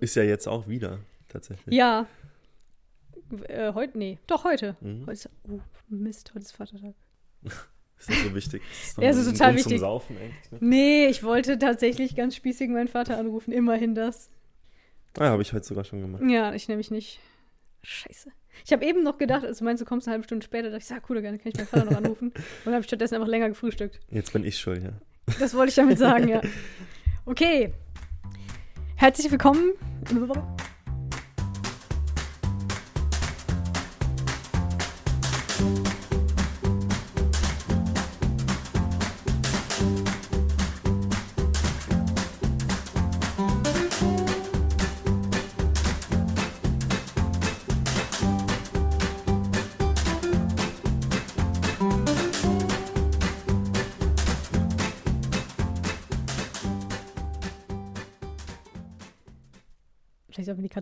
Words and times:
Ist 0.00 0.14
ja 0.16 0.22
jetzt 0.22 0.48
auch 0.48 0.68
wieder, 0.68 0.98
tatsächlich. 1.28 1.74
Ja. 1.74 2.06
Äh, 3.48 3.72
heute, 3.74 3.98
nee, 3.98 4.18
doch 4.26 4.44
heute. 4.44 4.76
Mhm. 4.80 5.02
Heute 5.02 5.12
ist, 5.12 5.30
oh, 5.48 5.60
Mist, 5.88 6.30
heute 6.34 6.44
ist 6.44 6.52
Vatertag. 6.52 6.94
Ist 8.00 8.08
das 8.08 8.22
so 8.22 8.34
wichtig? 8.34 8.62
Ist 8.82 8.96
Ja, 8.96 9.10
ist 9.10 9.24
total 9.26 9.48
Grund 9.48 9.58
wichtig. 9.58 9.72
Zum 9.72 9.78
Saufen 9.80 10.16
eigentlich, 10.16 10.52
ne? 10.52 10.58
Nee, 10.62 11.06
ich 11.08 11.22
wollte 11.22 11.58
tatsächlich 11.58 12.16
ganz 12.16 12.34
spießig 12.34 12.70
meinen 12.70 12.88
Vater 12.88 13.18
anrufen. 13.18 13.52
Immerhin 13.52 13.94
das. 13.94 14.30
Ah, 15.18 15.26
habe 15.26 15.42
ich 15.42 15.52
heute 15.52 15.66
sogar 15.66 15.84
schon 15.84 16.00
gemacht. 16.00 16.22
Ja, 16.26 16.54
ich 16.54 16.66
nämlich 16.68 16.90
nicht. 16.90 17.20
Scheiße. 17.82 18.30
Ich 18.64 18.72
habe 18.72 18.84
eben 18.86 19.02
noch 19.02 19.18
gedacht, 19.18 19.44
als 19.44 19.58
du 19.58 19.64
meinst, 19.64 19.80
du 19.80 19.84
kommst 19.84 20.06
eine 20.06 20.12
halbe 20.12 20.24
Stunde 20.24 20.44
später, 20.44 20.70
dachte 20.70 20.78
ich, 20.78 20.86
sag, 20.86 21.08
cool, 21.10 21.20
dann 21.20 21.38
kann 21.38 21.48
ich 21.48 21.56
meinen 21.56 21.66
Vater 21.66 21.84
noch 21.84 21.96
anrufen. 21.96 22.28
Und 22.34 22.42
dann 22.64 22.74
habe 22.74 22.80
ich 22.80 22.86
stattdessen 22.86 23.16
einfach 23.16 23.28
länger 23.28 23.48
gefrühstückt. 23.48 24.00
Jetzt 24.10 24.32
bin 24.32 24.44
ich 24.44 24.58
schuld, 24.58 24.82
ja. 24.82 24.92
Das 25.38 25.54
wollte 25.54 25.68
ich 25.70 25.74
damit 25.74 25.98
sagen, 25.98 26.28
ja. 26.28 26.40
Okay. 27.26 27.72
Herzlich 29.00 29.30
willkommen. 29.30 29.72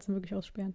Katzen 0.09 0.15
wirklich 0.15 0.35
aussperren. 0.35 0.75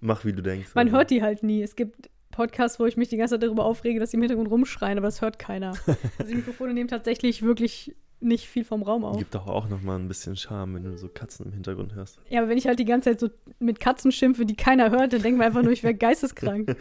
Mach, 0.00 0.24
wie 0.24 0.32
du 0.32 0.42
denkst. 0.42 0.74
Man 0.74 0.88
Also, 0.88 0.96
hört 0.98 1.10
die 1.10 1.22
halt 1.22 1.42
nie. 1.42 1.62
Es 1.62 1.76
gibt 1.76 2.10
Podcasts, 2.30 2.80
wo 2.80 2.86
ich 2.86 2.96
mich 2.96 3.08
die 3.08 3.16
ganze 3.16 3.34
Zeit 3.34 3.42
darüber 3.42 3.64
aufrege, 3.64 4.00
dass 4.00 4.10
die 4.10 4.16
im 4.16 4.22
Hintergrund 4.22 4.50
rumschreien, 4.50 4.98
aber 4.98 5.06
das 5.06 5.20
hört 5.22 5.38
keiner. 5.38 5.74
Also 6.18 6.30
die 6.30 6.36
Mikrofone 6.36 6.74
nehmen 6.74 6.88
tatsächlich 6.88 7.42
wirklich 7.42 7.94
nicht 8.24 8.48
viel 8.48 8.64
vom 8.64 8.82
Raum 8.82 9.04
auf. 9.04 9.18
Gibt 9.18 9.34
doch 9.34 9.46
auch 9.46 9.68
noch 9.68 9.82
mal 9.82 9.96
ein 9.98 10.08
bisschen 10.08 10.36
Charme, 10.36 10.74
wenn 10.76 10.84
du 10.84 10.96
so 10.98 11.08
Katzen 11.08 11.46
im 11.46 11.52
Hintergrund 11.52 11.94
hörst. 11.94 12.18
Ja, 12.30 12.40
aber 12.40 12.48
wenn 12.48 12.58
ich 12.58 12.66
halt 12.66 12.78
die 12.78 12.84
ganze 12.84 13.10
Zeit 13.10 13.20
so 13.20 13.28
mit 13.58 13.80
Katzen 13.80 14.10
schimpfe, 14.12 14.46
die 14.46 14.56
keiner 14.56 14.90
hört, 14.90 15.12
dann 15.12 15.22
denken 15.22 15.38
wir 15.38 15.46
einfach 15.46 15.62
nur, 15.62 15.72
ich 15.72 15.82
wäre 15.82 15.94
geisteskrank. 16.04 16.76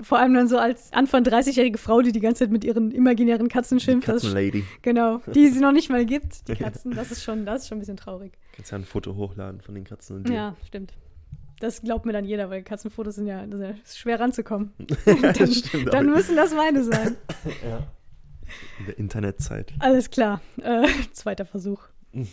Vor 0.00 0.18
allem 0.18 0.34
dann 0.34 0.48
so 0.48 0.58
als 0.58 0.92
Anfang 0.92 1.22
30-jährige 1.24 1.78
Frau, 1.78 2.00
die 2.02 2.12
die 2.12 2.20
ganze 2.20 2.44
Zeit 2.44 2.50
mit 2.50 2.64
ihren 2.64 2.90
imaginären 2.90 3.48
Katzen 3.48 3.78
Die 3.78 3.84
schimpft. 3.84 4.08
Ist, 4.08 4.22
Katzenlady. 4.22 4.64
genau, 4.82 5.20
die 5.34 5.46
es 5.46 5.58
noch 5.60 5.72
nicht 5.72 5.90
mal 5.90 6.04
gibt, 6.06 6.48
die 6.48 6.54
Katzen. 6.54 6.94
Das 6.94 7.10
ist 7.10 7.22
schon, 7.24 7.44
das 7.44 7.62
ist 7.62 7.68
schon 7.68 7.78
ein 7.78 7.80
bisschen 7.80 7.96
traurig. 7.96 8.32
Kannst 8.54 8.70
ja 8.72 8.78
ein 8.78 8.84
Foto 8.84 9.14
hochladen 9.16 9.60
von 9.60 9.74
den 9.74 9.84
Katzen 9.84 10.16
und 10.16 10.28
dir. 10.28 10.34
Ja, 10.34 10.56
stimmt. 10.66 10.92
Das 11.60 11.82
glaubt 11.82 12.06
mir 12.06 12.12
dann 12.12 12.24
jeder, 12.24 12.50
weil 12.50 12.62
Katzenfotos 12.62 13.16
sind 13.16 13.26
ja, 13.26 13.44
ja 13.44 13.74
schwer 13.84 14.20
ranzukommen. 14.20 14.72
dann, 15.04 15.52
Stimmt 15.52 15.92
dann 15.92 16.06
müssen 16.06 16.36
das 16.36 16.54
meine 16.54 16.84
sein. 16.84 17.16
ja. 17.68 17.86
In 18.78 18.86
der 18.86 18.98
Internetzeit. 18.98 19.72
Alles 19.78 20.10
klar. 20.10 20.40
Äh, 20.62 20.86
zweiter 21.12 21.46
Versuch. 21.46 21.82
Mhm. 22.12 22.28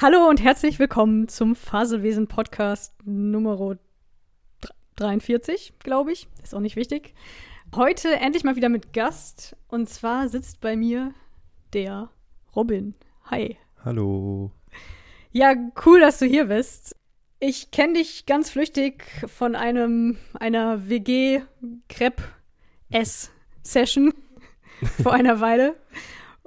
Hallo 0.00 0.28
und 0.28 0.42
herzlich 0.42 0.78
willkommen 0.78 1.28
zum 1.28 1.54
Faselwesen 1.54 2.26
Podcast 2.26 2.92
Nummer 3.04 3.76
43, 4.96 5.74
glaube 5.78 6.12
ich. 6.12 6.26
Ist 6.42 6.54
auch 6.54 6.60
nicht 6.60 6.76
wichtig. 6.76 7.14
Heute 7.76 8.16
endlich 8.16 8.44
mal 8.44 8.56
wieder 8.56 8.68
mit 8.68 8.92
Gast. 8.92 9.56
Und 9.68 9.88
zwar 9.88 10.28
sitzt 10.28 10.60
bei 10.60 10.74
mir 10.76 11.14
der 11.72 12.10
Robin. 12.56 12.94
Hi. 13.26 13.56
Hallo. 13.84 14.50
Ja, 15.30 15.54
cool, 15.86 16.00
dass 16.00 16.18
du 16.18 16.26
hier 16.26 16.46
bist. 16.46 16.96
Ich 17.38 17.70
kenne 17.70 17.94
dich 17.94 18.26
ganz 18.26 18.50
flüchtig 18.50 19.04
von 19.26 19.54
einem 19.54 20.16
einer 20.34 20.88
WG 20.88 21.42
Crepe 21.88 22.22
S 22.90 23.30
Session 23.62 24.12
vor 25.02 25.12
einer 25.12 25.40
Weile. 25.40 25.74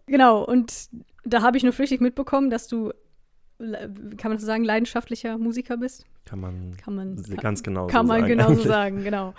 Genau, 0.06 0.44
und 0.44 0.90
da 1.26 1.42
habe 1.42 1.58
ich 1.58 1.64
nur 1.64 1.74
flüchtig 1.74 2.02
mitbekommen, 2.02 2.50
dass 2.50 2.68
du 2.68 2.92
kann 4.18 4.30
man 4.32 4.38
so 4.38 4.46
sagen 4.46 4.64
leidenschaftlicher 4.64 5.38
Musiker 5.40 5.78
bist. 5.78 6.06
Kann 6.26 6.40
man 6.40 6.78
Kann 6.78 6.94
man 6.94 7.16
ganz 7.42 7.64
genau 7.64 7.88
kann 7.88 8.06
so 8.06 8.14
man 8.14 8.22
sagen. 8.22 8.30
genauso 8.30 8.52
eigentlich. 8.52 8.68
sagen, 8.68 9.04
genau. 9.04 9.34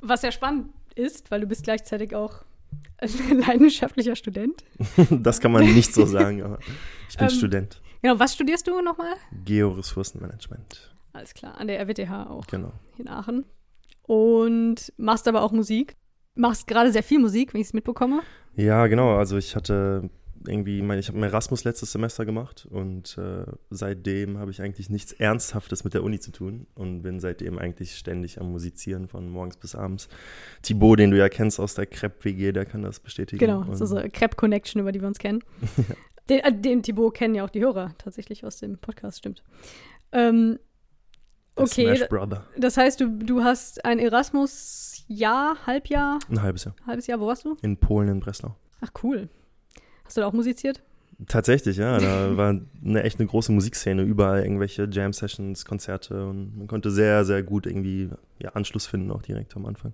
Was 0.00 0.22
ja 0.22 0.30
spannend 0.30 0.68
ist, 0.94 1.30
weil 1.32 1.40
du 1.40 1.46
bist 1.48 1.64
gleichzeitig 1.64 2.14
auch 2.14 2.44
ein 2.98 3.38
leidenschaftlicher 3.40 4.14
Student. 4.14 4.62
Das 5.10 5.40
kann 5.40 5.50
man 5.50 5.64
nicht 5.64 5.92
so 5.92 6.06
sagen, 6.06 6.42
aber 6.42 6.58
ich 7.08 7.16
bin 7.16 7.26
Ähm, 7.28 7.34
Student. 7.34 7.82
Genau, 8.02 8.18
was 8.20 8.34
studierst 8.34 8.66
du 8.68 8.80
nochmal? 8.80 9.14
Georessourcenmanagement. 9.44 10.94
Alles 11.12 11.34
klar, 11.34 11.58
an 11.58 11.66
der 11.66 11.80
RWTH 11.80 12.30
auch. 12.30 12.46
Genau. 12.46 12.72
in 12.98 13.08
Aachen. 13.08 13.44
Und 14.02 14.92
machst 14.96 15.26
aber 15.28 15.42
auch 15.42 15.52
Musik. 15.52 15.96
Machst 16.34 16.66
gerade 16.66 16.92
sehr 16.92 17.02
viel 17.02 17.18
Musik, 17.18 17.52
wenn 17.54 17.60
ich 17.60 17.68
es 17.68 17.72
mitbekomme. 17.72 18.22
Ja, 18.56 18.86
genau. 18.86 19.16
Also 19.16 19.36
ich 19.36 19.56
hatte 19.56 20.10
irgendwie, 20.46 20.80
mein, 20.82 20.98
ich 20.98 21.08
habe 21.08 21.20
Erasmus 21.20 21.64
letztes 21.64 21.92
Semester 21.92 22.24
gemacht 22.24 22.66
und 22.70 23.18
äh, 23.18 23.44
seitdem 23.68 24.38
habe 24.38 24.50
ich 24.50 24.62
eigentlich 24.62 24.88
nichts 24.88 25.12
Ernsthaftes 25.12 25.84
mit 25.84 25.94
der 25.94 26.02
Uni 26.02 26.18
zu 26.18 26.32
tun 26.32 26.66
und 26.74 27.02
bin 27.02 27.20
seitdem 27.20 27.58
eigentlich 27.58 27.96
ständig 27.96 28.40
am 28.40 28.50
Musizieren 28.52 29.06
von 29.06 29.28
morgens 29.28 29.56
bis 29.56 29.74
abends. 29.74 30.08
Thibaut, 30.62 30.98
den 30.98 31.10
du 31.10 31.18
ja 31.18 31.28
kennst 31.28 31.60
aus 31.60 31.74
der 31.74 31.86
Crepe-WG, 31.86 32.52
der 32.52 32.64
kann 32.64 32.82
das 32.82 33.00
bestätigen. 33.00 33.38
Genau, 33.38 33.60
Und 33.60 33.76
so 33.76 33.84
so 33.84 33.96
Crepe 34.12 34.36
Connection, 34.36 34.80
über 34.80 34.92
die 34.92 35.00
wir 35.00 35.08
uns 35.08 35.18
kennen. 35.18 35.44
den, 36.28 36.40
äh, 36.40 36.52
den 36.58 36.82
Thibaut 36.82 37.14
kennen 37.14 37.34
ja 37.34 37.44
auch 37.44 37.50
die 37.50 37.60
Hörer 37.60 37.94
tatsächlich 37.98 38.44
aus 38.44 38.56
dem 38.56 38.78
Podcast, 38.78 39.18
stimmt. 39.18 39.42
Ähm, 40.12 40.58
okay, 41.62 41.96
Smash 41.96 42.08
Brother. 42.08 42.44
das 42.56 42.76
heißt, 42.76 43.00
du, 43.00 43.08
du 43.18 43.42
hast 43.42 43.84
ein 43.84 43.98
Erasmus-Jahr, 43.98 45.56
Halbjahr, 45.66 46.18
Ein 46.30 46.42
halbes 46.42 46.64
Jahr. 46.64 46.74
halbes 46.86 47.06
Jahr, 47.06 47.20
wo 47.20 47.26
warst 47.26 47.44
du? 47.44 47.56
In 47.62 47.76
Polen, 47.76 48.08
in 48.08 48.20
Breslau. 48.20 48.54
Ach, 48.80 48.90
cool. 49.02 49.28
Hast 50.04 50.16
du 50.16 50.20
da 50.22 50.26
auch 50.26 50.32
musiziert? 50.32 50.82
Tatsächlich, 51.28 51.76
ja. 51.76 51.98
Da 51.98 52.36
war 52.36 52.58
eine 52.84 53.02
echt 53.02 53.18
eine 53.20 53.28
große 53.28 53.52
Musikszene. 53.52 54.02
Überall 54.02 54.42
irgendwelche 54.42 54.88
Jam-Sessions, 54.90 55.64
Konzerte 55.64 56.26
und 56.26 56.56
man 56.56 56.66
konnte 56.66 56.90
sehr, 56.90 57.24
sehr 57.24 57.42
gut 57.42 57.66
irgendwie 57.66 58.08
ja, 58.38 58.50
Anschluss 58.50 58.86
finden, 58.86 59.10
auch 59.10 59.22
direkt 59.22 59.54
am 59.56 59.66
Anfang. 59.66 59.92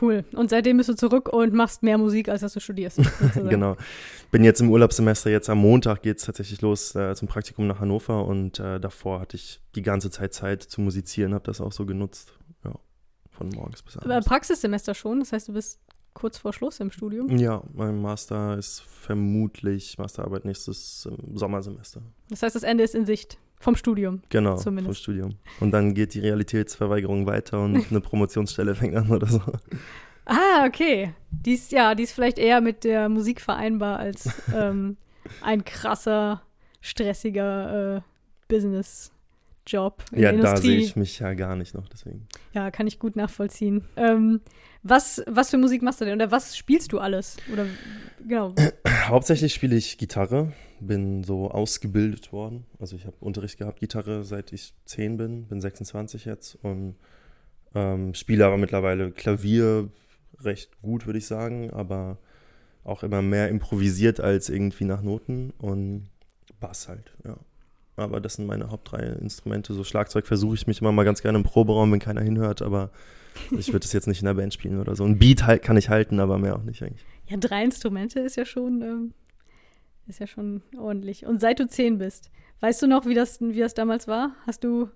Cool. 0.00 0.24
Und 0.34 0.50
seitdem 0.50 0.76
bist 0.76 0.88
du 0.88 0.94
zurück 0.94 1.28
und 1.32 1.54
machst 1.54 1.82
mehr 1.82 1.98
Musik, 1.98 2.28
als 2.28 2.42
dass 2.42 2.52
du 2.52 2.60
studierst. 2.60 3.00
Genau. 3.48 3.76
Bin 4.30 4.44
jetzt 4.44 4.60
im 4.60 4.70
Urlaubssemester, 4.70 5.30
jetzt 5.30 5.48
am 5.48 5.58
Montag 5.58 6.02
geht 6.02 6.18
es 6.18 6.24
tatsächlich 6.24 6.60
los 6.60 6.94
äh, 6.94 7.14
zum 7.14 7.26
Praktikum 7.26 7.66
nach 7.66 7.80
Hannover 7.80 8.26
und 8.26 8.60
äh, 8.60 8.78
davor 8.78 9.20
hatte 9.20 9.36
ich 9.36 9.60
die 9.74 9.82
ganze 9.82 10.10
Zeit 10.10 10.34
Zeit 10.34 10.62
zu 10.62 10.80
musizieren, 10.80 11.34
habe 11.34 11.44
das 11.44 11.60
auch 11.60 11.72
so 11.72 11.86
genutzt. 11.86 12.32
Ja, 12.64 12.72
von 13.30 13.48
morgens 13.48 13.82
bis 13.82 13.96
Aber 13.96 14.14
abends. 14.14 14.28
Praxissemester 14.28 14.94
schon, 14.94 15.20
das 15.20 15.32
heißt, 15.32 15.48
du 15.48 15.54
bist 15.54 15.80
kurz 16.14 16.38
vor 16.38 16.52
Schluss 16.52 16.78
im 16.80 16.90
Studium. 16.90 17.36
Ja, 17.38 17.62
mein 17.72 18.00
Master 18.00 18.58
ist 18.58 18.82
vermutlich, 18.82 19.98
Masterarbeit 19.98 20.44
nächstes 20.44 21.08
Sommersemester. 21.34 22.02
Das 22.28 22.42
heißt, 22.42 22.54
das 22.54 22.62
Ende 22.62 22.84
ist 22.84 22.94
in 22.94 23.06
Sicht 23.06 23.38
vom 23.60 23.76
Studium. 23.76 24.22
Genau, 24.30 24.56
vom 24.56 24.62
Zumindest. 24.62 25.02
Studium. 25.02 25.36
Und 25.60 25.70
dann 25.70 25.94
geht 25.94 26.14
die 26.14 26.20
Realitätsverweigerung 26.20 27.26
weiter 27.26 27.60
und 27.60 27.76
eine 27.90 28.00
Promotionsstelle 28.00 28.74
fängt 28.74 28.96
an 28.96 29.10
oder 29.10 29.26
so. 29.26 29.42
Ah, 30.24 30.64
okay. 30.66 31.12
Die 31.30 31.52
ist, 31.52 31.70
ja, 31.70 31.94
die 31.94 32.04
ist 32.04 32.12
vielleicht 32.12 32.38
eher 32.38 32.60
mit 32.60 32.84
der 32.84 33.08
Musik 33.08 33.40
vereinbar 33.40 33.98
als 33.98 34.28
ähm, 34.54 34.96
ein 35.42 35.64
krasser, 35.64 36.42
stressiger 36.80 37.96
äh, 37.96 38.00
Business-Job 38.48 40.04
in 40.12 40.22
Ja, 40.22 40.32
der 40.32 40.42
da 40.42 40.56
sehe 40.56 40.78
ich 40.78 40.96
mich 40.96 41.18
ja 41.18 41.34
gar 41.34 41.54
nicht 41.54 41.74
noch, 41.74 41.86
deswegen. 41.88 42.26
Ja, 42.54 42.70
kann 42.70 42.86
ich 42.86 42.98
gut 42.98 43.14
nachvollziehen. 43.14 43.84
Ähm, 43.96 44.40
was, 44.82 45.22
was 45.26 45.50
für 45.50 45.58
Musik 45.58 45.82
machst 45.82 46.00
du 46.00 46.06
denn? 46.06 46.14
Oder 46.14 46.30
was 46.30 46.56
spielst 46.56 46.92
du 46.92 46.98
alles? 46.98 47.36
Oder 47.52 47.66
genau. 48.26 48.54
Hauptsächlich 49.04 49.52
spiele 49.52 49.76
ich 49.76 49.98
Gitarre, 49.98 50.52
bin 50.80 51.24
so 51.24 51.50
ausgebildet 51.50 52.32
worden. 52.32 52.64
Also 52.78 52.96
ich 52.96 53.06
habe 53.06 53.16
Unterricht 53.20 53.58
gehabt, 53.58 53.80
Gitarre, 53.80 54.24
seit 54.24 54.52
ich 54.52 54.74
10 54.86 55.16
bin, 55.16 55.44
bin 55.44 55.60
26 55.60 56.24
jetzt 56.24 56.56
und 56.62 56.96
ähm, 57.74 58.14
spiele 58.14 58.46
aber 58.46 58.56
mittlerweile 58.56 59.12
Klavier 59.12 59.88
recht 60.40 60.80
gut, 60.80 61.06
würde 61.06 61.18
ich 61.18 61.26
sagen, 61.26 61.70
aber 61.70 62.18
auch 62.84 63.02
immer 63.02 63.22
mehr 63.22 63.48
improvisiert 63.48 64.20
als 64.20 64.48
irgendwie 64.48 64.84
nach 64.84 65.02
Noten 65.02 65.52
und 65.58 66.08
Bass 66.58 66.88
halt, 66.88 67.14
ja. 67.24 67.36
Aber 67.96 68.20
das 68.20 68.34
sind 68.34 68.46
meine 68.46 68.70
Haupt 68.70 68.92
drei 68.92 69.00
Instrumente. 69.00 69.74
So 69.74 69.84
Schlagzeug 69.84 70.26
versuche 70.26 70.54
ich 70.54 70.66
mich 70.66 70.80
immer 70.80 70.90
mal 70.90 71.04
ganz 71.04 71.20
gerne 71.20 71.36
im 71.36 71.44
Proberaum, 71.44 71.92
wenn 71.92 71.98
keiner 71.98 72.22
hinhört, 72.22 72.62
aber 72.62 72.90
ich 73.50 73.72
würde 73.72 73.84
es 73.84 73.92
jetzt 73.92 74.06
nicht 74.06 74.20
in 74.20 74.26
der 74.26 74.34
Band 74.34 74.54
spielen 74.54 74.80
oder 74.80 74.96
so. 74.96 75.04
Ein 75.04 75.18
Beat 75.18 75.44
halt 75.44 75.62
kann 75.62 75.76
ich 75.76 75.90
halten, 75.90 76.18
aber 76.18 76.38
mehr 76.38 76.56
auch 76.56 76.62
nicht 76.62 76.82
eigentlich. 76.82 77.04
Ja, 77.28 77.36
drei 77.36 77.62
Instrumente 77.62 78.20
ist 78.20 78.36
ja 78.36 78.46
schon, 78.46 78.80
ähm, 78.80 79.14
ist 80.10 80.18
ja 80.20 80.26
schon 80.26 80.62
ordentlich. 80.78 81.24
Und 81.26 81.40
seit 81.40 81.58
du 81.60 81.66
zehn 81.66 81.96
bist, 81.98 82.30
weißt 82.60 82.82
du 82.82 82.86
noch, 82.86 83.06
wie 83.06 83.14
das, 83.14 83.40
wie 83.40 83.58
das 83.60 83.72
damals 83.74 84.06
war? 84.08 84.32
Hast 84.46 84.64
du 84.64 84.88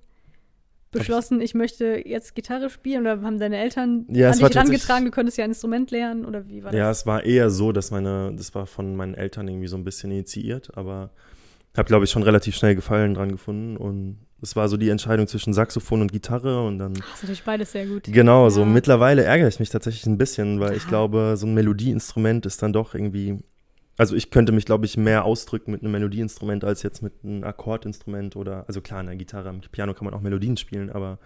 beschlossen, 0.91 1.41
ich 1.41 1.55
möchte 1.55 2.03
jetzt 2.07 2.37
Gitarre 2.37 2.71
spielen 2.71 3.01
oder 3.01 3.21
haben 3.23 3.39
deine 3.39 3.57
Eltern 3.59 4.07
Ja, 4.11 4.29
an 4.29 4.35
dich 4.35 4.43
rangetragen, 4.43 4.53
tatsächlich- 4.71 5.05
du 5.05 5.11
könntest 5.11 5.39
ja 5.39 5.45
ein 5.45 5.51
Instrument 5.51 5.91
lernen 5.91 6.25
oder 6.25 6.47
wie 6.49 6.63
war 6.63 6.73
Ja, 6.73 6.89
das? 6.89 7.01
es 7.01 7.07
war 7.07 7.25
eher 7.25 7.51
so, 7.51 7.73
dass 7.73 7.91
meine, 7.91 8.33
das 8.37 8.55
war 8.55 8.67
von 8.67 8.95
meinen 8.95 9.15
Eltern 9.15 9.49
irgendwie 9.49 9.67
so 9.67 9.77
ein 9.77 9.83
bisschen 9.83 10.13
initiiert, 10.13 10.77
aber 10.77 11.11
habe, 11.77 11.89
glaube 11.89 12.05
ich, 12.05 12.13
schon 12.13 12.23
relativ 12.23 12.55
schnell 12.55 12.77
Gefallen 12.77 13.15
dran 13.15 13.33
gefunden 13.33 13.77
und 13.77 14.19
es 14.41 14.55
war 14.55 14.69
so 14.69 14.77
die 14.77 14.89
Entscheidung 14.91 15.27
zwischen 15.27 15.53
Saxophon 15.53 16.01
und 16.03 16.13
Gitarre 16.13 16.65
und 16.65 16.79
dann. 16.79 16.95
Das 16.95 17.07
ist 17.17 17.23
natürlich 17.23 17.43
beides 17.45 17.73
sehr 17.73 17.87
gut. 17.87 18.05
Genau, 18.05 18.49
so 18.51 18.61
Ja. 18.61 18.67
mittlerweile 18.67 19.25
ärgere 19.25 19.49
ich 19.49 19.59
mich 19.59 19.71
tatsächlich 19.71 20.07
ein 20.07 20.17
bisschen, 20.19 20.61
weil 20.61 20.77
ich 20.77 20.85
Ja. 20.85 20.89
glaube, 20.91 21.35
so 21.37 21.47
ein 21.49 21.55
Melodieinstrument 21.55 22.47
ist 22.47 22.63
dann 22.63 22.73
doch 22.73 22.95
irgendwie. 22.95 23.39
Also 23.97 24.17
ich 24.17 24.31
könnte 24.31 24.53
mich, 24.53 24.65
glaube 24.65 24.87
ich, 24.87 24.97
mehr 24.97 25.25
ausdrücken 25.25 25.71
mit 25.71 25.83
einem 25.83 25.93
Melodieinstrument 25.93 26.65
als 26.65 26.83
jetzt 26.83 27.03
mit 27.03 27.13
einem 27.23 27.45
Akkordinstrument 27.45 28.35
oder, 28.35 28.65
also 28.67 28.81
klar, 28.81 29.03
der 29.05 29.15
Gitarre, 29.17 29.49
am 29.49 29.61
Piano 29.61 29.95
kann 29.95 30.05
man 30.05 30.15
auch 30.15 30.21
Melodien 30.21 30.57
spielen, 30.57 30.91
aber 30.91 31.19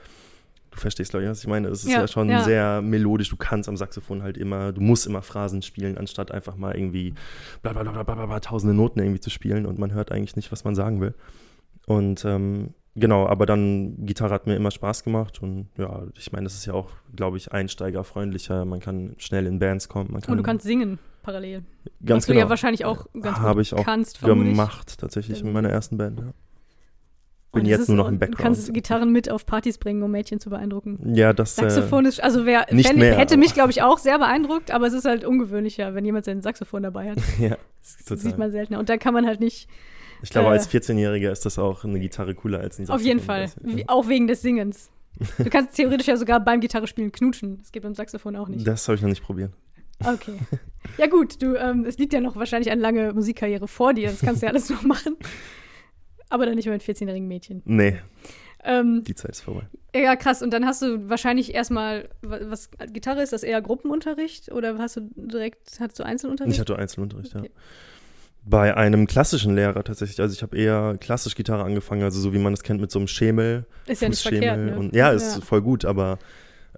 du 0.70 0.78
verstehst, 0.78 1.10
glaube 1.10 1.24
ich, 1.24 1.30
was 1.30 1.40
ich 1.40 1.46
meine. 1.46 1.68
Es 1.68 1.84
ist 1.84 1.90
ja, 1.90 2.00
Ja, 2.00 2.08
schon 2.08 2.28
ja. 2.28 2.42
sehr 2.44 2.82
melodisch. 2.82 3.30
Du 3.30 3.36
kannst 3.36 3.68
am 3.70 3.76
Saxophon 3.76 4.22
halt 4.22 4.36
immer, 4.36 4.72
du 4.72 4.82
musst 4.82 5.06
immer 5.06 5.22
Phrasen 5.22 5.62
spielen, 5.62 5.96
anstatt 5.96 6.30
einfach 6.30 6.56
mal 6.56 6.76
irgendwie 6.76 7.14
bla 7.62 7.72
bla 7.72 7.82
bla 7.82 8.02
bla 8.02 8.14
bla, 8.14 8.26
bla 8.26 8.40
tausende 8.40 8.74
Noten 8.74 9.00
irgendwie 9.00 9.20
zu 9.20 9.30
spielen 9.30 9.64
und 9.64 9.78
man 9.78 9.92
hört 9.92 10.12
eigentlich 10.12 10.36
nicht, 10.36 10.52
was 10.52 10.64
man 10.64 10.74
sagen 10.74 11.00
will. 11.00 11.14
Und 11.86 12.24
ähm, 12.26 12.74
genau, 12.96 13.26
aber 13.26 13.46
dann 13.46 14.04
Gitarre 14.04 14.34
hat 14.34 14.46
mir 14.46 14.56
immer 14.56 14.70
Spaß 14.70 15.04
gemacht 15.04 15.42
und 15.42 15.68
ja, 15.78 16.02
ich 16.18 16.32
meine, 16.32 16.44
das 16.44 16.54
ist 16.54 16.66
ja 16.66 16.74
auch, 16.74 16.90
glaube 17.16 17.38
ich, 17.38 17.50
einsteigerfreundlicher. 17.50 18.66
Man 18.66 18.80
kann 18.80 19.14
schnell 19.16 19.46
in 19.46 19.58
Bands 19.58 19.88
kommen. 19.88 20.12
Man 20.12 20.20
kann 20.20 20.32
Und 20.32 20.36
du 20.36 20.42
kannst 20.42 20.66
singen 20.66 20.98
parallel. 21.28 21.62
ganz 22.04 22.22
was 22.22 22.26
du 22.26 22.32
genau 22.32 22.44
ja 22.44 22.50
wahrscheinlich 22.50 22.84
auch 22.84 23.06
ganz 23.20 23.36
habe 23.38 23.62
ich 23.62 23.74
auch 23.74 23.84
kannst, 23.84 24.20
gemacht 24.22 24.98
tatsächlich 24.98 25.40
in 25.42 25.52
meiner 25.52 25.70
ersten 25.70 25.96
Band. 25.98 26.20
Ja. 26.20 26.32
Bin 27.52 27.62
es 27.64 27.70
jetzt 27.70 27.88
nur 27.88 27.96
noch 27.96 28.08
im 28.08 28.14
und 28.14 28.20
Du 28.20 28.26
Background. 28.26 28.42
kannst 28.42 28.74
Gitarren 28.74 29.10
mit 29.10 29.30
auf 29.30 29.46
Partys 29.46 29.78
bringen, 29.78 30.02
um 30.02 30.10
Mädchen 30.10 30.38
zu 30.38 30.50
beaindrucken. 30.50 31.14
Ja, 31.14 31.32
das 31.32 31.56
äh, 31.56 31.62
Saxophon 31.62 32.04
ist, 32.04 32.22
also 32.22 32.44
wer 32.44 32.66
nicht 32.72 32.86
fände- 32.88 33.00
mehr, 33.00 33.16
hätte 33.16 33.36
mich, 33.38 33.54
glaube 33.54 33.70
ich, 33.70 33.80
auch 33.82 33.96
sehr 33.98 34.18
beeindruckt, 34.18 34.70
aber 34.70 34.86
es 34.86 34.92
ist 34.92 35.06
halt 35.06 35.24
ungewöhnlicher, 35.24 35.94
wenn 35.94 36.04
jemand 36.04 36.26
sein 36.26 36.42
Saxophon 36.42 36.82
dabei 36.82 37.10
hat. 37.12 37.18
ja, 37.40 37.56
Das 37.80 38.04
Total. 38.04 38.18
sieht 38.18 38.38
man 38.38 38.50
seltener. 38.52 38.78
Und 38.78 38.88
da 38.90 38.98
kann 38.98 39.14
man 39.14 39.26
halt 39.26 39.40
nicht, 39.40 39.66
ich 40.22 40.28
glaube, 40.30 40.48
Äh, 40.48 40.52
als 40.52 40.68
14-Jähriger 40.70 41.30
ist 41.32 41.46
das 41.46 41.58
auch 41.58 41.84
eine 41.84 41.98
Gitarre 42.00 42.34
cooler 42.34 42.60
als 42.60 42.78
ein 42.78 42.84
Saxophon. 42.84 43.00
auf 43.00 43.06
jeden 43.06 43.20
Fall, 43.20 43.50
wie, 43.62 43.88
auch 43.88 44.08
wegen 44.08 44.26
des 44.26 44.42
Singens. 44.42 44.90
Du 45.38 45.48
kannst 45.50 45.74
theoretisch 45.74 46.06
ja 46.06 46.16
sogar 46.16 46.38
beim 46.40 46.60
Gitarrespielen 46.60 47.10
knutschen. 47.12 47.58
Das 47.58 47.72
geht 47.72 47.82
beim 47.82 47.94
Saxophon 47.94 48.36
auch 48.36 48.46
nicht. 48.48 48.64
Das 48.66 48.86
habe 48.86 48.94
ich 48.96 49.02
noch 49.02 49.08
nicht 49.08 49.22
probiert. 49.24 49.52
Okay. 50.04 50.38
Ja 50.96 51.06
gut, 51.06 51.42
du, 51.42 51.54
ähm, 51.56 51.84
es 51.86 51.98
liegt 51.98 52.12
ja 52.12 52.20
noch 52.20 52.36
wahrscheinlich 52.36 52.70
eine 52.70 52.80
lange 52.80 53.12
Musikkarriere 53.12 53.68
vor 53.68 53.94
dir. 53.94 54.10
Das 54.10 54.20
kannst 54.20 54.42
du 54.42 54.46
ja 54.46 54.52
alles 54.52 54.68
noch 54.70 54.82
machen. 54.82 55.16
Aber 56.30 56.46
dann 56.46 56.54
nicht 56.56 56.66
mehr 56.66 56.74
mit 56.74 56.82
14-jährigen 56.82 57.26
Mädchen. 57.28 57.62
Nee, 57.64 57.98
Ähm, 58.64 59.04
die 59.04 59.14
Zeit 59.14 59.30
ist 59.32 59.40
vorbei. 59.40 59.62
ja, 59.94 60.16
krass. 60.16 60.42
Und 60.42 60.50
dann 60.52 60.66
hast 60.66 60.82
du 60.82 61.08
wahrscheinlich 61.08 61.54
erstmal, 61.54 62.08
wa- 62.22 62.40
was 62.44 62.70
Gitarre 62.92 63.22
ist 63.22 63.32
das 63.32 63.42
eher 63.44 63.62
Gruppenunterricht 63.62 64.50
oder 64.52 64.76
hast 64.78 64.96
du 64.96 65.08
direkt, 65.14 65.70
hast 65.80 65.98
du 65.98 66.02
Einzelunterricht? 66.04 66.54
Ich 66.54 66.60
hatte 66.60 66.76
Einzelunterricht, 66.76 67.34
Okay. 67.36 67.46
ja. 67.46 67.50
Bei 68.44 68.76
einem 68.76 69.06
klassischen 69.06 69.54
Lehrer 69.54 69.84
tatsächlich. 69.84 70.20
Also 70.20 70.32
ich 70.34 70.42
habe 70.42 70.56
eher 70.56 70.96
klassisch 70.98 71.34
Gitarre 71.34 71.64
angefangen, 71.64 72.02
also 72.02 72.18
so 72.20 72.32
wie 72.32 72.38
man 72.38 72.52
das 72.52 72.62
kennt 72.62 72.80
mit 72.80 72.90
so 72.90 72.98
einem 72.98 73.06
Schemel, 73.08 73.66
ist 73.86 74.00
ja 74.02 74.08
nicht 74.08 74.22
verkehrt, 74.22 74.58
ne? 74.58 74.76
und, 74.78 74.94
ja, 74.94 75.10
ist 75.10 75.44
voll 75.44 75.60
gut, 75.62 75.84
aber 75.84 76.18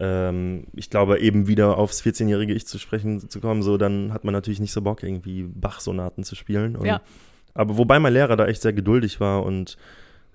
ähm, 0.01 0.65
ich 0.73 0.89
glaube, 0.89 1.21
eben 1.21 1.47
wieder 1.47 1.77
aufs 1.77 2.03
14-jährige 2.03 2.55
Ich 2.55 2.67
zu 2.67 2.79
sprechen 2.79 3.29
zu 3.29 3.41
kommen, 3.41 3.63
so 3.63 3.77
dann 3.77 4.13
hat 4.13 4.25
man 4.25 4.33
natürlich 4.33 4.59
nicht 4.59 4.73
so 4.73 4.81
Bock, 4.81 5.03
irgendwie 5.03 5.43
Bach-Sonaten 5.43 6.25
zu 6.25 6.35
spielen. 6.35 6.75
Und, 6.75 6.87
Ja. 6.87 7.03
Aber 7.53 7.77
wobei 7.77 7.99
mein 7.99 8.15
Lehrer 8.15 8.37
da 8.37 8.47
echt 8.47 8.63
sehr 8.63 8.73
geduldig 8.73 9.21
war 9.21 9.45
und 9.45 9.77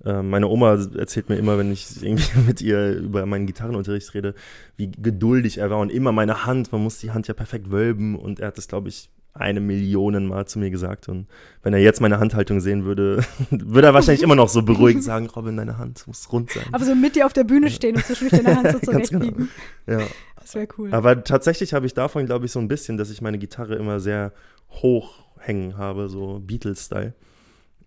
äh, 0.04 0.22
meine 0.22 0.48
Oma 0.48 0.78
erzählt 0.98 1.30
mir 1.30 1.38
immer, 1.38 1.58
wenn 1.58 1.72
ich 1.72 2.04
irgendwie 2.04 2.40
mit 2.48 2.62
ihr 2.62 2.92
über 2.92 3.26
meinen 3.26 3.48
Gitarrenunterricht 3.48 4.14
rede, 4.14 4.36
wie 4.78 4.92
geduldig 4.92 5.58
er 5.58 5.70
war 5.70 5.80
und 5.80 5.92
immer 5.92 6.12
meine 6.12 6.46
Hand, 6.46 6.72
man 6.72 6.84
muss 6.84 7.00
die 7.00 7.12
Hand 7.12 7.28
ja 7.28 7.34
perfekt 7.34 7.72
wölben 7.72 8.16
und 8.16 8.40
er 8.40 8.48
hat 8.48 8.58
das, 8.58 8.68
glaube 8.68 8.90
ich, 8.90 9.10
eine 9.36 9.60
Million 9.60 10.26
Mal 10.28 10.48
zu 10.48 10.58
mir 10.60 10.70
gesagt 10.72 11.10
und 11.10 11.28
wenn 11.62 11.74
er 11.74 11.80
jetzt 11.80 12.02
meine 12.02 12.20
Handhaltung 12.20 12.62
sehen 12.62 12.86
würde, 12.86 13.24
würde 13.52 13.88
er 13.88 13.94
wahrscheinlich 13.94 14.24
immer 14.24 14.36
noch 14.36 14.50
so 14.50 14.64
beruhigend 14.64 15.04
sagen, 15.12 15.28
Robin, 15.28 15.58
deine 15.58 15.78
Hand 15.78 16.08
muss 16.08 16.32
rund 16.32 16.50
sein. 16.52 16.64
Aber 16.72 16.86
so 16.86 16.96
mit 16.96 17.16
dir 17.16 17.26
auf 17.26 17.34
der 17.34 17.44
Bühne 17.44 17.70
stehen 17.70 17.96
und 17.96 18.06
zwischendurch 18.06 18.42
deine 18.42 18.56
Hand 18.58 18.86
so 18.86 18.92
Ganz 18.92 19.10
genau. 19.10 19.26
zurechtbiegen. 19.26 19.50
Ja. 19.88 20.00
Das 20.40 20.56
wäre 20.56 20.68
cool. 20.78 20.94
Aber 20.94 21.24
tatsächlich 21.24 21.74
habe 21.74 21.86
ich 21.86 21.94
davon, 21.94 22.26
glaube 22.26 22.46
ich, 22.46 22.52
so 22.52 22.60
ein 22.60 22.68
bisschen, 22.68 22.98
dass 22.98 23.10
ich 23.10 23.22
meine 23.22 23.38
Gitarre 23.38 23.76
immer 23.76 24.00
sehr 24.00 24.32
hoch 24.70 25.24
hängen 25.40 25.78
habe, 25.78 26.08
so 26.08 26.40
Beatles-Style. 26.40 27.14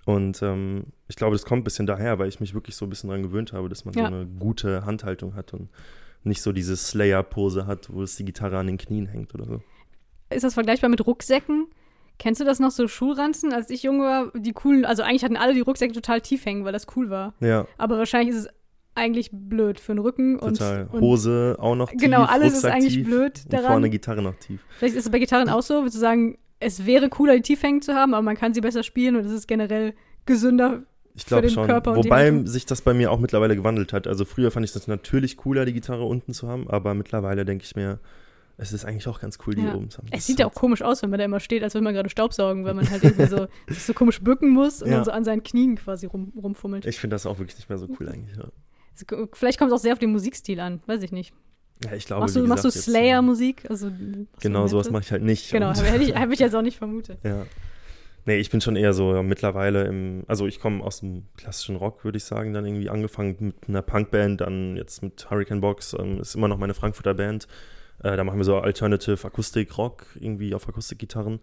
Und 0.04 0.42
ähm, 0.42 0.84
ich 1.06 1.16
glaube, 1.16 1.34
das 1.36 1.44
kommt 1.44 1.60
ein 1.60 1.64
bisschen 1.64 1.86
daher, 1.86 2.18
weil 2.18 2.28
ich 2.28 2.40
mich 2.40 2.54
wirklich 2.54 2.76
so 2.76 2.84
ein 2.84 2.90
bisschen 2.90 3.08
daran 3.10 3.22
gewöhnt 3.22 3.52
habe, 3.52 3.68
dass 3.68 3.84
man 3.84 3.94
Ja. 3.94 4.08
so 4.08 4.14
eine 4.14 4.26
gute 4.26 4.84
Handhaltung 4.84 5.34
hat 5.34 5.54
und 5.54 5.68
nicht 6.24 6.42
so 6.42 6.52
diese 6.52 6.76
Slayer-Pose 6.76 7.66
hat, 7.66 7.92
wo 7.92 8.02
es 8.02 8.16
die 8.16 8.24
Gitarre 8.24 8.58
an 8.58 8.66
den 8.66 8.76
Knien 8.78 9.06
hängt 9.06 9.34
oder 9.34 9.44
so. 9.46 9.62
Ist 10.30 10.44
das 10.44 10.54
vergleichbar 10.54 10.90
mit 10.90 11.06
Rucksäcken? 11.06 11.66
Kennst 12.18 12.40
du 12.40 12.44
das 12.44 12.58
noch, 12.58 12.70
so 12.72 12.88
Schulranzen? 12.88 13.52
Als 13.52 13.70
ich 13.70 13.82
jung 13.84 14.00
war, 14.00 14.32
die 14.34 14.52
coolen, 14.52 14.84
also 14.84 15.02
eigentlich 15.02 15.24
hatten 15.24 15.36
alle 15.36 15.54
die 15.54 15.60
Rucksäcke 15.60 15.92
total 15.94 16.20
tief 16.20 16.44
hängen, 16.44 16.64
weil 16.64 16.72
das 16.72 16.86
cool 16.96 17.10
war. 17.10 17.34
Ja, 17.40 17.66
Aber 17.78 17.96
wahrscheinlich 17.98 18.34
ist 18.34 18.42
es 18.42 18.48
eigentlich 18.96 19.30
blöd 19.32 19.78
für 19.78 19.92
den 19.94 20.00
Rücken 20.00 20.36
und, 20.38 20.58
total. 20.58 20.88
und 20.90 21.00
Hose 21.00 21.56
auch 21.60 21.76
noch 21.76 21.90
tief, 21.90 22.00
Genau, 22.00 22.24
alles 22.24 22.48
ist 22.48 22.64
Rucksack 22.64 22.72
eigentlich 22.74 22.94
tief 22.94 23.06
blöd 23.06 23.40
und 23.44 23.52
daran. 23.52 23.66
vorne 23.66 23.90
Gitarre 23.90 24.22
noch 24.22 24.34
tief. 24.34 24.60
Vielleicht 24.78 24.96
ist 24.96 25.06
es 25.06 25.12
bei 25.12 25.20
Gitarren 25.20 25.48
auch 25.48 25.62
so, 25.62 25.84
du 25.84 25.88
sagen, 25.90 26.36
es 26.58 26.84
wäre 26.84 27.08
cooler, 27.08 27.36
die 27.36 27.42
tief 27.42 27.62
hängen 27.62 27.80
zu 27.82 27.94
haben, 27.94 28.12
aber 28.14 28.22
man 28.22 28.36
kann 28.36 28.52
sie 28.52 28.60
besser 28.60 28.82
spielen 28.82 29.14
und 29.14 29.24
es 29.24 29.30
ist 29.30 29.46
generell 29.46 29.94
gesünder. 30.26 30.82
Ich 31.14 31.22
für 31.22 31.28
glaube 31.28 31.46
den 31.46 31.50
schon. 31.54 31.66
Körper 31.66 31.92
und 31.92 31.98
Wobei 31.98 32.44
sich 32.46 32.66
das 32.66 32.82
bei 32.82 32.94
mir 32.94 33.12
auch 33.12 33.20
mittlerweile 33.20 33.54
gewandelt 33.54 33.92
hat. 33.92 34.08
Also 34.08 34.24
früher 34.24 34.50
fand 34.50 34.64
ich 34.66 34.72
das 34.72 34.88
natürlich 34.88 35.36
cooler, 35.36 35.64
die 35.64 35.72
Gitarre 35.72 36.04
unten 36.04 36.32
zu 36.32 36.48
haben, 36.48 36.68
aber 36.68 36.94
mittlerweile 36.94 37.44
denke 37.44 37.64
ich 37.64 37.76
mir, 37.76 38.00
es 38.58 38.72
ist 38.72 38.84
eigentlich 38.84 39.06
auch 39.08 39.20
ganz 39.20 39.38
cool, 39.46 39.54
die 39.54 39.62
Ja. 39.62 39.74
oben 39.74 39.88
zu 39.88 39.98
haben. 39.98 40.08
Es 40.10 40.26
sieht 40.26 40.38
ja 40.40 40.46
auch 40.46 40.54
komisch 40.54 40.82
aus, 40.82 41.00
wenn 41.02 41.10
man 41.10 41.18
da 41.18 41.24
immer 41.24 41.40
steht, 41.40 41.62
als 41.62 41.74
würde 41.74 41.84
man 41.84 41.94
gerade 41.94 42.08
Staubsaugen, 42.10 42.64
weil 42.64 42.74
man 42.74 42.90
halt 42.90 43.02
irgendwie 43.04 43.26
so, 43.26 43.46
sich 43.68 43.84
so 43.84 43.94
komisch 43.94 44.20
bücken 44.20 44.50
muss 44.50 44.82
und 44.82 44.90
Ja. 44.90 44.96
dann 44.96 45.04
so 45.04 45.10
an 45.12 45.24
seinen 45.24 45.42
Knien 45.42 45.76
quasi 45.76 46.06
rum, 46.06 46.32
rumfummelt. 46.36 46.84
Ich 46.84 46.98
finde 46.98 47.14
das 47.14 47.24
auch 47.24 47.38
wirklich 47.38 47.56
nicht 47.56 47.68
mehr 47.68 47.78
so 47.78 47.88
cool 47.98 48.08
eigentlich. 48.08 48.36
Ja, 48.36 48.44
Vielleicht 49.32 49.58
kommt 49.58 49.70
es 49.70 49.78
auch 49.78 49.82
sehr 49.82 49.92
auf 49.92 50.00
den 50.00 50.10
Musikstil 50.10 50.58
an, 50.60 50.82
weiß 50.86 51.02
ich 51.04 51.12
nicht. 51.12 51.32
ja 51.84 51.92
ich 51.92 52.06
glaube, 52.06 52.22
Machst 52.22 52.34
du, 52.36 52.42
machst 52.46 52.64
du 52.64 52.68
jetzt, 52.68 52.82
Slayer-Musik? 52.82 53.70
Also, 53.70 53.92
Genau, 54.40 54.66
sowas 54.66 54.90
mache 54.90 55.02
ich 55.04 55.12
halt 55.12 55.22
nicht. 55.22 55.52
Genau, 55.52 55.72
hätte 55.72 56.02
ich, 56.02 56.16
hab 56.16 56.30
ich 56.32 56.40
jetzt 56.40 56.54
auch 56.56 56.62
nicht 56.62 56.78
vermutet. 56.78 57.18
ja. 57.22 57.46
Nee, 58.26 58.36
ich 58.36 58.50
bin 58.50 58.60
schon 58.60 58.76
eher 58.76 58.92
so 58.92 59.14
ja, 59.14 59.22
mittlerweile 59.22 59.84
im, 59.86 60.24
also 60.26 60.46
ich 60.46 60.60
komme 60.60 60.84
aus 60.84 61.00
dem 61.00 61.22
klassischen 61.38 61.76
Rock, 61.76 62.04
würde 62.04 62.18
ich 62.18 62.24
sagen, 62.24 62.52
dann 62.52 62.66
irgendwie 62.66 62.90
angefangen 62.90 63.36
mit 63.38 63.54
einer 63.68 63.80
Punkband, 63.80 64.42
dann 64.42 64.76
jetzt 64.76 65.02
mit 65.02 65.30
Hurricane 65.30 65.62
Box, 65.62 65.94
ähm, 65.98 66.20
ist 66.20 66.34
immer 66.34 66.46
noch 66.48 66.58
meine 66.58 66.74
Frankfurter 66.74 67.14
Band. 67.14 67.46
Äh, 68.02 68.16
da 68.16 68.24
machen 68.24 68.38
wir 68.38 68.44
so 68.44 68.58
Alternative 68.58 69.26
Akustik 69.26 69.76
Rock, 69.78 70.06
irgendwie 70.20 70.54
auf 70.54 70.68
Akustikgitarren. 70.68 71.40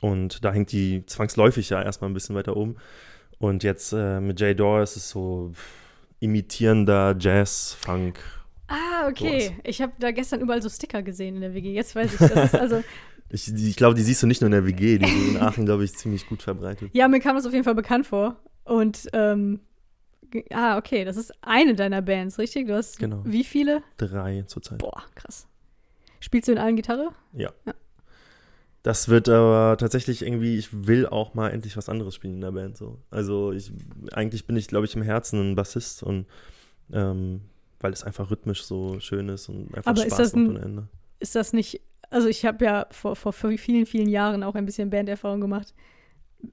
Und 0.00 0.44
da 0.44 0.52
hängt 0.52 0.72
die 0.72 1.04
zwangsläufig 1.06 1.70
ja 1.70 1.82
erstmal 1.82 2.10
ein 2.10 2.14
bisschen 2.14 2.36
weiter 2.36 2.56
oben. 2.56 2.76
Und 3.38 3.62
jetzt 3.62 3.92
äh, 3.92 4.20
mit 4.20 4.40
Jay 4.40 4.54
Dore 4.54 4.82
ist 4.82 4.96
es 4.96 5.10
so 5.10 5.52
imitierender 6.20 7.14
Jazz, 7.18 7.76
Funk. 7.78 8.18
Ah, 8.68 9.08
okay. 9.08 9.40
Sowas. 9.48 9.58
Ich 9.64 9.82
habe 9.82 9.92
da 9.98 10.10
gestern 10.10 10.40
überall 10.40 10.60
so 10.62 10.68
Sticker 10.68 11.02
gesehen 11.02 11.36
in 11.36 11.40
der 11.42 11.54
WG. 11.54 11.72
Jetzt 11.72 11.94
weiß 11.94 12.12
ich, 12.14 12.18
das 12.18 12.52
ist 12.52 12.54
also, 12.54 12.82
Ich, 13.28 13.52
ich 13.52 13.76
glaube, 13.76 13.96
die 13.96 14.02
siehst 14.02 14.22
du 14.22 14.26
nicht 14.28 14.40
nur 14.40 14.46
in 14.46 14.52
der 14.52 14.66
WG, 14.66 14.98
die 14.98 15.08
sind 15.10 15.28
in 15.34 15.42
Aachen, 15.42 15.64
glaube 15.64 15.82
ich, 15.84 15.94
ziemlich 15.96 16.28
gut 16.28 16.42
verbreitet. 16.42 16.90
ja, 16.92 17.08
mir 17.08 17.18
kam 17.18 17.34
das 17.34 17.44
auf 17.44 17.52
jeden 17.52 17.64
Fall 17.64 17.74
bekannt 17.74 18.06
vor. 18.06 18.36
Und, 18.64 19.08
ähm, 19.12 19.58
ah, 20.52 20.78
okay, 20.78 21.04
das 21.04 21.16
ist 21.16 21.32
eine 21.42 21.74
deiner 21.74 22.02
Bands, 22.02 22.38
richtig? 22.38 22.68
Du 22.68 22.74
hast 22.76 22.98
Genau. 23.00 23.22
wie 23.24 23.42
viele? 23.42 23.82
Drei 23.96 24.44
zurzeit. 24.46 24.78
Boah, 24.78 25.02
krass. 25.16 25.48
Spielst 26.20 26.48
du 26.48 26.52
in 26.52 26.58
allen 26.58 26.76
Gitarre? 26.76 27.10
Ja. 27.32 27.52
Ja. 27.66 27.74
Das 28.82 29.08
wird 29.08 29.28
aber 29.28 29.76
tatsächlich 29.78 30.22
irgendwie, 30.22 30.56
ich 30.56 30.86
will 30.86 31.06
auch 31.06 31.34
mal 31.34 31.50
endlich 31.50 31.76
was 31.76 31.88
anderes 31.88 32.14
spielen 32.14 32.34
in 32.34 32.40
der 32.40 32.52
Band. 32.52 32.76
So. 32.76 32.98
Also 33.10 33.50
ich, 33.50 33.72
eigentlich 34.12 34.46
bin 34.46 34.56
ich, 34.56 34.68
glaube 34.68 34.86
ich, 34.86 34.94
im 34.94 35.02
Herzen 35.02 35.40
ein 35.40 35.56
Bassist 35.56 36.04
und 36.04 36.26
ähm, 36.92 37.40
weil 37.80 37.92
es 37.92 38.04
einfach 38.04 38.30
rhythmisch 38.30 38.62
so 38.62 39.00
schön 39.00 39.28
ist 39.28 39.48
und 39.48 39.74
einfach 39.74 39.90
Aber 39.90 40.06
ist 40.06 40.14
Spaß 40.14 40.18
das 40.18 40.36
macht 40.36 40.50
ohne 40.50 40.60
Ende. 40.60 40.88
Ist 41.18 41.34
das 41.34 41.52
nicht, 41.52 41.80
also 42.10 42.28
ich 42.28 42.44
habe 42.44 42.64
ja 42.64 42.86
vor, 42.92 43.16
vor 43.16 43.32
vielen, 43.32 43.86
vielen 43.86 44.08
Jahren 44.08 44.44
auch 44.44 44.54
ein 44.54 44.66
bisschen 44.66 44.90
Banderfahrung 44.90 45.40
gemacht. 45.40 45.74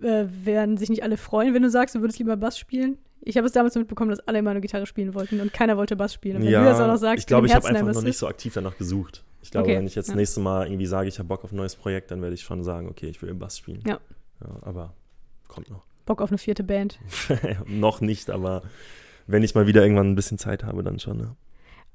Äh, 0.02 0.26
werden 0.28 0.78
sich 0.78 0.90
nicht 0.90 1.04
alle 1.04 1.18
freuen, 1.18 1.54
wenn 1.54 1.62
du 1.62 1.70
sagst, 1.70 1.94
du 1.94 2.02
würdest 2.02 2.18
lieber 2.18 2.36
Bass 2.36 2.58
spielen? 2.58 2.98
Ich 3.26 3.38
habe 3.38 3.48
es 3.48 3.54
damals 3.54 3.76
mitbekommen, 3.76 4.10
dass 4.10 4.20
alle 4.28 4.40
immer 4.40 4.54
nur 4.54 4.62
Gitarre 4.62 4.86
spielen 4.86 5.14
wollten 5.14 5.40
und 5.40 5.54
keiner 5.54 5.78
wollte 5.78 5.96
Bass 5.96 6.14
spielen. 6.14 6.38
Und 6.38 6.44
wenn 6.44 6.52
du 6.52 6.64
das 6.66 6.80
auch 6.80 6.88
noch 6.88 6.98
sagst, 6.98 7.20
ich 7.22 7.28
glaube, 7.28 7.48
ich 7.48 7.56
habe 7.56 7.68
einfach 7.68 7.88
ein 7.88 7.94
noch 7.94 8.02
nicht 8.02 8.18
so 8.18 8.28
aktiv 8.28 8.54
danach 8.54 8.78
gesucht. 8.78 9.24
Ich 9.42 9.52
glaube, 9.52 9.68
Okay, 9.68 9.78
wenn 9.78 9.88
ich 9.88 9.96
jetzt 9.96 10.10
ja. 10.10 10.16
nächste 10.16 10.40
Mal 10.40 10.68
irgendwie 10.68 10.86
sage, 10.86 11.08
ich 11.08 11.20
habe 11.20 11.28
Bock 11.28 11.44
auf 11.44 11.52
ein 11.52 11.56
neues 11.58 11.76
Projekt, 11.76 12.12
dann 12.12 12.22
werde 12.22 12.34
ich 12.34 12.42
schon 12.42 12.64
sagen, 12.64 12.88
okay, 12.90 13.08
ich 13.08 13.22
will 13.22 13.30
im 13.30 13.40
Bass 13.40 13.58
spielen. 13.58 13.82
Ja. 13.86 14.00
ja 14.42 14.48
aber 14.62 14.94
kommt 15.48 15.70
noch. 15.70 15.84
Bock 16.06 16.22
auf 16.22 16.30
eine 16.32 16.38
vierte 16.38 16.64
Band. 16.64 17.00
noch 17.66 18.02
nicht, 18.02 18.30
aber 18.30 18.64
wenn 19.28 19.44
ich 19.44 19.56
mal 19.56 19.68
wieder 19.68 19.82
irgendwann 19.84 20.12
ein 20.12 20.16
bisschen 20.16 20.38
Zeit 20.38 20.64
habe, 20.64 20.84
dann 20.84 21.00
schon. 21.00 21.20
Ja. 21.20 21.36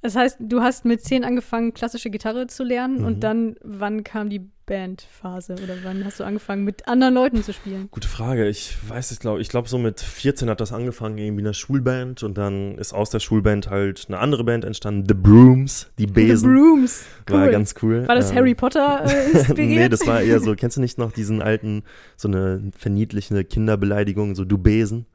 Das 0.01 0.15
heißt, 0.17 0.39
du 0.41 0.61
hast 0.63 0.85
mit 0.85 1.03
zehn 1.03 1.25
angefangen, 1.25 1.75
klassische 1.75 2.09
Gitarre 2.11 2.47
zu 2.47 2.65
lernen 2.65 3.01
Mhm. 3.01 3.05
und 3.05 3.21
dann, 3.21 3.57
wann 3.63 4.05
kam 4.05 4.31
die 4.31 4.49
Bandphase 4.69 5.55
oder 5.55 5.77
wann 5.83 6.05
hast 6.05 6.21
du 6.21 6.25
angefangen, 6.25 6.63
mit 6.65 6.87
anderen 6.87 7.15
Leuten 7.15 7.43
zu 7.43 7.53
spielen? 7.53 7.89
Gute 7.91 8.07
Frage. 8.07 8.47
Ich 8.49 8.77
weiß 8.89 9.11
es, 9.11 9.19
glaube 9.19 9.41
ich. 9.41 9.49
Glaube, 9.49 9.69
so 9.69 9.79
mit 9.79 10.01
14 10.01 10.51
hat 10.51 10.61
das 10.61 10.73
angefangen, 10.73 11.17
irgendwie 11.19 11.41
in 11.41 11.47
einer 11.47 11.55
Schulband. 11.55 12.23
Und 12.23 12.37
dann 12.37 12.77
ist 12.77 12.93
aus 12.93 13.11
der 13.11 13.21
Schulband 13.21 13.71
halt 13.71 14.05
eine 14.09 14.19
andere 14.19 14.45
Band 14.45 14.65
entstanden, 14.65 15.05
The 15.09 15.15
Brooms, 15.15 15.91
die 15.99 16.07
Besen. 16.07 16.39
The 16.39 16.47
Brooms. 16.47 17.05
Cool. 17.29 17.37
War 17.37 17.49
ganz 17.49 17.75
cool. 17.83 18.07
War 18.07 18.15
das 18.15 18.31
Ähm, 18.31 18.37
Harry 18.37 18.55
Potter 18.55 19.05
äh, 19.05 19.31
inspiriert? 19.33 19.81
nee, 19.81 19.89
das 19.89 20.07
war 20.07 20.21
eher 20.21 20.41
so, 20.41 20.55
kennst 20.55 20.77
du 20.77 20.81
nicht 20.81 20.99
noch 20.99 21.13
diesen 21.13 21.41
alten, 21.43 21.83
so 22.17 22.29
eine 22.29 22.71
verniedlichende 22.77 23.45
Kinderbeleidigung, 23.45 24.35
so 24.35 24.45
du 24.45 24.59
Besen? 24.59 25.07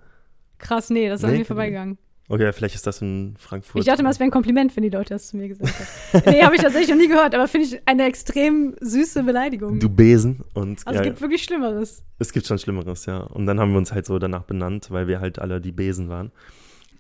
Krass, 0.57 0.89
nee, 0.89 1.10
das 1.10 1.19
ist 1.19 1.25
an 1.25 1.31
Nee, 1.31 1.39
mir 1.39 1.45
vorbeigegangen. 1.45 1.98
Okay, 2.30 2.53
vielleicht 2.53 2.75
ist 2.75 2.88
das 2.88 3.01
in 3.01 3.36
Frankfurt. 3.38 3.82
Ich 3.82 3.86
dachte 3.86 4.01
mal, 4.01 4.10
es 4.10 4.20
wäre 4.20 4.30
ein 4.30 4.32
Kompliment, 4.32 4.74
wenn 4.75 4.84
die 4.84 4.89
Leute 4.89 5.13
das 5.13 5.27
zu 5.27 5.38
mir 5.38 5.50
gesagt 5.50 5.74
haben. 6.13 6.24
nee, 6.32 6.42
habe 6.42 6.56
ich 6.56 6.62
tatsächlich 6.62 6.89
noch 6.89 6.98
nie 6.98 7.10
gehört, 7.10 7.36
aber 7.36 7.48
finde 7.50 7.68
ich 7.68 7.82
eine 7.86 8.06
extrem 8.06 8.75
süße 8.80 9.24
Beleidigung. 9.24 9.80
Du 9.80 9.89
Besen. 9.89 10.42
Und 10.53 10.88
also 10.88 10.98
ja, 10.98 11.01
es 11.01 11.03
gibt 11.03 11.22
wirklich 11.22 11.44
Schlimmeres. 11.44 12.03
es 12.20 12.32
gibt 12.32 12.48
schon 12.48 12.58
Schlimmeres, 12.60 13.06
ja. 13.06 13.20
Und 13.20 13.46
dann 13.46 13.60
haben 13.60 13.72
wir 13.72 13.77
uns 13.77 13.92
halt 13.92 14.06
so 14.06 14.20
danach 14.20 14.44
benannt, 14.44 14.89
weil 14.89 15.08
wir 15.08 15.20
halt 15.20 15.39
alle 15.39 15.60
die 15.60 15.74
Besen 15.74 16.08
waren. 16.08 16.32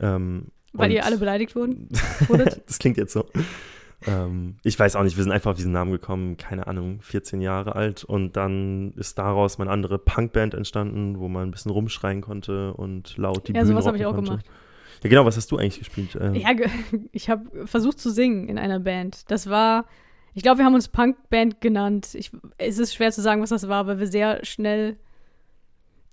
Ähm, 0.01 0.47
Weil 0.73 0.91
ihr 0.91 1.05
alle 1.05 1.17
beleidigt 1.17 1.55
wurden? 1.55 1.87
das 2.67 2.79
klingt 2.79 2.97
jetzt 2.97 3.13
so. 3.13 3.25
Ähm, 4.05 4.57
ich 4.63 4.77
weiß 4.77 4.97
auch 4.97 5.03
nicht, 5.03 5.15
wir 5.15 5.23
sind 5.23 5.31
einfach 5.31 5.51
auf 5.51 5.57
diesen 5.57 5.71
Namen 5.71 5.91
gekommen, 5.91 6.35
keine 6.35 6.67
Ahnung, 6.67 6.99
14 7.01 7.39
Jahre 7.39 7.75
alt. 7.75 8.03
Und 8.03 8.35
dann 8.35 8.91
ist 8.97 9.17
daraus 9.17 9.57
meine 9.57 9.71
andere 9.71 9.99
Punkband 9.99 10.53
entstanden, 10.53 11.19
wo 11.19 11.29
man 11.29 11.47
ein 11.47 11.51
bisschen 11.51 11.71
rumschreien 11.71 12.21
konnte 12.21 12.73
und 12.73 13.15
laut 13.17 13.47
die 13.47 13.53
ja, 13.53 13.61
Bühne 13.61 13.71
sowas 13.71 13.85
habe 13.87 13.97
ich 13.97 14.05
auch 14.05 14.15
konnte. 14.15 14.31
gemacht. 14.31 14.45
Ja, 15.03 15.09
genau, 15.09 15.25
was 15.25 15.37
hast 15.37 15.51
du 15.51 15.57
eigentlich 15.57 15.79
gespielt? 15.79 16.17
Ähm, 16.19 16.35
Ja, 16.35 16.49
ich 17.11 17.29
habe 17.29 17.67
versucht 17.67 17.99
zu 17.99 18.09
singen 18.09 18.47
in 18.47 18.57
einer 18.57 18.79
Band. 18.79 19.29
Das 19.29 19.49
war, 19.49 19.85
ich 20.33 20.43
glaube, 20.43 20.59
wir 20.59 20.65
haben 20.65 20.73
uns 20.75 20.87
Punkband 20.87 21.61
genannt. 21.61 22.15
Ich, 22.15 22.31
es 22.57 22.79
ist 22.79 22.93
schwer 22.93 23.11
zu 23.11 23.21
sagen, 23.21 23.41
was 23.41 23.49
das 23.49 23.67
war, 23.67 23.85
weil 23.87 23.99
wir 23.99 24.07
sehr 24.07 24.43
schnell, 24.45 24.97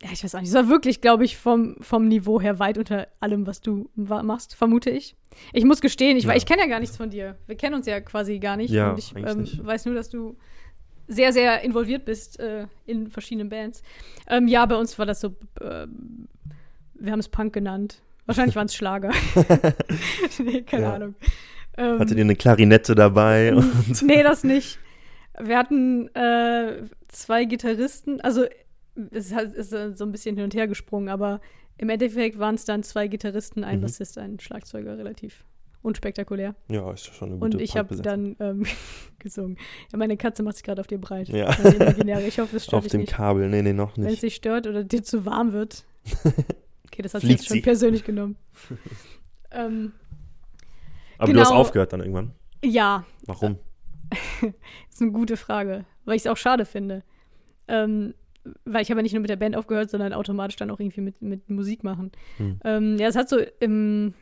ja, 0.03 0.09
ich 0.13 0.25
weiß 0.25 0.35
auch 0.35 0.41
nicht, 0.41 0.49
es 0.49 0.55
war 0.55 0.69
wirklich, 0.69 1.01
glaube 1.01 1.25
ich, 1.25 1.37
vom, 1.37 1.77
vom 1.81 2.09
Niveau 2.09 2.41
her 2.41 2.59
weit 2.59 2.79
unter 2.79 3.07
allem, 3.21 3.47
was 3.47 3.61
du 3.61 3.89
machst, 3.95 4.55
vermute 4.55 4.91
ich. 4.91 5.15
Ich 5.53 5.65
muss 5.65 5.81
gestehen, 5.81 6.17
ich, 6.17 6.25
Ja. 6.25 6.35
ich 6.35 6.45
kenne 6.47 6.63
ja 6.63 6.69
gar 6.69 6.81
nichts 6.81 6.97
von 6.97 7.11
dir. 7.11 7.37
Wir 7.47 7.57
kennen 7.57 7.75
uns 7.77 7.87
ja 7.87 8.01
quasi 8.01 8.39
gar 8.39 8.57
nicht. 8.57 8.71
Ja, 8.73 8.91
und 8.91 8.99
ich 8.99 9.15
ähm, 9.17 9.43
nicht. 9.43 9.65
weiß 9.65 9.87
nur, 9.87 9.95
dass 9.95 10.09
du 10.09 10.37
sehr, 11.07 11.33
sehr 11.33 11.63
involviert 11.63 12.05
bist 12.05 12.39
äh, 12.41 12.67
in 12.87 13.11
verschiedenen 13.11 13.49
Bands. 13.49 13.83
Ähm, 14.29 14.49
ja, 14.49 14.65
bei 14.67 14.77
uns 14.77 14.99
war 14.99 15.07
das 15.07 15.21
so, 15.21 15.35
ähm, 15.61 16.29
wir 16.95 17.13
haben 17.13 17.19
es 17.21 17.29
Punk 17.29 17.53
genannt. 17.53 18.01
Wahrscheinlich 18.27 18.57
waren 18.57 18.67
es 18.67 18.75
Schlager. 18.75 19.11
nee, 20.45 20.63
keine 20.63 20.83
Ja. 20.85 20.95
Ahnung. 20.95 21.15
Ähm, 21.77 21.99
Hattet 21.99 22.17
ihr 22.19 22.25
eine 22.25 22.37
Klarinette 22.37 22.95
dabei? 22.95 23.55
Und 23.55 24.03
nee, 24.03 24.23
das 24.23 24.45
nicht. 24.45 24.79
Wir 25.41 25.57
hatten 25.59 26.09
äh, 26.15 26.83
zwei 27.09 27.45
Gitarristen, 27.45 28.21
also 28.21 28.45
es 29.11 29.31
ist 29.33 29.71
so 29.71 30.05
ein 30.05 30.13
bisschen 30.13 30.37
hin 30.37 30.45
und 30.45 30.55
her 30.55 30.67
gesprungen, 30.69 31.09
aber 31.09 31.41
im 31.79 31.89
Endeffekt 31.89 32.39
waren 32.39 32.57
es 32.57 32.65
dann 32.67 32.83
zwei 32.83 33.09
Gitarristen, 33.09 33.65
ein 33.65 33.79
Mhm. 33.79 33.83
Bassist, 33.83 34.19
ein 34.19 34.39
Schlagzeuger, 34.39 34.99
relativ 34.99 35.45
unspektakulär. 35.83 36.55
ja, 36.71 36.93
ist 36.93 37.07
schon 37.07 37.31
eine 37.31 37.39
gute 37.39 37.57
Und 37.57 37.63
ich 37.63 37.75
habe 37.79 37.97
dann 37.97 38.37
ähm, 38.41 38.67
gesungen. 39.19 39.57
Ja, 39.91 39.97
meine 39.99 40.19
Katze 40.19 40.43
macht 40.43 40.57
sich 40.57 40.65
gerade 40.65 40.81
auf 40.83 40.89
dir 40.89 40.99
breit. 40.99 41.29
Ja. 41.31 41.49
Ich 42.27 42.39
hoffe, 42.39 42.57
es 42.57 42.65
stört 42.67 42.85
Auf 42.85 42.89
dem 42.89 43.01
nicht. 43.03 43.13
Kabel. 43.15 43.49
Nee, 43.49 43.63
nee, 43.63 43.73
noch 43.73 43.97
Wenn 43.97 44.05
es 44.05 44.11
nicht. 44.11 44.23
dich 44.25 44.35
stört 44.35 44.67
oder 44.67 44.85
dir 44.85 45.03
zu 45.03 45.25
warm 45.25 45.53
wird. 45.53 45.85
Okay, 46.93 47.03
das 47.03 47.15
hat 47.15 47.21
sie 47.21 47.29
Fliegt 47.29 47.41
jetzt 47.41 47.49
schon 47.49 47.55
sie. 47.57 47.63
persönlich 47.63 48.05
genommen. 48.05 48.37
ähm, 49.53 49.93
Aber 51.19 51.33
du 51.33 51.41
hast 51.41 51.49
genau. 51.49 51.61
aufgehört 51.61 51.93
dann 51.93 52.01
irgendwann. 52.01 52.33
ja, 52.65 53.05
Warum? 53.27 53.59
Das 54.11 54.53
ist 54.91 55.03
eine 55.03 55.13
gute 55.13 55.37
Frage, 55.37 55.85
weil 56.05 56.17
ich 56.17 56.23
es 56.23 56.27
auch 56.27 56.37
schade 56.37 56.65
finde. 56.65 57.05
Ähm, 57.69 58.15
weil 58.65 58.83
ich 58.83 58.91
habe 58.91 59.01
ja 59.01 59.03
nicht 59.03 59.13
nur 59.13 59.21
mit 59.21 59.31
der 59.31 59.37
Band 59.37 59.55
aufgehört, 59.55 59.91
sondern 59.91 60.13
automatisch 60.13 60.57
dann 60.57 60.71
auch 60.71 60.81
irgendwie 60.81 61.03
mit, 61.03 61.23
mit 61.23 61.49
Musik 61.49 61.85
machen. 61.85 62.11
Hm. 62.39 62.59
Ähm, 62.65 62.97
ja, 62.99 63.07
es 63.07 63.17
hat 63.17 63.29
so 63.29 63.39
im, 63.61 64.15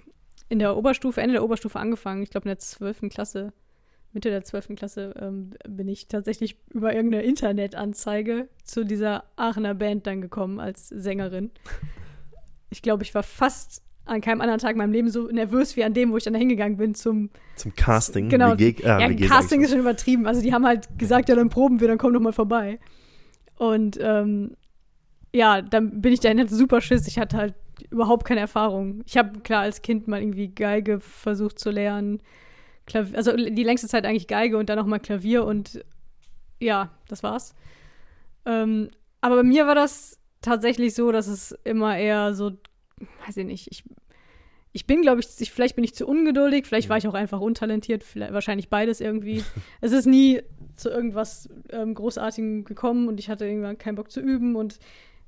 in 0.48 0.58
der 0.58 0.76
Oberstufe, 0.76 1.20
Ende 1.20 1.34
der 1.34 1.44
Oberstufe 1.44 1.78
angefangen. 1.78 2.22
Ich 2.22 2.30
glaube 2.30 2.44
in 2.44 2.50
der 2.50 2.58
12. 2.58 3.08
Klasse, 3.08 3.52
Mitte 4.12 4.30
der 4.30 4.42
12. 4.42 4.74
Klasse 4.76 5.14
ähm, 5.20 5.50
bin 5.68 5.88
ich 5.88 6.08
tatsächlich 6.08 6.56
über 6.72 6.94
irgendeine 6.94 7.24
Internetanzeige 7.24 8.48
zu 8.64 8.84
dieser 8.84 9.24
Aachener 9.36 9.74
Band 9.74 10.06
dann 10.06 10.20
gekommen 10.20 10.60
als 10.60 10.88
Sängerin. 10.88 11.50
Ich 12.70 12.82
glaube, 12.82 13.02
ich 13.02 13.14
war 13.14 13.22
fast 13.22 13.82
an 14.04 14.20
keinem 14.20 14.40
anderen 14.40 14.58
Tag 14.58 14.72
in 14.72 14.78
meinem 14.78 14.92
Leben 14.92 15.10
so 15.10 15.28
nervös 15.28 15.76
wie 15.76 15.84
an 15.84 15.92
dem, 15.92 16.10
wo 16.12 16.16
ich 16.16 16.24
dann 16.24 16.32
da 16.32 16.38
hingegangen 16.38 16.78
bin 16.78 16.94
zum 16.94 17.30
Zum 17.56 17.74
Casting? 17.74 18.28
Genau. 18.28 18.58
WG, 18.58 18.82
äh, 18.82 18.86
ja, 18.86 19.08
WG 19.10 19.26
Casting 19.26 19.60
ist 19.60 19.70
schon 19.70 19.80
übertrieben. 19.80 20.26
Also 20.26 20.40
die 20.40 20.52
haben 20.52 20.64
halt 20.66 20.88
gesagt, 20.98 21.28
ja, 21.28 21.36
dann 21.36 21.50
proben 21.50 21.80
wir, 21.80 21.88
dann 21.88 21.98
komm 21.98 22.14
doch 22.14 22.20
mal 22.20 22.32
vorbei. 22.32 22.80
Und 23.56 23.98
ähm, 24.00 24.56
ja, 25.34 25.60
dann 25.60 26.00
bin 26.00 26.12
ich 26.12 26.20
dahin, 26.20 26.40
hatte 26.40 26.54
super 26.54 26.80
Schiss. 26.80 27.06
Ich 27.06 27.18
hatte 27.18 27.36
halt 27.36 27.54
überhaupt 27.90 28.24
keine 28.26 28.40
Erfahrung. 28.40 29.02
Ich 29.06 29.16
habe 29.16 29.40
klar 29.40 29.62
als 29.62 29.82
Kind 29.82 30.08
mal 30.08 30.20
irgendwie 30.20 30.48
Geige 30.48 31.00
versucht 31.00 31.58
zu 31.58 31.70
lernen. 31.70 32.22
Klavier, 32.86 33.16
also 33.16 33.36
die 33.36 33.64
längste 33.64 33.88
Zeit 33.88 34.06
eigentlich 34.06 34.26
Geige 34.26 34.56
und 34.56 34.68
dann 34.68 34.78
auch 34.78 34.86
mal 34.86 34.98
Klavier 34.98 35.44
und 35.44 35.84
ja, 36.60 36.90
das 37.08 37.22
war's. 37.22 37.54
Ähm, 38.46 38.88
aber 39.20 39.36
bei 39.36 39.42
mir 39.42 39.66
war 39.66 39.74
das 39.74 40.18
tatsächlich 40.42 40.94
so, 40.94 41.12
dass 41.12 41.26
es 41.26 41.52
immer 41.64 41.96
eher 41.96 42.34
so, 42.34 42.52
weiß 43.26 43.36
ich 43.38 43.46
nicht, 43.46 43.68
ich, 43.70 43.84
ich 44.72 44.86
bin, 44.86 45.02
glaube 45.02 45.20
ich, 45.20 45.28
ich, 45.38 45.50
vielleicht 45.50 45.74
bin 45.76 45.84
ich 45.84 45.94
zu 45.94 46.06
ungeduldig, 46.06 46.66
vielleicht 46.66 46.88
war 46.88 46.96
ich 46.98 47.08
auch 47.08 47.14
einfach 47.14 47.40
untalentiert, 47.40 48.04
vielleicht, 48.04 48.32
wahrscheinlich 48.32 48.68
beides 48.68 49.00
irgendwie. 49.00 49.44
es 49.80 49.92
ist 49.92 50.06
nie 50.06 50.42
zu 50.76 50.90
irgendwas 50.90 51.48
ähm, 51.70 51.94
Großartigem 51.94 52.64
gekommen 52.64 53.08
und 53.08 53.18
ich 53.18 53.28
hatte 53.28 53.46
irgendwann 53.46 53.78
keinen 53.78 53.96
Bock 53.96 54.10
zu 54.10 54.20
üben 54.20 54.54
und 54.56 54.78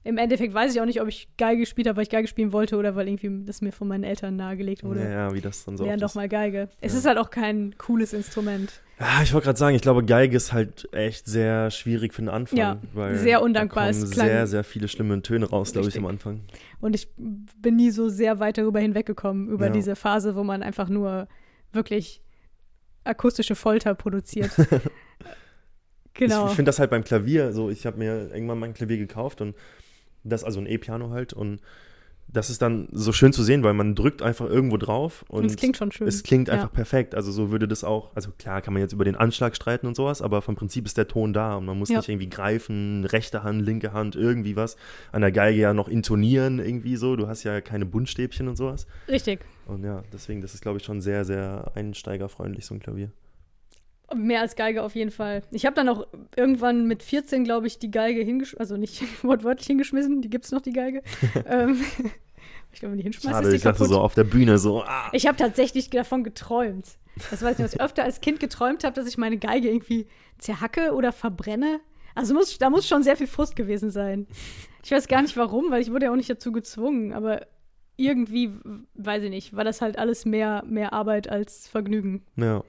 im 0.03 0.17
Endeffekt 0.17 0.55
weiß 0.55 0.75
ich 0.75 0.81
auch 0.81 0.87
nicht, 0.87 1.03
ob 1.03 1.09
ich 1.09 1.29
Geige 1.37 1.61
gespielt 1.61 1.87
habe, 1.87 1.97
weil 1.97 2.05
ich 2.05 2.09
Geige 2.11 2.27
spielen 2.27 2.53
wollte 2.53 2.77
oder 2.79 2.95
weil 2.97 3.07
irgendwie 3.07 3.45
das 3.45 3.61
mir 3.61 3.71
von 3.73 3.87
meinen 3.87 4.05
Eltern 4.05 4.37
nahegelegt 4.37 4.83
wurde. 4.83 5.01
Ja, 5.01 5.11
ja, 5.11 5.35
wie 5.35 5.43
das 5.43 5.65
dann 5.65 5.77
so 5.77 5.85
Lern 5.85 6.01
doch 6.01 6.15
mal 6.15 6.27
Geige. 6.29 6.71
Es 6.81 6.93
Ja. 6.95 7.01
ist 7.01 7.07
halt 7.07 7.19
auch 7.19 7.29
kein 7.29 7.75
cooles 7.77 8.15
Instrument. 8.15 8.81
Ja, 9.01 9.23
ich 9.23 9.33
wollte 9.33 9.47
gerade 9.47 9.59
sagen, 9.59 9.75
ich 9.75 9.81
glaube, 9.83 10.05
Geige 10.05 10.37
ist 10.37 10.53
halt 10.53 10.87
echt 10.93 11.27
sehr 11.27 11.71
schwierig 11.71 12.13
für 12.13 12.21
den 12.23 12.29
Anfang. 12.29 12.59
Ja, 12.59 12.79
weil 12.93 13.17
sehr 13.17 13.41
undankbar. 13.41 13.85
Da 13.85 13.91
Es 13.91 14.01
kommen 14.01 14.11
klang- 14.13 14.27
sehr, 14.27 14.47
sehr 14.47 14.63
viele 14.65 14.89
schlimme 14.89 15.23
Töne 15.23 15.47
raus, 15.49 15.73
glaube 15.73 15.89
ich, 15.89 15.97
am 15.97 16.05
Anfang. 16.07 16.43
Und 16.81 16.95
ich 16.95 17.09
bin 17.17 17.77
nie 17.77 17.91
so 17.91 18.09
sehr 18.11 18.41
weit 18.41 18.59
darüber 18.59 18.79
hinweggekommen, 18.81 19.49
über 19.49 19.67
Ja. 19.69 19.73
diese 19.73 19.97
Phase, 19.97 20.37
wo 20.37 20.45
man 20.45 20.63
einfach 20.63 20.91
nur 20.91 21.29
wirklich 21.73 22.21
akustische 23.05 23.55
Folter 23.55 23.95
produziert. 23.95 24.51
genau. 26.15 26.49
Ich, 26.49 26.53
finde 26.55 26.69
das 26.69 26.79
halt 26.79 26.91
beim 26.91 27.05
Klavier 27.05 27.53
so, 27.53 27.71
ich 27.71 27.87
habe 27.87 27.97
mir 27.99 28.29
irgendwann 28.35 28.59
mal 28.59 28.67
ein 28.67 28.75
Klavier 28.75 28.99
gekauft 28.99 29.41
und 29.41 29.55
das, 30.25 30.45
also 30.45 30.61
ein 30.61 30.67
E-Piano 30.67 31.09
halt 31.11 31.33
und 31.33 31.61
das 32.33 32.49
ist 32.51 32.63
dann 32.63 32.89
so 32.93 33.13
schön 33.13 33.33
zu 33.33 33.43
sehen, 33.43 33.63
weil 33.65 33.75
man 33.75 33.95
drückt 33.95 34.23
einfach 34.23 34.47
irgendwo 34.49 34.77
drauf 34.77 35.25
und, 35.29 35.41
und 35.41 35.47
es 35.47 35.57
klingt 35.57 35.77
schon 35.77 35.91
schön. 35.91 36.07
es 36.07 36.23
klingt 36.23 36.49
Ja. 36.49 36.55
einfach 36.55 36.73
perfekt. 36.73 37.15
Also 37.15 37.33
so 37.33 37.51
würde 37.51 37.67
das 37.67 37.83
auch, 37.83 38.15
also 38.15 38.31
klar 38.39 38.61
kann 38.63 38.73
man 38.73 38.83
jetzt 38.83 38.93
über 38.93 39.05
den 39.05 39.17
Anschlag 39.17 39.57
streiten 39.57 39.87
und 39.87 39.97
sowas, 39.97 40.23
aber 40.23 40.41
vom 40.43 40.55
Prinzip 40.55 40.87
ist 40.87 40.97
der 40.97 41.09
Ton 41.09 41.33
da 41.33 41.57
und 41.57 41.65
man 41.67 41.79
muss 41.79 41.89
Ja. 41.89 41.99
nicht 41.99 42.09
irgendwie 42.09 42.29
greifen, 42.29 43.05
rechte 43.05 43.43
Hand, 43.43 43.63
linke 43.63 43.93
Hand, 43.93 44.15
irgendwie 44.17 44.55
was. 44.57 44.77
An 45.13 45.23
der 45.23 45.33
Geige 45.33 45.59
ja 45.61 45.75
noch 45.75 45.89
intonieren 45.89 46.59
irgendwie 46.61 46.97
so, 46.97 47.17
du 47.17 47.27
hast 47.27 47.43
ja 47.45 47.61
keine 47.61 47.85
Buntstäbchen 47.87 48.47
und 48.49 48.57
sowas. 48.57 48.87
Richtig. 49.09 49.41
Und 49.67 49.85
ja, 49.85 50.03
deswegen, 50.13 50.41
das 50.41 50.55
ist 50.55 50.63
glaube 50.63 50.79
ich 50.79 50.85
schon 50.85 51.01
sehr, 51.01 51.25
sehr 51.25 51.73
einsteigerfreundlich, 51.75 52.65
so 52.67 52.75
ein 52.75 52.81
Klavier. 52.81 53.11
Mehr 54.15 54.41
als 54.41 54.57
Geige 54.57 54.83
auf 54.83 54.95
jeden 54.95 55.11
Fall. 55.11 55.43
Ich 55.51 55.67
habe 55.67 55.77
dann 55.77 55.89
auch 55.89 56.07
irgendwann 56.37 56.87
mit 56.87 57.03
14, 57.03 57.45
glaube 57.45 57.67
ich, 57.67 57.79
die 57.79 57.91
Geige 57.91 58.23
hingeschmissen, 58.23 58.61
also 58.61 58.77
nicht 58.77 59.03
wortwörtlich 59.25 59.67
hingeschmissen, 59.67 60.23
die 60.23 60.31
gibt 60.31 60.45
es 60.47 60.53
noch, 60.53 60.61
die 60.61 60.73
Geige. 60.73 61.03
ähm, 61.47 61.81
ich 62.73 62.81
glaube, 62.81 62.93
wenn 62.93 62.99
die 62.99 63.05
hinschmeißt, 63.05 63.35
Schade, 63.35 63.47
ist 63.47 63.53
die 63.53 63.57
ich 63.57 63.63
dachte 63.63 63.79
kaputt. 63.79 63.95
so 63.95 64.01
auf 64.01 64.15
der 64.15 64.25
Bühne 64.25 64.59
so, 64.59 64.83
ah. 64.83 65.11
Ich 65.13 65.27
habe 65.27 65.37
tatsächlich 65.37 65.91
davon 65.91 66.25
geträumt. 66.25 66.87
Das 67.31 67.43
weiß 67.43 67.53
ich 67.53 67.59
nicht, 67.59 67.65
was 67.65 67.75
ich 67.75 67.81
öfter 67.81 68.05
als 68.05 68.21
Kind 68.21 68.41
geträumt 68.41 68.85
habe, 68.85 68.95
dass 68.95 69.07
ich 69.07 69.19
meine 69.19 69.37
Geige 69.37 69.69
irgendwie 69.69 70.07
zerhacke 70.39 70.93
oder 70.95 71.13
verbrenne. 71.13 71.81
Also 72.15 72.35
muss, 72.35 72.59
da 72.59 72.71
muss 72.71 72.89
schon 72.89 73.03
sehr 73.03 73.17
viel 73.17 73.27
Frust 73.27 73.57
gewesen 73.57 73.91
sein. 73.91 74.27
Ich 74.83 74.91
weiß 74.91 75.09
gar 75.09 75.23
nicht 75.23 75.37
warum, 75.37 75.71
weil 75.71 75.83
ich 75.83 75.91
wurde 75.91 76.07
ja 76.07 76.13
auch 76.13 76.17
nicht 76.17 76.31
dazu 76.31 76.53
gezwungen, 76.53 77.13
aber 77.13 77.47
irgendwie, 77.97 78.51
weiß 78.95 79.25
ich 79.25 79.31
nicht, 79.31 79.55
war 79.55 79.65
das 79.65 79.83
halt 79.83 79.99
alles 79.99 80.25
mehr, 80.25 80.65
mehr 80.67 80.93
Arbeit 80.93 81.29
als 81.29 81.69
Vergnügen. 81.69 82.25
Ja. 82.37 82.65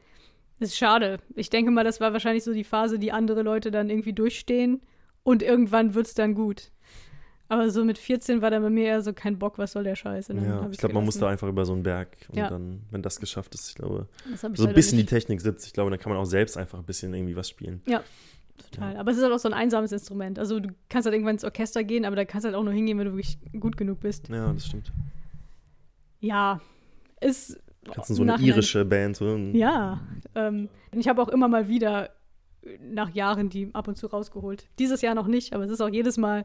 Das 0.62 0.70
ist 0.70 0.78
schade. 0.78 1.18
Ich 1.36 1.50
denke 1.50 1.72
mal, 1.72 1.84
das 1.84 2.00
war 2.00 2.14
wahrscheinlich 2.14 2.44
so 2.44 2.54
die 2.54 2.64
Phase, 2.64 3.00
die 3.00 3.12
andere 3.12 3.42
Leute 3.42 3.72
dann 3.72 3.90
irgendwie 3.90 4.14
durchstehen 4.14 4.80
und 5.24 5.42
irgendwann 5.42 5.96
wird 5.96 6.06
es 6.06 6.14
dann 6.14 6.36
gut. 6.36 6.72
Aber 7.48 7.72
so 7.72 7.84
mit 7.84 7.98
14 7.98 8.44
war 8.44 8.52
dann 8.52 8.62
bei 8.62 8.70
mir 8.70 8.86
eher 8.86 9.02
so 9.02 9.12
kein 9.12 9.40
Bock, 9.40 9.58
was 9.58 9.72
soll 9.72 9.84
der 9.84 9.96
Scheiß? 9.96 10.28
Ja, 10.28 10.70
ich 10.70 10.78
glaube, 10.78 10.94
man 10.94 11.04
muss 11.04 11.18
da 11.18 11.28
einfach 11.30 11.48
über 11.48 11.66
so 11.66 11.74
einen 11.74 11.82
Berg 11.82 12.16
und 12.30 12.38
Ja. 12.38 12.48
dann, 12.48 12.84
wenn 12.92 13.02
das 13.02 13.20
geschafft 13.20 13.56
ist, 13.56 13.70
ich 13.70 13.76
glaube, 13.76 14.08
ich 14.32 14.40
so 14.40 14.48
ein 14.68 14.74
bisschen 14.74 14.98
nicht. 14.98 15.10
die 15.10 15.16
Technik 15.16 15.42
sitzt, 15.42 15.66
ich 15.66 15.74
glaube, 15.74 15.90
dann 15.90 16.00
kann 16.00 16.12
man 16.12 16.22
auch 16.22 16.26
selbst 16.26 16.56
einfach 16.58 16.78
ein 16.78 16.86
bisschen 16.86 17.12
irgendwie 17.14 17.36
was 17.36 17.50
spielen. 17.50 17.82
Total. 18.58 18.96
Aber 18.98 19.10
es 19.10 19.18
ist 19.18 19.24
halt 19.24 19.34
auch 19.34 19.40
so 19.40 19.50
ein 19.50 19.56
einsames 19.56 19.92
Instrument. 19.92 20.38
Also 20.38 20.60
du 20.60 20.70
kannst 20.90 21.08
halt 21.08 21.16
irgendwann 21.16 21.36
ins 21.36 21.44
Orchester 21.44 21.84
gehen, 21.84 22.06
aber 22.06 22.16
da 22.16 22.24
kannst 22.24 22.46
halt 22.46 22.54
auch 22.56 22.64
nur 22.64 22.72
hingehen, 22.74 23.00
wenn 23.00 23.06
du 23.08 23.14
wirklich 23.14 23.40
gut 23.60 23.76
genug 23.78 24.00
bist. 24.00 24.30
Ja, 24.30 24.54
das 24.54 24.68
stimmt. 24.68 24.92
Ja, 26.20 26.62
ist 27.20 27.60
Kannst 27.96 28.10
du 28.10 28.14
so 28.16 28.22
eine 28.24 28.34
Nachhinein- 28.34 28.48
irische 28.56 28.86
Band 28.86 29.16
so. 29.18 29.36
Ja. 29.38 30.02
Ähm, 30.36 30.70
ich 30.94 31.08
habe 31.08 31.22
auch 31.22 31.30
immer 31.30 31.48
mal 31.48 31.68
wieder 31.68 32.12
nach 32.80 33.10
Jahren 33.14 33.50
die 33.50 33.70
ab 33.74 33.88
und 33.88 33.98
zu 33.98 34.08
rausgeholt. 34.08 34.68
Dieses 34.80 35.02
Jahr 35.02 35.16
noch 35.16 35.28
nicht, 35.28 35.54
aber 35.54 35.64
es 35.66 35.72
ist 35.72 35.82
auch 35.82 35.90
jedes 35.90 36.18
Mal 36.18 36.44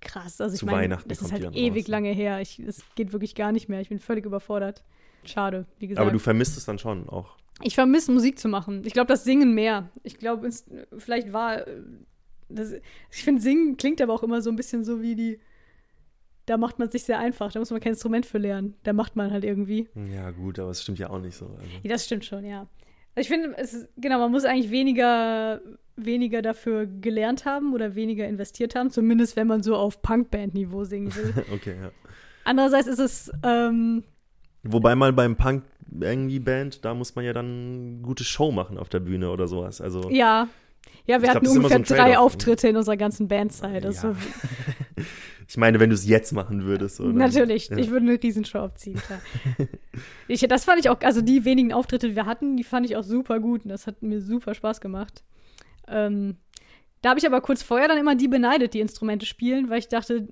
krass. 0.00 0.40
Also 0.40 0.54
ich 0.54 0.60
Zu 0.60 0.66
meine, 0.66 0.78
Weihnachten 0.78 1.08
das 1.08 1.20
ist 1.20 1.32
halt 1.32 1.54
ewig 1.54 1.84
raus. 1.84 1.88
lange 1.88 2.10
her. 2.12 2.40
Es 2.40 2.56
geht 2.94 3.12
wirklich 3.12 3.34
gar 3.34 3.52
nicht 3.52 3.68
mehr. 3.68 3.80
Ich 3.80 3.88
bin 3.88 3.98
völlig 3.98 4.24
überfordert. 4.24 4.84
Schade, 5.24 5.66
wie 5.78 5.88
gesagt. 5.88 6.00
Aber 6.02 6.12
du 6.12 6.18
vermisst 6.18 6.56
es 6.56 6.64
dann 6.64 6.78
schon 6.78 7.08
auch. 7.08 7.36
Ich 7.62 7.74
vermisse 7.74 8.12
Musik 8.12 8.38
zu 8.38 8.48
machen. 8.48 8.82
Ich 8.86 8.92
glaube, 8.92 9.08
das 9.08 9.24
Singen 9.24 9.54
mehr. 9.54 9.90
Ich 10.04 10.16
glaube, 10.18 10.48
vielleicht 10.96 11.32
war. 11.32 11.66
äh, 11.66 11.82
Das, 12.48 12.72
ich 13.10 13.24
finde, 13.24 13.42
Singen 13.42 13.76
klingt 13.76 14.00
aber 14.00 14.14
auch 14.14 14.22
immer 14.22 14.40
so 14.40 14.48
ein 14.50 14.56
bisschen 14.56 14.84
so 14.84 15.02
wie 15.02 15.14
die. 15.16 15.40
Da 16.48 16.56
macht 16.56 16.78
man 16.78 16.88
es 16.88 16.92
sich 16.92 17.02
sehr 17.04 17.18
einfach. 17.18 17.52
Da 17.52 17.58
muss 17.58 17.70
man 17.70 17.80
kein 17.80 17.92
Instrument 17.92 18.24
für 18.26 18.38
lernen. 18.38 18.74
Da 18.84 18.92
macht 18.92 19.16
man 19.16 19.30
halt 19.30 19.44
irgendwie. 19.44 19.88
Ja, 20.12 20.30
gut, 20.30 20.58
aber 20.58 20.70
es 20.70 20.82
stimmt 20.82 20.98
ja 20.98 21.10
auch 21.10 21.20
nicht 21.20 21.36
so. 21.36 21.46
Also. 21.46 21.62
Ja, 21.82 21.90
das 21.90 22.04
stimmt 22.06 22.24
schon, 22.24 22.44
ja. 22.44 22.60
Also 23.14 23.20
ich 23.20 23.28
finde, 23.28 23.54
es 23.58 23.74
ist- 23.74 23.88
genau, 23.96 24.18
man 24.18 24.30
muss 24.30 24.44
eigentlich 24.44 24.70
weniger, 24.70 25.60
weniger 25.96 26.40
dafür 26.40 26.86
gelernt 26.86 27.44
haben 27.44 27.74
oder 27.74 27.94
weniger 27.94 28.26
investiert 28.26 28.74
haben. 28.74 28.90
Zumindest, 28.90 29.36
wenn 29.36 29.46
man 29.46 29.62
so 29.62 29.76
auf 29.76 30.00
Punkband-Niveau 30.02 30.84
singen 30.84 31.14
will. 31.14 31.34
Okay, 31.52 31.74
ja. 31.82 31.90
Andererseits 32.44 32.86
ist 32.86 33.00
es. 33.00 33.30
Ähm, 33.42 34.04
Wobei 34.62 34.94
mal 34.94 35.12
beim 35.12 35.36
Punk 35.36 35.64
irgendwie 36.00 36.38
Band, 36.40 36.84
da 36.84 36.94
muss 36.94 37.14
man 37.14 37.24
ja 37.24 37.32
dann 37.32 38.00
gute 38.02 38.24
Show 38.24 38.50
machen 38.52 38.78
auf 38.78 38.88
der 38.88 39.00
Bühne 39.00 39.30
oder 39.30 39.46
sowas. 39.48 39.80
Also 39.80 40.10
ja. 40.10 40.48
Ja, 41.06 41.16
wir 41.16 41.16
Ich 41.16 41.22
glaub, 41.24 41.34
hatten 41.36 41.46
so 41.46 41.52
ungefähr 41.54 41.76
ein 41.78 41.84
drei 41.84 41.96
Trade-off. 41.96 42.18
Auftritte 42.18 42.68
in 42.68 42.76
unserer 42.76 42.96
ganzen 42.96 43.28
Bandzeit. 43.28 43.84
Das 43.84 44.02
Ja. 44.02 44.10
war 44.10 44.16
ich 45.48 45.56
meine, 45.56 45.80
wenn 45.80 45.88
du 45.90 45.94
es 45.94 46.06
jetzt 46.06 46.32
machen 46.32 46.64
würdest. 46.64 46.96
So, 46.96 47.04
dann- 47.04 47.16
Natürlich, 47.16 47.68
ja. 47.68 47.76
ich 47.78 47.90
würde 47.90 48.06
eine 48.06 48.22
Riesenshow 48.22 48.58
abziehen, 48.58 49.00
ich, 50.28 50.40
das 50.42 50.64
fand 50.64 50.80
ich 50.80 50.90
auch, 50.90 51.00
also 51.00 51.20
die 51.22 51.44
wenigen 51.44 51.72
Auftritte, 51.72 52.08
die 52.10 52.16
wir 52.16 52.26
hatten, 52.26 52.56
die 52.56 52.64
fand 52.64 52.86
ich 52.86 52.96
auch 52.96 53.02
super 53.04 53.40
gut 53.40 53.64
und 53.64 53.70
das 53.70 53.86
hat 53.86 54.02
mir 54.02 54.20
super 54.20 54.54
Spaß 54.54 54.80
gemacht. 54.80 55.22
Ähm, 55.86 56.36
da 57.00 57.10
habe 57.10 57.18
ich 57.20 57.26
aber 57.26 57.40
kurz 57.40 57.62
vorher 57.62 57.88
dann 57.88 57.96
immer 57.98 58.14
die 58.14 58.28
beneidet, 58.28 58.74
die 58.74 58.80
Instrumente 58.80 59.24
spielen, 59.24 59.70
weil 59.70 59.78
ich 59.78 59.88
dachte, 59.88 60.28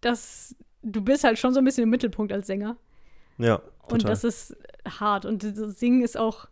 dass 0.00 0.54
du 0.82 1.00
bist 1.00 1.24
halt 1.24 1.38
schon 1.38 1.54
so 1.54 1.60
ein 1.60 1.64
bisschen 1.64 1.84
im 1.84 1.90
Mittelpunkt 1.90 2.30
als 2.32 2.46
Sänger 2.46 2.76
Ja, 3.38 3.62
und 3.84 4.00
total. 4.02 4.10
das 4.10 4.24
ist 4.24 4.56
hart 4.86 5.24
und 5.24 5.42
das 5.42 5.78
Singen 5.80 6.02
ist 6.02 6.18
auch 6.18 6.46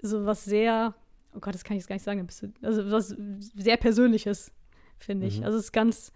so 0.00 0.24
was 0.24 0.44
sehr, 0.46 0.94
oh 1.36 1.40
Gott, 1.40 1.54
das 1.54 1.62
kann 1.64 1.76
ich 1.76 1.82
jetzt 1.82 1.88
gar 1.88 1.94
nicht 1.96 2.04
sagen, 2.04 2.26
du, 2.26 2.66
also 2.66 2.90
was 2.90 3.14
sehr 3.54 3.76
Persönliches, 3.76 4.50
finde 4.98 5.26
ich. 5.26 5.38
Mhm. 5.40 5.44
Also 5.44 5.58
es 5.58 5.64
ist 5.66 5.72
ganz, 5.72 6.12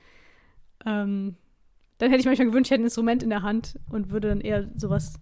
ähm, 0.86 1.36
dann 1.98 2.10
hätte 2.10 2.20
ich 2.20 2.26
manchmal 2.26 2.48
gewünscht, 2.48 2.68
ich 2.68 2.72
hätte 2.72 2.82
ein 2.82 2.86
Instrument 2.86 3.22
in 3.22 3.30
der 3.30 3.42
Hand 3.42 3.78
und 3.90 4.10
würde 4.10 4.28
dann 4.28 4.40
eher 4.40 4.68
sowas, 4.76 5.14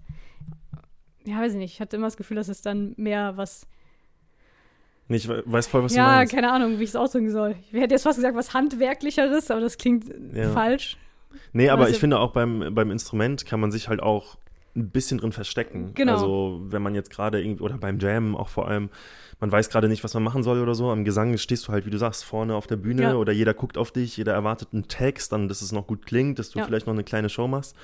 ja, 1.26 1.38
weiß 1.40 1.52
ich 1.52 1.58
nicht, 1.58 1.74
ich 1.74 1.80
hatte 1.80 1.96
immer 1.96 2.06
das 2.06 2.16
Gefühl, 2.16 2.36
dass 2.36 2.48
es 2.48 2.62
dann 2.62 2.94
mehr 2.96 3.36
was, 3.36 3.66
Nee, 5.08 5.16
ich 5.16 5.28
we- 5.28 5.42
weiß 5.46 5.66
voll, 5.66 5.82
was 5.84 5.92
du 5.92 5.98
ja, 5.98 6.06
meinst. 6.06 6.34
keine 6.34 6.52
Ahnung, 6.52 6.78
wie 6.78 6.82
ich 6.84 6.90
es 6.90 6.96
ausdrücken 6.96 7.30
soll. 7.30 7.56
Ich 7.72 7.80
hätte 7.80 7.94
jetzt 7.94 8.02
fast 8.02 8.18
gesagt, 8.18 8.36
was 8.36 8.52
Handwerklicheres, 8.52 9.50
aber 9.50 9.60
das 9.62 9.78
klingt 9.78 10.04
Ja. 10.34 10.50
falsch. 10.50 10.98
Nee, 11.52 11.70
aber 11.70 11.82
Also- 11.84 11.94
ich 11.94 12.00
finde 12.00 12.18
auch 12.18 12.32
beim, 12.32 12.74
beim 12.74 12.90
Instrument 12.90 13.46
kann 13.46 13.58
man 13.58 13.70
sich 13.70 13.88
halt 13.88 14.00
auch 14.02 14.36
ein 14.78 14.90
bisschen 14.90 15.18
drin 15.18 15.32
verstecken. 15.32 15.92
Genau. 15.94 16.12
Also 16.14 16.60
wenn 16.68 16.82
man 16.82 16.94
jetzt 16.94 17.10
gerade 17.10 17.42
irgendwie, 17.42 17.62
oder 17.62 17.76
beim 17.78 17.98
Jammen 17.98 18.34
auch 18.36 18.48
vor 18.48 18.68
allem, 18.68 18.88
man 19.40 19.52
weiß 19.52 19.70
gerade 19.70 19.88
nicht, 19.88 20.02
was 20.04 20.14
man 20.14 20.22
machen 20.22 20.42
soll 20.42 20.60
oder 20.60 20.74
so. 20.74 20.90
Am 20.90 21.04
Gesang 21.04 21.36
stehst 21.38 21.68
du 21.68 21.72
halt, 21.72 21.86
wie 21.86 21.90
du 21.90 21.98
sagst, 21.98 22.24
vorne 22.24 22.54
auf 22.54 22.66
der 22.66 22.76
Bühne 22.76 23.02
Ja. 23.02 23.14
oder 23.14 23.32
jeder 23.32 23.54
guckt 23.54 23.78
auf 23.78 23.92
dich, 23.92 24.16
jeder 24.16 24.32
erwartet 24.32 24.68
einen 24.72 24.88
Text, 24.88 25.32
dann, 25.32 25.48
dass 25.48 25.62
es 25.62 25.72
noch 25.72 25.86
gut 25.86 26.06
klingt, 26.06 26.38
dass 26.38 26.50
du 26.50 26.58
Ja. 26.58 26.64
vielleicht 26.64 26.86
noch 26.86 26.94
eine 26.94 27.04
kleine 27.04 27.28
Show 27.28 27.46
machst. 27.48 27.76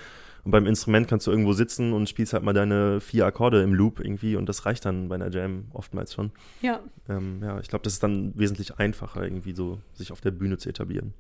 Und 0.45 0.51
beim 0.51 0.67
Instrument 0.67 1.09
kannst 1.09 1.27
du 1.27 1.31
irgendwo 1.31 1.55
sitzen 1.55 1.95
und 1.95 2.07
spielst 2.07 2.35
halt 2.35 2.43
mal 2.43 2.53
deine 2.53 3.01
vier 3.01 3.25
Akkorde 3.25 3.63
im 3.63 3.73
Loop 3.73 3.99
irgendwie 4.01 4.37
und 4.37 4.47
das 4.47 4.67
reicht 4.67 4.85
dann 4.85 5.09
bei 5.09 5.15
einer 5.15 5.31
Jam 5.31 5.65
oftmals 5.73 6.13
schon. 6.13 6.33
Ja, 6.61 6.81
Ähm, 7.09 7.41
ja, 7.43 7.59
ich 7.61 7.69
glaube, 7.69 7.83
das 7.85 7.95
ist 7.95 8.03
dann 8.03 8.33
wesentlich 8.39 8.77
einfacher, 8.79 9.23
irgendwie 9.25 9.55
so 9.55 9.79
sich 9.95 10.13
auf 10.13 10.21
der 10.21 10.33
Bühne 10.33 10.59
zu 10.59 10.69
etablieren. 10.69 11.15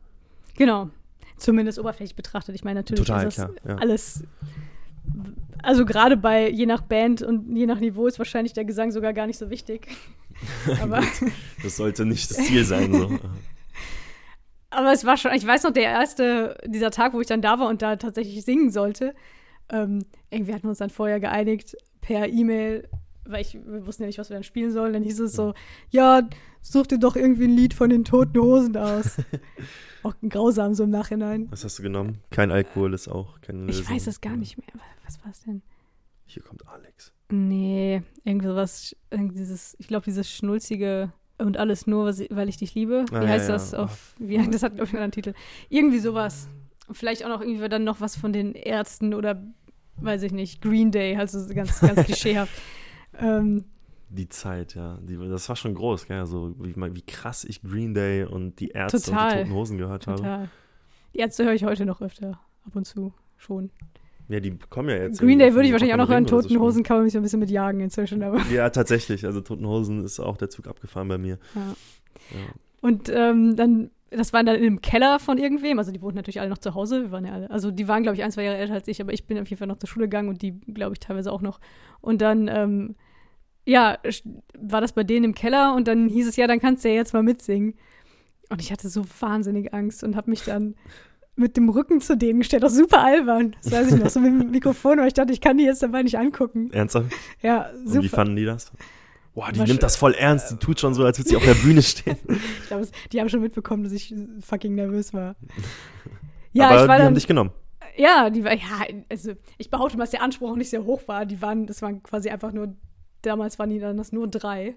genau. 0.56 0.90
Zumindest 1.36 1.80
oberflächlich 1.80 2.14
betrachtet. 2.14 2.54
Ich 2.54 2.62
meine, 2.62 2.80
natürlich 2.80 3.04
Total, 3.06 3.26
ist 3.26 3.38
das 3.38 3.46
klar, 3.56 3.56
ja. 3.66 3.76
alles. 3.82 4.22
Also 5.62 5.84
gerade 5.84 6.16
bei 6.16 6.50
je 6.50 6.66
nach 6.66 6.82
Band 6.82 7.22
und 7.22 7.56
je 7.56 7.66
nach 7.66 7.80
Niveau 7.80 8.06
ist 8.06 8.18
wahrscheinlich 8.18 8.52
der 8.52 8.64
Gesang 8.64 8.90
sogar 8.90 9.12
gar 9.12 9.26
nicht 9.26 9.38
so 9.38 9.48
wichtig. 9.50 9.88
Aber, 10.82 11.00
Das 11.62 11.76
sollte 11.76 12.04
nicht 12.04 12.30
das 12.30 12.38
Ziel 12.38 12.64
sein. 12.64 12.92
So. 12.92 13.18
aber 14.70 14.92
es 14.92 15.04
war 15.04 15.16
schon, 15.16 15.32
ich 15.32 15.46
weiß 15.46 15.62
noch, 15.62 15.70
der 15.70 15.84
erste, 15.84 16.58
dieser 16.66 16.90
Tag, 16.90 17.14
wo 17.14 17.20
ich 17.20 17.28
dann 17.28 17.40
da 17.40 17.58
war 17.58 17.68
und 17.68 17.80
da 17.80 17.96
tatsächlich 17.96 18.44
singen 18.44 18.70
sollte, 18.70 19.14
ähm, 19.70 20.04
irgendwie 20.30 20.52
hatten 20.52 20.64
wir 20.64 20.70
uns 20.70 20.78
dann 20.78 20.90
vorher 20.90 21.20
geeinigt 21.20 21.76
per 22.00 22.28
E-Mail, 22.28 22.88
weil 23.26 23.40
ich, 23.42 23.54
wir 23.54 23.86
wussten 23.86 24.02
ja 24.02 24.06
nicht, 24.06 24.18
was 24.18 24.28
wir 24.30 24.34
dann 24.34 24.44
spielen 24.44 24.72
sollen. 24.72 24.92
Dann 24.92 25.02
hieß 25.02 25.20
es 25.20 25.32
so, 25.34 25.54
ja, 25.90 26.28
such 26.62 26.86
dir 26.88 26.98
doch 26.98 27.16
irgendwie 27.16 27.44
ein 27.44 27.56
Lied 27.56 27.74
von 27.74 27.90
den 27.90 28.04
Toten 28.04 28.38
Hosen 28.40 28.76
aus. 28.76 29.16
Auch 30.02 30.14
grausam 30.28 30.74
so 30.74 30.84
im 30.84 30.90
Nachhinein. 30.90 31.46
Was 31.50 31.64
hast 31.64 31.78
du 31.78 31.82
genommen? 31.82 32.18
Kein 32.30 32.50
Alkohol 32.50 32.92
ist 32.92 33.08
auch 33.08 33.40
keine 33.40 33.62
Ich 33.70 33.78
Lösung. 33.78 33.94
weiß 33.94 34.06
es 34.08 34.20
gar 34.20 34.36
nicht 34.36 34.58
mehr. 34.58 34.66
Was 35.06 35.18
war 35.24 35.30
es 35.30 35.40
denn? 35.40 35.62
Hier 36.26 36.42
kommt 36.42 36.66
Alex. 36.68 37.12
Nee, 37.30 38.02
irgendwie 38.22 38.46
sowas, 38.48 38.94
irgendwie 39.10 39.36
dieses, 39.38 39.74
ich 39.78 39.88
glaube, 39.88 40.04
dieses 40.04 40.30
schnulzige 40.30 41.10
und 41.38 41.56
alles 41.56 41.86
nur, 41.86 42.10
ich- 42.10 42.28
weil 42.30 42.50
ich 42.50 42.58
dich 42.58 42.74
liebe. 42.74 43.06
Wie 43.10 43.14
Ah, 43.16 43.22
ja, 43.22 43.28
heißt 43.28 43.48
ja. 43.48 43.54
das 43.54 43.72
auf, 43.72 44.14
wie, 44.18 44.36
das 44.50 44.62
hat, 44.62 44.74
glaube 44.74 44.84
ich, 44.88 44.90
einen 44.94 45.04
anderen 45.04 45.12
Titel. 45.12 45.32
Irgendwie 45.70 45.98
sowas. 46.00 46.48
Vielleicht 46.90 47.24
auch 47.24 47.30
noch 47.30 47.40
irgendwie 47.40 47.66
dann 47.70 47.84
noch 47.84 48.02
was 48.02 48.14
von 48.14 48.34
den 48.34 48.52
Ärzten 48.54 49.14
oder, 49.14 49.42
weiß 50.02 50.22
ich 50.24 50.32
nicht, 50.32 50.60
Green 50.60 50.90
Day, 50.90 51.16
also 51.16 51.40
so 51.40 51.54
ganz, 51.54 51.80
ganz 51.80 52.02
klischeehaft. 52.04 52.52
Ähm, 53.18 53.64
Die 54.10 54.28
Zeit, 54.28 54.74
ja. 54.74 54.98
Die, 55.02 55.16
das 55.16 55.48
war 55.48 55.56
schon 55.56 55.74
groß, 55.74 56.06
gell? 56.06 56.18
Also, 56.20 56.54
wie, 56.58 56.74
wie 56.76 57.02
krass 57.02 57.44
ich 57.44 57.62
Green 57.62 57.94
Day 57.94 58.24
und 58.24 58.60
die 58.60 58.68
Ärzte 58.68 58.98
und 58.98 59.04
Total. 59.06 59.30
die 59.30 59.38
Toten 59.44 59.54
Hosen 59.54 59.78
gehört 59.78 60.06
habe. 60.06 60.18
total. 60.18 60.48
Die 61.14 61.18
Ärzte 61.18 61.44
höre 61.44 61.54
ich 61.54 61.64
heute 61.64 61.86
noch 61.86 62.00
öfter, 62.00 62.40
ab 62.66 62.74
und 62.74 62.86
zu 62.86 63.12
schon. 63.36 63.70
Ja, 64.28 64.40
die 64.40 64.56
kommen 64.70 64.88
ja 64.88 64.96
jetzt. 64.96 65.20
Green 65.20 65.38
Day 65.38 65.52
würde 65.52 65.66
ich 65.66 65.72
wahrscheinlich 65.72 65.94
auch 65.94 65.98
noch 65.98 66.08
hören. 66.08 66.26
So 66.26 66.40
Toten 66.40 66.58
Hosen 66.58 66.82
kann 66.82 66.96
man 66.96 67.04
mich 67.04 67.12
so 67.12 67.18
ein 67.18 67.22
bisschen 67.22 67.40
mit 67.40 67.50
jagen 67.50 67.80
inzwischen, 67.80 68.22
aber. 68.22 68.40
Ja, 68.50 68.70
tatsächlich. 68.70 69.24
Also, 69.26 69.40
Toten 69.40 69.66
Hosen 69.66 70.02
ist 70.04 70.18
auch 70.18 70.36
der 70.36 70.48
Zug 70.50 70.66
abgefahren 70.66 71.08
bei 71.08 71.18
mir. 71.18 71.38
Ja. 71.54 71.60
Ja. 72.30 72.38
Und 72.80 73.10
ähm, 73.12 73.54
dann, 73.56 73.90
das 74.16 74.32
war 74.32 74.42
dann 74.44 74.56
im 74.56 74.80
Keller 74.80 75.18
von 75.18 75.38
irgendwem. 75.38 75.78
Also 75.78 75.92
die 75.92 76.00
wohnten 76.02 76.16
natürlich 76.16 76.40
alle 76.40 76.50
noch 76.50 76.58
zu 76.58 76.74
Hause. 76.74 77.02
Wir 77.02 77.10
waren 77.12 77.24
ja 77.24 77.32
alle, 77.32 77.50
also 77.50 77.70
die 77.70 77.88
waren, 77.88 78.02
glaube 78.02 78.16
ich, 78.16 78.24
ein, 78.24 78.32
zwei 78.32 78.44
Jahre 78.44 78.56
älter 78.58 78.74
als 78.74 78.88
ich, 78.88 79.00
aber 79.00 79.12
ich 79.12 79.26
bin 79.26 79.38
auf 79.38 79.48
jeden 79.48 79.58
Fall 79.58 79.68
noch 79.68 79.78
zur 79.78 79.88
Schule 79.88 80.06
gegangen 80.06 80.28
und 80.28 80.42
die, 80.42 80.52
glaube 80.60 80.92
ich, 80.94 81.00
teilweise 81.00 81.32
auch 81.32 81.42
noch. 81.42 81.60
Und 82.00 82.20
dann, 82.20 82.48
ähm, 82.48 82.96
ja, 83.66 83.98
war 84.58 84.80
das 84.80 84.92
bei 84.92 85.04
denen 85.04 85.24
im 85.24 85.34
Keller 85.34 85.74
und 85.74 85.88
dann 85.88 86.08
hieß 86.08 86.28
es, 86.28 86.36
ja, 86.36 86.46
dann 86.46 86.60
kannst 86.60 86.84
du 86.84 86.88
ja 86.88 86.94
jetzt 86.94 87.14
mal 87.14 87.22
mitsingen. 87.22 87.74
Und 88.50 88.60
ich 88.60 88.70
hatte 88.70 88.88
so 88.88 89.04
wahnsinnig 89.20 89.72
Angst 89.72 90.04
und 90.04 90.16
habe 90.16 90.30
mich 90.30 90.44
dann 90.44 90.74
mit 91.36 91.56
dem 91.56 91.68
Rücken 91.68 92.00
zu 92.00 92.16
denen 92.16 92.40
gestellt. 92.40 92.64
Auch 92.64 92.68
super 92.70 93.02
albern. 93.02 93.56
Das 93.62 93.72
weiß 93.72 93.92
ich 93.92 94.00
noch, 94.02 94.10
so 94.10 94.20
mit 94.20 94.40
dem 94.40 94.50
Mikrofon, 94.50 94.98
weil 94.98 95.08
ich 95.08 95.14
dachte, 95.14 95.32
ich 95.32 95.40
kann 95.40 95.58
die 95.58 95.64
jetzt 95.64 95.82
dabei 95.82 96.02
nicht 96.02 96.18
angucken. 96.18 96.70
Ernsthaft? 96.72 97.12
Ja, 97.42 97.70
Und 97.70 97.86
wie 97.86 98.06
super. 98.06 98.08
fanden 98.16 98.36
die 98.36 98.44
das? 98.44 98.70
Boah, 99.34 99.50
die 99.50 99.60
nimmt 99.60 99.82
das 99.82 99.96
voll 99.96 100.14
ernst. 100.14 100.50
Die 100.52 100.56
tut 100.56 100.78
schon 100.78 100.94
so, 100.94 101.04
als 101.04 101.18
würde 101.18 101.28
sie 101.28 101.36
auf 101.36 101.44
der 101.44 101.54
Bühne 101.54 101.82
stehen. 101.82 102.16
Ich 102.62 102.68
glaube, 102.68 102.86
die 103.12 103.20
haben 103.20 103.28
schon 103.28 103.40
mitbekommen, 103.40 103.82
dass 103.84 103.92
ich 103.92 104.14
fucking 104.40 104.74
nervös 104.74 105.12
war. 105.12 105.36
Ja, 106.52 106.68
Aber 106.68 106.82
ich 106.82 106.88
war 106.88 106.94
die 106.94 106.98
dann, 107.00 107.06
haben 107.08 107.14
dich 107.16 107.26
genommen. 107.26 107.50
ja, 107.96 108.30
die 108.30 108.44
war, 108.44 108.54
ja, 108.54 108.86
also 109.10 109.32
ich 109.58 109.70
behaupte 109.70 109.96
mal, 109.96 110.04
dass 110.04 110.12
der 110.12 110.22
Anspruch 110.22 110.52
auch 110.52 110.56
nicht 110.56 110.70
sehr 110.70 110.84
hoch 110.84 111.02
war. 111.08 111.26
Die 111.26 111.42
waren, 111.42 111.66
das 111.66 111.82
waren 111.82 112.00
quasi 112.00 112.28
einfach 112.30 112.52
nur, 112.52 112.76
damals 113.22 113.58
waren 113.58 113.70
die 113.70 113.80
dann 113.80 113.96
das 113.96 114.12
nur 114.12 114.28
drei. 114.28 114.76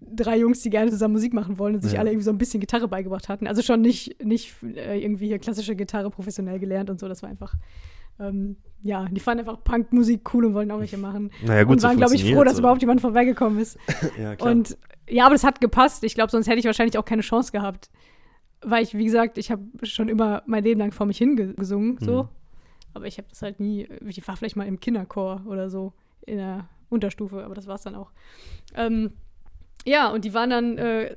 Drei 0.00 0.38
Jungs, 0.38 0.62
die 0.62 0.70
gerne 0.70 0.90
zusammen 0.90 1.12
Musik 1.12 1.34
machen 1.34 1.58
wollen 1.58 1.74
und 1.74 1.82
sich 1.82 1.92
Ja. 1.92 2.00
alle 2.00 2.08
irgendwie 2.10 2.24
so 2.24 2.30
ein 2.30 2.38
bisschen 2.38 2.60
Gitarre 2.60 2.88
beigebracht 2.88 3.28
hatten. 3.28 3.46
Also 3.46 3.60
schon 3.60 3.82
nicht, 3.82 4.24
nicht 4.24 4.54
äh, 4.62 4.98
irgendwie 4.98 5.26
hier 5.26 5.38
klassische 5.38 5.76
Gitarre 5.76 6.08
professionell 6.10 6.58
gelernt 6.58 6.88
und 6.88 6.98
so. 6.98 7.06
Das 7.06 7.22
war 7.22 7.28
einfach, 7.28 7.52
ähm, 8.18 8.56
ja, 8.84 9.06
die 9.10 9.18
fanden 9.18 9.40
einfach 9.40 9.64
Punkmusik 9.64 10.32
cool 10.34 10.44
und 10.44 10.54
wollten 10.54 10.70
auch 10.70 10.78
welche 10.78 10.98
machen. 10.98 11.30
Naja, 11.42 11.64
gut, 11.64 11.76
und 11.76 11.82
waren, 11.82 11.96
glaube 11.96 12.14
ich, 12.14 12.30
froh, 12.30 12.44
dass 12.44 12.58
überhaupt 12.58 12.82
jemand 12.82 13.00
vorbeigekommen 13.00 13.58
ist. 13.58 13.78
Ja, 14.18 14.36
klar. 14.36 14.52
Und 14.52 14.76
ja, 15.08 15.24
aber 15.24 15.34
das 15.34 15.42
hat 15.42 15.60
gepasst. 15.60 16.04
Ich 16.04 16.14
glaube, 16.14 16.30
sonst 16.30 16.46
hätte 16.46 16.58
ich 16.58 16.66
wahrscheinlich 16.66 16.98
auch 16.98 17.04
keine 17.04 17.22
Chance 17.22 17.50
gehabt. 17.50 17.90
Weil 18.60 18.82
ich, 18.82 18.96
wie 18.96 19.04
gesagt, 19.04 19.38
ich 19.38 19.50
habe 19.50 19.62
schon 19.82 20.08
immer 20.08 20.42
mein 20.46 20.62
Leben 20.62 20.80
lang 20.80 20.92
vor 20.92 21.06
mich 21.06 21.18
hingesungen, 21.18 21.98
so. 22.00 22.24
Mhm. 22.24 22.28
Aber 22.92 23.06
ich 23.06 23.18
habe 23.18 23.28
das 23.28 23.42
halt 23.42 23.58
nie, 23.58 23.88
ich 24.06 24.26
war 24.28 24.36
vielleicht 24.36 24.56
mal 24.56 24.66
im 24.66 24.78
Kinderchor 24.78 25.42
oder 25.46 25.68
so 25.68 25.94
in 26.26 26.36
der 26.36 26.68
Unterstufe, 26.90 27.42
aber 27.42 27.54
das 27.54 27.66
war 27.66 27.74
es 27.74 27.82
dann 27.82 27.94
auch. 27.94 28.12
Ähm, 28.74 29.12
ja, 29.84 30.10
und 30.10 30.24
die 30.24 30.32
waren 30.32 30.50
dann 30.50 30.78
äh, 30.78 31.14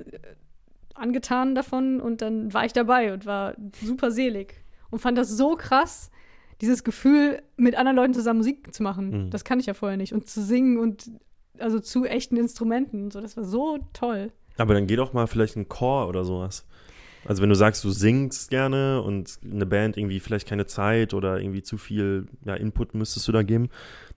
angetan 0.94 1.54
davon 1.54 2.00
und 2.00 2.22
dann 2.22 2.52
war 2.52 2.64
ich 2.64 2.72
dabei 2.72 3.12
und 3.12 3.26
war 3.26 3.54
super 3.80 4.10
selig 4.10 4.54
und 4.90 5.00
fand 5.00 5.16
das 5.16 5.28
so 5.28 5.54
krass, 5.54 6.10
dieses 6.60 6.84
Gefühl, 6.84 7.42
mit 7.56 7.76
anderen 7.76 7.96
Leuten 7.96 8.14
zusammen 8.14 8.38
Musik 8.38 8.74
zu 8.74 8.82
machen. 8.82 9.26
Mhm. 9.26 9.30
Das 9.30 9.44
kann 9.44 9.60
ich 9.60 9.66
ja 9.66 9.74
vorher 9.74 9.96
nicht. 9.96 10.12
Und 10.12 10.28
zu 10.28 10.42
singen 10.42 10.78
und 10.78 11.10
also 11.58 11.80
zu 11.80 12.04
echten 12.04 12.36
Instrumenten 12.36 13.04
und 13.04 13.12
so, 13.12 13.20
das 13.20 13.36
war 13.36 13.44
so 13.44 13.78
toll. 13.92 14.32
Aber 14.56 14.74
dann 14.74 14.86
geh 14.86 14.96
doch 14.96 15.12
mal 15.12 15.26
vielleicht 15.26 15.56
ein 15.56 15.68
Chor 15.68 16.08
oder 16.08 16.24
sowas. 16.24 16.66
Also 17.24 17.42
wenn 17.42 17.48
du 17.48 17.54
sagst, 17.54 17.84
du 17.84 17.90
singst 17.90 18.50
gerne 18.50 19.02
und 19.02 19.38
eine 19.44 19.66
Band 19.66 19.96
irgendwie 19.96 20.20
vielleicht 20.20 20.48
keine 20.48 20.66
Zeit 20.66 21.14
oder 21.14 21.40
irgendwie 21.40 21.62
zu 21.62 21.76
viel 21.76 22.26
ja, 22.44 22.54
Input 22.54 22.94
müsstest 22.94 23.26
du 23.28 23.32
da 23.32 23.42
geben, 23.42 23.68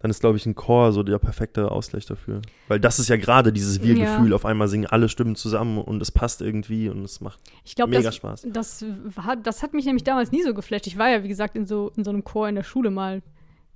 dann 0.02 0.10
ist, 0.12 0.20
glaube 0.22 0.38
ich, 0.38 0.46
ein 0.46 0.56
Chor 0.56 0.92
so 0.94 1.04
der 1.04 1.20
perfekte 1.20 1.72
Ausgleich 1.72 2.06
dafür. 2.06 2.42
Weil 2.68 2.80
das 2.80 2.98
ist 3.00 3.08
ja 3.10 3.18
gerade 3.18 3.54
dieses 3.54 3.82
Wir-Gefühl, 3.84 4.30
Ja. 4.30 4.36
auf 4.36 4.46
einmal 4.46 4.68
singen 4.68 4.88
alle 4.88 5.10
Stimmen 5.10 5.36
zusammen 5.36 5.78
und 5.78 6.02
es 6.02 6.12
passt 6.12 6.42
irgendwie 6.42 6.90
und 6.90 7.04
es 7.04 7.22
macht 7.22 7.40
Ich 7.64 7.76
glaube, 7.76 7.92
mega 7.92 8.04
das, 8.04 8.16
Spaß. 8.16 8.48
das, 8.52 8.84
war, 9.16 9.36
das 9.36 9.62
hat 9.64 9.74
mich 9.74 9.86
nämlich 9.86 10.04
damals 10.04 10.32
nie 10.32 10.42
so 10.44 10.54
geflasht. 10.54 10.88
Ich 10.88 10.98
war 10.98 11.10
ja, 11.10 11.24
wie 11.24 11.28
gesagt, 11.28 11.56
in 11.56 11.66
so, 11.68 11.92
in 11.96 12.04
so 12.04 12.10
einem 12.10 12.24
Chor 12.24 12.50
in 12.50 12.56
der 12.56 12.64
Schule 12.64 12.90
mal 12.90 13.22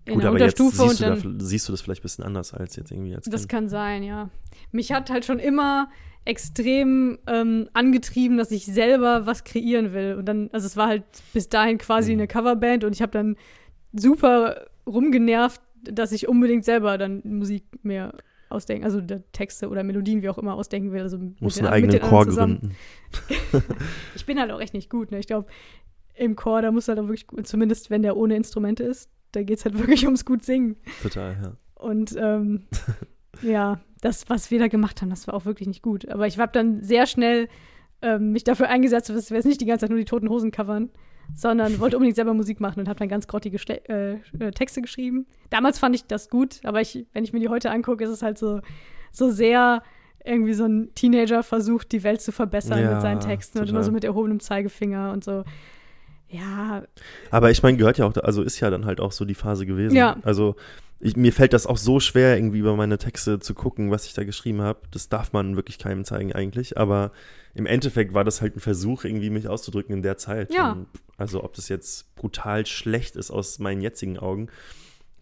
in 0.06 0.14
Gut, 0.16 0.24
der 0.24 0.30
aber 0.30 0.40
jetzt 0.40 0.60
Unterstufe 0.60 0.90
siehst 0.90 1.02
du, 1.02 1.06
und 1.12 1.26
dann. 1.26 1.40
da, 1.40 1.46
siehst 1.46 1.68
du 1.68 1.72
das 1.74 1.82
vielleicht 1.82 2.02
ein 2.02 2.04
bisschen 2.04 2.24
anders 2.26 2.54
als 2.54 2.76
jetzt 2.76 2.92
irgendwie 2.92 3.16
als 3.16 3.26
Das 3.26 3.42
Kind. 3.42 3.50
kann 3.50 3.70
sein, 3.70 4.04
ja. 4.04 4.30
Mich 4.72 4.92
hat 4.92 5.10
halt 5.10 5.26
schon 5.26 5.40
immer 5.40 5.90
extrem 6.26 7.18
ähm, 7.28 7.70
angetrieben, 7.74 8.38
dass 8.38 8.52
ich 8.52 8.66
selber 8.66 9.26
was 9.26 9.44
kreieren 9.44 9.94
will. 9.94 10.16
Und 10.16 10.26
dann, 10.26 10.50
also 10.52 10.66
es 10.68 10.76
war 10.76 10.88
halt 10.88 11.04
bis 11.34 11.50
dahin 11.50 11.78
quasi 11.78 12.14
Mhm. 12.14 12.20
eine 12.20 12.28
Coverband 12.28 12.84
und 12.84 12.94
ich 12.94 13.02
habe 13.02 13.12
dann 13.12 13.36
super 13.94 14.66
rumgenervt, 14.88 15.62
dass 15.94 16.12
ich 16.12 16.28
unbedingt 16.28 16.66
selber 16.66 16.98
dann 16.98 17.22
Musik 17.24 17.64
mehr 17.84 18.14
ausdenken, 18.50 18.86
also 18.86 19.02
der 19.02 19.24
Texte 19.32 19.70
oder 19.70 19.84
Melodien, 19.84 20.22
wie 20.22 20.30
auch 20.30 20.38
immer, 20.38 20.54
ausdenken 20.54 20.92
will. 20.92 21.02
Also 21.02 21.18
den- 21.18 21.36
einen 21.40 21.68
eigenen 21.68 22.00
Chor 22.02 22.26
zusammen. 22.26 22.60
gründen. 22.60 22.76
Ich 24.16 24.26
bin 24.26 24.40
halt 24.40 24.52
auch 24.52 24.60
echt 24.62 24.74
nicht 24.74 24.90
gut, 24.90 25.12
ne? 25.12 25.20
Ich 25.20 25.28
glaube, 25.28 25.48
im 26.16 26.36
Chor, 26.36 26.62
da 26.62 26.72
muss 26.72 26.88
halt 26.88 27.00
auch 27.00 27.08
wirklich 27.08 27.26
zumindest 27.44 27.90
wenn 27.90 28.02
der 28.02 28.16
ohne 28.18 28.36
Instrumente 28.36 28.84
ist, 28.84 29.10
da 29.32 29.44
geht 29.44 29.58
es 29.60 29.66
halt 29.66 29.78
wirklich 29.80 30.06
ums 30.06 30.26
gut 30.26 30.44
singen. 30.44 30.76
Total, 31.02 31.38
ja. 31.42 31.58
Und 31.76 32.16
ähm, 32.18 32.64
ja, 33.42 33.80
das, 34.02 34.30
was 34.30 34.52
wir 34.52 34.60
da 34.60 34.68
gemacht 34.68 35.02
haben, 35.02 35.10
das 35.10 35.28
war 35.28 35.34
auch 35.34 35.46
wirklich 35.46 35.68
nicht 35.68 35.82
gut. 35.82 36.08
Aber 36.10 36.28
ich 36.28 36.38
habe 36.40 36.52
dann 36.52 36.84
sehr 36.84 37.06
schnell 37.08 37.48
ähm, 38.02 38.32
mich 38.32 38.44
dafür 38.44 38.70
eingesetzt, 38.70 39.10
dass 39.10 39.30
wir 39.32 39.38
jetzt 39.38 39.46
nicht 39.46 39.62
die 39.62 39.66
ganze 39.66 39.84
Zeit 39.84 39.90
nur 39.90 40.00
die 40.00 40.06
toten 40.06 40.30
Hosen 40.30 40.52
covern, 40.52 40.90
sondern 41.34 41.80
wollte 41.80 41.98
unbedingt 41.98 42.16
selber 42.16 42.34
Musik 42.34 42.60
machen 42.60 42.80
und 42.80 42.88
habe 42.88 43.00
dann 43.00 43.10
ganz 43.10 43.28
grottige 43.28 43.58
Schle 43.60 43.82
äh, 43.90 44.14
äh, 44.40 44.52
Texte 44.52 44.82
geschrieben. 44.82 45.26
Damals 45.50 45.80
fand 45.80 45.96
ich 45.96 46.06
das 46.06 46.30
gut, 46.30 46.60
aber 46.64 46.82
ich, 46.82 47.06
wenn 47.14 47.24
ich 47.24 47.34
mir 47.34 47.40
die 47.40 47.50
heute 47.50 47.72
angucke, 47.72 48.04
ist 48.04 48.10
es 48.10 48.22
halt 48.22 48.38
so, 48.38 48.62
so 49.12 49.32
sehr 49.32 49.82
irgendwie 50.24 50.54
so 50.54 50.66
ein 50.66 50.94
Teenager 50.96 51.44
versucht, 51.44 51.92
die 51.92 52.04
Welt 52.04 52.22
zu 52.22 52.32
verbessern 52.32 52.82
Ja, 52.82 52.94
mit 52.94 53.02
seinen 53.02 53.20
Texten 53.20 53.60
und 53.60 53.66
total. 53.66 53.76
immer 53.76 53.84
so 53.84 53.92
mit 53.92 54.04
erhobenem 54.04 54.40
Zeigefinger 54.40 55.12
und 55.12 55.24
so. 55.24 55.44
Ja, 56.28 56.84
Aber 57.30 57.52
ich 57.52 57.62
meine, 57.62 57.78
gehört 57.78 57.98
ja 58.00 58.06
auch, 58.06 58.16
also 58.18 58.42
ist 58.42 58.60
ja 58.60 58.70
dann 58.70 58.86
halt 58.86 59.00
auch 59.00 59.12
so 59.12 59.26
die 59.26 59.36
Phase 59.36 59.66
gewesen. 59.66 59.96
Ja. 59.96 60.18
Also 60.24 60.56
ich, 61.06 61.16
mir 61.16 61.32
fällt 61.32 61.54
das 61.54 61.68
auch 61.68 61.78
so 61.78 62.00
schwer, 62.00 62.36
irgendwie 62.36 62.60
über 62.60 62.76
meine 62.76 62.98
Texte 62.98 63.40
zu 63.40 63.54
gucken, 63.54 63.92
was 63.92 64.06
ich 64.06 64.14
da 64.14 64.24
geschrieben 64.24 64.62
habe. 64.62 64.80
Das 64.92 65.08
darf 65.10 65.34
man 65.34 65.56
wirklich 65.56 65.78
keinem 65.78 66.04
zeigen 66.06 66.34
eigentlich. 66.34 66.78
Aber 66.78 67.12
im 67.54 67.66
Endeffekt 67.66 68.14
war 68.14 68.24
das 68.24 68.42
halt 68.42 68.56
ein 68.56 68.60
Versuch, 68.60 69.04
irgendwie 69.04 69.30
mich 69.30 69.48
auszudrücken 69.48 69.96
in 69.96 70.02
der 70.02 70.18
Zeit. 70.18 70.54
Ja. 70.54 70.72
Und 70.72 70.88
also 71.18 71.44
ob 71.44 71.54
das 71.54 71.70
jetzt 71.70 72.16
brutal 72.16 72.66
schlecht 72.66 73.16
ist 73.16 73.32
aus 73.32 73.60
meinen 73.60 73.82
jetzigen 73.82 74.18
Augen. 74.18 74.48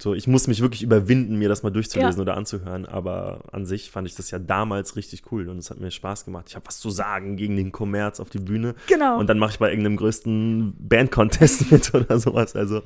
So, 0.01 0.13
ich 0.13 0.27
muss 0.27 0.47
mich 0.47 0.59
wirklich 0.61 0.83
überwinden, 0.83 1.37
mir 1.37 1.47
das 1.49 1.63
mal 1.63 1.69
durchzulesen 1.69 2.17
Ja. 2.17 2.21
oder 2.21 2.35
anzuhören. 2.35 2.85
Aber 2.85 3.43
an 3.51 3.65
sich 3.65 3.91
fand 3.91 4.07
ich 4.07 4.15
das 4.15 4.31
ja 4.31 4.39
damals 4.39 4.95
richtig 4.95 5.31
cool 5.31 5.47
und 5.49 5.57
es 5.57 5.69
hat 5.69 5.79
mir 5.79 5.91
Spaß 5.91 6.25
gemacht. 6.25 6.45
Ich 6.49 6.55
habe 6.55 6.65
was 6.65 6.79
zu 6.79 6.89
sagen 6.89 7.37
gegen 7.37 7.55
den 7.57 7.71
Kommerz 7.71 8.19
auf 8.19 8.29
die 8.29 8.39
Bühne. 8.39 8.75
genau. 8.87 9.19
Und 9.19 9.27
dann 9.27 9.37
mache 9.37 9.51
ich 9.51 9.59
bei 9.59 9.69
irgendeinem 9.69 9.97
größten 9.97 10.75
Band-Contest 10.79 11.71
mit 11.71 11.93
oder 11.93 12.19
sowas. 12.19 12.55
Also 12.55 12.77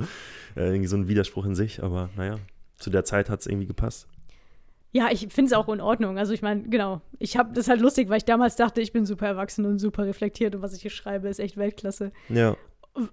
äh, 0.56 0.68
irgendwie 0.70 0.88
so 0.88 0.98
ein 0.98 1.08
Widerspruch 1.08 1.46
in 1.46 1.56
sich. 1.56 1.82
Aber 1.82 2.10
naja, 2.18 2.36
zu 2.78 2.90
der 2.90 3.04
Zeit 3.04 3.30
hat 3.30 3.42
es 3.42 3.48
irgendwie 3.48 3.68
gepasst. 3.68 4.08
Ja, 4.92 5.10
ich 5.12 5.28
finde 5.32 5.46
es 5.46 5.54
auch 5.54 5.68
in 5.70 5.82
Ordnung. 5.82 6.18
Also 6.18 6.34
ich 6.34 6.42
meine, 6.42 6.64
genau. 6.64 7.02
Ich 7.20 7.38
habe 7.38 7.50
das 7.54 7.66
ist 7.66 7.70
halt 7.70 7.82
lustig, 7.82 8.10
weil 8.10 8.18
ich 8.18 8.26
damals 8.26 8.56
dachte, 8.56 8.82
ich 8.82 8.94
bin 8.94 9.06
super 9.06 9.28
erwachsen 9.28 9.66
und 9.66 9.80
super 9.80 10.06
reflektiert 10.06 10.56
und 10.56 10.62
was 10.62 10.74
ich 10.74 10.82
hier 10.82 10.92
schreibe, 10.92 11.28
ist 11.28 11.40
echt 11.40 11.58
Weltklasse. 11.58 12.12
Ja, 12.30 12.56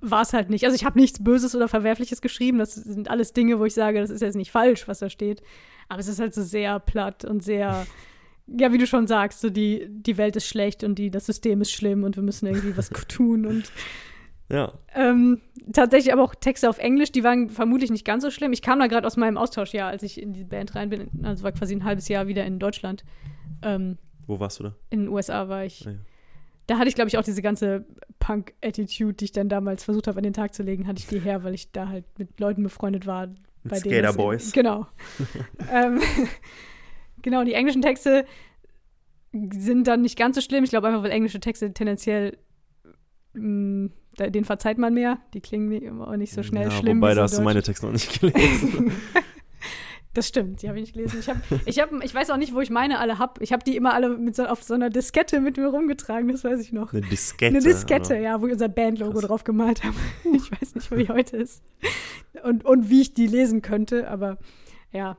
War 0.00 0.22
es 0.22 0.32
halt 0.32 0.50
nicht. 0.50 0.64
Also 0.64 0.76
ich 0.76 0.84
habe 0.84 0.98
nichts 0.98 1.22
Böses 1.22 1.54
oder 1.54 1.68
Verwerfliches 1.68 2.22
geschrieben. 2.22 2.58
Das 2.58 2.74
sind 2.74 3.10
alles 3.10 3.32
Dinge, 3.32 3.58
wo 3.58 3.64
ich 3.64 3.74
sage, 3.74 4.00
das 4.00 4.10
ist 4.10 4.22
jetzt 4.22 4.36
nicht 4.36 4.50
falsch, 4.50 4.86
was 4.88 5.00
da 5.00 5.10
steht. 5.10 5.42
Aber 5.88 6.00
es 6.00 6.08
ist 6.08 6.20
halt 6.20 6.32
so 6.32 6.42
sehr 6.42 6.78
platt 6.78 7.24
und 7.24 7.42
sehr, 7.42 7.86
ja, 8.46 8.72
wie 8.72 8.78
du 8.78 8.86
schon 8.86 9.06
sagst, 9.06 9.40
so 9.40 9.50
die, 9.50 9.86
die 9.90 10.16
Welt 10.16 10.36
ist 10.36 10.46
schlecht 10.46 10.84
und 10.84 10.94
die, 10.94 11.10
das 11.10 11.26
System 11.26 11.60
ist 11.60 11.72
schlimm 11.72 12.04
und 12.04 12.16
wir 12.16 12.22
müssen 12.22 12.46
irgendwie 12.46 12.76
was 12.76 12.88
tun 13.08 13.46
und 13.46 13.72
ja. 14.50 14.72
ähm, 14.94 15.40
tatsächlich 15.72 16.12
aber 16.12 16.22
auch 16.22 16.34
Texte 16.34 16.68
auf 16.68 16.78
Englisch, 16.78 17.12
die 17.12 17.24
waren 17.24 17.50
vermutlich 17.50 17.90
nicht 17.90 18.04
ganz 18.04 18.22
so 18.24 18.30
schlimm. 18.30 18.52
Ich 18.52 18.62
kam 18.62 18.78
da 18.78 18.86
gerade 18.86 19.06
aus 19.06 19.16
meinem 19.16 19.36
Austauschjahr, 19.38 19.88
als 19.88 20.02
ich 20.02 20.20
in 20.20 20.32
die 20.32 20.44
Band 20.44 20.74
rein 20.74 20.90
bin. 20.90 21.08
Also 21.22 21.44
war 21.44 21.52
quasi 21.52 21.74
ein 21.74 21.84
halbes 21.84 22.08
Jahr 22.08 22.26
wieder 22.26 22.44
in 22.44 22.58
Deutschland. 22.58 23.04
Ähm, 23.62 23.98
Wo 24.26 24.38
warst 24.40 24.58
du 24.60 24.64
da? 24.64 24.74
in 24.90 25.00
den 25.00 25.08
USA 25.08 25.48
war 25.48 25.64
ich. 25.64 25.86
Ah, 25.86 25.90
ja. 25.90 25.96
Da 26.66 26.78
hatte 26.78 26.88
ich, 26.88 26.94
glaube 26.94 27.08
ich, 27.08 27.18
auch 27.18 27.22
diese 27.24 27.42
ganze 27.42 27.84
Punk-Attitude, 28.20 29.12
die 29.14 29.26
ich 29.26 29.32
dann 29.32 29.50
damals 29.50 29.84
versucht 29.84 30.06
habe, 30.06 30.16
an 30.18 30.22
den 30.22 30.32
Tag 30.32 30.54
zu 30.54 30.62
legen, 30.62 30.86
hatte 30.86 31.00
ich 31.00 31.06
die 31.06 31.18
her, 31.20 31.44
weil 31.44 31.52
ich 31.52 31.72
da 31.72 31.88
halt 31.88 32.04
mit 32.18 32.40
Leuten 32.40 32.62
befreundet 32.62 33.06
war. 33.06 33.28
Bei 33.64 33.76
Skater 33.78 34.00
das- 34.02 34.16
Boys. 34.16 34.52
Genau. 34.52 34.86
ähm, 35.72 36.00
genau, 37.22 37.44
die 37.44 37.52
englischen 37.52 37.82
Texte 37.82 38.24
sind 39.32 39.86
dann 39.86 40.00
nicht 40.02 40.16
ganz 40.18 40.36
so 40.36 40.40
schlimm. 40.40 40.64
Ich 40.64 40.70
glaube 40.70 40.86
einfach, 40.88 41.02
weil 41.02 41.10
englische 41.10 41.40
Texte 41.40 41.72
tendenziell 41.74 42.38
mh, 43.34 43.88
da- 43.88 43.94
den 44.18 44.44
verzeiht 44.44 44.78
man 44.78 44.94
mehr. 44.94 45.18
Die 45.34 45.40
klingen 45.40 45.68
nicht, 45.68 45.90
auch 45.90 46.16
nicht 46.16 46.32
so 46.32 46.42
schnell 46.42 46.64
ja, 46.64 46.70
schlimm. 46.70 46.98
Wobei, 46.98 47.14
da 47.14 47.22
hast 47.22 47.38
du 47.38 47.42
meine 47.42 47.62
Texte 47.62 47.86
noch 47.86 47.92
nicht 47.92 48.20
gelesen. 48.20 48.92
Das 50.14 50.28
stimmt, 50.28 50.62
die 50.62 50.68
habe 50.68 50.78
ich 50.78 50.84
nicht 50.84 50.94
gelesen. 50.94 51.18
Ich, 51.18 51.28
hab, 51.28 51.36
ich, 51.66 51.80
hab, 51.80 52.04
ich 52.04 52.14
weiß 52.14 52.30
auch 52.30 52.36
nicht, 52.36 52.54
wo 52.54 52.60
ich 52.60 52.70
meine 52.70 53.00
alle 53.00 53.18
habe. 53.18 53.42
Ich 53.42 53.52
habe 53.52 53.64
die 53.64 53.76
immer 53.76 53.94
alle 53.94 54.10
mit 54.10 54.36
so, 54.36 54.46
auf 54.46 54.62
so 54.62 54.74
einer 54.74 54.88
Diskette 54.88 55.40
mit 55.40 55.56
mir 55.56 55.66
rumgetragen, 55.66 56.28
das 56.28 56.44
weiß 56.44 56.60
ich 56.60 56.72
noch. 56.72 56.92
Eine 56.92 57.02
Diskette. 57.02 57.56
Eine 57.56 57.64
Diskette, 57.64 58.14
also. 58.14 58.24
ja, 58.24 58.40
wo 58.40 58.46
wir 58.46 58.52
unser 58.52 58.68
Bandlogo 58.68 59.20
drauf 59.20 59.42
gemalt 59.42 59.82
haben. 59.82 59.96
Ich 60.32 60.52
weiß 60.52 60.76
nicht, 60.76 60.90
wo 60.90 60.96
die 60.96 61.08
heute 61.08 61.36
ist. 61.36 61.64
Und, 62.44 62.64
und 62.64 62.90
wie 62.90 63.00
ich 63.00 63.14
die 63.14 63.26
lesen 63.26 63.60
könnte, 63.60 64.08
aber 64.08 64.38
ja. 64.92 65.16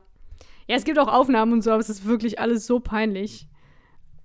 Ja, 0.66 0.76
es 0.76 0.84
gibt 0.84 0.98
auch 0.98 1.08
Aufnahmen 1.08 1.52
und 1.52 1.62
so, 1.62 1.72
aber 1.72 1.80
es 1.80 1.90
ist 1.90 2.06
wirklich 2.06 2.40
alles 2.40 2.66
so 2.66 2.80
peinlich. 2.80 3.48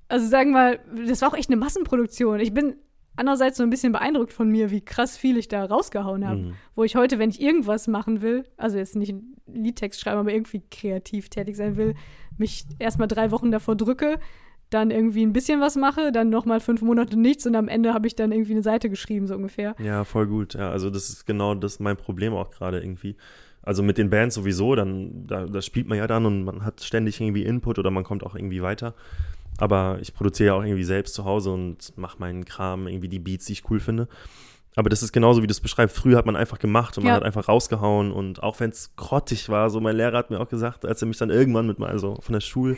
Also 0.07 0.27
sagen 0.27 0.51
wir 0.51 0.53
mal, 0.53 0.79
das 1.05 1.21
war 1.21 1.29
auch 1.29 1.37
echt 1.37 1.49
eine 1.49 1.57
Massenproduktion. 1.57 2.39
Ich 2.39 2.53
bin 2.53 2.75
andererseits 3.21 3.57
so 3.57 3.63
ein 3.63 3.69
bisschen 3.69 3.93
beeindruckt 3.93 4.33
von 4.33 4.49
mir, 4.49 4.71
wie 4.71 4.81
krass 4.81 5.15
viel 5.15 5.37
ich 5.37 5.47
da 5.47 5.63
rausgehauen 5.63 6.27
habe. 6.27 6.39
Mhm. 6.39 6.53
Wo 6.75 6.83
ich 6.83 6.95
heute, 6.95 7.19
wenn 7.19 7.29
ich 7.29 7.41
irgendwas 7.41 7.87
machen 7.87 8.21
will, 8.21 8.43
also 8.57 8.77
jetzt 8.77 8.95
nicht 8.95 9.11
einen 9.11 9.37
Liedtext 9.47 10.01
schreiben, 10.01 10.19
aber 10.19 10.33
irgendwie 10.33 10.61
kreativ 10.69 11.29
tätig 11.29 11.55
sein 11.55 11.77
will, 11.77 11.95
mich 12.37 12.65
erstmal 12.79 13.07
drei 13.07 13.31
Wochen 13.31 13.51
davor 13.51 13.75
drücke, 13.75 14.19
dann 14.71 14.89
irgendwie 14.89 15.23
ein 15.23 15.33
bisschen 15.33 15.61
was 15.61 15.75
mache, 15.75 16.11
dann 16.11 16.29
nochmal 16.29 16.59
fünf 16.59 16.81
Monate 16.81 17.19
nichts 17.19 17.45
und 17.45 17.55
am 17.55 17.67
Ende 17.67 17.93
habe 17.93 18.07
ich 18.07 18.15
dann 18.15 18.31
irgendwie 18.31 18.53
eine 18.53 18.63
Seite 18.63 18.89
geschrieben, 18.89 19.27
so 19.27 19.35
ungefähr. 19.35 19.75
Ja, 19.79 20.03
voll 20.03 20.27
gut. 20.27 20.55
Ja, 20.55 20.71
also 20.71 20.89
das 20.89 21.09
ist 21.09 21.25
genau 21.25 21.55
das 21.55 21.79
mein 21.79 21.97
Problem 21.97 22.33
auch 22.33 22.51
gerade 22.51 22.79
irgendwie. 22.79 23.15
Also 23.63 23.83
mit 23.83 23.97
den 23.97 24.09
Bands 24.09 24.33
sowieso, 24.35 24.73
dann 24.75 25.27
da, 25.27 25.45
da 25.45 25.61
spielt 25.61 25.87
man 25.87 25.97
ja 25.97 26.07
dann 26.07 26.25
und 26.25 26.43
man 26.43 26.65
hat 26.65 26.81
ständig 26.81 27.21
irgendwie 27.21 27.43
Input 27.43 27.77
oder 27.77 27.91
man 27.91 28.03
kommt 28.03 28.25
auch 28.25 28.35
irgendwie 28.35 28.61
weiter. 28.63 28.95
Aber 29.61 29.99
ich 30.01 30.13
produziere 30.15 30.47
ja 30.47 30.53
auch 30.55 30.63
irgendwie 30.63 30.83
selbst 30.83 31.13
zu 31.13 31.23
Hause 31.23 31.51
und 31.51 31.95
mache 31.95 32.17
meinen 32.19 32.45
Kram, 32.45 32.87
irgendwie 32.87 33.09
die 33.09 33.19
Beats, 33.19 33.45
die 33.45 33.53
ich 33.53 33.69
cool 33.69 33.79
finde. 33.79 34.07
Aber 34.75 34.89
das 34.89 35.03
ist 35.03 35.11
genauso, 35.11 35.43
wie 35.43 35.47
du 35.47 35.51
es 35.51 35.59
beschreibst. 35.59 35.95
Früher 35.95 36.17
hat 36.17 36.25
man 36.25 36.35
einfach 36.35 36.57
gemacht 36.57 36.97
und 36.97 37.03
man 37.03 37.11
Ja. 37.11 37.15
hat 37.17 37.23
einfach 37.23 37.47
rausgehauen 37.47 38.11
und 38.11 38.41
auch 38.41 38.59
wenn 38.59 38.71
es 38.71 38.95
grottig 38.95 39.49
war, 39.49 39.69
so 39.69 39.79
mein 39.79 39.95
Lehrer 39.97 40.17
hat 40.17 40.31
mir 40.31 40.39
auch 40.39 40.47
gesagt, 40.49 40.83
als 40.85 41.01
er 41.03 41.07
mich 41.07 41.17
dann 41.17 41.29
irgendwann 41.29 41.67
mit, 41.67 41.79
also 41.81 42.15
von 42.21 42.33
der 42.33 42.39
Schule, 42.39 42.75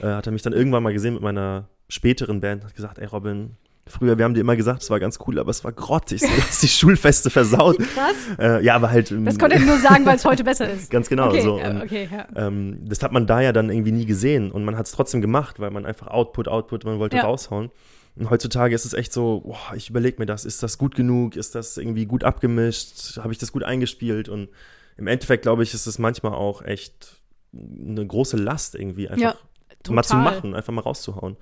äh, 0.00 0.06
hat 0.06 0.26
er 0.26 0.32
mich 0.32 0.42
dann 0.42 0.52
irgendwann 0.54 0.82
mal 0.82 0.92
gesehen 0.92 1.14
mit 1.14 1.22
meiner 1.22 1.68
späteren 1.88 2.40
Band, 2.40 2.64
hat 2.64 2.74
gesagt, 2.74 2.98
ey 2.98 3.06
Robin, 3.06 3.56
früher, 3.86 4.16
wir 4.18 4.24
haben 4.24 4.34
dir 4.34 4.40
immer 4.40 4.56
gesagt, 4.56 4.82
es 4.82 4.90
war 4.90 4.98
ganz 5.00 5.18
cool, 5.26 5.38
aber 5.38 5.50
es 5.50 5.62
war 5.64 5.72
grottig, 5.72 6.20
so, 6.20 6.26
du 6.34 6.42
hast 6.42 6.62
die 6.62 6.68
Schulfeste 6.68 7.30
versaut. 7.30 7.78
Krass. 7.78 8.14
Äh, 8.38 8.64
ja, 8.64 8.74
aber 8.76 8.90
halt. 8.90 9.10
ähm, 9.10 9.24
Das 9.24 9.38
konnte 9.38 9.56
er 9.56 9.62
nur 9.62 9.78
sagen, 9.80 10.06
weil 10.06 10.16
es 10.16 10.24
heute 10.24 10.44
besser 10.44 10.70
ist. 10.70 10.90
Ganz 10.90 11.08
genau. 11.08 11.28
okay, 11.28 11.40
so. 11.42 11.54
Und, 11.60 11.82
okay, 11.82 12.08
ja. 12.10 12.26
ähm, 12.34 12.78
das 12.82 13.02
hat 13.02 13.12
man 13.12 13.26
da 13.26 13.40
ja 13.40 13.52
dann 13.52 13.70
irgendwie 13.70 13.92
nie 13.92 14.06
gesehen 14.06 14.50
und 14.50 14.64
man 14.64 14.76
hat 14.76 14.86
es 14.86 14.92
trotzdem 14.92 15.20
gemacht, 15.20 15.60
weil 15.60 15.70
man 15.70 15.84
einfach 15.86 16.06
Output, 16.08 16.48
Output, 16.48 16.84
man 16.84 16.98
wollte 16.98 17.16
Ja. 17.16 17.24
raushauen. 17.24 17.70
Und 18.16 18.30
heutzutage 18.30 18.74
ist 18.74 18.84
es 18.84 18.92
echt 18.94 19.12
so, 19.12 19.40
boah, 19.40 19.74
ich 19.76 19.90
überlege 19.90 20.16
mir 20.20 20.26
das, 20.26 20.44
ist 20.44 20.62
das 20.62 20.78
gut 20.78 20.94
genug, 20.94 21.34
ist 21.34 21.54
das 21.56 21.76
irgendwie 21.76 22.06
gut 22.06 22.22
abgemischt, 22.22 23.18
habe 23.18 23.32
ich 23.32 23.38
das 23.38 23.50
gut 23.50 23.64
eingespielt 23.64 24.28
und 24.28 24.48
im 24.96 25.08
Endeffekt 25.08 25.42
glaube 25.42 25.64
ich, 25.64 25.74
ist 25.74 25.86
es 25.86 25.98
manchmal 25.98 26.32
auch 26.34 26.62
echt 26.62 27.20
eine 27.52 28.06
große 28.06 28.36
Last 28.36 28.76
irgendwie 28.76 29.08
einfach 29.08 29.20
Ja, 29.20 29.92
mal 29.92 30.04
zu 30.04 30.14
machen, 30.14 30.54
einfach 30.54 30.72
mal 30.72 30.82
rauszuhauen. 30.82 31.36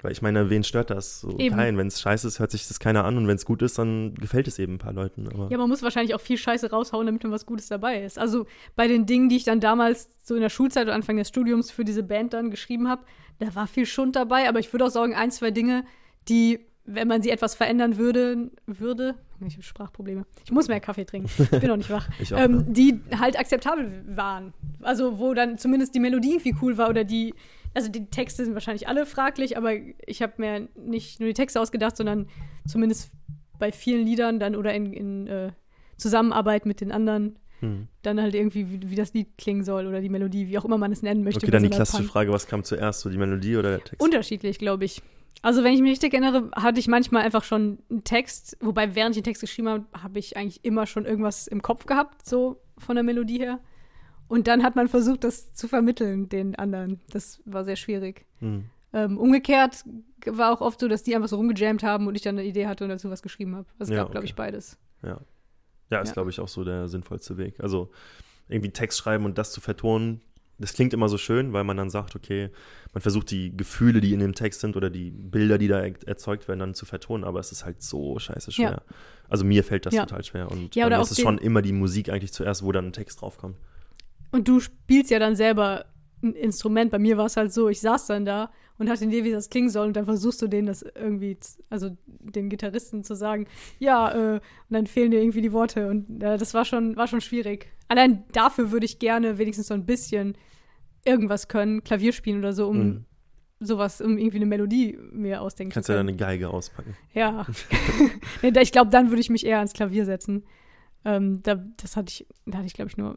Weil 0.00 0.12
ich 0.12 0.22
meine, 0.22 0.48
wen 0.48 0.62
stört 0.62 0.90
das? 0.90 1.20
So 1.20 1.36
Eben. 1.38 1.56
kein. 1.56 1.76
Wenn 1.76 1.88
es 1.88 2.00
scheiße 2.00 2.28
ist, 2.28 2.38
hört 2.38 2.52
sich 2.52 2.68
das 2.68 2.78
keiner 2.78 3.04
an 3.04 3.16
und 3.16 3.26
wenn 3.26 3.34
es 3.34 3.44
gut 3.44 3.62
ist, 3.62 3.78
dann 3.78 4.14
gefällt 4.14 4.46
es 4.46 4.58
eben 4.60 4.74
ein 4.74 4.78
paar 4.78 4.92
Leuten. 4.92 5.26
Aber 5.28 5.48
Ja, 5.50 5.58
man 5.58 5.68
muss 5.68 5.82
wahrscheinlich 5.82 6.14
auch 6.14 6.20
viel 6.20 6.38
Scheiße 6.38 6.70
raushauen, 6.70 7.06
damit 7.06 7.24
dann 7.24 7.32
was 7.32 7.46
Gutes 7.46 7.66
dabei 7.66 8.02
ist. 8.04 8.18
Also 8.18 8.46
bei 8.76 8.86
den 8.86 9.06
Dingen, 9.06 9.28
die 9.28 9.36
ich 9.36 9.44
dann 9.44 9.58
damals 9.58 10.08
so 10.22 10.36
in 10.36 10.40
der 10.40 10.50
Schulzeit 10.50 10.84
oder 10.84 10.94
Anfang 10.94 11.16
des 11.16 11.28
Studiums 11.28 11.72
für 11.72 11.84
diese 11.84 12.04
Band 12.04 12.32
dann 12.32 12.50
geschrieben 12.50 12.88
habe, 12.88 13.02
da 13.40 13.54
war 13.56 13.66
viel 13.66 13.86
Schund 13.86 14.14
dabei, 14.14 14.48
aber 14.48 14.60
ich 14.60 14.72
würde 14.72 14.84
auch 14.84 14.90
sagen, 14.90 15.14
ein, 15.14 15.32
zwei 15.32 15.50
Dinge, 15.50 15.84
die, 16.28 16.60
wenn 16.84 17.08
man 17.08 17.22
sie 17.22 17.30
etwas 17.30 17.56
verändern 17.56 17.96
würde, 17.96 18.50
würde, 18.66 19.16
ich 19.46 19.54
habe 19.54 19.62
Sprachprobleme, 19.62 20.26
ich 20.44 20.52
muss 20.52 20.68
mehr 20.68 20.80
Kaffee 20.80 21.04
trinken, 21.04 21.30
ich 21.38 21.50
bin 21.50 21.68
noch 21.68 21.76
nicht 21.76 21.90
wach, 21.90 22.08
auch, 22.32 22.38
ähm, 22.38 22.56
ja. 22.56 22.62
die 22.68 23.00
halt 23.18 23.38
akzeptabel 23.38 24.04
waren. 24.08 24.52
Also 24.82 25.18
wo 25.18 25.34
dann 25.34 25.58
zumindest 25.58 25.94
die 25.94 26.00
Melodie 26.00 26.34
irgendwie 26.34 26.54
cool 26.62 26.78
war 26.78 26.88
oder 26.88 27.04
die, 27.04 27.34
also 27.74 27.90
die 27.90 28.06
Texte 28.06 28.44
sind 28.44 28.54
wahrscheinlich 28.54 28.88
alle 28.88 29.06
fraglich, 29.06 29.56
aber 29.56 29.72
ich 30.06 30.22
habe 30.22 30.34
mir 30.38 30.68
nicht 30.76 31.20
nur 31.20 31.28
die 31.28 31.34
Texte 31.34 31.60
ausgedacht, 31.60 31.96
sondern 31.96 32.28
zumindest 32.66 33.10
bei 33.58 33.72
vielen 33.72 34.06
Liedern 34.06 34.38
dann 34.40 34.56
oder 34.56 34.72
in, 34.74 34.92
in 34.92 35.26
äh, 35.26 35.52
Zusammenarbeit 35.96 36.66
mit 36.66 36.80
den 36.80 36.92
anderen 36.92 37.38
Hm. 37.60 37.88
dann 38.02 38.20
halt 38.20 38.36
irgendwie, 38.36 38.70
wie, 38.70 38.90
wie 38.90 38.94
das 38.94 39.14
Lied 39.14 39.36
klingen 39.36 39.64
soll 39.64 39.88
oder 39.88 40.00
die 40.00 40.08
Melodie, 40.08 40.46
wie 40.46 40.56
auch 40.58 40.64
immer 40.64 40.78
man 40.78 40.92
es 40.92 41.02
nennen 41.02 41.24
möchte. 41.24 41.38
Okay, 41.44 41.50
dann 41.50 41.64
die 41.64 41.68
so 41.68 41.74
einer 41.74 41.76
klassische 41.78 42.02
Punk- 42.04 42.12
Frage, 42.12 42.32
was 42.32 42.46
kam 42.46 42.62
zuerst, 42.62 43.00
so 43.00 43.10
die 43.10 43.18
Melodie 43.18 43.56
oder 43.56 43.70
der 43.70 43.80
Text? 43.80 44.00
Unterschiedlich, 44.00 44.60
glaube 44.60 44.84
ich. 44.84 45.02
Also, 45.42 45.64
wenn 45.64 45.72
ich 45.72 45.80
mich 45.80 45.90
richtig 45.90 46.14
erinnere, 46.14 46.50
hatte 46.54 46.78
ich 46.78 46.86
manchmal 46.86 47.24
einfach 47.24 47.42
schon 47.42 47.78
einen 47.90 48.04
Text, 48.04 48.56
wobei 48.60 48.94
während 48.94 49.16
ich 49.16 49.22
den 49.22 49.24
Text 49.24 49.40
geschrieben 49.40 49.68
habe, 49.68 49.86
habe 49.92 50.20
ich 50.20 50.36
eigentlich 50.36 50.64
immer 50.64 50.86
schon 50.86 51.04
irgendwas 51.04 51.48
im 51.48 51.60
Kopf 51.60 51.86
gehabt, 51.86 52.24
so 52.24 52.60
von 52.76 52.94
der 52.94 53.02
Melodie 53.02 53.38
her. 53.40 53.58
Und 54.28 54.46
dann 54.46 54.62
hat 54.62 54.76
man 54.76 54.88
versucht, 54.88 55.24
das 55.24 55.54
zu 55.54 55.68
vermitteln 55.68 56.28
den 56.28 56.54
anderen. 56.56 57.00
Das 57.10 57.40
war 57.46 57.64
sehr 57.64 57.76
schwierig. 57.76 58.26
Hm. 58.40 58.64
Ähm, 58.92 59.18
umgekehrt 59.18 59.84
war 60.26 60.52
auch 60.52 60.60
oft 60.60 60.80
so, 60.80 60.88
dass 60.88 61.02
die 61.02 61.14
einfach 61.14 61.28
so 61.28 61.36
rumgejammt 61.36 61.82
haben 61.82 62.06
und 62.06 62.14
ich 62.14 62.22
dann 62.22 62.38
eine 62.38 62.46
Idee 62.46 62.66
hatte 62.66 62.84
und 62.84 62.90
dazu 62.90 63.10
was 63.10 63.22
geschrieben 63.22 63.56
habe. 63.56 63.66
Es 63.78 63.88
Ja, 63.88 63.96
gab, 63.96 64.06
glaube 64.10 64.18
okay. 64.18 64.26
ich, 64.26 64.34
beides. 64.34 64.78
Ja. 65.02 65.20
Ja, 65.90 66.00
ist, 66.00 66.08
Ja. 66.08 66.14
glaube 66.14 66.30
ich, 66.30 66.40
auch 66.40 66.48
so 66.48 66.64
der 66.64 66.88
sinnvollste 66.88 67.36
Weg. 67.38 67.60
Also 67.60 67.90
irgendwie 68.48 68.70
Text 68.70 68.98
schreiben 68.98 69.24
und 69.24 69.38
das 69.38 69.52
zu 69.52 69.60
vertonen, 69.60 70.20
das 70.58 70.72
klingt 70.72 70.92
immer 70.92 71.08
so 71.08 71.18
schön, 71.18 71.52
weil 71.52 71.64
man 71.64 71.76
dann 71.76 71.88
sagt, 71.88 72.16
okay, 72.16 72.50
man 72.92 73.00
versucht 73.00 73.30
die 73.30 73.56
Gefühle, 73.56 74.00
die 74.00 74.12
in 74.12 74.18
dem 74.20 74.34
Text 74.34 74.60
sind 74.60 74.76
oder 74.76 74.90
die 74.90 75.10
Bilder, 75.10 75.56
die 75.56 75.68
da 75.68 75.80
er 75.80 75.94
erzeugt 76.06 76.48
werden, 76.48 76.58
dann 76.60 76.74
zu 76.74 76.84
vertonen, 76.84 77.24
aber 77.24 77.38
es 77.40 77.52
ist 77.52 77.64
halt 77.64 77.80
so 77.82 78.18
scheiße 78.18 78.50
schwer. 78.52 78.82
Also 79.28 79.44
mir 79.44 79.62
fällt 79.64 79.86
das 79.86 79.94
Ja. 79.94 80.04
total 80.04 80.24
schwer 80.24 80.50
und 80.50 80.74
Ja, 80.74 80.86
oder 80.86 81.00
ist 81.00 81.10
es 81.12 81.16
den- 81.18 81.22
schon 81.22 81.38
immer 81.38 81.62
die 81.62 81.72
Musik 81.72 82.08
eigentlich 82.10 82.32
zuerst, 82.32 82.62
wo 82.64 82.72
dann 82.72 82.86
ein 82.86 82.92
Text 82.92 83.20
draufkommt. 83.20 83.56
Und 84.30 84.48
du 84.48 84.60
spielst 84.60 85.10
ja 85.10 85.18
dann 85.18 85.36
selber 85.36 85.86
ein 86.22 86.32
Instrument. 86.34 86.90
Bei 86.90 86.98
mir 86.98 87.16
war 87.16 87.26
es 87.26 87.36
halt 87.36 87.52
so, 87.52 87.68
ich 87.68 87.80
saß 87.80 88.06
dann 88.06 88.24
da 88.24 88.50
und 88.78 88.88
hatte 88.90 89.02
eine 89.04 89.12
Idee, 89.12 89.24
wie 89.24 89.30
das 89.32 89.50
klingen 89.50 89.70
soll. 89.70 89.86
Und 89.88 89.96
dann 89.96 90.04
versuchst 90.04 90.42
du 90.42 90.48
denen 90.48 90.66
das 90.66 90.82
irgendwie, 90.82 91.38
also 91.70 91.96
den 92.06 92.48
Gitarristen 92.48 93.04
zu 93.04 93.14
sagen, 93.14 93.46
ja, 93.78 94.10
äh, 94.12 94.34
und 94.34 94.40
dann 94.70 94.86
fehlen 94.86 95.10
dir 95.10 95.20
irgendwie 95.20 95.40
die 95.42 95.52
Worte. 95.52 95.88
Und 95.88 96.22
äh, 96.22 96.36
das 96.36 96.54
war 96.54 96.64
schon, 96.64 96.96
war 96.96 97.06
schon 97.06 97.20
schwierig. 97.20 97.68
Allein 97.88 98.24
dafür 98.32 98.70
würde 98.72 98.84
ich 98.86 98.98
gerne 98.98 99.38
wenigstens 99.38 99.68
so 99.68 99.74
ein 99.74 99.86
bisschen 99.86 100.36
irgendwas 101.04 101.48
können, 101.48 101.84
Klavier 101.84 102.12
spielen 102.12 102.38
oder 102.40 102.52
so, 102.52 102.68
um 102.68 102.78
Mhm. 102.78 103.04
sowas, 103.60 104.00
um 104.00 104.18
irgendwie 104.18 104.36
eine 104.38 104.46
Melodie 104.46 104.98
mir 105.12 105.40
ausdenken 105.40 105.72
Kannst 105.72 105.86
zu 105.86 105.92
ja 105.92 105.98
können. 105.98 106.08
dann 106.08 106.14
eine 106.14 106.18
Geige 106.36 106.50
auspacken. 106.50 106.96
Ja. 107.14 107.46
ich 108.42 108.72
glaube, 108.72 108.90
dann 108.90 109.08
würde 109.10 109.20
ich 109.20 109.30
mich 109.30 109.46
eher 109.46 109.58
ans 109.58 109.72
Klavier 109.72 110.04
setzen. 110.04 110.44
Ähm, 111.04 111.42
da, 111.42 111.54
das 111.76 111.96
hatte 111.96 112.10
ich, 112.10 112.26
da 112.46 112.58
hatte 112.58 112.66
ich, 112.66 112.74
glaube 112.74 112.90
ich, 112.90 112.96
nur 112.96 113.16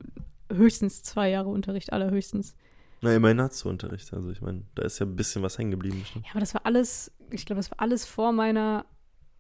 höchstens 0.54 1.04
zwei 1.04 1.30
Jahre 1.30 1.50
Unterricht, 1.50 1.92
allerhöchstens. 1.94 2.56
Na, 3.02 3.16
immerhin 3.16 3.42
hast 3.42 3.64
du 3.64 3.70
Unterricht. 3.70 4.14
Also 4.14 4.30
ich 4.32 4.42
meine, 4.42 4.64
da 4.76 4.84
ist 4.84 5.00
ja 5.00 5.06
ein 5.06 5.16
bisschen 5.16 5.42
was 5.42 5.58
hängen 5.58 5.72
geblieben. 5.72 6.00
bestimmt. 6.02 6.26
Ja, 6.26 6.32
aber 6.32 6.40
das 6.40 6.54
war 6.54 6.62
alles, 6.66 7.12
ich 7.32 7.46
glaube, 7.46 7.60
das 7.60 7.72
war 7.72 7.80
alles 7.80 8.06
vor 8.06 8.32
meiner 8.32 8.86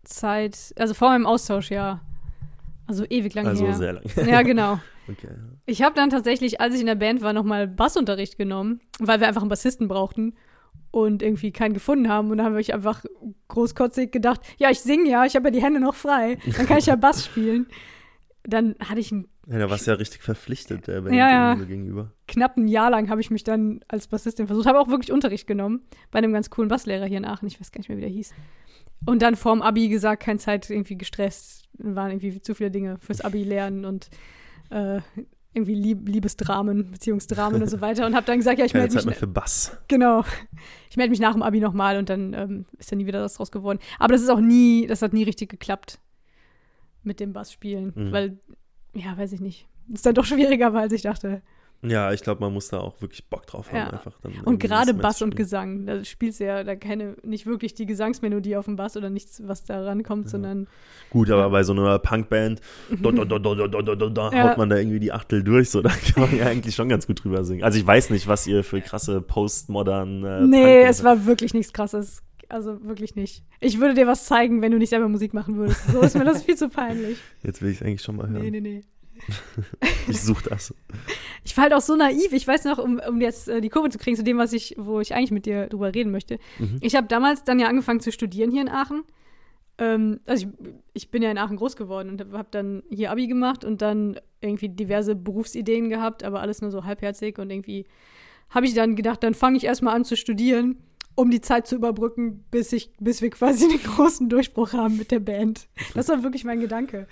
Zeit, 0.04 0.74
also 0.78 0.94
vor 0.94 1.10
meinem 1.10 1.26
Austauschjahr. 1.28 2.02
Also 2.88 3.06
ewig 3.10 3.34
lang 3.36 3.46
Also 3.48 3.66
her. 3.66 3.74
sehr 3.76 3.94
lang. 3.94 4.04
Ja, 4.28 4.42
genau. 4.42 4.80
okay. 5.08 5.30
Ich 5.66 5.82
habe 5.84 5.96
dann 5.96 6.10
tatsächlich, 6.10 6.60
als 6.60 6.74
ich 6.74 6.82
in 6.82 6.88
der 6.88 6.96
Band 6.96 7.22
war, 7.22 7.34
nochmal 7.34 7.68
Bassunterricht 7.68 8.38
genommen, 8.38 8.82
weil 9.00 9.20
wir 9.20 9.28
einfach 9.28 9.42
einen 9.42 9.50
Bassisten 9.50 9.88
brauchten 9.88 10.34
und 10.90 11.22
irgendwie 11.22 11.52
keinen 11.52 11.74
gefunden 11.74 12.10
haben. 12.10 12.32
Und 12.32 12.38
dann 12.38 12.48
habe 12.48 12.60
ich 12.60 12.74
einfach 12.74 13.06
großkotzig 13.48 14.12
gedacht, 14.12 14.42
ja, 14.58 14.72
ich 14.72 14.82
singe 14.82 15.10
ja, 15.10 15.24
ich 15.26 15.36
habe 15.36 15.48
ja 15.48 15.52
die 15.52 15.62
Hände 15.62 15.80
noch 15.80 15.96
frei, 15.96 16.38
dann 16.58 16.66
kann 16.66 16.80
ich 16.80 16.88
ja 16.88 16.96
Bass 16.96 17.24
spielen. 17.26 17.68
Dann 18.44 18.76
hatte 18.80 19.00
ich 19.00 19.12
einen 19.12 19.28
Ja, 19.48 19.58
da 19.58 19.70
warst 19.70 19.88
du 19.88 19.92
ja 19.92 19.98
richtig 19.98 20.22
verpflichtet 20.22 20.88
der 20.88 21.02
Band 21.02 21.16
Ja, 21.16 21.30
ja. 21.30 21.56
gegenüber. 21.56 22.12
knappen 22.28 22.68
Jahr 22.68 22.92
lang 22.92 23.10
habe 23.10 23.22
ich 23.22 23.32
mich 23.32 23.44
dann 23.44 23.80
als 23.88 24.08
Bassistin 24.08 24.46
versucht, 24.48 24.68
habe 24.68 24.80
auch 24.80 24.88
wirklich 24.90 25.12
Unterricht 25.12 25.48
genommen 25.48 25.82
bei 26.12 26.20
einem 26.20 26.32
ganz 26.34 26.50
coolen 26.52 26.70
Basslehrer 26.70 27.06
hier 27.06 27.18
in 27.18 27.26
Aachen, 27.26 27.48
ich 27.48 27.60
weiß 27.60 27.72
gar 27.72 27.80
nicht 27.80 27.90
mehr, 27.90 27.98
wie 27.98 28.02
der 28.02 28.10
hieß. 28.10 28.34
Und 29.06 29.24
dann 29.24 29.36
vorm 29.36 29.64
Abi 29.64 29.90
gesagt, 29.90 30.22
keine 30.24 30.38
Zeit, 30.38 30.70
irgendwie 30.70 30.96
gestresst, 30.96 31.68
waren 31.80 32.12
irgendwie 32.12 32.40
zu 32.42 32.54
viele 32.54 32.70
Dinge 32.70 32.98
fürs 33.00 33.22
Abi 33.22 33.44
lernen 33.44 33.84
und 33.86 34.10
äh, 34.70 35.02
irgendwie 35.54 35.74
Lieb 35.74 36.08
Liebesdramen, 36.08 36.92
Beziehungsdramen 36.92 37.62
und 37.64 37.68
so 37.68 37.82
weiter 37.82 38.06
und 38.06 38.16
habe 38.16 38.28
dann 38.28 38.38
gesagt, 38.38 38.60
ja, 38.60 38.66
ich 38.66 38.74
melde 38.76 38.90
Zeit 38.90 38.98
mich, 38.98 39.06
mehr 39.08 39.16
für 39.16 39.28
Bass. 39.28 39.76
genau, 39.88 40.24
ich 40.92 40.98
melde 40.98 41.10
mich 41.10 41.20
nach 41.20 41.34
dem 41.34 41.42
Abi 41.42 41.60
nochmal 41.60 41.98
und 41.98 42.10
dann 42.10 42.34
ähm, 42.36 42.66
ist 42.78 42.92
dann 42.92 43.00
nie 43.00 43.08
wieder 43.08 43.24
was 43.24 43.34
draus 43.34 43.52
geworden. 43.52 43.80
Aber 43.98 44.14
das 44.14 44.22
ist 44.22 44.30
auch 44.30 44.40
nie, 44.40 44.86
das 44.86 45.02
hat 45.02 45.14
nie 45.14 45.24
richtig 45.24 45.50
geklappt 45.50 46.00
mit 47.04 47.20
dem 47.20 47.34
Bassspielen, 47.34 47.92
Mhm. 47.96 48.12
weil, 48.12 48.40
ja, 48.94 49.18
weiß 49.18 49.34
ich 49.34 49.42
nicht, 49.42 49.68
Ist 49.92 50.06
dann 50.06 50.16
doch 50.16 50.26
schwieriger 50.26 50.74
war, 50.74 50.82
als 50.82 50.94
ich 50.94 51.02
dachte. 51.02 51.42
Ja, 51.84 52.14
ich 52.14 52.22
glaube, 52.22 52.42
man 52.42 52.54
muss 52.54 52.68
da 52.68 52.80
auch 52.80 53.02
wirklich 53.02 53.28
Bock 53.28 53.48
drauf 53.48 53.72
haben. 53.72 53.78
Ja. 53.78 53.90
Einfach 53.90 54.14
und 54.46 54.60
gerade 54.60 54.94
Bass 54.94 55.24
und 55.24 55.36
Gesang. 55.36 55.88
Da 55.88 56.04
spielst 56.04 56.40
du 56.40 56.46
ja 56.46 56.64
da 56.64 56.76
keine, 56.76 57.16
nicht 57.24 57.48
wirklich 57.48 57.74
die 57.74 57.88
Gesangsmelodie 57.88 58.56
auf 58.56 58.66
dem 58.66 58.76
Bass 58.76 58.98
oder 58.98 59.10
nichts, 59.10 59.42
was 59.48 59.64
da 59.64 59.84
rankommt, 59.84 60.26
ja. 60.26 60.32
sondern. 60.32 60.68
Gut, 61.10 61.30
ja. 61.30 61.36
aber 61.36 61.50
bei 61.50 61.64
so 61.64 61.74
einer 61.74 61.98
Punkband 61.98 62.62
da, 63.02 63.12
da, 63.12 63.40
da, 63.40 64.44
haut 64.44 64.58
man 64.58 64.70
da 64.70 64.78
irgendwie 64.78 65.00
die 65.00 65.12
Achtel 65.12 65.44
durch. 65.44 65.72
So, 65.72 65.82
da 65.82 65.90
kann 65.90 66.24
man 66.24 66.38
ja 66.38 66.46
eigentlich 66.46 66.76
schon 66.76 66.88
ganz 66.88 67.08
gut 67.08 67.24
drüber 67.24 67.44
singen. 67.44 67.64
Also 67.64 67.80
ich 67.80 67.88
weiß 67.88 68.12
nicht, 68.12 68.28
was 68.28 68.46
ihr 68.46 68.64
für 68.64 68.80
krasse 68.82 69.20
postmodern. 69.20 70.24
Äh, 70.24 70.42
nee, 70.42 70.82
Punk 70.82 70.90
es 70.90 71.04
war 71.04 71.26
wirklich 71.26 71.56
nichts 71.56 71.74
krasses. 71.74 72.22
Also 72.52 72.84
wirklich 72.84 73.16
nicht. 73.16 73.44
Ich 73.62 73.80
würde 73.80 73.94
dir 73.94 74.08
was 74.08 74.26
zeigen, 74.26 74.62
wenn 74.62 74.72
du 74.72 74.78
nicht 74.78 74.90
selber 74.90 75.08
Musik 75.08 75.34
machen 75.34 75.56
würdest. 75.56 75.88
So 75.88 76.02
ist 76.02 76.18
mir 76.18 76.26
das 76.26 76.44
viel 76.46 76.58
zu 76.58 76.68
peinlich. 76.68 77.18
Jetzt 77.44 77.62
will 77.62 77.70
ich 77.70 77.78
es 77.78 77.82
eigentlich 77.82 78.02
schon 78.02 78.18
mal 78.18 78.28
hören. 78.30 78.42
Nee, 78.42 78.52
nee, 78.52 78.60
nee. 78.60 78.82
Ich 80.08 80.22
suche 80.22 80.50
das. 80.50 80.74
Ich 81.44 81.58
war 81.58 81.64
halt 81.64 81.74
auch 81.74 81.82
so 81.82 81.96
naiv. 81.96 82.34
Ich 82.34 82.48
weiß 82.48 82.66
noch, 82.66 82.78
um, 82.78 83.00
um 83.08 83.20
jetzt 83.20 83.48
äh, 83.48 83.62
die 83.62 83.70
Kurve 83.70 83.90
zu 83.90 83.98
kriegen 83.98 84.16
zu 84.16 84.24
dem, 84.24 84.38
was 84.38 84.54
ich, 84.54 84.76
wo 84.78 85.00
ich 85.00 85.16
eigentlich 85.16 85.32
mit 85.32 85.48
dir 85.48 85.68
drüber 85.68 85.94
reden 85.94 86.12
möchte. 86.12 86.38
Mhm. 86.60 86.78
Ich 86.82 86.96
habe 86.96 87.08
damals 87.08 87.44
dann 87.44 87.60
ja 87.60 87.68
angefangen 87.68 88.00
zu 88.00 88.12
studieren 88.12 88.52
hier 88.52 88.62
in 88.62 88.70
Aachen. 88.70 89.04
Ähm, 89.80 90.20
also 90.28 90.46
ich, 90.46 90.70
ich 90.94 91.12
bin 91.12 91.24
ja 91.24 91.32
in 91.32 91.40
Aachen 91.40 91.58
groß 91.58 91.76
geworden 91.76 92.10
und 92.10 92.22
habe 92.22 92.38
hab 92.38 92.52
dann 92.52 92.84
hier 92.92 93.10
Abi 93.12 93.26
gemacht 93.28 93.66
und 93.66 93.82
dann 93.82 94.20
irgendwie 94.40 94.70
diverse 94.70 95.16
Berufsideen 95.16 95.90
gehabt, 95.90 96.24
aber 96.24 96.42
alles 96.42 96.62
nur 96.62 96.70
so 96.70 96.84
halbherzig 96.84 97.40
und 97.40 97.50
irgendwie 97.50 97.86
habe 98.50 98.66
ich 98.68 98.76
dann 98.76 98.96
gedacht, 98.96 99.24
dann 99.24 99.34
fange 99.34 99.58
ich 99.58 99.64
erstmal 99.64 99.96
an 99.96 100.06
zu 100.06 100.16
studieren, 100.16 100.78
um 101.16 101.30
die 101.32 101.42
Zeit 101.42 101.68
zu 101.68 101.76
überbrücken, 101.76 102.46
bis 102.52 102.72
ich, 102.74 102.92
bis 103.00 103.22
wir 103.22 103.30
quasi 103.30 103.68
den 103.70 103.82
großen 103.84 104.30
Durchbruch 104.30 104.74
haben 104.74 104.98
mit 104.98 105.12
der 105.12 105.20
Band. 105.20 105.68
Das 105.94 106.08
war 106.10 106.24
wirklich 106.24 106.44
mein 106.44 106.60
Gedanke. 106.60 107.08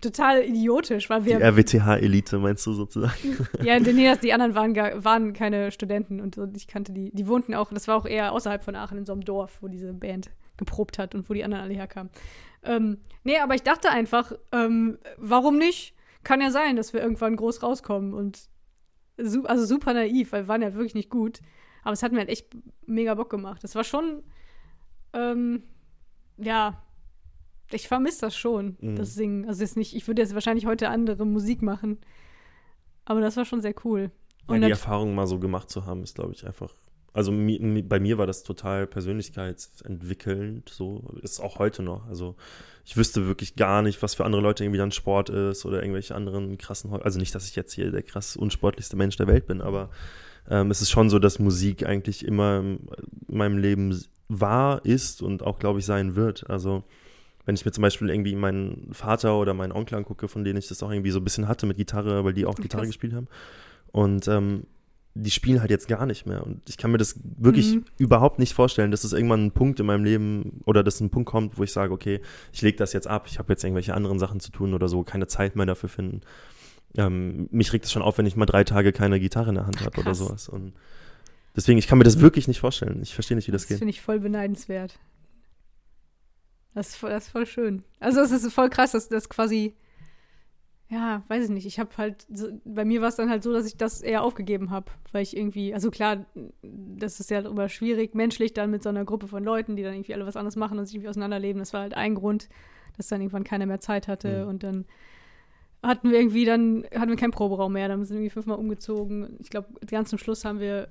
Total 0.00 0.42
idiotisch, 0.42 1.10
weil 1.10 1.20
Die 1.22 1.26
wir 1.26 1.40
RWTH-Elite 1.42 2.38
meinst 2.38 2.66
du 2.66 2.72
sozusagen? 2.72 3.12
ja, 3.62 3.78
nee, 3.78 4.06
das- 4.06 4.20
die 4.22 4.32
anderen 4.32 4.54
waren, 4.54 4.72
gar, 4.72 5.04
waren 5.04 5.34
keine 5.34 5.70
Studenten 5.72 6.20
und 6.20 6.34
so. 6.34 6.48
Ich 6.56 6.66
kannte 6.66 6.92
die. 6.92 7.10
Die 7.12 7.28
wohnten 7.28 7.54
auch, 7.54 7.70
das 7.70 7.86
war 7.86 7.96
auch 7.96 8.06
eher 8.06 8.32
außerhalb 8.32 8.62
von 8.62 8.74
Aachen 8.76 8.96
in 8.98 9.04
so 9.04 9.12
einem 9.12 9.24
Dorf, 9.26 9.58
wo 9.60 9.68
diese 9.68 9.92
Band 9.92 10.30
geprobt 10.56 10.98
hat 10.98 11.14
und 11.14 11.28
wo 11.28 11.34
die 11.34 11.44
anderen 11.44 11.64
alle 11.64 11.74
herkamen. 11.74 12.10
Ähm, 12.62 12.98
nee, 13.24 13.38
aber 13.38 13.54
ich 13.56 13.62
dachte 13.62 13.90
einfach, 13.90 14.32
ähm, 14.52 14.96
warum 15.18 15.58
nicht? 15.58 15.94
Kann 16.22 16.40
ja 16.40 16.50
sein, 16.50 16.76
dass 16.76 16.94
wir 16.94 17.02
irgendwann 17.02 17.36
groß 17.36 17.62
rauskommen 17.62 18.14
und 18.14 18.48
also 19.44 19.66
super 19.66 19.92
naiv, 19.92 20.32
weil 20.32 20.44
wir 20.44 20.48
waren 20.48 20.62
ja 20.62 20.72
wirklich 20.72 20.94
nicht 20.94 21.10
gut. 21.10 21.40
Aber 21.84 21.92
es 21.92 22.02
hat 22.02 22.10
mir 22.12 22.18
halt 22.18 22.28
echt 22.30 22.48
mega 22.86 23.14
Bock 23.14 23.30
gemacht. 23.30 23.62
Das 23.62 23.74
war 23.74 23.84
schon, 23.84 24.22
ähm, 25.12 25.62
ja, 26.38 26.82
ich 27.70 27.86
vermisse 27.88 28.22
das 28.22 28.36
schon, 28.36 28.76
Mhm. 28.80 28.96
das 28.96 29.14
Singen. 29.14 29.46
Also 29.46 29.62
jetzt 29.62 29.76
nicht, 29.76 29.94
ich 29.94 30.06
würde 30.08 30.22
jetzt 30.22 30.34
wahrscheinlich 30.34 30.66
heute 30.66 30.88
andere 30.88 31.24
Musik 31.26 31.62
machen. 31.62 31.98
Aber 33.04 33.20
das 33.20 33.36
war 33.36 33.44
schon 33.44 33.60
sehr 33.62 33.74
cool. 33.84 34.10
Ja, 34.48 34.54
Und 34.54 34.60
die 34.62 34.70
Erfahrung 34.70 35.14
mal 35.14 35.26
so 35.26 35.38
gemacht 35.38 35.70
zu 35.70 35.86
haben, 35.86 36.02
ist, 36.02 36.14
glaube 36.16 36.32
ich, 36.32 36.46
einfach. 36.46 36.72
Also 37.12 37.30
mi, 37.30 37.58
mi, 37.60 37.80
bei 37.82 38.00
mir 38.00 38.18
war 38.18 38.26
das 38.26 38.42
total 38.42 38.86
persönlichkeitsentwickelnd, 39.58 40.68
so 40.68 41.04
ist 41.22 41.40
auch 41.40 41.58
heute 41.58 41.82
noch. 41.82 42.06
Also 42.06 42.36
ich 42.84 42.96
wüsste 42.96 43.26
wirklich 43.26 43.56
gar 43.56 43.82
nicht, 43.82 44.02
was 44.02 44.14
für 44.14 44.24
andere 44.24 44.42
Leute 44.42 44.64
irgendwie 44.64 44.78
dann 44.78 44.90
Sport 44.92 45.30
ist 45.30 45.64
oder 45.64 45.80
irgendwelche 45.82 46.14
anderen 46.14 46.58
krassen. 46.58 46.92
Also 46.92 47.18
nicht, 47.18 47.34
dass 47.34 47.48
ich 47.48 47.56
jetzt 47.56 47.72
hier 47.72 47.90
der 47.90 48.02
krass 48.02 48.36
unsportlichste 48.36 48.96
Mensch 48.96 49.16
der 49.16 49.26
Welt 49.26 49.46
bin, 49.46 49.60
aber 49.60 49.90
ähm, 50.50 50.70
es 50.70 50.82
ist 50.82 50.90
schon 50.90 51.10
so, 51.10 51.18
dass 51.18 51.38
Musik 51.38 51.86
eigentlich 51.86 52.24
immer 52.24 52.58
in 52.60 52.78
meinem 53.28 53.58
Leben 53.58 53.98
war, 54.28 54.84
ist 54.84 55.22
und 55.22 55.42
auch, 55.42 55.58
glaube 55.58 55.78
ich, 55.78 55.86
sein 55.86 56.16
wird. 56.16 56.48
Also 56.50 56.84
wenn 57.46 57.54
ich 57.54 57.64
mir 57.64 57.72
zum 57.72 57.82
Beispiel 57.82 58.08
irgendwie 58.08 58.34
meinen 58.34 58.88
Vater 58.92 59.38
oder 59.38 59.52
meinen 59.54 59.72
Onkel 59.72 59.98
angucke, 59.98 60.28
von 60.28 60.44
denen 60.44 60.58
ich 60.58 60.68
das 60.68 60.82
auch 60.82 60.90
irgendwie 60.90 61.10
so 61.10 61.20
ein 61.20 61.24
bisschen 61.24 61.46
hatte 61.46 61.66
mit 61.66 61.76
Gitarre, 61.76 62.24
weil 62.24 62.32
die 62.32 62.46
auch 62.46 62.54
Gitarre 62.54 62.82
krass. 62.84 62.88
gespielt 62.90 63.12
haben. 63.12 63.28
Und 63.92 64.26
ähm, 64.28 64.64
die 65.16 65.30
spielen 65.30 65.60
halt 65.60 65.70
jetzt 65.70 65.86
gar 65.86 66.06
nicht 66.06 66.26
mehr. 66.26 66.44
Und 66.44 66.68
ich 66.68 66.76
kann 66.78 66.90
mir 66.90 66.98
das 66.98 67.20
wirklich 67.36 67.76
Mhm. 67.76 67.84
überhaupt 67.98 68.38
nicht 68.38 68.52
vorstellen, 68.54 68.90
dass 68.90 69.04
es 69.04 69.12
irgendwann 69.12 69.44
ein 69.46 69.50
Punkt 69.52 69.78
in 69.78 69.86
meinem 69.86 70.04
Leben 70.04 70.60
oder 70.64 70.82
dass 70.82 71.00
ein 71.00 71.10
Punkt 71.10 71.28
kommt, 71.30 71.56
wo 71.58 71.62
ich 71.62 71.70
sage, 71.72 71.92
okay, 71.92 72.20
ich 72.52 72.62
lege 72.62 72.76
das 72.78 72.92
jetzt 72.94 73.06
ab, 73.06 73.26
ich 73.28 73.38
habe 73.38 73.52
jetzt 73.52 73.62
irgendwelche 73.62 73.94
anderen 73.94 74.18
Sachen 74.18 74.40
zu 74.40 74.50
tun 74.50 74.74
oder 74.74 74.88
so, 74.88 75.02
keine 75.04 75.26
Zeit 75.28 75.54
mehr 75.54 75.66
dafür 75.66 75.88
finden. 75.88 76.22
Ähm, 76.96 77.48
mich 77.50 77.72
regt 77.72 77.84
es 77.86 77.92
schon 77.92 78.02
auf, 78.02 78.18
wenn 78.18 78.26
ich 78.26 78.36
mal 78.36 78.46
drei 78.46 78.64
Tage 78.64 78.92
keine 78.92 79.18
Gitarre 79.18 79.48
in 79.50 79.56
der 79.56 79.66
Hand 79.66 79.80
habe 79.84 80.00
oder 80.00 80.14
sowas. 80.14 80.48
Und 80.48 80.74
deswegen, 81.56 81.78
ich 81.78 81.86
kann 81.88 81.98
mir 81.98 82.04
das 82.04 82.20
wirklich 82.20 82.46
nicht 82.48 82.60
vorstellen. 82.60 83.00
Ich 83.02 83.14
verstehe 83.14 83.36
nicht, 83.36 83.48
wie 83.48 83.52
das, 83.52 83.62
das 83.62 83.68
geht. 83.68 83.78
finde 83.78 83.90
ich 83.90 84.00
voll 84.00 84.20
beneidenswert. 84.20 84.98
Das 86.74 86.88
ist 86.88 86.96
voll, 86.96 87.10
das 87.10 87.24
ist 87.26 87.30
voll 87.30 87.46
schön. 87.46 87.84
Also 88.00 88.20
es 88.20 88.30
ist 88.32 88.52
voll 88.52 88.68
krass, 88.70 88.92
dass 88.92 89.08
das 89.08 89.28
quasi, 89.28 89.74
ja, 90.88 91.22
weiß 91.28 91.44
ich 91.44 91.50
nicht. 91.50 91.66
Ich 91.66 91.78
habe 91.78 91.90
halt, 91.96 92.26
so, 92.32 92.48
bei 92.64 92.84
mir 92.84 93.00
war 93.00 93.08
es 93.08 93.16
dann 93.16 93.30
halt 93.30 93.42
so, 93.42 93.52
dass 93.52 93.66
ich 93.66 93.76
das 93.76 94.00
eher 94.00 94.22
aufgegeben 94.22 94.70
habe, 94.70 94.90
weil 95.12 95.22
ich 95.22 95.36
irgendwie, 95.36 95.72
also 95.72 95.90
klar, 95.90 96.26
das 96.62 97.20
ist 97.20 97.30
ja 97.30 97.40
immer 97.40 97.68
schwierig, 97.68 98.14
menschlich 98.14 98.52
dann 98.54 98.70
mit 98.70 98.82
so 98.82 98.88
einer 98.88 99.04
Gruppe 99.04 99.28
von 99.28 99.44
Leuten, 99.44 99.76
die 99.76 99.82
dann 99.82 99.94
irgendwie 99.94 100.14
alle 100.14 100.26
was 100.26 100.36
anderes 100.36 100.56
machen 100.56 100.78
und 100.78 100.86
sich 100.86 100.96
irgendwie 100.96 101.08
auseinanderleben. 101.10 101.60
Das 101.60 101.72
war 101.72 101.82
halt 101.82 101.94
ein 101.94 102.14
Grund. 102.14 102.48
dass 102.96 103.08
dann 103.08 103.20
irgendwann 103.20 103.42
keiner 103.42 103.66
mehr 103.66 103.80
Zeit 103.80 104.06
hatte 104.06 104.44
Mhm. 104.44 104.48
und 104.50 104.62
dann 104.62 104.84
hatten 105.84 106.10
wir 106.10 106.18
irgendwie 106.18 106.44
dann, 106.44 106.84
hatten 106.94 107.10
wir 107.10 107.16
keinen 107.16 107.30
Proberaum 107.30 107.74
mehr, 107.74 107.88
dann 107.88 108.04
sind 108.04 108.20
wir 108.20 108.30
fünfmal 108.30 108.58
umgezogen. 108.58 109.36
Ich 109.40 109.50
glaube, 109.50 109.68
ganz 109.86 110.10
zum 110.10 110.18
Schluss 110.18 110.44
haben 110.44 110.58
wir 110.58 110.88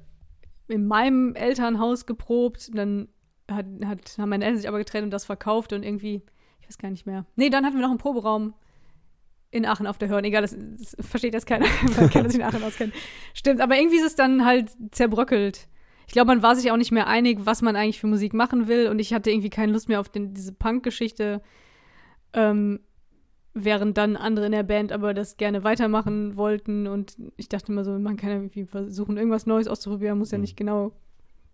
in 0.67 0.87
meinem 0.87 1.35
Elternhaus 1.35 2.05
geprobt, 2.05 2.69
dann 2.73 3.07
hat, 3.51 3.65
hat, 3.85 4.17
haben 4.17 4.29
meine 4.29 4.45
Eltern 4.45 4.57
sich 4.57 4.67
aber 4.67 4.77
getrennt 4.77 5.05
und 5.05 5.11
das 5.11 5.25
verkauft 5.25 5.73
und 5.73 5.83
irgendwie, 5.83 6.21
ich 6.61 6.67
weiß 6.67 6.77
gar 6.77 6.89
nicht 6.89 7.05
mehr. 7.05 7.25
Nee, 7.35 7.49
dann 7.49 7.65
hatten 7.65 7.75
wir 7.75 7.81
noch 7.81 7.89
einen 7.89 7.97
Proberaum 7.97 8.53
in 9.51 9.65
Aachen 9.65 9.87
auf 9.87 9.97
der 9.97 10.09
Hörn. 10.09 10.23
Egal, 10.23 10.41
das, 10.41 10.55
das 10.55 10.95
versteht 10.99 11.33
jetzt 11.33 11.45
keiner, 11.45 11.65
weil 11.95 12.09
keiner 12.09 12.29
sich 12.29 12.39
in 12.39 12.45
Aachen 12.45 12.63
auskennt. 12.63 12.93
Stimmt, 13.33 13.61
aber 13.61 13.75
irgendwie 13.75 13.97
ist 13.97 14.05
es 14.05 14.15
dann 14.15 14.45
halt 14.45 14.71
zerbröckelt. 14.91 15.67
Ich 16.07 16.13
glaube, 16.13 16.27
man 16.27 16.43
war 16.43 16.55
sich 16.55 16.71
auch 16.71 16.77
nicht 16.77 16.91
mehr 16.91 17.07
einig, 17.07 17.39
was 17.43 17.61
man 17.61 17.75
eigentlich 17.75 17.99
für 17.99 18.07
Musik 18.07 18.33
machen 18.33 18.67
will 18.67 18.87
und 18.87 18.99
ich 18.99 19.13
hatte 19.13 19.31
irgendwie 19.31 19.49
keine 19.49 19.71
Lust 19.71 19.89
mehr 19.89 19.99
auf 19.99 20.09
den, 20.09 20.33
diese 20.33 20.53
Punk-Geschichte. 20.53 21.41
Ähm, 22.33 22.79
während 23.53 23.97
dann 23.97 24.15
andere 24.15 24.47
in 24.47 24.51
der 24.51 24.63
Band 24.63 24.91
aber 24.91 25.13
das 25.13 25.37
gerne 25.37 25.63
weitermachen 25.63 26.35
wollten 26.37 26.87
und 26.87 27.15
ich 27.37 27.49
dachte 27.49 27.71
immer 27.71 27.83
so, 27.83 27.97
man 27.99 28.17
kann 28.17 28.29
ja 28.29 28.35
irgendwie 28.37 28.65
versuchen, 28.65 29.17
irgendwas 29.17 29.45
Neues 29.45 29.67
auszuprobieren, 29.67 30.17
muss 30.17 30.31
ja 30.31 30.37
Mhm. 30.37 30.41
nicht 30.43 30.57
genau 30.57 30.91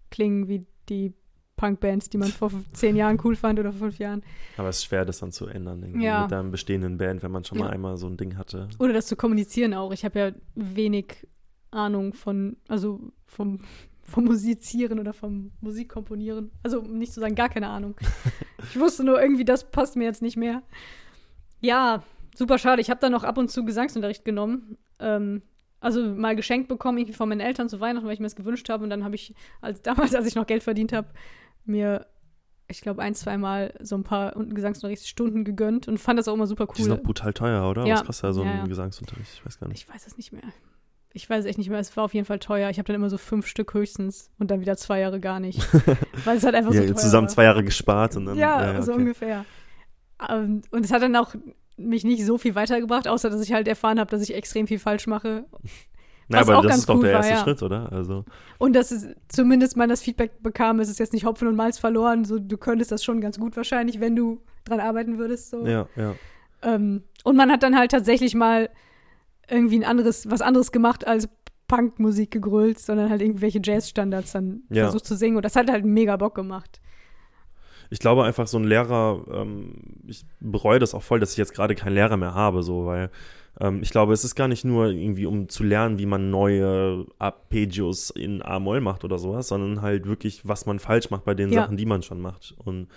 klingen 0.09 0.47
wie 0.47 0.65
die 0.88 1.13
Punk-Bands, 1.57 2.09
die 2.09 2.17
man 2.17 2.29
vor 2.29 2.51
zehn 2.71 2.95
Jahren 2.95 3.19
cool 3.25 3.35
fand 3.35 3.59
oder 3.59 3.71
vor 3.73 3.79
fünf 3.89 3.99
Jahren. 3.99 4.23
Aber 4.55 4.69
es 4.69 4.77
ist 4.77 4.85
schwer, 4.85 5.03
das 5.03 5.19
dann 5.19 5.33
zu 5.33 5.45
ändern, 5.47 5.83
irgendwie 5.83 6.05
Ja. 6.05 6.21
mit 6.21 6.31
deinem 6.31 6.51
bestehenden 6.51 6.97
Band, 6.97 7.21
wenn 7.21 7.31
man 7.31 7.43
schon 7.43 7.57
Ja. 7.57 7.65
mal 7.65 7.71
einmal 7.71 7.97
so 7.97 8.07
ein 8.07 8.15
Ding 8.15 8.38
hatte. 8.38 8.69
Oder 8.79 8.93
das 8.93 9.07
zu 9.07 9.17
kommunizieren 9.17 9.73
auch. 9.73 9.91
Ich 9.91 10.05
habe 10.05 10.19
ja 10.19 10.31
wenig 10.55 11.27
Ahnung 11.71 12.13
von, 12.13 12.55
also 12.69 13.01
vom, 13.25 13.59
vom 14.03 14.23
Musizieren 14.23 14.99
oder 14.99 15.12
vom 15.12 15.51
Musikkomponieren. 15.59 16.49
Also 16.63 16.79
um 16.79 16.97
nicht 16.97 17.12
zu 17.13 17.19
sagen, 17.19 17.35
gar 17.35 17.49
keine 17.49 17.67
Ahnung. 17.67 17.95
ich 18.69 18.79
wusste 18.79 19.03
nur 19.03 19.21
irgendwie, 19.21 19.43
das 19.45 19.69
passt 19.69 19.97
mir 19.97 20.05
jetzt 20.05 20.21
nicht 20.21 20.38
mehr. 20.38 20.63
Ja, 21.61 22.03
super 22.35 22.57
schade. 22.57 22.81
Ich 22.81 22.89
habe 22.89 22.99
dann 22.99 23.11
noch 23.11 23.23
ab 23.23 23.37
und 23.37 23.49
zu 23.49 23.65
Gesangsunterricht 23.65 24.25
genommen. 24.25 24.77
Ähm, 24.99 25.41
also 25.81 26.03
mal 26.03 26.35
geschenkt 26.35 26.67
bekommen, 26.67 26.97
irgendwie 26.97 27.13
von 27.13 27.29
meinen 27.29 27.39
Eltern 27.39 27.69
zu 27.69 27.79
Weihnachten, 27.79 28.05
weil 28.05 28.13
ich 28.13 28.19
mir 28.19 28.25
das 28.25 28.35
gewünscht 28.35 28.67
habe. 28.69 28.83
Und 28.83 28.89
dann 28.89 29.03
habe 29.03 29.15
ich, 29.15 29.33
als 29.61 29.81
damals, 29.83 30.15
als 30.15 30.27
ich 30.27 30.35
noch 30.35 30.47
Geld 30.47 30.63
verdient 30.63 30.93
habe, 30.93 31.07
mir, 31.65 32.05
ich 32.67 32.81
glaube, 32.81 33.01
ein, 33.01 33.15
zweimal 33.15 33.73
so 33.79 33.95
ein 33.95 34.03
paar 34.03 34.33
Gesangsunterrichtsstunden 34.33 35.43
gegönnt 35.43 35.87
und 35.87 35.97
fand 35.97 36.19
das 36.19 36.27
auch 36.27 36.33
immer 36.33 36.47
super 36.47 36.67
Die 36.75 36.81
sind 36.81 36.91
cool. 36.91 36.97
noch 36.97 37.03
brutal 37.03 37.33
teuer, 37.33 37.69
oder? 37.69 37.85
Ja. 37.85 37.95
Was 37.95 38.05
kostet 38.05 38.23
da 38.25 38.33
so 38.33 38.41
ein 38.41 38.47
Ja, 38.47 38.55
ja. 38.57 38.65
Gesangsunterricht? 38.65 39.31
Ich 39.33 39.45
weiß 39.45 39.59
gar 39.59 39.67
nicht. 39.67 39.87
Ich 39.87 39.93
weiß 39.93 40.07
es 40.07 40.17
nicht 40.17 40.31
mehr. 40.31 40.43
Ich 41.11 41.27
weiß 41.27 41.39
es 41.39 41.45
echt 41.45 41.57
nicht 41.57 41.69
mehr. 41.69 41.79
Es 41.79 41.95
war 41.97 42.03
auf 42.03 42.13
jeden 42.13 42.25
Fall 42.25 42.37
teuer. 42.37 42.69
Ich 42.69 42.77
habe 42.77 42.85
dann 42.85 42.95
immer 42.95 43.09
so 43.09 43.17
fünf 43.17 43.47
Stück 43.47 43.73
höchstens 43.73 44.29
und 44.37 44.51
dann 44.51 44.61
wieder 44.61 44.77
zwei 44.77 44.99
Jahre 44.99 45.19
gar 45.19 45.39
nicht. 45.39 45.59
weil 46.25 46.37
es 46.37 46.43
halt 46.43 46.53
einfach 46.53 46.71
ja, 46.71 46.81
so 46.81 46.87
teuer 46.87 46.95
zusammen 46.97 47.27
war. 47.27 47.33
zwei 47.33 47.43
Jahre 47.45 47.63
gespart 47.63 48.15
und 48.15 48.25
dann. 48.25 48.37
Ja, 48.37 48.79
so 48.83 48.91
okay. 48.91 49.01
ungefähr. 49.01 49.45
Ähm, 50.27 50.62
und 50.71 50.84
es 50.84 50.91
hat 50.91 51.01
dann 51.01 51.15
auch 51.15 51.36
mich 51.77 52.03
nicht 52.03 52.25
so 52.25 52.38
viel 52.38 52.55
weitergebracht, 52.55 53.08
außer 53.08 53.29
dass 53.29 53.41
ich 53.41 53.53
halt 53.53 53.67
erfahren 53.67 53.99
habe, 53.99 54.12
dass 54.12 54.21
ich 54.21 54.34
extrem 54.34 54.67
viel 54.67 54.79
falsch 54.79 55.08
mache. 55.08 55.45
Na, 56.27 56.41
aber 56.41 56.62
das 56.62 56.79
ist 56.79 56.89
doch 56.89 56.95
cool 56.95 57.05
der 57.05 57.13
war, 57.13 57.19
erste 57.21 57.34
ja. 57.34 57.43
Schritt, 57.43 57.63
oder? 57.63 57.91
Also, 57.91 58.23
Und 58.60 58.75
dass 58.75 58.91
es 58.91 59.08
zumindest 59.29 59.77
man 59.77 59.89
das 59.89 60.01
Feedback 60.03 60.43
bekam, 60.43 60.79
es 60.79 60.89
ist 60.89 60.99
jetzt 60.99 61.12
nicht 61.13 61.25
Hopfen 61.25 61.47
und 61.47 61.55
Malz 61.55 61.79
verloren. 61.79 62.23
So, 62.23 62.38
du 62.38 62.58
könntest 62.58 62.91
das 62.91 63.03
schon 63.03 63.19
ganz 63.19 63.39
gut 63.39 63.58
wahrscheinlich, 63.58 63.99
wenn 63.99 64.15
du 64.15 64.41
dran 64.63 64.79
arbeiten 64.79 65.17
würdest. 65.17 65.49
So. 65.49 65.65
ja, 65.65 65.88
ja. 65.95 66.13
Ähm, 66.62 67.03
und 67.23 67.36
man 67.36 67.51
hat 67.51 67.63
dann 67.63 67.75
halt 67.77 67.91
tatsächlich 67.91 68.36
mal 68.36 68.69
irgendwie 69.49 69.77
ein 69.79 69.84
anderes, 69.84 70.29
was 70.29 70.41
anderes 70.41 70.71
gemacht 70.71 71.08
als 71.08 71.29
Punkmusik 71.67 72.32
gegrölt, 72.32 72.77
sondern 72.79 73.10
halt 73.10 73.21
irgendwelche 73.21 73.60
Jazzstandards 73.63 74.34
dann 74.34 74.63
Ja. 74.69 74.84
versucht 74.84 75.05
zu 75.05 75.15
singen. 75.15 75.38
Und 75.38 75.45
das 75.45 75.55
hat 75.55 75.71
halt 75.71 75.86
mega 75.86 76.15
Bock 76.17 76.36
gemacht. 76.36 76.79
Ich 77.89 77.99
glaube 77.99 78.23
einfach, 78.23 78.47
so 78.47 78.58
ein 78.58 78.63
Lehrer, 78.65 79.23
ähm, 79.32 79.73
ich 80.08 80.25
bereue 80.39 80.80
das 80.80 80.93
auch 80.93 81.04
voll, 81.04 81.19
dass 81.19 81.32
ich 81.32 81.38
jetzt 81.38 81.54
gerade 81.54 81.75
keinen 81.75 81.93
Lehrer 81.93 82.17
mehr 82.17 82.36
habe, 82.36 82.62
so, 82.63 82.86
weil 82.86 83.10
ähm, 83.60 83.82
ich 83.82 83.89
glaube, 83.89 84.13
es 84.13 84.23
ist 84.23 84.36
gar 84.36 84.47
nicht 84.47 84.63
nur 84.63 84.88
irgendwie, 84.88 85.25
um 85.25 85.49
zu 85.49 85.63
lernen, 85.63 85.97
wie 85.97 86.06
man 86.06 86.30
neue 86.30 87.06
Arpeggios 87.17 88.12
in 88.12 88.41
A-Moll 88.41 88.82
macht 88.82 89.04
oder 89.04 89.17
sowas, 89.17 89.47
sondern 89.47 89.82
halt 89.82 90.06
wirklich, 90.06 90.47
was 90.47 90.65
man 90.65 90.80
falsch 90.80 91.10
macht 91.10 91.25
bei 91.25 91.34
den 91.34 91.52
Ja. 91.52 91.63
Sachen, 91.63 91.78
die 91.78 91.86
man 91.86 92.04
schon 92.04 92.21
macht. 92.21 92.54
Und 92.63 92.88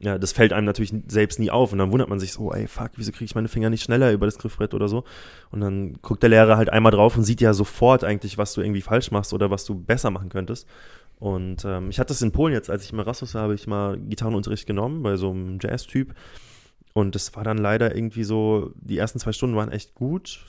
ja, 0.00 0.16
das 0.16 0.30
fällt 0.32 0.52
einem 0.52 0.66
natürlich 0.66 0.94
selbst 1.08 1.40
nie 1.40 1.50
auf 1.50 1.72
und 1.72 1.78
dann 1.78 1.90
wundert 1.90 2.08
man 2.08 2.20
sich 2.20 2.32
so, 2.32 2.52
ey, 2.52 2.68
fuck, 2.68 2.90
wieso 2.96 3.10
kriege 3.10 3.24
ich 3.24 3.34
meine 3.34 3.48
Finger 3.48 3.68
nicht 3.68 3.82
schneller 3.82 4.12
über 4.12 4.26
das 4.26 4.38
Griffbrett 4.38 4.72
oder 4.74 4.88
so? 4.88 5.02
Und 5.50 5.60
dann 5.60 5.94
guckt 6.02 6.22
der 6.22 6.30
Lehrer 6.30 6.56
halt 6.56 6.70
einmal 6.70 6.92
drauf 6.92 7.16
und 7.16 7.24
sieht 7.24 7.40
ja 7.40 7.52
sofort 7.52 8.04
eigentlich, 8.04 8.38
was 8.38 8.54
du 8.54 8.60
irgendwie 8.60 8.82
falsch 8.82 9.10
machst 9.10 9.32
oder 9.32 9.50
was 9.50 9.64
du 9.64 9.74
besser 9.74 10.10
machen 10.10 10.28
könntest. 10.28 10.68
Und 11.18 11.64
ähm, 11.64 11.90
ich 11.90 11.98
hatte 11.98 12.08
das 12.08 12.22
in 12.22 12.30
Polen 12.32 12.52
jetzt, 12.54 12.70
als 12.70 12.84
ich 12.84 12.92
in 12.92 12.98
Erasmus 12.98 13.34
war, 13.34 13.42
habe 13.42 13.54
ich 13.54 13.66
mal 13.66 13.98
Gitarrenunterricht 13.98 14.66
genommen 14.66 15.02
bei 15.02 15.16
so 15.16 15.30
einem 15.30 15.58
Jazz-Typ. 15.60 16.14
Und 16.94 17.14
das 17.14 17.34
war 17.36 17.44
dann 17.44 17.58
leider 17.58 17.94
irgendwie 17.94 18.24
so, 18.24 18.72
die 18.76 18.98
ersten 18.98 19.18
zwei 19.18 19.32
Stunden 19.32 19.56
waren 19.56 19.70
echt 19.70 19.94
gut. 19.94 20.40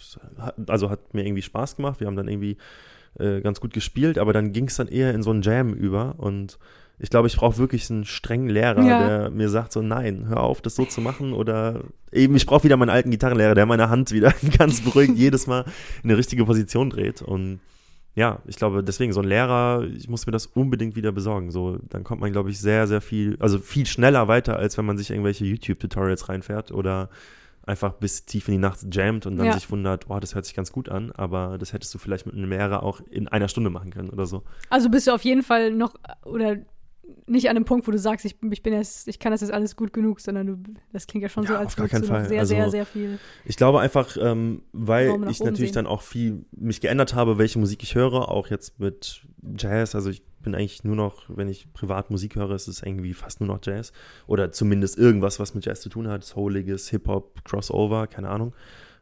Also 0.67 0.89
hat 0.89 1.13
mir 1.13 1.25
irgendwie 1.25 1.41
Spaß 1.41 1.75
gemacht. 1.75 1.99
Wir 1.99 2.07
haben 2.07 2.15
dann 2.15 2.27
irgendwie 2.27 2.57
äh, 3.19 3.41
ganz 3.41 3.59
gut 3.59 3.73
gespielt, 3.73 4.17
aber 4.17 4.33
dann 4.33 4.51
ging 4.53 4.67
es 4.67 4.75
dann 4.77 4.87
eher 4.87 5.13
in 5.13 5.23
so 5.23 5.31
einen 5.31 5.41
Jam 5.41 5.73
über. 5.73 6.15
Und 6.17 6.59
ich 6.99 7.09
glaube, 7.09 7.27
ich 7.27 7.35
brauche 7.37 7.57
wirklich 7.57 7.89
einen 7.89 8.05
strengen 8.05 8.49
Lehrer, 8.49 8.83
Ja. 8.83 9.07
der 9.07 9.29
mir 9.31 9.49
sagt 9.49 9.71
so, 9.71 9.81
nein, 9.81 10.25
hör 10.27 10.41
auf, 10.41 10.61
das 10.61 10.75
so 10.75 10.85
zu 10.85 11.01
machen. 11.01 11.33
Oder 11.33 11.81
eben, 12.11 12.35
ich 12.35 12.45
brauche 12.45 12.63
wieder 12.63 12.77
meinen 12.77 12.89
alten 12.89 13.11
Gitarrenlehrer, 13.11 13.55
der 13.55 13.65
meine 13.65 13.89
Hand 13.89 14.11
wieder 14.11 14.33
ganz 14.57 14.81
beruhigt 14.81 15.15
jedes 15.17 15.47
Mal 15.47 15.65
in 16.03 16.09
eine 16.09 16.17
richtige 16.17 16.45
Position 16.45 16.89
dreht. 16.89 17.21
Und 17.21 17.59
ja, 18.19 18.39
ich 18.45 18.57
glaube, 18.57 18.83
deswegen 18.83 19.13
so 19.13 19.21
ein 19.21 19.27
Lehrer, 19.27 19.83
ich 19.95 20.09
muss 20.09 20.25
mir 20.25 20.31
das 20.33 20.45
unbedingt 20.45 20.95
wieder 20.97 21.13
besorgen. 21.13 21.51
So, 21.51 21.77
dann 21.89 22.03
kommt 22.03 22.19
man, 22.19 22.31
glaube 22.33 22.49
ich, 22.49 22.59
sehr, 22.59 22.85
sehr 22.85 22.99
viel, 22.99 23.37
also 23.39 23.59
viel 23.59 23.85
schneller 23.85 24.27
weiter, 24.27 24.57
als 24.57 24.77
wenn 24.77 24.85
man 24.85 24.97
sich 24.97 25.09
irgendwelche 25.09 25.45
YouTube-Tutorials 25.45 26.27
reinfährt 26.27 26.71
oder 26.73 27.09
einfach 27.65 27.93
bis 27.93 28.25
tief 28.25 28.47
in 28.47 28.55
die 28.55 28.59
Nacht 28.59 28.79
jammt 28.93 29.25
und 29.25 29.37
dann 29.37 29.47
Ja. 29.47 29.53
sich 29.53 29.71
wundert, 29.71 30.09
oh, 30.09 30.19
das 30.19 30.35
hört 30.35 30.43
sich 30.45 30.55
ganz 30.55 30.71
gut 30.71 30.89
an, 30.89 31.11
aber 31.13 31.57
das 31.57 31.71
hättest 31.71 31.93
du 31.93 31.97
vielleicht 31.99 32.25
mit 32.25 32.35
einem 32.35 32.49
Lehrer 32.49 32.83
auch 32.83 32.99
in 33.09 33.27
einer 33.29 33.47
Stunde 33.47 33.69
machen 33.69 33.91
können 33.91 34.09
oder 34.09 34.25
so. 34.25 34.43
Also 34.69 34.89
bist 34.89 35.07
du 35.07 35.11
auf 35.13 35.23
jeden 35.23 35.43
Fall 35.43 35.71
noch 35.71 35.93
oder 36.25 36.57
nicht 37.27 37.49
an 37.49 37.55
dem 37.55 37.65
Punkt, 37.65 37.87
wo 37.87 37.91
du 37.91 37.99
sagst, 37.99 38.25
ich, 38.25 38.35
ich 38.51 38.63
bin 38.63 38.73
jetzt, 38.73 39.07
ich 39.07 39.19
kann 39.19 39.31
das 39.31 39.41
jetzt 39.41 39.51
alles 39.51 39.75
gut 39.75 39.93
genug, 39.93 40.19
sondern 40.19 40.47
du, 40.47 40.57
das 40.91 41.07
klingt 41.07 41.23
ja 41.23 41.29
schon 41.29 41.45
so, 41.45 41.53
Ja, 41.53 41.59
als 41.59 41.69
auf 41.69 41.75
gar 41.77 41.85
würdest 41.87 42.03
du 42.03 42.07
Fall. 42.07 42.25
sehr, 42.27 42.39
Also- 42.39 42.55
sehr, 42.55 42.69
sehr 42.71 42.85
viel. 42.85 43.19
Ich 43.45 43.57
glaube 43.57 43.79
einfach, 43.79 44.17
ähm, 44.19 44.63
weil 44.71 45.09
ich 45.29 45.39
natürlich 45.39 45.69
sehen. 45.71 45.75
dann 45.75 45.87
auch 45.87 46.01
viel 46.01 46.45
mich 46.51 46.81
geändert 46.81 47.13
habe, 47.15 47.37
welche 47.37 47.59
Musik 47.59 47.83
ich 47.83 47.95
höre, 47.95 48.29
auch 48.29 48.47
jetzt 48.47 48.79
mit 48.79 49.21
Jazz. 49.57 49.95
Also 49.95 50.09
ich 50.09 50.23
bin 50.41 50.55
eigentlich 50.55 50.83
nur 50.83 50.95
noch, 50.95 51.23
wenn 51.27 51.47
ich 51.49 51.71
privat 51.73 52.11
Musik 52.11 52.35
höre, 52.35 52.51
ist 52.51 52.67
es 52.67 52.81
irgendwie 52.81 53.13
fast 53.13 53.41
nur 53.41 53.47
noch 53.47 53.59
Jazz. 53.61 53.91
Oder 54.27 54.51
zumindest 54.51 54.97
irgendwas, 54.97 55.39
was 55.39 55.53
mit 55.53 55.65
Jazz 55.65 55.81
zu 55.81 55.89
tun 55.89 56.07
hat. 56.07 56.23
Souliges, 56.23 56.89
Hip-Hop, 56.89 57.43
Crossover, 57.45 58.07
keine 58.07 58.29
Ahnung. 58.29 58.53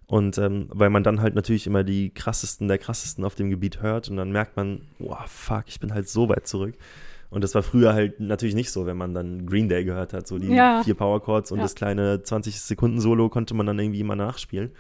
Und 0.10 0.38
ähm, 0.38 0.67
weil 0.70 0.89
man 0.89 1.04
dann 1.04 1.20
halt 1.22 1.36
natürlich 1.36 1.67
immer 1.67 1.84
die 1.84 2.12
krassesten 2.12 2.70
der 2.70 2.78
krassesten 2.78 3.26
auf 3.26 3.36
dem 3.36 3.50
Gebiet 3.50 3.82
hört 3.82 4.10
und 4.10 4.15
dann 4.15 4.32
merkt 4.32 4.56
man, 4.56 4.84
wow, 5.00 5.20
fuck, 5.28 5.65
ich 5.67 5.82
bin 5.82 5.93
halt 5.93 6.08
so 6.08 6.30
weit 6.30 6.48
zurück. 6.48 6.76
Und 7.30 7.44
das 7.44 7.54
war 7.56 7.63
früher 7.63 7.94
halt 7.94 8.20
natürlich 8.20 8.56
nicht 8.56 8.72
so, 8.72 8.86
wenn 8.86 8.96
man 8.98 9.13
dann 9.13 9.46
Green 9.46 9.68
Day 9.70 9.84
gehört 9.84 10.13
hat, 10.13 10.28
so 10.28 10.38
die 10.40 10.48
Ja. 10.48 10.82
vier 10.84 10.96
Power 10.96 11.22
Chords 11.22 11.52
und 11.52 11.58
Ja. 11.60 11.63
das 11.63 11.76
kleine 11.76 12.24
20 12.24 12.60
Sekunden 12.62 13.00
Solo 13.02 13.30
konnte 13.30 13.54
man 13.54 13.66
dann 13.66 13.78
irgendwie 13.80 14.00
immer 14.00 14.16
nachspielen. 14.16 14.72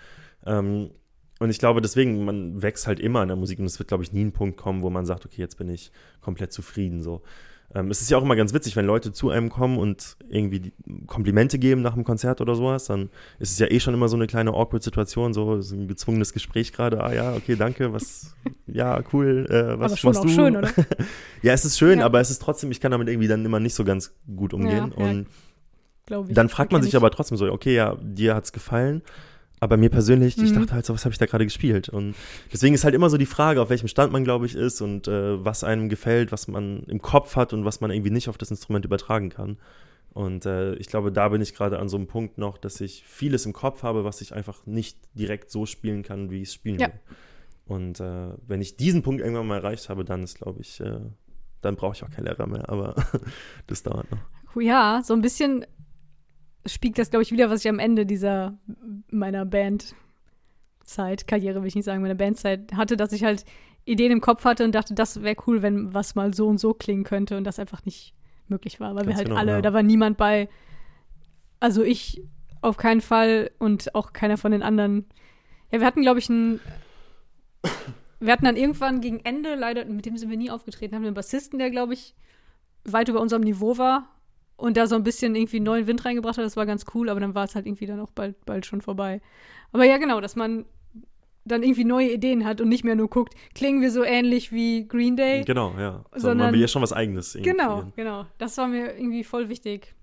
Ähm, 0.45 0.91
und 1.39 1.49
ich 1.49 1.59
glaube, 1.59 1.81
deswegen, 1.81 2.25
man 2.25 2.61
wächst 2.61 2.87
halt 2.87 2.99
immer 2.99 3.21
in 3.21 3.27
der 3.27 3.37
Musik 3.37 3.59
und 3.59 3.65
es 3.65 3.77
wird, 3.79 3.89
glaube 3.89 4.03
ich, 4.03 4.11
nie 4.13 4.23
ein 4.25 4.31
Punkt 4.31 4.57
kommen, 4.57 4.81
wo 4.81 4.89
man 4.89 5.05
sagt, 5.05 5.25
okay, 5.25 5.41
jetzt 5.41 5.57
bin 5.57 5.69
ich 5.69 5.91
komplett 6.21 6.51
zufrieden. 6.53 7.01
So. 7.03 7.21
Ähm, 7.75 7.91
es 7.91 8.01
ist 8.01 8.09
ja 8.09 8.17
auch 8.17 8.23
immer 8.23 8.37
ganz 8.37 8.53
witzig, 8.53 8.77
wenn 8.77 8.85
Leute 8.85 9.11
zu 9.11 9.29
einem 9.29 9.49
kommen 9.49 9.77
und 9.77 10.15
irgendwie 10.29 10.71
Komplimente 11.05 11.59
geben 11.59 11.81
nach 11.81 11.93
einem 11.93 12.05
Konzert 12.05 12.39
oder 12.39 12.55
sowas, 12.55 12.85
dann 12.85 13.09
ist 13.39 13.51
es 13.51 13.59
ja 13.59 13.67
eh 13.69 13.79
schon 13.81 13.93
immer 13.93 14.07
so 14.07 14.15
eine 14.15 14.25
kleine 14.25 14.51
awkward 14.53 14.83
Situation, 14.83 15.33
so, 15.33 15.59
so 15.59 15.75
ein 15.75 15.87
gezwungenes 15.89 16.31
Gespräch 16.31 16.71
gerade. 16.71 17.03
Ah 17.03 17.13
ja, 17.13 17.33
okay, 17.35 17.55
danke, 17.57 17.91
was, 17.91 18.33
ja, 18.67 19.01
cool, 19.11 19.45
äh, 19.49 19.77
was 19.79 19.91
Aber 19.91 19.97
schon 19.97 20.07
machst 20.09 20.19
auch 20.21 20.25
du? 20.25 20.29
schön, 20.31 20.55
oder? 20.55 20.69
ja, 21.41 21.53
es 21.53 21.65
ist 21.65 21.77
schön, 21.77 21.99
Ja. 21.99 22.05
aber 22.05 22.21
es 22.21 22.29
ist 22.29 22.41
trotzdem, 22.41 22.71
ich 22.71 22.79
kann 22.79 22.91
damit 22.91 23.09
irgendwie 23.09 23.27
dann 23.27 23.43
immer 23.43 23.59
nicht 23.59 23.73
so 23.75 23.83
ganz 23.83 24.13
gut 24.33 24.53
umgehen. 24.53 24.93
Ja, 24.97 25.03
ja, 25.05 25.11
und 25.11 26.29
ich. 26.29 26.33
dann 26.35 26.47
fragt 26.47 26.71
man 26.71 26.81
sich 26.81 26.91
ich. 26.93 26.95
aber 26.95 27.11
trotzdem 27.11 27.37
so, 27.37 27.51
okay, 27.51 27.75
ja, 27.75 27.97
dir 28.01 28.33
hat's 28.33 28.53
gefallen, 28.53 29.01
aber 29.59 29.77
mir 29.77 29.89
persönlich, 29.89 30.37
ich 30.37 30.51
Mhm. 30.51 30.55
dachte 30.61 30.73
halt 30.75 30.85
so, 30.85 30.93
was 30.93 31.05
habe 31.05 31.13
ich 31.13 31.19
da 31.19 31.25
gerade 31.25 31.45
gespielt? 31.45 31.89
Und 31.89 32.15
deswegen 32.53 32.75
ist 32.75 32.83
halt 32.83 32.93
immer 32.95 33.09
so 33.09 33.17
die 33.17 33.25
Frage, 33.25 33.61
auf 33.61 33.69
welchem 33.69 33.87
Stand 33.87 34.11
man, 34.13 34.23
glaube 34.23 34.45
ich, 34.45 34.55
ist 34.55 34.81
und 34.81 35.07
äh, 35.07 35.43
was 35.43 35.63
einem 35.63 35.89
gefällt, 35.89 36.31
was 36.31 36.47
man 36.47 36.83
im 36.83 37.01
Kopf 37.01 37.35
hat 37.35 37.53
und 37.53 37.65
was 37.65 37.81
man 37.81 37.89
irgendwie 37.91 38.11
nicht 38.11 38.29
auf 38.29 38.37
das 38.37 38.51
Instrument 38.51 38.85
übertragen 38.85 39.29
kann. 39.29 39.57
Und 40.13 40.45
äh, 40.45 40.73
ich 40.75 40.87
glaube, 40.87 41.11
da 41.11 41.29
bin 41.29 41.41
ich 41.41 41.53
gerade 41.53 41.77
an 41.79 41.89
so 41.89 41.97
einem 41.97 42.07
Punkt 42.07 42.37
noch, 42.37 42.57
dass 42.57 42.81
ich 42.81 43.03
vieles 43.05 43.45
im 43.45 43.53
Kopf 43.53 43.83
habe, 43.83 44.03
was 44.03 44.21
ich 44.21 44.33
einfach 44.33 44.65
nicht 44.65 44.97
direkt 45.13 45.51
so 45.51 45.65
spielen 45.65 46.01
kann, 46.03 46.29
wie 46.31 46.41
ich 46.41 46.49
es 46.49 46.53
spielen 46.55 46.79
Ja. 46.79 46.87
will. 46.87 46.93
Und 47.65 47.99
äh, 47.99 48.29
wenn 48.47 48.61
ich 48.61 48.77
diesen 48.77 49.03
Punkt 49.03 49.21
irgendwann 49.21 49.45
mal 49.47 49.57
erreicht 49.57 49.89
habe, 49.89 50.05
dann 50.05 50.23
ist, 50.23 50.37
glaube 50.39 50.61
ich, 50.61 50.79
äh, 50.79 50.99
dann 51.61 51.75
brauche 51.75 51.95
ich 51.95 52.03
auch 52.03 52.09
keinen 52.09 52.25
Lehrer 52.25 52.47
mehr, 52.47 52.69
aber 52.69 52.95
das 53.67 53.83
dauert 53.83 54.09
noch. 54.11 54.19
Ja, 54.61 55.01
so 55.03 55.13
ein 55.13 55.21
bisschen 55.21 55.65
spiegelt 56.67 56.99
das, 56.99 57.09
glaube 57.09 57.23
ich, 57.23 57.31
wieder, 57.31 57.49
was 57.49 57.63
ich 57.63 57.69
am 57.69 57.79
Ende 57.79 58.05
dieser 58.05 58.57
meiner 59.09 59.45
Bandzeit, 59.45 61.27
Karriere 61.27 61.61
will 61.61 61.67
ich 61.67 61.75
nicht 61.75 61.85
sagen, 61.85 62.01
meiner 62.01 62.15
Bandzeit 62.15 62.73
hatte, 62.73 62.97
dass 62.97 63.11
ich 63.11 63.23
halt 63.23 63.45
Ideen 63.85 64.11
im 64.11 64.21
Kopf 64.21 64.43
hatte 64.45 64.63
und 64.63 64.75
dachte, 64.75 64.93
das 64.93 65.21
wäre 65.23 65.37
cool, 65.47 65.61
wenn 65.61 65.93
was 65.93 66.15
mal 66.15 66.33
so 66.33 66.47
und 66.47 66.59
so 66.59 66.73
klingen 66.73 67.03
könnte 67.03 67.37
und 67.37 67.43
das 67.43 67.59
einfach 67.59 67.85
nicht 67.85 68.13
möglich 68.47 68.79
war, 68.79 68.95
weil 68.95 69.03
wir 69.03 69.07
Ganz 69.07 69.17
halt 69.17 69.27
genau, 69.29 69.39
alle, 69.39 69.51
ja. 69.53 69.61
da 69.61 69.73
war 69.73 69.83
niemand 69.83 70.17
bei, 70.17 70.49
also 71.59 71.83
ich 71.83 72.21
Auf 72.61 72.77
keinen 72.77 73.01
Fall 73.01 73.51
und 73.59 73.93
auch 73.95 74.13
keiner 74.13 74.37
von 74.37 74.51
den 74.51 74.63
anderen. 74.63 75.05
Ja, 75.71 75.79
wir 75.79 75.87
hatten, 75.87 76.01
glaube 76.01 76.19
ich, 76.19 76.29
einen. 76.29 76.59
Wir 78.19 78.33
hatten 78.33 78.45
dann 78.45 78.57
irgendwann 78.57 78.99
gegen 78.99 79.19
Ende, 79.19 79.53
leider, 79.53 79.85
mit 79.85 80.07
dem 80.07 80.17
sind 80.17 80.31
wir 80.31 80.37
nie 80.37 80.49
aufgetreten, 80.49 80.95
haben 80.95 81.03
wir 81.03 81.09
einen 81.09 81.15
Bassisten, 81.15 81.59
der, 81.59 81.69
glaube 81.69 81.93
ich, 81.93 82.15
weit 82.83 83.09
über 83.09 83.21
unserem 83.21 83.43
Niveau 83.43 83.77
war 83.77 84.09
und 84.57 84.75
da 84.75 84.87
so 84.87 84.95
ein 84.95 85.03
bisschen 85.03 85.35
irgendwie 85.35 85.59
neuen 85.59 85.87
Wind 85.87 86.03
reingebracht 86.03 86.37
hat. 86.37 86.45
Das 86.45 86.57
war 86.57 86.65
ganz 86.65 86.85
cool, 86.93 87.09
aber 87.09 87.19
dann 87.19 87.35
war 87.35 87.45
es 87.45 87.55
halt 87.55 87.65
irgendwie 87.65 87.85
dann 87.85 87.99
auch 87.99 88.11
bald, 88.11 88.43
bald 88.45 88.65
schon 88.65 88.81
vorbei. 88.81 89.21
Aber 89.71 89.85
ja, 89.85 89.97
genau, 89.97 90.19
dass 90.19 90.35
man 90.35 90.65
dann 91.45 91.63
irgendwie 91.63 91.85
neue 91.85 92.11
Ideen 92.11 92.45
hat 92.45 92.59
und 92.59 92.69
nicht 92.69 92.83
mehr 92.83 92.95
nur 92.95 93.09
guckt, 93.09 93.33
klingen 93.55 93.81
wir 93.81 93.91
so 93.91 94.03
ähnlich 94.03 94.51
wie 94.51 94.87
Green 94.87 95.15
Day. 95.15 95.43
Genau, 95.45 95.73
ja. 95.77 96.03
So, 96.13 96.21
sondern, 96.21 96.47
man 96.47 96.53
will 96.53 96.61
ja 96.61 96.67
schon 96.67 96.81
was 96.81 96.91
Eigenes. 96.91 97.35
Irgendwie. 97.35 97.51
Genau, 97.51 97.91
genau. 97.95 98.25
Das 98.37 98.57
war 98.57 98.67
mir 98.67 98.97
irgendwie 98.97 99.23
voll 99.23 99.47
wichtig. 99.47 99.95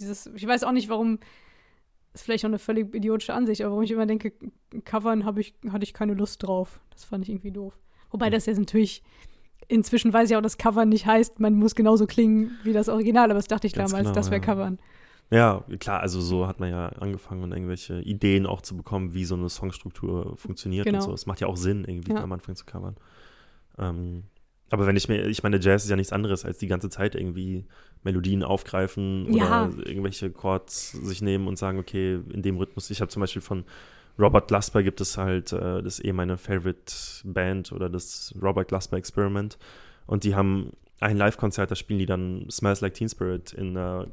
Dieses, 0.00 0.26
ich 0.26 0.46
weiß 0.46 0.64
auch 0.64 0.72
nicht, 0.72 0.88
warum, 0.88 1.20
ist 2.12 2.24
vielleicht 2.24 2.44
auch 2.44 2.48
eine 2.48 2.58
völlig 2.58 2.94
idiotische 2.94 3.34
Ansicht, 3.34 3.62
aber 3.62 3.70
warum 3.70 3.84
ich 3.84 3.90
immer 3.90 4.06
denke, 4.06 4.32
covern 4.84 5.24
ich, 5.38 5.54
hatte 5.70 5.84
ich 5.84 5.94
keine 5.94 6.14
Lust 6.14 6.42
drauf. 6.42 6.80
Das 6.90 7.04
fand 7.04 7.24
ich 7.24 7.30
irgendwie 7.30 7.52
doof. 7.52 7.78
Wobei 8.10 8.28
das 8.28 8.46
jetzt 8.46 8.58
natürlich, 8.58 9.02
inzwischen 9.68 10.12
weiß 10.12 10.30
ich 10.30 10.36
auch, 10.36 10.42
dass 10.42 10.58
Covern 10.58 10.88
nicht 10.88 11.06
heißt, 11.06 11.40
man 11.40 11.54
muss 11.54 11.74
genauso 11.74 12.06
klingen 12.06 12.52
wie 12.64 12.72
das 12.72 12.88
Original, 12.88 13.24
aber 13.24 13.38
das 13.38 13.48
dachte 13.48 13.66
ich 13.66 13.72
Ganz 13.72 13.90
damals, 13.90 14.08
genau, 14.08 14.14
das 14.14 14.30
wäre 14.30 14.40
ja. 14.40 14.46
Covern. 14.46 14.78
Ja, 15.30 15.64
klar, 15.80 16.00
also 16.00 16.20
so 16.20 16.46
hat 16.46 16.60
man 16.60 16.68
ja 16.68 16.88
angefangen 16.88 17.42
und 17.42 17.52
irgendwelche 17.52 18.00
Ideen 18.00 18.44
auch 18.44 18.60
zu 18.60 18.76
bekommen, 18.76 19.14
wie 19.14 19.24
so 19.24 19.34
eine 19.34 19.48
Songstruktur 19.48 20.36
funktioniert 20.36 20.84
genau. 20.84 20.98
und 20.98 21.04
so. 21.04 21.12
Es 21.14 21.24
macht 21.24 21.40
ja 21.40 21.46
auch 21.46 21.56
Sinn, 21.56 21.84
irgendwie 21.86 22.12
ja. 22.12 22.22
am 22.22 22.32
Anfang 22.32 22.54
zu 22.54 22.66
covern. 22.66 22.96
Ähm, 23.78 24.24
aber 24.68 24.86
wenn 24.86 24.96
ich 24.96 25.08
mir, 25.08 25.26
ich 25.26 25.42
meine, 25.42 25.58
Jazz 25.58 25.84
ist 25.84 25.90
ja 25.90 25.96
nichts 25.96 26.12
anderes, 26.12 26.44
als 26.44 26.58
die 26.58 26.66
ganze 26.66 26.90
Zeit 26.90 27.14
irgendwie 27.14 27.66
Melodien 28.02 28.42
aufgreifen 28.42 29.26
oder 29.26 29.36
ja. 29.36 29.70
irgendwelche 29.84 30.30
Chords 30.30 30.92
sich 30.92 31.22
nehmen 31.22 31.46
und 31.46 31.56
sagen, 31.56 31.78
okay, 31.78 32.20
in 32.30 32.42
dem 32.42 32.56
Rhythmus. 32.56 32.90
Ich 32.90 33.00
habe 33.00 33.10
zum 33.10 33.20
Beispiel 33.20 33.42
von 33.42 33.64
Robert 34.18 34.48
Glasper 34.48 34.82
gibt 34.82 35.00
es 35.00 35.16
halt, 35.16 35.52
äh, 35.52 35.82
das 35.82 35.98
ist 35.98 36.04
eh 36.04 36.12
meine 36.12 36.36
Favorite 36.36 36.92
Band 37.24 37.72
oder 37.72 37.88
das 37.88 38.34
Robert 38.40 38.68
Glasper 38.68 38.96
Experiment. 38.96 39.58
Und 40.06 40.24
die 40.24 40.34
haben 40.34 40.72
ein 41.00 41.16
Live-Konzert, 41.16 41.70
da 41.70 41.74
spielen 41.74 41.98
die 41.98 42.06
dann 42.06 42.46
Smells 42.50 42.80
Like 42.80 42.94
Teen 42.94 43.08
Spirit 43.08 43.52
in 43.52 43.76
einer 43.76 44.08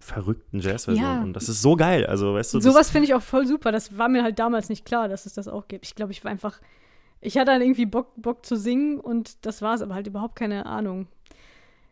verrückten 0.00 0.60
Jazzversion. 0.60 1.04
Ja. 1.04 1.22
Und 1.22 1.32
das 1.32 1.48
ist 1.48 1.62
so 1.62 1.76
geil. 1.76 2.06
Also, 2.06 2.34
weißt 2.34 2.54
du. 2.54 2.60
Sowas 2.60 2.90
finde 2.90 3.06
ich 3.06 3.14
auch 3.14 3.22
voll 3.22 3.46
super. 3.46 3.72
Das 3.72 3.96
war 3.96 4.08
mir 4.08 4.22
halt 4.22 4.38
damals 4.38 4.68
nicht 4.68 4.84
klar, 4.84 5.08
dass 5.08 5.26
es 5.26 5.32
das 5.32 5.48
auch 5.48 5.66
gibt. 5.68 5.86
Ich 5.86 5.94
glaube, 5.94 6.12
ich 6.12 6.22
war 6.24 6.30
einfach. 6.30 6.60
Ich 7.20 7.38
hatte 7.38 7.52
dann 7.52 7.62
irgendwie 7.62 7.86
Bock, 7.86 8.08
Bock 8.16 8.44
zu 8.44 8.54
singen 8.54 9.00
und 9.00 9.46
das 9.46 9.62
war 9.62 9.74
es, 9.74 9.80
aber 9.80 9.94
halt 9.94 10.06
überhaupt 10.06 10.36
keine 10.36 10.66
Ahnung. 10.66 11.06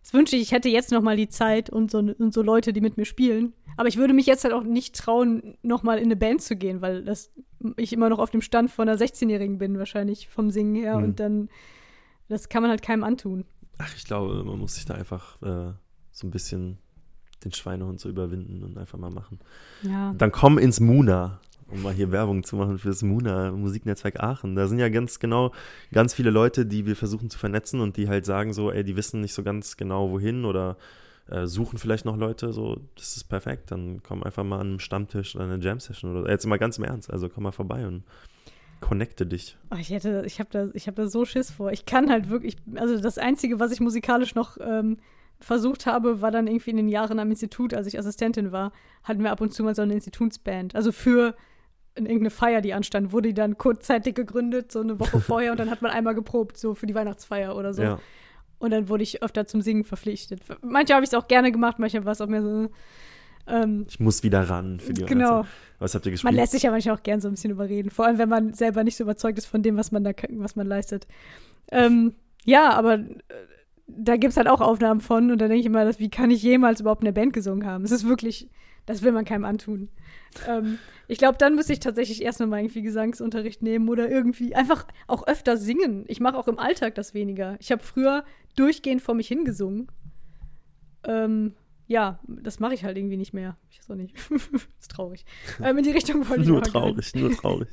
Das 0.03 0.13
wünsche 0.13 0.37
ich, 0.37 0.43
ich 0.43 0.53
hätte 0.53 0.69
jetzt 0.69 0.91
noch 0.91 1.03
mal 1.03 1.17
die 1.17 1.29
Zeit 1.29 1.71
und 1.71 1.91
so, 1.91 1.99
und 1.99 2.35
so 2.35 2.43
Leute, 2.43 2.73
die 2.73 2.81
mit 2.81 2.97
mir 2.97 3.05
spielen. 3.05 3.53
Aber 3.77 3.89
ich 3.89 3.97
würde 3.97 4.15
mich 4.15 4.27
jetzt 4.27 4.45
halt 4.45 4.53
auch 4.53 4.65
nicht 4.65 4.97
trauen, 4.97 5.57
noch 5.63 5.83
mal 5.83 5.99
in 5.99 6.05
eine 6.05 6.17
Band 6.17 6.43
zu 6.43 6.57
gehen, 6.57 6.83
weil 6.83 7.05
das, 7.05 7.33
ich 7.77 7.93
immer 7.93 8.09
noch 8.09 8.19
auf 8.19 8.31
dem 8.31 8.43
Stand 8.43 8.71
von 8.71 8.89
einer 8.89 8.99
16-Jährigen 8.99 9.59
bin, 9.59 9.79
wahrscheinlich 9.79 10.29
vom 10.29 10.51
Singen 10.51 10.75
her. 10.75 10.99
Mhm. 10.99 11.05
Und 11.05 11.21
dann, 11.21 11.49
das 12.29 12.49
kann 12.49 12.63
man 12.63 12.71
halt 12.71 12.83
keinem 12.83 13.05
antun. 13.05 13.45
Ach, 13.79 13.95
ich 13.97 14.05
glaube, 14.05 14.43
man 14.45 14.59
muss 14.59 14.75
sich 14.75 14.85
da 14.85 14.95
einfach 14.95 15.41
äh, 15.43 15.73
so 16.11 16.27
ein 16.27 16.31
bisschen 16.31 16.79
den 17.45 17.53
Schweinehund 17.53 18.01
zu 18.01 18.09
überwinden 18.09 18.63
und 18.63 18.79
einfach 18.79 18.99
mal 18.99 19.11
machen. 19.11 19.39
Ja. 19.83 20.15
Dann 20.15 20.33
komm 20.33 20.59
ins 20.59 20.81
Muna, 20.81 21.41
um 21.73 21.83
mal 21.83 21.93
hier 21.93 22.13
Werbung 22.13 22.45
zu 22.45 22.57
machen 22.57 22.79
für 22.79 22.89
das 22.89 23.03
Muna 23.03 23.51
Musiknetzwerk 23.53 24.21
Aachen. 24.21 24.55
Da 24.55 24.69
sind 24.69 24.79
ja 24.79 24.89
ganz 24.89 25.19
genau 25.19 25.53
ganz 25.93 26.15
viele 26.15 26.31
Leute, 26.31 26.67
die 26.67 26.87
wir 26.87 26.97
versuchen 26.97 27.31
zu 27.31 27.39
vernetzen 27.39 27.81
und 27.81 27.97
die 27.97 28.09
halt 28.09 28.27
sagen 28.27 28.53
so, 28.53 28.71
ey, 28.71 28.85
die 28.85 28.97
wissen 28.97 29.21
nicht 29.21 29.35
so 29.35 29.43
ganz 29.43 29.77
genau 29.77 30.11
wohin 30.11 30.45
oder 30.45 30.77
äh, 31.29 31.47
suchen 31.47 31.79
vielleicht 31.79 32.05
noch 32.05 32.17
Leute, 32.17 32.53
so, 32.53 32.79
das 32.97 33.17
ist 33.17 33.25
perfekt. 33.25 33.71
Dann 33.71 34.03
komm 34.03 34.23
einfach 34.23 34.45
mal 34.45 34.61
an 34.61 34.69
einen 34.69 34.81
Stammtisch 34.81 35.35
oder 35.35 35.45
eine 35.45 35.63
Jam-Session 35.63 36.17
oder 36.17 36.31
jetzt 36.31 36.47
mal 36.47 36.59
ganz 36.59 36.79
im 36.79 36.85
Ernst, 36.85 37.11
also 37.11 37.29
komm 37.29 37.45
mal 37.45 37.53
vorbei 37.53 37.87
und 37.87 38.05
connecte 38.81 39.25
dich. 39.25 39.57
Oh, 39.71 39.77
ich 39.79 39.91
hätte, 39.91 40.25
ich 40.27 40.41
habe 40.41 40.51
da, 40.51 40.69
ich 40.75 40.87
habe 40.89 40.97
da 40.97 41.09
so 41.09 41.25
Schiss 41.25 41.51
vor. 41.51 41.73
Ich 41.73 41.87
kann 41.87 42.11
halt 42.11 42.29
wirklich, 42.29 42.57
also 42.75 43.01
das 43.01 43.17
Einzige, 43.17 43.61
was 43.61 43.73
ich 43.73 43.81
musikalisch 43.81 44.35
noch 44.35 44.59
ähm, 44.61 44.99
versucht 45.41 45.87
habe, 45.87 46.21
war 46.21 46.31
dann 46.31 46.47
irgendwie 46.47 46.71
in 46.71 46.77
den 46.77 46.89
Jahren 46.89 47.19
am 47.19 47.31
Institut, 47.31 47.75
als 47.75 47.87
ich 47.87 47.99
Assistentin 47.99 48.53
war, 48.53 48.73
hatten 49.05 49.23
wir 49.23 49.31
ab 49.31 49.41
und 49.41 49.55
zu 49.55 49.63
mal 49.63 49.75
so 49.75 49.83
eine 49.83 49.95
Institutsband. 49.95 50.75
Also 50.75 50.93
für 50.93 51.35
irgendeine 51.97 52.31
Feier, 52.31 52.61
die 52.61 52.75
anstand, 52.75 53.13
wurde 53.13 53.29
die 53.29 53.35
dann 53.35 53.59
kurzzeitig 53.59 54.15
gegründet, 54.15 54.73
so 54.73 54.81
eine 54.81 54.99
Woche 54.99 55.21
vorher 55.21 55.53
und 55.53 55.61
dann 55.61 55.71
hat 55.71 55.83
man 55.83 55.91
einmal 55.91 56.15
geprobt, 56.15 56.57
so 56.57 56.75
für 56.75 56.87
die 56.87 56.95
Weihnachtsfeier 56.95 57.57
oder 57.57 57.75
so. 57.75 57.83
Ja. 57.83 57.99
Und 58.59 58.71
dann 58.71 58.89
wurde 58.89 59.03
ich 59.03 59.23
öfter 59.23 59.47
zum 59.47 59.61
Singen 59.61 59.85
verpflichtet. 59.85 60.41
Manche 60.63 60.95
habe 60.95 61.05
ich 61.05 61.11
es 61.11 61.15
auch 61.15 61.27
gerne 61.27 61.51
gemacht, 61.51 61.79
manche 61.79 62.05
war 62.05 62.13
es 62.13 62.21
auch 62.21 62.29
mehr 62.29 62.43
so. 62.43 62.71
Ähm, 63.49 63.85
ich 63.89 63.99
muss 63.99 64.23
wieder 64.23 64.49
ran 64.49 64.79
für 64.79 64.93
die 64.93 65.05
Genau. 65.05 65.45
Was 65.81 65.95
habt 65.97 66.07
ihr 66.07 66.13
gespielt? 66.13 66.33
Man 66.33 66.37
lässt 66.37 66.53
sich 66.53 66.63
ja 66.63 66.71
manchmal 66.71 66.97
auch 66.97 67.03
gerne 67.03 67.21
so 67.21 67.29
ein 67.29 67.33
bisschen 67.33 67.51
überreden. 67.51 67.91
Vor 67.91 68.07
allem, 68.07 68.19
wenn 68.19 68.29
man 68.29 68.55
selber 68.55 68.85
nicht 68.85 68.97
so 68.97 69.03
überzeugt 69.03 69.37
ist 69.37 69.47
von 69.47 69.63
dem, 69.63 69.77
was 69.77 69.91
man 69.91 70.05
da 70.05 70.13
was 70.31 70.55
man 70.55 70.69
leistet. 70.69 71.09
Ähm, 71.73 72.15
ja, 72.45 72.71
aber 72.73 72.95
äh, 72.95 73.17
da 73.87 74.17
gibt 74.17 74.31
es 74.31 74.37
halt 74.37 74.49
auch 74.49 74.61
Aufnahmen 74.61 75.01
von 75.01 75.31
und 75.33 75.41
da 75.41 75.49
denke 75.49 75.61
ich 75.61 75.67
immer, 75.67 75.85
dass, 75.85 75.99
wie 75.99 76.11
kann 76.11 76.31
ich 76.31 76.43
jemals 76.43 76.81
überhaupt 76.81 77.03
in 77.03 77.07
der 77.07 77.13
Band 77.13 77.33
gesungen 77.33 77.67
haben? 77.67 77.85
Es 77.85 77.91
ist 77.91 78.07
wirklich, 78.07 78.49
das 78.87 79.03
will 79.03 79.13
man 79.13 79.25
keinem 79.25 79.45
antun. 79.45 79.89
ähm, 80.49 80.79
ich 81.09 81.19
glaube, 81.19 81.39
dann 81.39 81.55
müsste 81.55 81.73
ich 81.73 81.81
tatsächlich 81.81 82.23
erst 82.23 82.41
nochmal 82.41 82.61
irgendwie 82.61 82.83
Gesangsunterricht 82.83 83.63
nehmen 83.63 83.89
oder 83.89 84.11
irgendwie 84.11 84.55
einfach 84.55 84.87
auch 85.07 85.27
öfter 85.27 85.57
singen. 85.57 86.05
Ich 86.09 86.21
mache 86.21 86.37
auch 86.37 86.49
im 86.49 86.59
Alltag 86.59 86.95
das 86.95 87.15
weniger. 87.15 87.57
Ich 87.61 87.71
habe 87.71 87.83
früher 87.83 88.25
durchgehend 88.57 89.03
vor 89.03 89.15
mich 89.15 89.29
hingesungen. 89.29 89.89
Ähm, 91.05 91.55
ja, 91.87 92.19
das 92.27 92.61
mache 92.61 92.75
ich 92.75 92.85
halt 92.85 92.97
irgendwie 92.97 93.17
nicht 93.17 93.35
mehr. 93.35 93.57
Ich 93.71 93.79
weiß 93.79 93.91
auch 93.91 93.95
nicht. 93.97 94.15
ist 94.81 94.91
traurig. 94.91 95.25
Ähm, 95.63 95.79
in 95.79 95.85
die 95.85 95.91
Richtung 95.91 96.29
wollte 96.29 96.43
ich 96.43 96.49
Nur 96.49 96.63
traurig, 96.63 97.15
nur 97.15 97.33
traurig. 97.33 97.69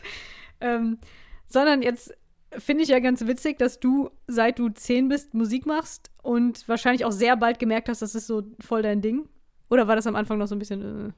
ähm, 0.60 0.98
sondern 1.46 1.82
jetzt 1.82 2.12
finde 2.58 2.82
ich 2.82 2.90
ja 2.90 2.98
ganz 2.98 3.26
witzig, 3.26 3.58
dass 3.58 3.80
du, 3.80 4.10
seit 4.26 4.58
du 4.58 4.68
zehn 4.70 5.08
bist, 5.08 5.34
Musik 5.34 5.66
machst 5.66 6.10
und 6.22 6.66
wahrscheinlich 6.68 7.04
auch 7.04 7.12
sehr 7.12 7.36
bald 7.36 7.58
gemerkt 7.58 7.88
hast, 7.88 8.02
das 8.02 8.14
ist 8.14 8.26
so 8.26 8.42
voll 8.60 8.82
dein 8.82 9.00
Ding. 9.00 9.28
Oder 9.72 9.88
war 9.88 9.96
das 9.96 10.06
am 10.06 10.16
Anfang 10.16 10.36
noch 10.36 10.48
so 10.48 10.54
ein 10.54 10.58
bisschen 10.58 11.08
äh, 11.08 11.12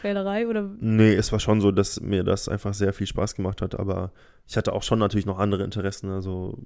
Quälerei? 0.00 0.46
Oder? 0.46 0.70
Nee, 0.78 1.14
es 1.14 1.32
war 1.32 1.40
schon 1.40 1.62
so, 1.62 1.72
dass 1.72 2.02
mir 2.02 2.22
das 2.22 2.46
einfach 2.46 2.74
sehr 2.74 2.92
viel 2.92 3.06
Spaß 3.06 3.34
gemacht 3.34 3.62
hat, 3.62 3.78
aber 3.78 4.12
ich 4.46 4.58
hatte 4.58 4.74
auch 4.74 4.82
schon 4.82 4.98
natürlich 4.98 5.24
noch 5.24 5.38
andere 5.38 5.64
Interessen, 5.64 6.10
also 6.10 6.58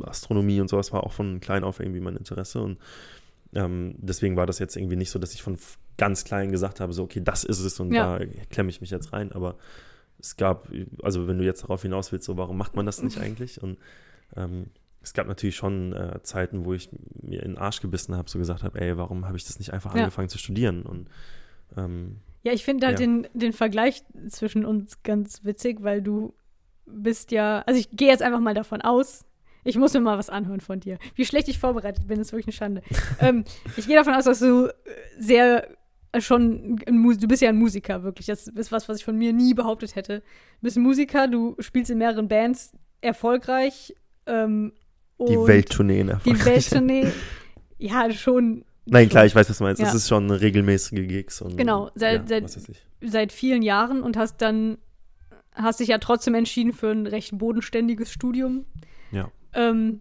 Astronomie 0.00 0.60
und 0.60 0.66
sowas 0.66 0.92
war 0.92 1.04
auch 1.04 1.12
von 1.12 1.38
klein 1.38 1.62
auf 1.62 1.78
irgendwie 1.78 2.00
mein 2.00 2.16
Interesse 2.16 2.60
und 2.60 2.78
ähm, 3.54 3.94
deswegen 3.98 4.36
war 4.36 4.46
das 4.46 4.58
jetzt 4.58 4.76
irgendwie 4.76 4.96
nicht 4.96 5.10
so, 5.10 5.20
dass 5.20 5.32
ich 5.32 5.44
von 5.44 5.56
ganz 5.96 6.24
klein 6.24 6.50
gesagt 6.50 6.80
habe, 6.80 6.92
so 6.92 7.04
okay, 7.04 7.20
das 7.22 7.44
ist 7.44 7.60
es 7.60 7.78
und 7.78 7.92
ja. 7.92 8.18
da 8.18 8.26
klemme 8.50 8.68
ich 8.68 8.80
mich 8.80 8.90
jetzt 8.90 9.12
rein, 9.12 9.30
aber 9.30 9.54
es 10.18 10.36
gab, 10.36 10.68
also 11.04 11.28
wenn 11.28 11.38
du 11.38 11.44
jetzt 11.44 11.62
darauf 11.62 11.82
hinaus 11.82 12.10
willst, 12.10 12.26
so 12.26 12.36
warum 12.36 12.58
macht 12.58 12.74
man 12.74 12.84
das 12.84 13.00
nicht 13.00 13.18
eigentlich? 13.20 13.62
Und 13.62 13.78
ähm, 14.36 14.66
es 15.04 15.12
gab 15.12 15.26
natürlich 15.28 15.54
schon 15.54 15.92
äh, 15.92 16.22
Zeiten, 16.22 16.64
wo 16.64 16.72
ich 16.72 16.88
mir 17.22 17.42
in 17.42 17.52
den 17.52 17.58
Arsch 17.58 17.80
gebissen 17.80 18.16
habe, 18.16 18.28
so 18.28 18.38
gesagt 18.38 18.62
habe, 18.62 18.80
ey, 18.80 18.96
warum 18.96 19.26
habe 19.26 19.36
ich 19.36 19.44
das 19.44 19.58
nicht 19.58 19.72
einfach 19.72 19.94
ja. 19.94 20.00
angefangen 20.02 20.30
zu 20.30 20.38
studieren? 20.38 20.82
Und 20.82 21.08
ähm, 21.76 22.16
ja, 22.42 22.52
ich 22.52 22.64
finde 22.64 22.86
halt 22.86 22.98
ja. 22.98 23.06
den, 23.06 23.28
den 23.34 23.52
Vergleich 23.52 24.02
zwischen 24.28 24.64
uns 24.64 25.02
ganz 25.02 25.44
witzig, 25.44 25.82
weil 25.82 26.02
du 26.02 26.34
bist 26.86 27.32
ja, 27.32 27.62
also 27.66 27.78
ich 27.78 27.90
gehe 27.90 28.08
jetzt 28.08 28.22
einfach 28.22 28.40
mal 28.40 28.54
davon 28.54 28.80
aus, 28.80 29.24
ich 29.62 29.76
muss 29.76 29.94
mir 29.94 30.00
mal 30.00 30.18
was 30.18 30.30
anhören 30.30 30.60
von 30.60 30.80
dir. 30.80 30.98
Wie 31.14 31.24
schlecht 31.24 31.48
ich 31.48 31.58
vorbereitet 31.58 32.06
bin, 32.06 32.20
ist 32.20 32.32
wirklich 32.32 32.46
eine 32.46 32.52
Schande. 32.52 32.82
ähm, 33.20 33.44
ich 33.76 33.86
gehe 33.86 33.96
davon 33.96 34.14
aus, 34.14 34.24
dass 34.24 34.38
du 34.38 34.68
sehr 35.18 35.68
schon, 36.20 36.76
du 36.76 37.28
bist 37.28 37.42
ja 37.42 37.48
ein 37.48 37.56
Musiker, 37.56 38.02
wirklich. 38.04 38.26
Das 38.26 38.46
ist 38.46 38.72
was, 38.72 38.88
was 38.88 38.98
ich 38.98 39.04
von 39.04 39.16
mir 39.16 39.32
nie 39.32 39.52
behauptet 39.52 39.96
hätte. 39.96 40.20
Du 40.20 40.62
bist 40.62 40.76
ein 40.76 40.82
Musiker, 40.82 41.28
du 41.28 41.56
spielst 41.58 41.90
in 41.90 41.98
mehreren 41.98 42.28
Bands 42.28 42.72
erfolgreich. 43.00 43.94
Ähm, 44.26 44.72
die 45.18 45.36
Welttourneen 45.36 46.08
erfolgreich. 46.08 46.42
Die 46.42 46.46
Welttournee, 46.46 47.12
ja, 47.78 48.10
schon. 48.12 48.64
Nein, 48.86 49.08
klar, 49.08 49.24
ich 49.24 49.34
weiß, 49.34 49.48
was 49.48 49.58
du 49.58 49.64
meinst. 49.64 49.80
Ja. 49.80 49.86
Das 49.86 49.94
ist 49.94 50.08
schon 50.08 50.30
regelmäßige 50.30 51.06
Gigs. 51.08 51.40
Und, 51.40 51.56
genau, 51.56 51.90
seit, 51.94 52.28
ja, 52.30 52.46
seit, 52.46 52.60
seit 53.00 53.32
vielen 53.32 53.62
Jahren 53.62 54.02
und 54.02 54.16
hast 54.16 54.38
dann, 54.42 54.78
hast 55.54 55.80
dich 55.80 55.88
ja 55.88 55.98
trotzdem 55.98 56.34
entschieden 56.34 56.72
für 56.72 56.90
ein 56.90 57.06
recht 57.06 57.36
bodenständiges 57.38 58.12
Studium. 58.12 58.66
Ja. 59.10 59.30
Ähm, 59.54 60.00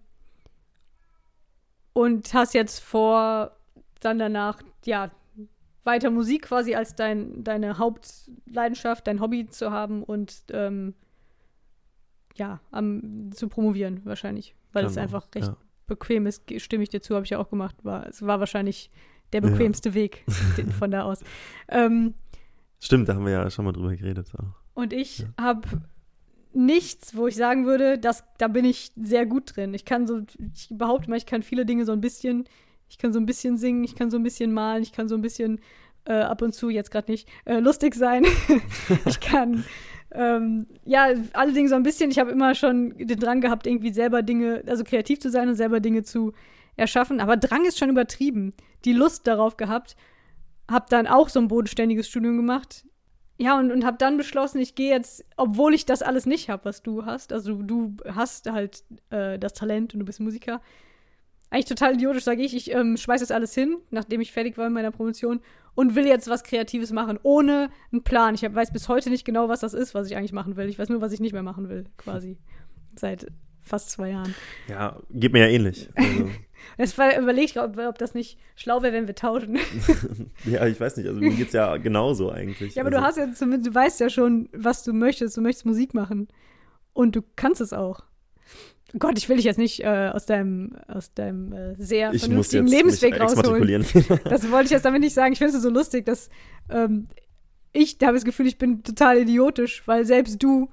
und 1.94 2.34
hast 2.34 2.54
jetzt 2.54 2.80
vor, 2.80 3.56
dann 4.02 4.20
danach, 4.20 4.62
ja, 4.86 5.12
weiter 5.84 6.10
Musik 6.10 6.44
quasi 6.44 6.76
als 6.76 6.96
dein, 6.96 7.44
deine 7.44 7.78
Hauptleidenschaft, 7.78 9.08
dein 9.08 9.20
Hobby 9.20 9.48
zu 9.48 9.72
haben 9.72 10.04
und 10.04 10.44
ähm, 10.52 10.96
ja, 12.36 12.60
am, 12.72 13.32
zu 13.34 13.48
promovieren 13.48 14.02
wahrscheinlich, 14.06 14.56
weil 14.72 14.84
genau, 14.84 14.92
es 14.92 14.98
einfach 14.98 15.28
recht 15.36 15.48
ja. 15.48 15.58
bequem 15.88 16.26
ist, 16.26 16.44
stimme 16.62 16.84
ich 16.84 16.90
dir 16.90 17.02
zu, 17.02 17.16
habe 17.16 17.26
ich 17.26 17.32
ja 17.32 17.40
auch 17.40 17.50
gemacht. 17.50 17.76
War, 17.84 18.08
es 18.08 18.22
war 18.22 18.40
wahrscheinlich 18.40 18.90
der 19.32 19.42
bequemste 19.42 19.90
ja. 19.90 19.96
Weg 19.96 20.24
von 20.80 20.92
da 20.92 21.04
aus. 21.04 21.20
Ähm, 21.68 22.14
Stimmt, 22.80 23.08
da 23.10 23.16
haben 23.16 23.26
wir 23.26 23.34
ja 23.34 23.50
schon 23.50 23.66
mal 23.66 23.72
drüber 23.72 23.96
geredet. 23.96 24.32
Auch. 24.38 24.54
Und 24.74 24.94
ich 24.94 25.20
ja. 25.20 25.28
habe 25.40 25.68
nichts, 26.54 27.16
wo 27.16 27.28
ich 27.28 27.36
sagen 27.36 27.66
würde, 27.66 27.98
dass, 27.98 28.24
da 28.38 28.48
bin 28.48 28.66
ich 28.66 28.92
sehr 28.96 29.26
gut 29.26 29.56
drin. 29.56 29.74
Ich 29.74 29.86
kann 29.86 30.06
so, 30.06 30.22
ich 30.54 30.68
behaupte 30.70 31.10
mal, 31.10 31.18
ich 31.18 31.26
kann 31.26 31.42
viele 31.42 31.66
Dinge 31.66 31.86
so 31.86 31.92
ein 31.92 32.02
bisschen 32.02 32.46
ich 32.94 33.00
kann 33.00 33.12
so 33.12 33.20
ein 33.20 33.26
bisschen 33.26 33.58
singen, 33.58 33.84
ich 33.84 33.96
kann 33.96 34.12
so 34.12 34.18
ein 34.18 34.24
bisschen 34.24 34.54
malen, 34.54 34.84
ich 34.84 34.92
kann 34.92 35.10
so 35.10 35.16
ein 35.16 35.22
bisschen 35.24 35.60
äh, 36.06 36.14
ab 36.14 36.42
und 36.42 36.54
zu, 36.54 36.70
jetzt 36.70 36.92
gerade 36.92 37.12
nicht, 37.12 37.28
äh, 37.46 37.60
lustig 37.60 37.96
sein. 37.96 38.26
ich 39.06 39.20
kann 39.20 39.64
ähm, 40.14 40.68
ja, 40.86 41.08
allerdings 41.34 41.72
so 41.72 41.76
ein 41.76 41.84
bisschen, 41.84 42.12
ich 42.12 42.20
habe 42.20 42.32
immer 42.32 42.54
schon 42.54 42.96
den 42.98 43.20
Drang 43.20 43.42
gehabt, 43.42 43.66
irgendwie 43.66 43.92
selber 43.92 44.22
Dinge, 44.22 44.64
also 44.68 44.84
kreativ 44.84 45.20
zu 45.20 45.30
sein 45.30 45.50
und 45.50 45.56
selber 45.56 45.80
Dinge 45.80 46.04
zu 46.04 46.34
erschaffen. 46.76 47.20
Aber 47.20 47.36
Drang 47.36 47.66
ist 47.66 47.80
schon 47.80 47.90
übertrieben. 47.90 48.54
Die 48.86 48.94
Lust 48.94 49.26
darauf 49.28 49.58
gehabt, 49.58 49.96
habe 50.70 50.86
dann 50.90 51.08
auch 51.08 51.30
so 51.30 51.40
ein 51.40 51.48
bodenständiges 51.48 52.08
Studium 52.08 52.38
gemacht. 52.38 52.86
Ja, 53.40 53.58
und, 53.58 53.72
und 53.72 53.84
habe 53.84 53.98
dann 53.98 54.18
beschlossen, 54.18 54.60
ich 54.60 54.76
gehe 54.76 54.92
jetzt, 54.92 55.26
obwohl 55.36 55.74
ich 55.74 55.86
das 55.86 56.04
alles 56.04 56.28
nicht 56.28 56.50
habe, 56.50 56.66
was 56.66 56.84
du 56.84 57.06
hast. 57.06 57.34
Also 57.34 57.56
du 57.56 57.98
hast 58.08 58.52
halt 58.52 58.84
äh, 59.10 59.40
das 59.40 59.54
Talent 59.54 59.94
und 59.94 60.02
du 60.02 60.06
bist 60.06 60.20
Musiker. 60.20 60.62
Eigentlich 61.54 61.66
total 61.66 61.94
idiotisch, 61.94 62.24
sage 62.24 62.42
ich. 62.42 62.56
Ich 62.56 62.72
ähm, 62.72 62.98
schmeiß 62.98 63.22
das 63.22 63.30
alles 63.30 63.54
hin, 63.54 63.78
nachdem 63.92 64.22
ich 64.22 64.32
fertig 64.32 64.58
war 64.58 64.66
in 64.66 64.74
meiner 64.74 64.90
Promotion 64.90 65.40
und 65.76 65.94
will 65.94 66.08
jetzt 66.08 66.28
was 66.28 66.44
Kreatives 66.44 66.92
machen, 66.92 67.20
ohne 67.22 67.70
einen 67.92 68.02
Plan. 68.02 68.34
Ich 68.34 68.44
hab, 68.44 68.56
weiß 68.56 68.74
bis 68.74 68.90
heute 68.90 69.12
nicht 69.12 69.24
genau, 69.24 69.50
was 69.50 69.60
das 69.60 69.76
ist, 69.76 69.94
was 69.94 70.08
ich 70.10 70.18
eigentlich 70.18 70.34
machen 70.34 70.56
will. 70.56 70.68
Ich 70.68 70.80
weiß 70.80 70.90
nur, 70.90 71.00
was 71.00 71.12
ich 71.12 71.20
nicht 71.20 71.34
mehr 71.34 71.44
machen 71.44 71.70
will, 71.70 71.86
quasi. 71.96 72.40
Seit 72.96 73.28
fast 73.62 73.92
zwei 73.92 74.10
Jahren. 74.10 74.34
Ja, 74.68 75.00
geht 75.12 75.32
mir 75.32 75.48
ja 75.48 75.54
ähnlich. 75.54 75.90
Also. 75.94 76.32
Es 76.78 76.98
war 76.98 77.20
überlegt, 77.20 77.58
ob, 77.58 77.78
ob 77.78 77.98
das 77.98 78.14
nicht 78.14 78.40
schlau 78.56 78.82
wäre, 78.82 78.94
wenn 78.94 79.06
wir 79.06 79.16
tauschen. 79.16 79.60
ja, 80.46 80.66
ich 80.66 80.80
weiß 80.80 80.96
nicht. 80.96 81.08
Also 81.08 81.20
mir 81.20 81.32
geht 81.32 81.48
es 81.48 81.54
ja 81.54 81.76
genauso 81.76 82.32
eigentlich. 82.32 82.76
Ja, 82.76 82.84
aber 82.84 82.96
also. 82.96 83.02
du 83.02 83.06
hast 83.06 83.18
ja 83.18 83.34
zumindest, 83.34 83.70
du 83.70 83.76
weißt 83.76 84.00
ja 84.00 84.10
schon, 84.10 84.48
was 84.54 84.82
du 84.82 84.94
möchtest. 84.94 85.36
Du 85.36 85.42
möchtest 85.42 85.66
Musik 85.66 85.94
machen. 85.94 86.30
Und 86.94 87.18
du 87.18 87.22
kannst 87.36 87.60
es 87.60 87.74
auch. 87.74 88.06
Gott, 89.00 89.18
ich 89.18 89.28
will 89.28 89.38
dich 89.38 89.46
jetzt 89.46 89.58
nicht 89.58 89.84
äh, 89.84 90.12
aus 90.14 90.26
deinem, 90.26 90.76
aus 90.88 91.14
deinem 91.14 91.52
äh, 91.52 91.76
sehr 91.78 92.14
ich 92.14 92.22
vernünftigen 92.22 92.68
Lebensweg 92.68 93.20
rausholen. 93.20 93.86
das 94.26 94.52
wollte 94.52 94.66
ich 94.66 94.72
jetzt 94.72 94.86
damit 94.86 95.02
nicht 95.02 95.14
sagen. 95.14 95.34
Ich 95.34 95.40
finde 95.40 95.56
es 95.56 95.64
so 95.64 95.70
lustig, 95.70 96.06
dass 96.06 96.30
ähm, 96.70 97.08
ich 97.72 97.98
habe 98.04 98.14
das 98.14 98.24
Gefühl, 98.24 98.46
ich 98.46 98.58
bin 98.58 98.84
total 98.84 99.18
idiotisch, 99.18 99.82
weil 99.88 100.06
selbst 100.06 100.42
du, 100.44 100.70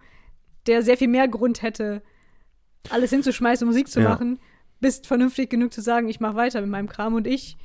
der 0.67 0.83
sehr 0.83 0.99
viel 0.99 1.09
mehr 1.09 1.29
Grund 1.29 1.63
hätte, 1.63 2.03
alles 2.91 3.11
hinzuschmeißen 3.11 3.67
und 3.67 3.73
Musik 3.73 3.89
zu 3.89 4.01
ja. 4.01 4.11
machen, 4.11 4.39
bist 4.81 5.07
vernünftig 5.07 5.51
genug 5.51 5.73
zu 5.73 5.81
sagen, 5.81 6.09
ich 6.09 6.21
mache 6.21 6.37
weiter 6.37 6.61
mit 6.61 6.71
meinem 6.71 6.89
Kram 6.89 7.15
und 7.15 7.27
ich. 7.27 7.57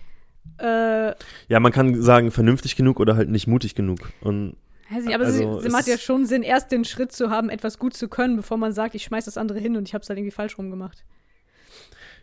Äh, 0.58 1.14
ja, 1.48 1.60
man 1.60 1.72
kann 1.72 2.02
sagen, 2.02 2.32
vernünftig 2.32 2.76
genug 2.76 3.00
oder 3.00 3.16
halt 3.16 3.30
nicht 3.30 3.48
mutig 3.48 3.76
genug. 3.76 4.00
Und 4.22 4.56
Weiß 4.90 5.04
nicht, 5.04 5.16
aber 5.16 5.26
also, 5.26 5.60
es 5.60 5.72
macht 5.72 5.88
ja 5.88 5.98
schon 5.98 6.26
Sinn, 6.26 6.44
erst 6.44 6.72
den 6.72 6.86
Schritt 6.86 7.12
zu 7.12 7.30
haben, 7.30 7.50
etwas 7.50 7.80
gut 7.80 7.96
zu 7.96 8.08
können, 8.08 8.36
bevor 8.36 8.58
man 8.58 8.72
sagt, 8.72 8.94
ich 8.94 9.04
schmeiß 9.04 9.26
das 9.26 9.38
andere 9.38 9.60
hin 9.60 9.76
und 9.78 9.88
ich 9.88 9.94
habe 9.94 10.04
es 10.04 10.10
halt 10.10 10.20
irgendwie 10.20 10.32
falsch 10.32 10.58
rumgemacht. 10.58 11.04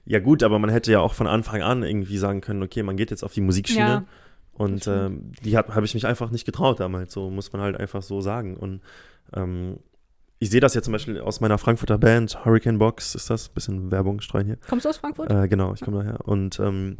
Ja 0.04 0.20
gut, 0.20 0.42
aber 0.42 0.58
man 0.58 0.70
hätte 0.70 0.92
ja 0.92 1.00
auch 1.00 1.14
von 1.14 1.26
Anfang 1.26 1.62
an 1.62 1.82
irgendwie 1.82 2.18
sagen 2.18 2.40
können, 2.40 2.62
okay, 2.62 2.82
man 2.82 2.96
geht 2.96 3.10
jetzt 3.10 3.24
auf 3.24 3.32
die 3.32 3.40
Musikschiene. 3.40 3.80
Ja, 3.80 4.04
und 4.52 4.86
ähm, 4.86 5.32
die 5.44 5.56
habe 5.56 5.74
hab 5.74 5.82
ich 5.82 5.94
mich 5.94 6.06
einfach 6.06 6.30
nicht 6.30 6.44
getraut 6.44 6.80
damals, 6.80 7.12
so 7.12 7.30
muss 7.30 7.52
man 7.52 7.62
halt 7.62 7.76
einfach 7.76 8.02
so 8.02 8.20
sagen. 8.20 8.56
Und 8.56 8.80
ähm, 9.32 9.78
ich 10.38 10.50
sehe 10.50 10.60
das 10.60 10.74
ja 10.74 10.82
zum 10.82 10.92
Beispiel 10.92 11.20
aus 11.20 11.40
meiner 11.40 11.56
Frankfurter 11.58 11.98
Band, 11.98 12.44
Hurricane 12.44 12.78
Box 12.78 13.14
ist 13.14 13.30
das, 13.30 13.48
bisschen 13.48 13.90
Werbung 13.90 14.20
streuen 14.20 14.46
hier. 14.46 14.58
Kommst 14.68 14.84
du 14.84 14.90
aus 14.90 14.98
Frankfurt? 14.98 15.30
Äh, 15.30 15.48
genau, 15.48 15.72
ich 15.72 15.80
komme 15.80 16.02
daher. 16.02 16.26
Und 16.26 16.58
ähm, 16.60 16.98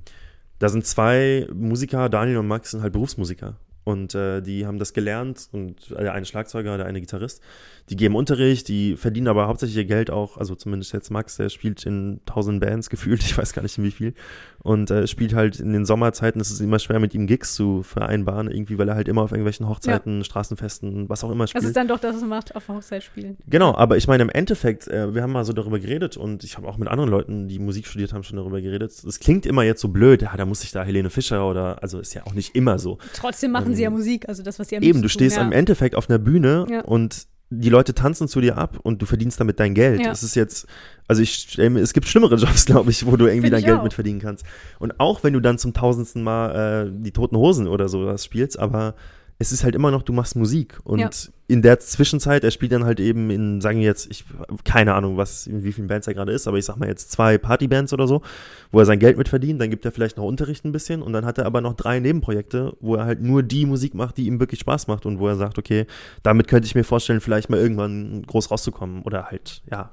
da 0.58 0.68
sind 0.68 0.86
zwei 0.86 1.48
Musiker, 1.52 2.08
Daniel 2.08 2.38
und 2.38 2.46
Max, 2.46 2.70
sind 2.70 2.82
halt 2.82 2.92
Berufsmusiker. 2.92 3.56
Und 3.84 4.14
äh, 4.14 4.40
die 4.40 4.64
haben 4.64 4.78
das 4.78 4.92
gelernt 4.92 5.48
und 5.50 5.90
äh, 5.90 6.02
der 6.02 6.12
eine 6.12 6.24
Schlagzeuger, 6.24 6.76
der 6.76 6.86
eine 6.86 7.00
Gitarrist, 7.00 7.42
die 7.90 7.96
geben 7.96 8.14
Unterricht, 8.14 8.68
die 8.68 8.96
verdienen 8.96 9.26
aber 9.26 9.48
hauptsächlich 9.48 9.76
ihr 9.76 9.84
Geld 9.84 10.10
auch, 10.10 10.36
also 10.36 10.54
zumindest 10.54 10.92
jetzt 10.92 11.10
Max, 11.10 11.36
der 11.36 11.48
spielt 11.48 11.84
in 11.84 12.20
tausend 12.24 12.60
Bands 12.60 12.90
gefühlt, 12.90 13.22
ich 13.24 13.36
weiß 13.36 13.52
gar 13.52 13.62
nicht 13.62 13.76
in 13.78 13.84
wie 13.84 13.90
viel. 13.90 14.14
Und 14.62 14.92
äh, 14.92 15.08
spielt 15.08 15.34
halt 15.34 15.58
in 15.58 15.72
den 15.72 15.84
Sommerzeiten, 15.84 16.40
ist 16.40 16.52
es 16.52 16.60
immer 16.60 16.78
schwer 16.78 17.00
mit 17.00 17.12
ihm 17.14 17.26
Gigs 17.26 17.54
zu 17.54 17.82
vereinbaren, 17.82 18.48
irgendwie, 18.48 18.78
weil 18.78 18.88
er 18.88 18.94
halt 18.94 19.08
immer 19.08 19.22
auf 19.22 19.32
irgendwelchen 19.32 19.68
Hochzeiten, 19.68 20.18
ja. 20.18 20.24
Straßenfesten, 20.24 21.08
was 21.08 21.24
auch 21.24 21.32
immer 21.32 21.48
spielt. 21.48 21.64
Das 21.64 21.68
ist 21.68 21.76
dann 21.76 21.88
doch 21.88 21.98
das, 21.98 22.14
was 22.14 22.20
man 22.20 22.30
macht, 22.30 22.54
auf 22.54 22.68
Hochzeit 22.68 23.02
spielen. 23.02 23.36
Genau, 23.48 23.74
aber 23.74 23.96
ich 23.96 24.06
meine, 24.06 24.22
im 24.22 24.30
Endeffekt, 24.30 24.86
äh, 24.86 25.12
wir 25.12 25.22
haben 25.22 25.32
mal 25.32 25.44
so 25.44 25.52
darüber 25.52 25.80
geredet 25.80 26.16
und 26.16 26.44
ich 26.44 26.56
habe 26.56 26.68
auch 26.68 26.76
mit 26.76 26.86
anderen 26.86 27.10
Leuten, 27.10 27.48
die 27.48 27.58
Musik 27.58 27.88
studiert 27.88 28.12
haben, 28.12 28.22
schon 28.22 28.36
darüber 28.36 28.60
geredet. 28.60 28.92
Es 28.92 29.18
klingt 29.18 29.44
immer 29.44 29.64
jetzt 29.64 29.80
so 29.80 29.88
blöd, 29.88 30.22
ja, 30.22 30.36
da 30.36 30.46
muss 30.46 30.62
ich 30.62 30.70
da 30.70 30.84
Helene 30.84 31.10
Fischer 31.10 31.48
oder, 31.48 31.82
also 31.82 31.98
ist 31.98 32.14
ja 32.14 32.24
auch 32.24 32.34
nicht 32.34 32.54
immer 32.54 32.78
so. 32.78 32.98
Trotzdem 33.14 33.50
machen 33.50 33.71
ähm, 33.71 33.71
sie 33.74 33.82
ja 33.82 33.90
Musik, 33.90 34.28
also 34.28 34.42
das, 34.42 34.58
was 34.58 34.68
sie 34.68 34.76
am 34.76 34.82
Eben, 34.82 35.02
du 35.02 35.08
stehst 35.08 35.36
tun, 35.36 35.42
ja. 35.42 35.46
im 35.46 35.52
Endeffekt 35.52 35.94
auf 35.94 36.08
einer 36.08 36.18
Bühne 36.18 36.66
ja. 36.68 36.80
und 36.82 37.26
die 37.54 37.68
Leute 37.68 37.94
tanzen 37.94 38.28
zu 38.28 38.40
dir 38.40 38.56
ab 38.56 38.78
und 38.82 39.02
du 39.02 39.06
verdienst 39.06 39.38
damit 39.38 39.60
dein 39.60 39.74
Geld. 39.74 40.00
Ja. 40.00 40.10
Es 40.10 40.22
ist 40.22 40.34
jetzt, 40.34 40.66
also 41.06 41.20
ich, 41.20 41.58
es 41.58 41.92
gibt 41.92 42.06
schlimmere 42.06 42.36
Jobs, 42.36 42.64
glaube 42.64 42.90
ich, 42.90 43.04
wo 43.04 43.16
du 43.16 43.26
irgendwie 43.26 43.48
Find 43.48 43.54
dein 43.54 43.64
Geld 43.64 43.78
auch. 43.78 43.82
mit 43.82 43.92
verdienen 43.92 44.20
kannst. 44.20 44.46
Und 44.78 44.98
auch 44.98 45.22
wenn 45.22 45.34
du 45.34 45.40
dann 45.40 45.58
zum 45.58 45.74
tausendsten 45.74 46.22
Mal 46.22 46.86
äh, 46.86 46.90
die 46.90 47.12
Toten 47.12 47.36
Hosen 47.36 47.68
oder 47.68 47.88
sowas 47.88 48.24
spielst, 48.24 48.58
aber 48.58 48.94
es 49.42 49.50
ist 49.50 49.64
halt 49.64 49.74
immer 49.74 49.90
noch, 49.90 50.02
du 50.02 50.12
machst 50.12 50.36
Musik. 50.36 50.78
Und 50.84 51.00
ja. 51.00 51.10
in 51.48 51.62
der 51.62 51.80
Zwischenzeit, 51.80 52.44
er 52.44 52.52
spielt 52.52 52.70
dann 52.70 52.84
halt 52.84 53.00
eben 53.00 53.28
in, 53.28 53.60
sagen 53.60 53.80
wir 53.80 53.86
jetzt, 53.86 54.08
ich 54.08 54.24
keine 54.62 54.94
Ahnung, 54.94 55.16
was, 55.16 55.48
in 55.48 55.64
wie 55.64 55.72
vielen 55.72 55.88
Bands 55.88 56.06
er 56.06 56.14
gerade 56.14 56.30
ist, 56.30 56.46
aber 56.46 56.58
ich 56.58 56.64
sag 56.64 56.76
mal 56.76 56.88
jetzt 56.88 57.10
zwei 57.10 57.38
Partybands 57.38 57.92
oder 57.92 58.06
so, 58.06 58.22
wo 58.70 58.78
er 58.78 58.86
sein 58.86 59.00
Geld 59.00 59.18
mit 59.18 59.28
verdient, 59.28 59.60
dann 59.60 59.68
gibt 59.68 59.84
er 59.84 59.90
vielleicht 59.90 60.16
noch 60.16 60.24
Unterricht 60.24 60.64
ein 60.64 60.70
bisschen 60.70 61.02
und 61.02 61.12
dann 61.12 61.26
hat 61.26 61.38
er 61.38 61.46
aber 61.46 61.60
noch 61.60 61.74
drei 61.74 61.98
Nebenprojekte, 61.98 62.76
wo 62.80 62.94
er 62.94 63.04
halt 63.04 63.20
nur 63.20 63.42
die 63.42 63.66
Musik 63.66 63.94
macht, 63.94 64.16
die 64.16 64.26
ihm 64.26 64.38
wirklich 64.38 64.60
Spaß 64.60 64.86
macht 64.86 65.06
und 65.06 65.18
wo 65.18 65.26
er 65.26 65.34
sagt, 65.34 65.58
okay, 65.58 65.86
damit 66.22 66.46
könnte 66.46 66.66
ich 66.66 66.76
mir 66.76 66.84
vorstellen, 66.84 67.20
vielleicht 67.20 67.50
mal 67.50 67.58
irgendwann 67.58 68.22
groß 68.22 68.52
rauszukommen 68.52 69.02
oder 69.02 69.26
halt, 69.26 69.62
ja, 69.68 69.90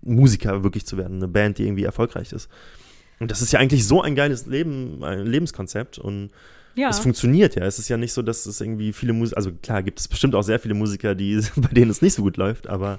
Musiker 0.00 0.64
wirklich 0.64 0.86
zu 0.86 0.96
werden, 0.96 1.16
eine 1.16 1.28
Band, 1.28 1.58
die 1.58 1.64
irgendwie 1.64 1.84
erfolgreich 1.84 2.32
ist. 2.32 2.48
Und 3.18 3.30
das 3.30 3.42
ist 3.42 3.52
ja 3.52 3.60
eigentlich 3.60 3.86
so 3.86 4.00
ein 4.00 4.14
geiles 4.14 4.46
Leben, 4.46 5.04
ein 5.04 5.26
Lebenskonzept 5.26 5.98
und 5.98 6.30
ja. 6.74 6.88
Es 6.88 7.00
funktioniert 7.00 7.56
ja. 7.56 7.64
Es 7.64 7.78
ist 7.78 7.88
ja 7.88 7.96
nicht 7.96 8.12
so, 8.12 8.22
dass 8.22 8.46
es 8.46 8.60
irgendwie 8.60 8.92
viele 8.92 9.12
Musiker, 9.12 9.36
also 9.36 9.52
klar 9.52 9.82
gibt 9.82 10.00
es 10.00 10.08
bestimmt 10.08 10.34
auch 10.34 10.42
sehr 10.42 10.58
viele 10.58 10.74
Musiker, 10.74 11.14
die, 11.14 11.40
bei 11.56 11.68
denen 11.68 11.90
es 11.90 12.02
nicht 12.02 12.14
so 12.14 12.22
gut 12.22 12.36
läuft, 12.36 12.68
aber 12.68 12.98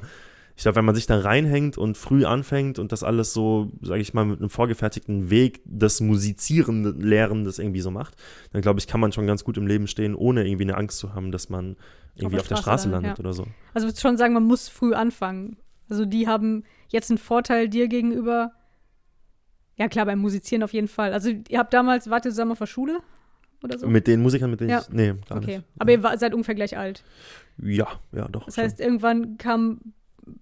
ich 0.56 0.64
glaube, 0.64 0.76
wenn 0.76 0.86
man 0.86 0.96
sich 0.96 1.08
da 1.08 1.20
reinhängt 1.20 1.78
und 1.78 1.98
früh 1.98 2.26
anfängt 2.26 2.78
und 2.78 2.92
das 2.92 3.04
alles 3.04 3.34
so, 3.34 3.72
sage 3.82 4.02
ich 4.02 4.14
mal, 4.14 4.26
mit 4.26 4.40
einem 4.40 4.50
vorgefertigten 4.50 5.30
Weg 5.30 5.62
des 5.66 6.02
Musizierenden, 6.02 7.02
Lehren 7.02 7.46
das 7.46 7.58
irgendwie 7.58 7.82
so 7.82 7.90
macht, 7.90 8.16
dann 8.52 8.62
glaube 8.62 8.80
ich, 8.80 8.88
kann 8.88 9.00
man 9.00 9.12
schon 9.12 9.26
ganz 9.26 9.44
gut 9.44 9.58
im 9.58 9.66
Leben 9.66 9.88
stehen, 9.88 10.14
ohne 10.14 10.46
irgendwie 10.46 10.66
eine 10.66 10.78
Angst 10.78 11.00
zu 11.00 11.14
haben, 11.16 11.32
dass 11.32 11.50
man 11.50 11.78
irgendwie 12.16 12.26
auf 12.26 12.32
der, 12.32 12.42
auf 12.42 12.48
der 12.48 12.56
Straße, 12.58 12.90
landet 12.90 13.18
ja. 13.18 13.20
oder 13.20 13.34
so. 13.34 13.48
Also 13.74 13.88
ich 13.88 13.94
würde 13.94 14.02
schon 14.02 14.18
sagen, 14.18 14.34
man 14.34 14.44
muss 14.44 14.70
früh 14.70 14.94
anfangen. 14.94 15.58
Also 15.90 16.06
die 16.06 16.28
haben 16.28 16.64
jetzt 16.90 17.10
einen 17.10 17.18
Vorteil 17.18 17.68
dir 17.68 17.88
gegenüber. 17.88 18.52
Ja 19.78 19.88
klar, 19.88 20.06
beim 20.06 20.20
Musizieren 20.20 20.64
auf 20.64 20.74
jeden 20.74 20.88
Fall. 20.88 21.14
Also 21.14 21.32
ihr 21.48 21.58
habt 21.60 21.74
damals, 21.74 22.10
wart 22.10 22.26
ihr 22.26 22.32
zusammen 22.32 22.52
auf 22.52 22.60
der 22.60 22.68
Schule? 22.68 23.00
Oder 23.64 23.78
so? 23.78 23.88
Mit 23.88 24.08
den 24.08 24.22
Musikern, 24.22 24.52
mit 24.52 24.60
denen 24.60 24.72
ja. 24.72 24.80
ich. 24.82 24.90
Nee, 24.90 25.14
gar 25.28 25.38
okay. 25.38 25.58
nicht. 25.58 25.64
Aber 25.80 25.92
ihr 25.92 26.18
seid 26.18 26.34
ungefähr 26.34 26.56
gleich 26.56 26.78
alt. 26.78 27.04
Ja, 27.62 27.88
ja, 28.12 28.28
doch. 28.28 28.46
Das 28.46 28.58
heißt, 28.58 28.78
schon. 28.78 28.86
irgendwann 28.86 29.38
kam 29.38 29.80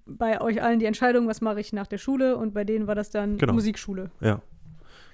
bei 0.05 0.41
euch 0.41 0.61
allen 0.61 0.79
die 0.79 0.85
Entscheidung, 0.85 1.27
was 1.27 1.41
mache 1.41 1.59
ich 1.59 1.73
nach 1.73 1.87
der 1.87 1.97
Schule 1.97 2.37
und 2.37 2.53
bei 2.53 2.63
denen 2.63 2.87
war 2.87 2.95
das 2.95 3.09
dann 3.09 3.37
genau. 3.37 3.53
Musikschule. 3.53 4.11
Ja. 4.21 4.41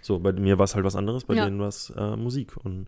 So, 0.02 0.20
bei 0.20 0.34
mir 0.34 0.58
war 0.58 0.66
es 0.66 0.76
halt 0.76 0.86
was 0.86 0.96
anderes, 0.96 1.24
bei 1.24 1.34
ja. 1.34 1.46
denen 1.46 1.60
war 1.60 1.68
es 1.68 1.92
äh, 1.96 2.16
Musik. 2.16 2.56
Und 2.64 2.88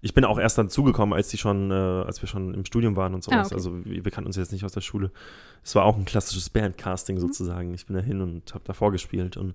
ich 0.00 0.14
bin 0.14 0.24
auch 0.24 0.38
erst 0.38 0.58
dann 0.58 0.70
zugekommen, 0.70 1.14
als 1.14 1.28
die 1.28 1.38
schon, 1.38 1.70
äh, 1.70 1.74
als 1.74 2.22
wir 2.22 2.28
schon 2.28 2.54
im 2.54 2.64
Studium 2.64 2.96
waren 2.96 3.14
und 3.14 3.22
sowas. 3.22 3.38
Ah, 3.38 3.44
okay. 3.46 3.54
Also 3.54 3.84
wir, 3.84 4.04
wir, 4.04 4.10
kannten 4.10 4.26
uns 4.26 4.36
jetzt 4.36 4.52
nicht 4.52 4.64
aus 4.64 4.72
der 4.72 4.80
Schule. 4.80 5.10
Es 5.62 5.74
war 5.74 5.84
auch 5.84 5.96
ein 5.96 6.04
klassisches 6.04 6.50
Bandcasting 6.50 7.16
mhm. 7.16 7.20
sozusagen. 7.20 7.74
Ich 7.74 7.86
bin 7.86 7.96
da 7.96 8.02
hin 8.02 8.20
und 8.20 8.54
habe 8.54 8.64
da 8.64 8.72
vorgespielt. 8.72 9.36
Und 9.36 9.54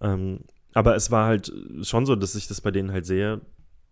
ähm, 0.00 0.40
aber 0.74 0.96
es 0.96 1.10
war 1.10 1.26
halt 1.26 1.52
schon 1.82 2.06
so, 2.06 2.16
dass 2.16 2.34
ich 2.34 2.48
das 2.48 2.60
bei 2.60 2.72
denen 2.72 2.92
halt 2.92 3.06
sehe, 3.06 3.40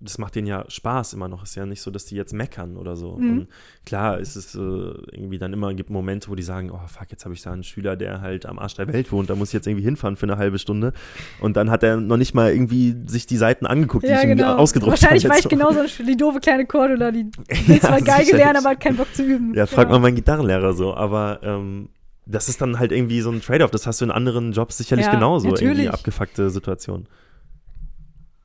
das 0.02 0.18
macht 0.18 0.34
denen 0.34 0.46
ja 0.46 0.64
Spaß 0.68 1.12
immer 1.12 1.28
noch. 1.28 1.44
Ist 1.44 1.54
ja 1.54 1.64
nicht 1.64 1.80
so, 1.80 1.90
dass 1.90 2.04
die 2.04 2.16
jetzt 2.16 2.32
meckern 2.32 2.76
oder 2.76 2.96
so. 2.96 3.16
Mhm. 3.16 3.30
Und 3.30 3.48
klar 3.86 4.18
ist 4.18 4.36
es 4.36 4.54
äh, 4.54 4.58
irgendwie 4.58 5.38
dann 5.38 5.52
immer, 5.52 5.72
gibt 5.74 5.90
Momente, 5.90 6.28
wo 6.28 6.34
die 6.34 6.42
sagen, 6.42 6.70
oh 6.70 6.80
fuck, 6.86 7.10
jetzt 7.10 7.24
habe 7.24 7.34
ich 7.34 7.42
da 7.42 7.52
einen 7.52 7.62
Schüler, 7.62 7.96
der 7.96 8.20
halt 8.20 8.46
am 8.46 8.58
Arsch 8.58 8.74
der 8.74 8.92
Welt 8.92 9.12
wohnt, 9.12 9.30
da 9.30 9.34
muss 9.34 9.48
ich 9.48 9.54
jetzt 9.54 9.66
irgendwie 9.66 9.84
hinfahren 9.84 10.16
für 10.16 10.26
eine 10.26 10.36
halbe 10.36 10.58
Stunde. 10.58 10.92
Und 11.40 11.56
dann 11.56 11.70
hat 11.70 11.82
er 11.82 11.96
noch 11.96 12.16
nicht 12.16 12.34
mal 12.34 12.52
irgendwie 12.52 12.96
sich 13.06 13.26
die 13.26 13.36
Seiten 13.36 13.66
angeguckt, 13.66 14.04
die 14.04 14.08
ja, 14.08 14.20
ich 14.20 14.22
genau. 14.22 14.54
ihm 14.54 14.58
ausgedruckt 14.58 14.92
habe. 14.92 15.02
Wahrscheinlich 15.02 15.28
war 15.28 15.38
ich 15.38 15.48
genauso 15.48 16.02
die 16.02 16.16
doofe 16.16 16.40
kleine 16.40 16.66
Cordula, 16.66 17.12
die 17.12 17.26
will 17.66 17.80
zwar 17.80 17.98
ja, 17.98 18.04
Geige 18.04 18.36
lernen, 18.36 18.56
aber 18.58 18.70
hat 18.70 18.80
keinen 18.80 18.96
Bock 18.96 19.14
zu 19.14 19.22
üben. 19.22 19.54
Ja, 19.54 19.66
frag 19.66 19.86
genau. 19.86 19.98
mal 19.98 20.02
meinen 20.02 20.16
Gitarrenlehrer 20.16 20.72
so. 20.72 20.94
Aber 20.94 21.40
ähm, 21.42 21.88
das 22.26 22.48
ist 22.48 22.60
dann 22.60 22.78
halt 22.78 22.92
irgendwie 22.92 23.20
so 23.20 23.30
ein 23.30 23.40
Trade-off. 23.40 23.70
Das 23.70 23.86
hast 23.86 24.00
du 24.00 24.04
in 24.04 24.10
anderen 24.10 24.52
Jobs 24.52 24.78
sicherlich 24.78 25.06
ja, 25.06 25.12
genauso, 25.12 25.48
natürlich. 25.48 25.78
irgendwie 25.78 25.88
abgefuckte 25.90 26.50
Situation. 26.50 27.06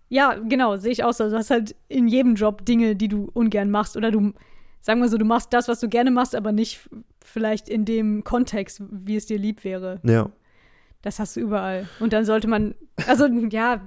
Ja, 0.09 0.35
genau, 0.35 0.77
sehe 0.77 0.91
ich 0.91 1.03
auch 1.03 1.13
so. 1.13 1.29
Du 1.29 1.35
hast 1.35 1.49
halt 1.49 1.75
in 1.89 2.07
jedem 2.07 2.35
Job 2.35 2.65
Dinge, 2.65 2.95
die 2.95 3.07
du 3.07 3.29
ungern 3.33 3.69
machst. 3.69 3.97
Oder 3.97 4.11
du, 4.11 4.33
sagen 4.81 5.01
wir 5.01 5.09
so, 5.09 5.17
du 5.17 5.25
machst 5.25 5.51
das, 5.53 5.67
was 5.67 5.79
du 5.79 5.89
gerne 5.89 6.11
machst, 6.11 6.35
aber 6.35 6.51
nicht 6.51 6.89
vielleicht 7.23 7.67
in 7.67 7.85
dem 7.85 8.23
Kontext, 8.23 8.81
wie 8.89 9.15
es 9.15 9.25
dir 9.25 9.37
lieb 9.37 9.63
wäre. 9.63 9.99
Ja. 10.03 10.29
Das 11.01 11.19
hast 11.19 11.35
du 11.35 11.41
überall. 11.41 11.87
Und 11.99 12.13
dann 12.13 12.25
sollte 12.25 12.47
man, 12.47 12.75
also 13.07 13.27
ja, 13.27 13.81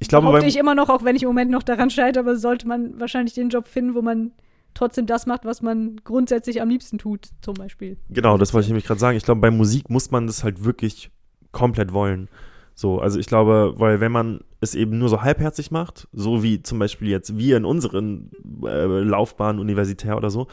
ich 0.00 0.08
glaube, 0.08 0.30
beim, 0.32 0.44
ich 0.44 0.56
immer 0.56 0.74
noch, 0.74 0.88
auch 0.88 1.04
wenn 1.04 1.16
ich 1.16 1.22
im 1.22 1.28
Moment 1.28 1.50
noch 1.50 1.62
daran 1.62 1.88
scheitere, 1.90 2.20
aber 2.24 2.36
sollte 2.36 2.66
man 2.66 2.98
wahrscheinlich 2.98 3.34
den 3.34 3.48
Job 3.48 3.66
finden, 3.66 3.94
wo 3.94 4.02
man 4.02 4.32
trotzdem 4.74 5.06
das 5.06 5.26
macht, 5.26 5.44
was 5.44 5.62
man 5.62 6.00
grundsätzlich 6.02 6.60
am 6.60 6.68
liebsten 6.68 6.98
tut, 6.98 7.28
zum 7.40 7.54
Beispiel. 7.54 7.96
Genau, 8.10 8.36
das 8.36 8.52
wollte 8.52 8.64
ich 8.64 8.70
nämlich 8.70 8.86
gerade 8.86 9.00
sagen. 9.00 9.16
Ich 9.16 9.24
glaube, 9.24 9.40
bei 9.40 9.50
Musik 9.50 9.88
muss 9.88 10.10
man 10.10 10.26
das 10.26 10.42
halt 10.42 10.64
wirklich 10.64 11.10
komplett 11.52 11.92
wollen. 11.92 12.28
So, 12.74 12.98
also 12.98 13.20
ich 13.20 13.26
glaube, 13.26 13.74
weil 13.76 14.00
wenn 14.00 14.10
man 14.10 14.40
es 14.64 14.74
eben 14.74 14.98
nur 14.98 15.08
so 15.08 15.22
halbherzig 15.22 15.70
macht, 15.70 16.08
so 16.12 16.42
wie 16.42 16.62
zum 16.62 16.78
Beispiel 16.80 17.08
jetzt 17.08 17.38
wir 17.38 17.56
in 17.56 17.64
unseren 17.64 18.30
äh, 18.64 18.84
Laufbahnen 19.00 19.60
universitär 19.60 20.16
oder 20.16 20.30
so, 20.30 20.48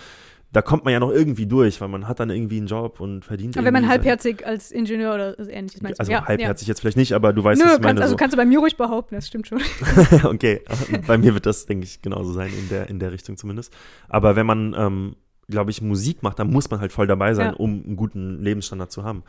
da 0.54 0.62
kommt 0.62 0.84
man 0.84 0.92
ja 0.94 1.00
noch 1.00 1.12
irgendwie 1.12 1.46
durch, 1.46 1.80
weil 1.80 1.88
man 1.88 2.10
hat 2.10 2.20
dann 2.20 2.30
irgendwie 2.30 2.58
einen 2.58 2.68
Job 2.68 3.00
und 3.00 3.24
verdient. 3.24 3.56
Aber 3.56 3.66
wenn 3.66 3.74
man 3.74 3.88
halbherzig 3.88 4.46
als 4.46 4.70
Ingenieur 4.72 5.14
oder 5.16 5.36
so 5.42 5.50
ähnliches 5.50 5.82
meinst? 5.82 6.00
Also 6.00 6.12
ja, 6.12 6.26
halbherzig 6.26 6.68
jetzt 6.68 6.82
vielleicht 6.82 6.98
nicht, 6.98 7.14
aber 7.14 7.32
du 7.32 7.42
weißt, 7.44 7.62
Ja. 7.62 7.68
was 7.68 7.72
Nö, 7.74 7.78
ich 7.78 7.82
meine. 7.84 7.94
kannst, 7.94 8.02
also 8.04 8.12
so. 8.12 8.18
kannst 8.18 8.34
du 8.34 8.38
bei 8.38 8.46
mir 8.46 8.60
ruhig 8.60 8.76
behaupten, 8.76 9.16
das 9.16 9.28
stimmt 9.28 9.48
schon. 9.48 9.62
okay, 10.26 10.62
bei 11.08 11.18
mir 11.18 11.34
wird 11.34 11.46
das, 11.46 11.66
denke 11.68 11.86
ich, 11.86 12.02
genauso 12.02 12.34
sein, 12.34 12.52
in 12.58 12.68
der, 12.68 12.90
in 12.90 13.00
der 13.00 13.14
Richtung 13.14 13.38
zumindest. 13.38 13.74
Aber 14.10 14.36
wenn 14.36 14.46
man, 14.46 14.76
ähm, 14.78 15.16
glaube 15.48 15.72
ich, 15.72 15.82
Musik 15.82 16.22
macht, 16.22 16.40
dann 16.40 16.50
muss 16.50 16.70
man 16.70 16.82
halt 16.82 16.92
voll 16.92 17.08
dabei 17.08 17.34
sein, 17.34 17.48
Ja. 17.52 17.54
um 17.54 17.84
einen 17.86 17.96
guten 17.96 18.42
Lebensstandard 18.44 18.92
zu 18.92 19.04
haben. 19.06 19.24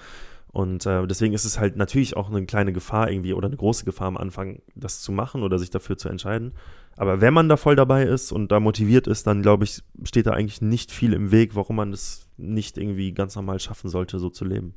Und 0.53 0.85
äh, 0.85 1.07
deswegen 1.07 1.33
ist 1.33 1.47
es 1.47 1.59
halt 1.59 1.77
natürlich 1.77 2.15
auch 2.15 2.29
eine 2.29 2.45
kleine 2.45 2.75
Gefahr 2.75 3.11
irgendwie 3.11 3.33
oder 3.33 3.47
eine 3.47 3.57
große 3.57 3.87
Gefahr 3.87 4.09
am 4.09 4.19
Anfang, 4.19 4.61
das 4.75 5.01
zu 5.01 5.11
machen 5.11 5.43
oder 5.43 5.59
sich 5.59 5.71
dafür 5.71 5.97
zu 5.97 6.11
entscheiden. 6.11 6.53
Aber 6.97 7.23
wenn 7.23 7.33
man 7.33 7.49
da 7.49 7.57
voll 7.57 7.75
dabei 7.75 8.05
ist 8.05 8.33
und 8.33 8.53
da 8.53 8.61
motiviert 8.61 9.07
ist, 9.07 9.27
dann 9.27 9.41
glaube 9.41 9.65
ich, 9.65 9.83
steht 10.05 10.27
da 10.27 10.33
eigentlich 10.33 10.61
nicht 10.61 10.93
viel 10.93 11.15
im 11.15 11.31
Weg, 11.31 11.55
warum 11.55 11.77
man 11.77 11.91
das 11.91 12.29
nicht 12.37 12.77
irgendwie 12.77 13.13
ganz 13.13 13.35
normal 13.35 13.61
schaffen 13.61 13.89
sollte, 13.89 14.19
so 14.19 14.29
zu 14.29 14.45
leben. 14.45 14.75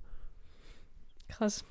Krass. 1.27 1.65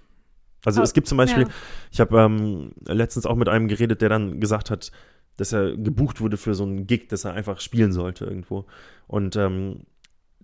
Also 0.67 0.81
Ah, 0.81 0.85
es 0.85 0.93
gibt 0.93 1.09
zum 1.09 1.19
Beispiel, 1.19 1.45
ja. 1.45 1.49
ich 1.91 2.01
habe 2.01 2.19
ähm, 2.21 2.73
letztens 2.87 3.25
auch 3.25 3.37
mit 3.37 3.49
einem 3.49 3.69
geredet, 3.69 4.03
der 4.03 4.11
dann 4.11 4.39
gesagt 4.39 4.71
hat, 4.71 4.93
dass 5.39 5.53
er 5.53 5.77
gebucht 5.77 6.21
wurde 6.21 6.37
für 6.37 6.55
so 6.55 6.65
einen 6.65 6.87
Gig, 6.87 7.09
dass 7.09 7.25
er 7.25 7.33
einfach 7.33 7.61
spielen 7.61 7.93
sollte 7.93 8.27
irgendwo. 8.27 8.67
Und 9.07 9.37
ähm, 9.37 9.81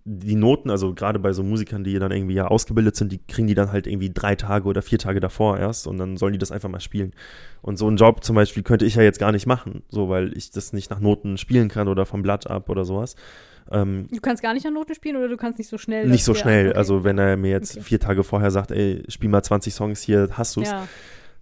die 0.03 0.35
Noten, 0.35 0.69
also 0.69 0.93
gerade 0.93 1.19
bei 1.19 1.31
so 1.33 1.43
Musikern, 1.43 1.83
die 1.83 1.97
dann 1.99 2.11
irgendwie 2.11 2.33
ja 2.33 2.47
ausgebildet 2.47 2.95
sind, 2.95 3.11
die 3.11 3.19
kriegen 3.27 3.47
die 3.47 3.53
dann 3.53 3.71
halt 3.71 3.85
irgendwie 3.87 4.09
drei 4.11 4.35
Tage 4.35 4.67
oder 4.67 4.81
vier 4.81 4.97
Tage 4.99 5.19
davor 5.19 5.59
erst 5.59 5.85
und 5.87 5.97
dann 5.97 6.17
sollen 6.17 6.33
die 6.33 6.39
das 6.39 6.51
einfach 6.51 6.69
mal 6.69 6.79
spielen. 6.79 7.13
Und 7.61 7.77
so 7.77 7.87
einen 7.87 7.97
Job 7.97 8.23
zum 8.23 8.35
Beispiel 8.35 8.63
könnte 8.63 8.85
ich 8.85 8.95
ja 8.95 9.03
jetzt 9.03 9.19
gar 9.19 9.31
nicht 9.31 9.45
machen, 9.45 9.83
so 9.89 10.09
weil 10.09 10.35
ich 10.35 10.49
das 10.51 10.73
nicht 10.73 10.89
nach 10.89 10.99
Noten 10.99 11.37
spielen 11.37 11.69
kann 11.69 11.87
oder 11.87 12.05
vom 12.05 12.21
Blatt 12.23 12.49
ab 12.49 12.69
oder 12.69 12.83
sowas. 12.85 13.15
Ähm, 13.69 14.07
Du 14.11 14.19
kannst 14.19 14.41
gar 14.41 14.53
nicht 14.55 14.65
an 14.65 14.73
Noten 14.73 14.95
spielen 14.95 15.15
oder 15.17 15.27
du 15.29 15.37
kannst 15.37 15.59
nicht 15.59 15.69
so 15.69 15.77
schnell? 15.77 16.07
nicht 16.07 16.23
so 16.23 16.33
schnell. 16.33 16.69
okay. 16.69 16.77
Also 16.77 17.03
wenn 17.03 17.17
er 17.19 17.37
mir 17.37 17.51
jetzt 17.51 17.75
Okay. 17.77 17.83
vier 17.83 17.99
Tage 17.99 18.23
vorher 18.23 18.49
sagt, 18.49 18.71
ey, 18.71 19.03
spiel 19.07 19.29
mal 19.29 19.43
20 19.43 19.73
Songs 19.73 20.01
hier, 20.01 20.29
hast 20.31 20.55
du's, 20.57 20.67
Ja, 20.67 20.87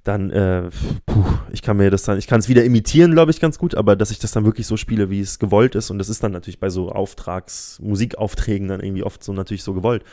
dann, 0.03 0.31
äh, 0.31 0.69
puh, 1.05 1.23
ich 1.51 1.61
kann 1.61 1.77
mir 1.77 1.89
das 1.91 2.03
dann, 2.03 2.17
ich 2.17 2.27
kann 2.27 2.39
es 2.39 2.49
wieder 2.49 2.63
imitieren, 2.63 3.11
glaube 3.11 3.31
ich, 3.31 3.39
ganz 3.39 3.57
gut, 3.59 3.75
aber 3.75 3.95
dass 3.95 4.11
ich 4.11 4.19
das 4.19 4.31
dann 4.31 4.45
wirklich 4.45 4.65
so 4.67 4.77
spiele, 4.77 5.09
wie 5.09 5.19
es 5.19 5.39
gewollt 5.39 5.75
ist, 5.75 5.89
und 5.89 5.97
das 5.97 6.09
ist 6.09 6.23
dann 6.23 6.31
natürlich 6.31 6.59
bei 6.59 6.69
so 6.69 6.91
Auftrags-, 6.91 7.79
Musikaufträgen 7.81 8.67
dann 8.67 8.79
irgendwie 8.79 9.03
oft 9.03 9.23
so 9.23 9.33
natürlich 9.33 9.63
so 9.63 9.73
gewollt. 9.73 10.03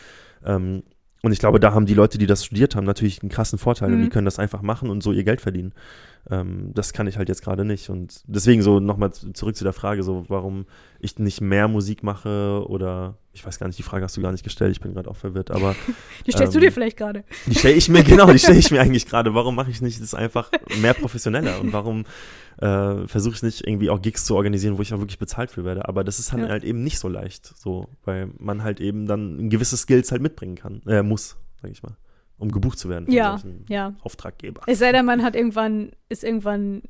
Ähm, 0.44 0.82
und 1.22 1.32
ich 1.32 1.38
glaube, 1.38 1.58
da 1.60 1.72
haben 1.72 1.86
die 1.86 1.94
Leute, 1.94 2.18
die 2.18 2.26
das 2.26 2.44
studiert 2.44 2.76
haben, 2.76 2.84
natürlich 2.84 3.22
einen 3.22 3.30
krassen 3.30 3.58
Vorteil 3.58 3.92
und 3.92 3.98
Mhm. 3.98 4.02
die 4.04 4.08
können 4.10 4.26
das 4.26 4.38
einfach 4.38 4.62
machen 4.62 4.90
und 4.90 5.02
so 5.02 5.12
ihr 5.12 5.24
Geld 5.24 5.40
verdienen. 5.40 5.72
Ähm, 6.28 6.72
das 6.74 6.92
kann 6.92 7.06
ich 7.06 7.18
halt 7.18 7.28
jetzt 7.28 7.42
gerade 7.42 7.64
nicht. 7.64 7.88
Und 7.88 8.22
deswegen 8.26 8.62
so 8.62 8.80
nochmal 8.80 9.12
zurück 9.12 9.54
zu 9.56 9.64
der 9.64 9.72
Frage, 9.72 10.02
so 10.02 10.24
warum 10.28 10.66
ich 10.98 11.18
nicht 11.18 11.40
mehr 11.40 11.68
Musik 11.68 12.02
mache 12.02 12.64
oder 12.66 13.16
ich 13.32 13.44
weiß 13.46 13.58
gar 13.58 13.66
nicht, 13.66 13.78
die 13.78 13.82
Frage 13.84 14.04
hast 14.04 14.16
du 14.16 14.22
gar 14.22 14.32
nicht 14.32 14.42
gestellt, 14.42 14.72
ich 14.72 14.80
bin 14.80 14.94
gerade 14.94 15.10
auch 15.10 15.16
verwirrt, 15.16 15.50
aber 15.50 15.76
die 16.26 16.32
stellst 16.32 16.54
du 16.54 16.58
ähm, 16.58 16.64
dir 16.64 16.72
vielleicht 16.72 16.96
gerade. 16.96 17.22
die 17.46 17.54
stelle 17.54 17.74
ich 17.74 17.88
mir, 17.88 18.02
genau, 18.02 18.32
die 18.32 18.38
stelle 18.38 18.58
ich 18.58 18.70
mir 18.70 18.80
eigentlich 18.80 19.06
gerade. 19.06 19.34
Warum 19.34 19.54
mache 19.54 19.70
ich 19.70 19.80
nicht 19.82 20.00
das 20.02 20.14
einfach 20.14 20.50
mehr 20.80 20.94
professioneller 20.94 21.60
und 21.60 21.72
warum 21.72 22.04
äh, 22.58 23.06
versuche 23.06 23.34
ich 23.36 23.42
nicht 23.42 23.66
irgendwie 23.66 23.90
auch 23.90 24.00
Gigs 24.02 24.24
zu 24.24 24.34
organisieren, 24.34 24.78
wo 24.78 24.82
ich 24.82 24.92
auch 24.94 24.98
wirklich 24.98 25.18
bezahlt 25.18 25.50
für 25.52 25.64
werde? 25.64 25.86
Aber 25.88 26.02
das 26.02 26.18
ist 26.18 26.32
dann 26.32 26.40
Ja. 26.40 26.48
halt 26.48 26.64
eben 26.64 26.82
nicht 26.82 26.98
so 26.98 27.08
leicht, 27.08 27.52
so, 27.56 27.88
weil 28.04 28.30
man 28.38 28.64
halt 28.64 28.80
eben 28.80 29.06
dann 29.06 29.36
ein 29.36 29.50
gewisse 29.50 29.76
Skills 29.76 30.10
halt 30.10 30.22
mitbringen 30.22 30.56
kann, 30.56 30.82
äh, 30.86 31.02
muss, 31.02 31.36
sag 31.62 31.70
ich 31.70 31.82
mal, 31.82 31.96
um 32.38 32.50
gebucht 32.52 32.78
zu 32.78 32.88
werden 32.88 33.06
von 33.06 33.14
Ja, 33.14 33.38
solchen 33.38 33.64
ja. 33.68 33.94
Auftraggebern. 34.02 34.64
Es 34.66 34.78
sei 34.78 34.92
denn, 34.92 35.04
man 35.06 35.22
hat 35.22 35.34
irgendwann, 35.36 35.92
ist 36.08 36.24
irgendwann 36.24 36.82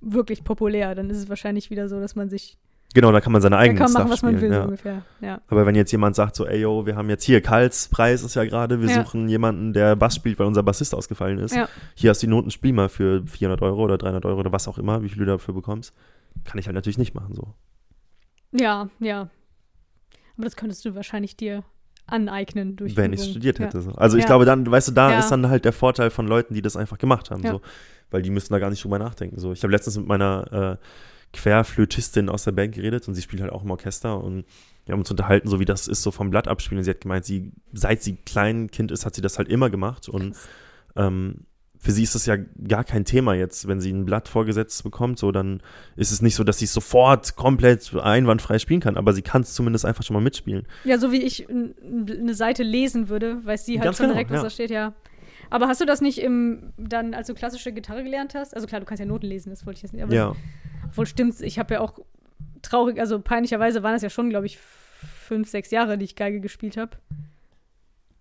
wirklich 0.00 0.44
populär, 0.44 0.94
dann 0.94 1.10
ist 1.10 1.18
es 1.18 1.28
wahrscheinlich 1.28 1.70
wieder 1.70 1.88
so, 1.88 1.98
dass 2.00 2.14
man 2.14 2.28
sich, 2.30 2.56
Genau, 2.94 3.12
da 3.12 3.20
kann 3.20 3.32
man 3.32 3.42
seine 3.42 3.58
eigenen 3.58 3.76
kann 3.76 3.92
man 3.92 4.04
machen, 4.04 4.06
Stuff 4.08 4.12
was 4.12 4.22
man 4.22 4.36
spielen. 4.38 4.50
will, 4.50 4.56
so 4.56 4.60
ja. 4.60 4.64
ungefähr. 4.64 5.02
Ja. 5.20 5.40
Aber 5.48 5.66
wenn 5.66 5.74
jetzt 5.74 5.92
jemand 5.92 6.16
sagt 6.16 6.34
so, 6.36 6.46
ey 6.46 6.60
yo, 6.60 6.86
wir 6.86 6.96
haben 6.96 7.10
jetzt 7.10 7.24
hier, 7.24 7.42
Karls 7.42 7.88
Preis 7.88 8.22
ist 8.22 8.34
ja 8.34 8.44
gerade, 8.46 8.80
wir 8.80 8.88
Ja. 8.88 9.04
suchen 9.04 9.28
jemanden, 9.28 9.74
der 9.74 9.94
Bass 9.94 10.14
spielt, 10.16 10.38
weil 10.38 10.46
unser 10.46 10.62
Bassist 10.62 10.94
ausgefallen 10.94 11.38
ist. 11.38 11.54
Ja. 11.54 11.68
Hier 11.94 12.08
hast 12.10 12.22
du 12.22 12.26
die 12.26 12.30
Noten, 12.30 12.50
spiel 12.50 12.72
mal 12.72 12.88
für 12.88 13.26
400 13.26 13.60
Euro 13.60 13.82
oder 13.82 13.98
300 13.98 14.24
Euro 14.24 14.40
oder 14.40 14.52
was 14.52 14.68
auch 14.68 14.78
immer, 14.78 15.02
wie 15.02 15.10
viel 15.10 15.18
du 15.18 15.26
dafür 15.26 15.52
bekommst. 15.52 15.92
Kann 16.44 16.56
ich 16.58 16.64
halt 16.66 16.76
natürlich 16.76 16.96
nicht 16.98 17.14
machen 17.14 17.34
so. 17.34 17.52
ja, 18.52 18.88
ja. 19.00 19.28
Aber 20.36 20.44
das 20.44 20.56
könntest 20.56 20.82
du 20.84 20.94
wahrscheinlich 20.94 21.36
dir 21.36 21.64
aneignen 22.08 22.76
durch 22.76 22.96
wenn 22.96 23.12
ich 23.12 23.22
studiert 23.22 23.58
Ja. 23.58 23.66
hätte. 23.66 23.82
So. 23.82 23.92
Also 23.92 24.16
ich 24.16 24.22
Ja. 24.22 24.28
glaube 24.28 24.44
dann, 24.44 24.68
weißt 24.70 24.88
du, 24.88 24.92
da 24.92 25.12
Ja. 25.12 25.18
ist 25.18 25.28
dann 25.30 25.48
halt 25.48 25.64
der 25.64 25.72
Vorteil 25.72 26.10
von 26.10 26.26
Leuten, 26.26 26.54
die 26.54 26.62
das 26.62 26.76
einfach 26.76 26.98
gemacht 26.98 27.30
haben, 27.30 27.42
Ja. 27.44 27.52
so. 27.52 27.60
Weil 28.10 28.22
die 28.22 28.30
müssen 28.30 28.52
da 28.52 28.58
gar 28.58 28.70
nicht 28.70 28.82
drüber 28.82 28.98
nachdenken. 28.98 29.38
So. 29.38 29.52
Ich 29.52 29.62
habe 29.62 29.70
letztens 29.70 29.96
mit 29.98 30.06
meiner 30.06 30.78
äh, 30.80 30.84
Querflötistin 31.36 32.28
aus 32.28 32.44
der 32.44 32.52
Band 32.52 32.74
geredet 32.74 33.06
und 33.06 33.14
sie 33.14 33.22
spielt 33.22 33.42
halt 33.42 33.52
auch 33.52 33.62
im 33.64 33.70
Orchester 33.70 34.22
und 34.22 34.44
wir 34.86 34.92
haben 34.94 35.00
uns 35.00 35.10
unterhalten, 35.10 35.48
so 35.48 35.60
wie 35.60 35.66
das 35.66 35.86
ist, 35.86 36.02
so 36.02 36.10
vom 36.10 36.30
Blatt 36.30 36.48
abspielen. 36.48 36.78
Und 36.78 36.84
sie 36.84 36.90
hat 36.90 37.02
gemeint, 37.02 37.24
sie, 37.26 37.52
seit 37.74 38.02
sie 38.02 38.16
klein 38.16 38.70
Kind 38.70 38.90
ist, 38.90 39.04
hat 39.04 39.14
sie 39.14 39.20
das 39.20 39.36
halt 39.38 39.48
immer 39.48 39.68
gemacht 39.68 40.08
und 40.08 40.34
ähm, 40.96 41.44
für 41.78 41.92
sie 41.92 42.02
ist 42.02 42.14
das 42.14 42.26
ja 42.26 42.36
gar 42.66 42.84
kein 42.84 43.04
Thema 43.04 43.34
jetzt, 43.34 43.68
wenn 43.68 43.80
sie 43.80 43.92
ein 43.92 44.04
Blatt 44.04 44.28
vorgesetzt 44.28 44.82
bekommt, 44.82 45.18
so 45.18 45.30
dann 45.30 45.62
ist 45.96 46.10
es 46.10 46.20
nicht 46.22 46.34
so, 46.34 46.42
dass 46.44 46.58
sie 46.58 46.64
es 46.64 46.72
sofort 46.72 47.36
komplett 47.36 47.94
einwandfrei 47.94 48.58
spielen 48.58 48.80
kann, 48.80 48.96
aber 48.96 49.12
sie 49.12 49.22
kann 49.22 49.42
es 49.42 49.54
zumindest 49.54 49.84
einfach 49.84 50.02
schon 50.02 50.14
mal 50.14 50.20
mitspielen. 50.20 50.66
Ja, 50.84 50.98
so 50.98 51.12
wie 51.12 51.22
ich 51.22 51.48
eine 51.48 52.34
Seite 52.34 52.64
lesen 52.64 53.08
würde, 53.08 53.44
weiß 53.44 53.64
sie 53.64 53.78
halt 53.78 53.84
Ganz 53.84 53.96
schon 53.98 54.04
genau, 54.06 54.14
direkt, 54.14 54.30
was 54.30 54.38
ja. 54.38 54.42
da 54.42 54.50
steht, 54.50 54.70
ja. 54.70 54.94
Aber 55.50 55.68
hast 55.68 55.80
du 55.80 55.86
das 55.86 56.00
nicht 56.00 56.18
im, 56.18 56.72
dann, 56.76 57.14
als 57.14 57.28
du 57.28 57.34
klassische 57.34 57.72
Gitarre 57.72 58.02
gelernt 58.02 58.34
hast? 58.34 58.54
Also 58.54 58.66
klar, 58.66 58.80
du 58.80 58.86
kannst 58.86 59.00
ja 59.00 59.06
Noten 59.06 59.26
lesen, 59.26 59.50
das 59.50 59.64
wollte 59.64 59.78
ich 59.78 59.82
jetzt 59.82 59.92
nicht. 59.92 60.02
Aber 60.02 60.12
Ja. 60.12 60.34
Obwohl 60.86 61.06
stimmt's, 61.06 61.40
ich 61.40 61.58
habe 61.58 61.74
ja 61.74 61.80
auch 61.80 61.98
traurig, 62.62 62.98
also 62.98 63.20
peinlicherweise 63.20 63.82
waren 63.82 63.94
es 63.94 64.02
ja 64.02 64.10
schon, 64.10 64.30
glaube 64.30 64.46
ich, 64.46 64.58
fünf, 64.58 65.48
sechs 65.48 65.70
Jahre, 65.70 65.96
die 65.96 66.04
ich 66.04 66.16
Geige 66.16 66.40
gespielt 66.40 66.76
habe. 66.76 66.96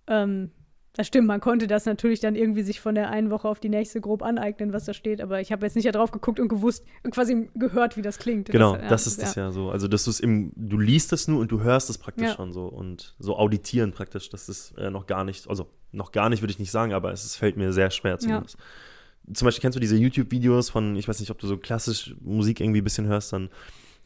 Ähm, 0.07 0.51
das 0.97 1.07
stimmt, 1.07 1.27
man 1.27 1.39
konnte 1.39 1.67
das 1.67 1.85
natürlich 1.85 2.19
dann 2.19 2.35
irgendwie 2.35 2.63
sich 2.63 2.81
von 2.81 2.95
der 2.95 3.09
einen 3.11 3.29
Woche 3.29 3.47
auf 3.47 3.59
die 3.59 3.69
nächste 3.69 4.01
grob 4.01 4.23
aneignen, 4.23 4.73
was 4.73 4.85
da 4.85 4.93
steht, 4.93 5.21
aber 5.21 5.39
ich 5.39 5.51
habe 5.51 5.63
jetzt 5.65 5.75
nicht 5.75 5.87
da 5.87 5.91
drauf 5.91 6.11
geguckt 6.11 6.39
und 6.39 6.47
gewusst, 6.47 6.83
quasi 7.11 7.49
gehört, 7.53 7.97
wie 7.97 8.01
das 8.01 8.17
klingt. 8.17 8.49
Genau, 8.49 8.75
ja, 8.75 8.87
das 8.89 9.05
ist 9.05 9.21
das 9.21 9.35
ja 9.35 9.51
so. 9.51 9.69
Also, 9.69 9.87
dass 9.87 10.05
du 10.05 10.09
es 10.09 10.19
im, 10.19 10.51
du 10.55 10.79
liest 10.79 11.13
es 11.13 11.27
nur 11.27 11.39
und 11.39 11.51
du 11.51 11.61
hörst 11.61 11.91
es 11.91 11.99
praktisch 11.99 12.29
Ja. 12.29 12.35
schon 12.35 12.51
so 12.51 12.65
und 12.65 13.15
so 13.19 13.37
auditieren 13.37 13.91
praktisch, 13.91 14.29
das 14.29 14.49
ist 14.49 14.75
äh, 14.77 14.89
noch 14.89 15.05
gar 15.05 15.23
nicht, 15.23 15.47
also 15.47 15.67
noch 15.91 16.11
gar 16.11 16.29
nicht 16.29 16.41
würde 16.41 16.51
ich 16.51 16.59
nicht 16.59 16.71
sagen, 16.71 16.93
aber 16.93 17.11
es, 17.11 17.23
es 17.23 17.35
fällt 17.35 17.57
mir 17.57 17.71
sehr 17.73 17.91
schwer 17.91 18.17
zumindest. 18.17 18.57
Zum 19.33 19.45
Beispiel 19.45 19.61
kennst 19.61 19.75
du 19.75 19.79
diese 19.79 19.97
YouTube-Videos 19.97 20.69
von, 20.71 20.95
ich 20.95 21.07
weiß 21.07 21.19
nicht, 21.19 21.29
ob 21.31 21.37
du 21.37 21.47
so 21.47 21.57
klassisch 21.57 22.15
Musik 22.21 22.59
irgendwie 22.59 22.81
ein 22.81 22.83
bisschen 22.83 23.05
hörst, 23.07 23.33
dann 23.33 23.49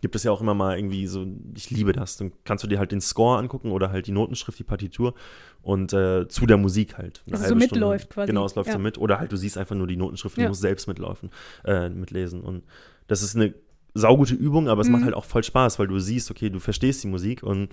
gibt 0.01 0.15
es 0.15 0.23
ja 0.23 0.31
auch 0.31 0.41
immer 0.41 0.53
mal 0.53 0.77
irgendwie 0.77 1.07
so, 1.07 1.25
ich 1.55 1.69
liebe 1.69 1.93
das, 1.93 2.17
dann 2.17 2.31
kannst 2.43 2.63
du 2.63 2.67
dir 2.67 2.79
halt 2.79 2.91
den 2.91 3.01
Score 3.01 3.37
angucken 3.37 3.71
oder 3.71 3.91
halt 3.91 4.07
die 4.07 4.11
Notenschrift, 4.11 4.57
die 4.59 4.63
Partitur 4.63 5.13
und 5.61 5.93
äh, 5.93 6.27
zu 6.27 6.45
der 6.45 6.57
Musik 6.57 6.97
halt. 6.97 7.21
eine 7.27 7.35
es 7.35 7.41
so 7.41 7.45
halbe 7.49 7.61
Stunde. 7.61 7.75
mitläuft 7.85 8.09
quasi. 8.09 8.27
Genau, 8.27 8.45
es 8.45 8.55
läuft 8.55 8.67
Ja. 8.67 8.73
so 8.73 8.79
mit 8.79 8.97
oder 8.97 9.19
halt 9.19 9.31
du 9.31 9.37
siehst 9.37 9.57
einfach 9.57 9.75
nur 9.75 9.87
die 9.87 9.97
Notenschrift 9.97 10.37
Ja. 10.37 10.43
du 10.45 10.49
musst 10.49 10.61
selbst 10.61 10.87
mitlaufen, 10.87 11.29
äh, 11.65 11.89
mitlesen 11.89 12.41
und 12.41 12.63
das 13.07 13.21
ist 13.21 13.35
eine 13.35 13.53
saugute 13.93 14.33
Übung, 14.35 14.69
aber 14.69 14.81
es 14.81 14.87
Mhm. 14.87 14.93
macht 14.93 15.03
halt 15.03 15.13
auch 15.13 15.25
voll 15.25 15.43
Spaß, 15.43 15.77
weil 15.77 15.87
du 15.87 15.99
siehst, 15.99 16.31
okay, 16.31 16.49
du 16.49 16.59
verstehst 16.59 17.03
die 17.03 17.07
Musik 17.07 17.43
und 17.43 17.69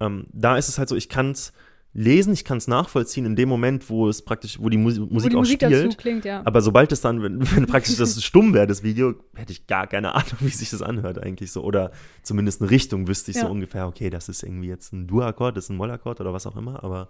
ähm, 0.00 0.26
da 0.32 0.56
ist 0.56 0.68
es 0.68 0.78
halt 0.78 0.88
so, 0.88 0.96
ich 0.96 1.08
kann 1.08 1.30
es 1.32 1.52
lesen, 1.94 2.32
ich 2.32 2.44
kann 2.44 2.58
es 2.58 2.68
nachvollziehen 2.68 3.26
in 3.26 3.36
dem 3.36 3.48
Moment, 3.48 3.90
wo 3.90 4.08
es 4.08 4.22
praktisch, 4.22 4.58
wo 4.58 4.68
die 4.68 4.78
Musi 4.78 5.00
Wo 5.00 5.06
Musik 5.06 5.30
die 5.30 5.36
auch 5.36 5.40
Musik 5.40 5.62
spielt. 5.62 5.86
dazu 5.86 5.96
klingt, 5.96 6.24
ja. 6.24 6.42
Aber 6.44 6.60
sobald 6.62 6.90
es 6.92 7.00
dann, 7.02 7.22
wenn, 7.22 7.40
wenn 7.56 7.66
praktisch 7.66 7.96
das 7.96 8.22
stumm 8.24 8.54
wäre, 8.54 8.66
das 8.66 8.82
Video, 8.82 9.14
hätte 9.34 9.52
ich 9.52 9.66
gar 9.66 9.86
keine 9.86 10.14
Ahnung, 10.14 10.32
wie 10.40 10.48
sich 10.48 10.70
das 10.70 10.80
anhört 10.82 11.18
eigentlich 11.18 11.52
so. 11.52 11.62
Oder 11.62 11.90
zumindest 12.22 12.62
eine 12.62 12.70
Richtung 12.70 13.08
wüsste 13.08 13.30
ich 13.30 13.36
Ja. 13.36 13.42
so 13.42 13.48
ungefähr, 13.50 13.86
okay, 13.86 14.08
das 14.10 14.28
ist 14.28 14.42
irgendwie 14.42 14.68
jetzt 14.68 14.92
ein 14.92 15.06
Dur-Akkord, 15.06 15.56
das 15.56 15.64
ist 15.64 15.70
ein 15.70 15.76
Moll-Akkord 15.76 16.20
oder 16.20 16.32
was 16.32 16.46
auch 16.46 16.56
immer. 16.56 16.82
Aber 16.82 17.08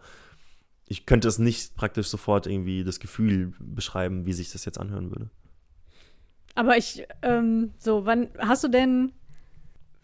ich 0.88 1.06
könnte 1.06 1.28
es 1.28 1.38
nicht 1.38 1.76
praktisch 1.76 2.08
sofort 2.08 2.46
irgendwie 2.46 2.82
das 2.84 2.98
Gefühl 2.98 3.52
beschreiben, 3.60 4.26
wie 4.26 4.32
sich 4.32 4.50
das 4.52 4.64
jetzt 4.64 4.78
anhören 4.80 5.10
würde. 5.10 5.30
Aber 6.54 6.76
ich, 6.76 7.06
ähm, 7.22 7.70
so, 7.78 8.04
wann 8.04 8.28
hast 8.38 8.64
du 8.64 8.68
denn, 8.68 9.12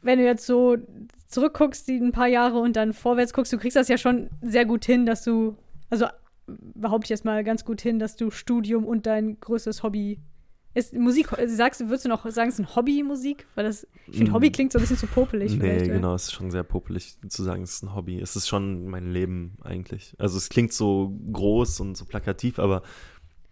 wenn 0.02 0.18
du 0.18 0.24
jetzt 0.24 0.46
so 0.46 0.76
zurückguckst, 1.28 1.86
die 1.88 1.98
ein 1.98 2.12
paar 2.12 2.28
Jahre 2.28 2.58
und 2.58 2.76
dann 2.76 2.92
vorwärts 2.92 3.32
guckst, 3.32 3.52
du 3.52 3.58
kriegst 3.58 3.76
das 3.76 3.88
ja 3.88 3.98
schon 3.98 4.30
sehr 4.40 4.64
gut 4.64 4.84
hin, 4.84 5.06
dass 5.06 5.24
du, 5.24 5.56
also 5.90 6.06
behaupte 6.46 7.06
ich 7.06 7.10
jetzt 7.10 7.24
mal 7.24 7.44
ganz 7.44 7.64
gut 7.64 7.80
hin, 7.80 7.98
dass 7.98 8.16
du 8.16 8.30
Studium 8.30 8.86
und 8.86 9.06
dein 9.06 9.38
größtes 9.40 9.82
Hobby 9.82 10.20
ist 10.74 10.94
Musik, 10.94 11.28
sagst 11.46 11.80
du, 11.80 11.86
würdest 11.86 12.04
du 12.04 12.08
noch 12.08 12.28
sagen, 12.30 12.48
es 12.50 12.58
ist 12.58 12.60
ein 12.60 12.76
Hobby 12.76 13.02
Musik? 13.02 13.46
Weil 13.54 13.64
das, 13.64 13.86
ich 14.06 14.16
finde, 14.16 14.30
Mm. 14.30 14.34
Hobby 14.34 14.50
klingt 14.50 14.72
so 14.72 14.78
ein 14.78 14.82
bisschen 14.82 14.96
zu 14.96 15.06
popelig 15.06 15.56
Nee, 15.58 15.86
ja. 15.86 15.94
genau, 15.94 16.14
es 16.14 16.24
ist 16.24 16.32
schon 16.34 16.50
sehr 16.50 16.62
popelig 16.62 17.16
zu 17.28 17.42
sagen, 17.42 17.62
es 17.62 17.72
ist 17.72 17.82
ein 17.82 17.94
Hobby. 17.94 18.20
Es 18.20 18.36
ist 18.36 18.48
schon 18.48 18.86
mein 18.86 19.10
Leben 19.12 19.56
eigentlich. 19.62 20.14
Also 20.18 20.36
es 20.36 20.48
klingt 20.48 20.72
so 20.72 21.18
groß 21.32 21.80
und 21.80 21.96
so 21.96 22.04
plakativ, 22.04 22.58
aber 22.58 22.82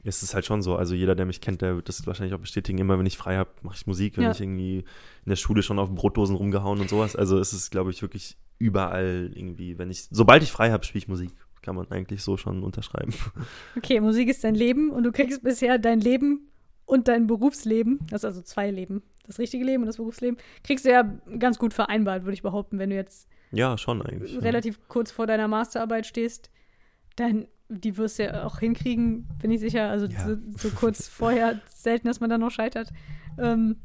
es 0.06 0.22
ist 0.22 0.34
halt 0.34 0.46
schon 0.46 0.62
so. 0.62 0.76
Also 0.76 0.94
jeder, 0.94 1.14
der 1.14 1.26
mich 1.26 1.40
kennt, 1.40 1.62
der 1.62 1.76
wird 1.76 1.88
das 1.88 2.06
wahrscheinlich 2.06 2.34
auch 2.34 2.40
bestätigen. 2.40 2.78
Immer 2.78 2.98
wenn 2.98 3.06
ich 3.06 3.16
frei 3.16 3.36
habe, 3.36 3.50
mache 3.62 3.76
ich 3.76 3.86
Musik. 3.86 4.16
Wenn 4.16 4.24
Ja. 4.24 4.30
ich 4.30 4.40
irgendwie 4.40 4.78
in 4.78 5.28
der 5.28 5.36
Schule 5.36 5.62
schon 5.62 5.78
auf 5.78 5.90
Brotdosen 5.94 6.36
rumgehauen 6.36 6.80
und 6.80 6.88
sowas. 6.88 7.16
Also 7.16 7.38
es 7.38 7.52
ist, 7.52 7.70
glaube 7.70 7.90
ich, 7.90 8.02
wirklich 8.02 8.36
überall 8.58 9.30
irgendwie, 9.34 9.78
wenn 9.78 9.90
ich, 9.90 10.04
sobald 10.10 10.42
ich 10.42 10.50
frei 10.52 10.70
habe, 10.70 10.84
spiele 10.84 10.98
ich 11.02 11.08
Musik. 11.08 11.30
Kann 11.62 11.74
man 11.76 11.90
eigentlich 11.90 12.22
so 12.22 12.36
schon 12.36 12.62
unterschreiben. 12.62 13.12
Okay, 13.76 14.00
Musik 14.00 14.28
ist 14.28 14.44
dein 14.44 14.54
Leben 14.54 14.90
und 14.90 15.02
du 15.02 15.12
kriegst 15.12 15.42
bisher 15.42 15.78
dein 15.78 16.00
Leben 16.00 16.48
und 16.84 17.08
dein 17.08 17.26
Berufsleben, 17.26 17.98
das 18.08 18.20
ist 18.20 18.24
also 18.26 18.42
zwei 18.42 18.70
Leben, 18.70 19.02
das 19.26 19.40
richtige 19.40 19.64
Leben 19.64 19.82
und 19.82 19.86
das 19.88 19.96
Berufsleben, 19.96 20.38
kriegst 20.62 20.84
du 20.84 20.90
ja 20.90 21.02
ganz 21.40 21.58
gut 21.58 21.74
vereinbart, 21.74 22.22
würde 22.22 22.34
ich 22.34 22.42
behaupten, 22.42 22.78
wenn 22.78 22.90
du 22.90 22.96
jetzt 22.96 23.28
Ja, 23.50 23.76
schon 23.76 24.00
eigentlich. 24.02 24.40
relativ 24.40 24.78
kurz 24.86 25.10
vor 25.10 25.26
deiner 25.26 25.48
Masterarbeit 25.48 26.06
stehst, 26.06 26.50
dann 27.16 27.48
die 27.68 27.96
wirst 27.96 28.18
du 28.18 28.24
ja 28.24 28.44
auch 28.44 28.58
hinkriegen, 28.58 29.26
bin 29.40 29.50
ich 29.50 29.60
sicher. 29.60 29.88
Also 29.88 30.06
Ja. 30.06 30.24
so, 30.26 30.36
so 30.56 30.68
kurz 30.70 31.08
vorher 31.08 31.60
selten, 31.74 32.06
dass 32.08 32.20
man 32.20 32.30
dann 32.30 32.40
noch 32.40 32.50
scheitert. 32.50 32.90
Ähm, 33.38 33.76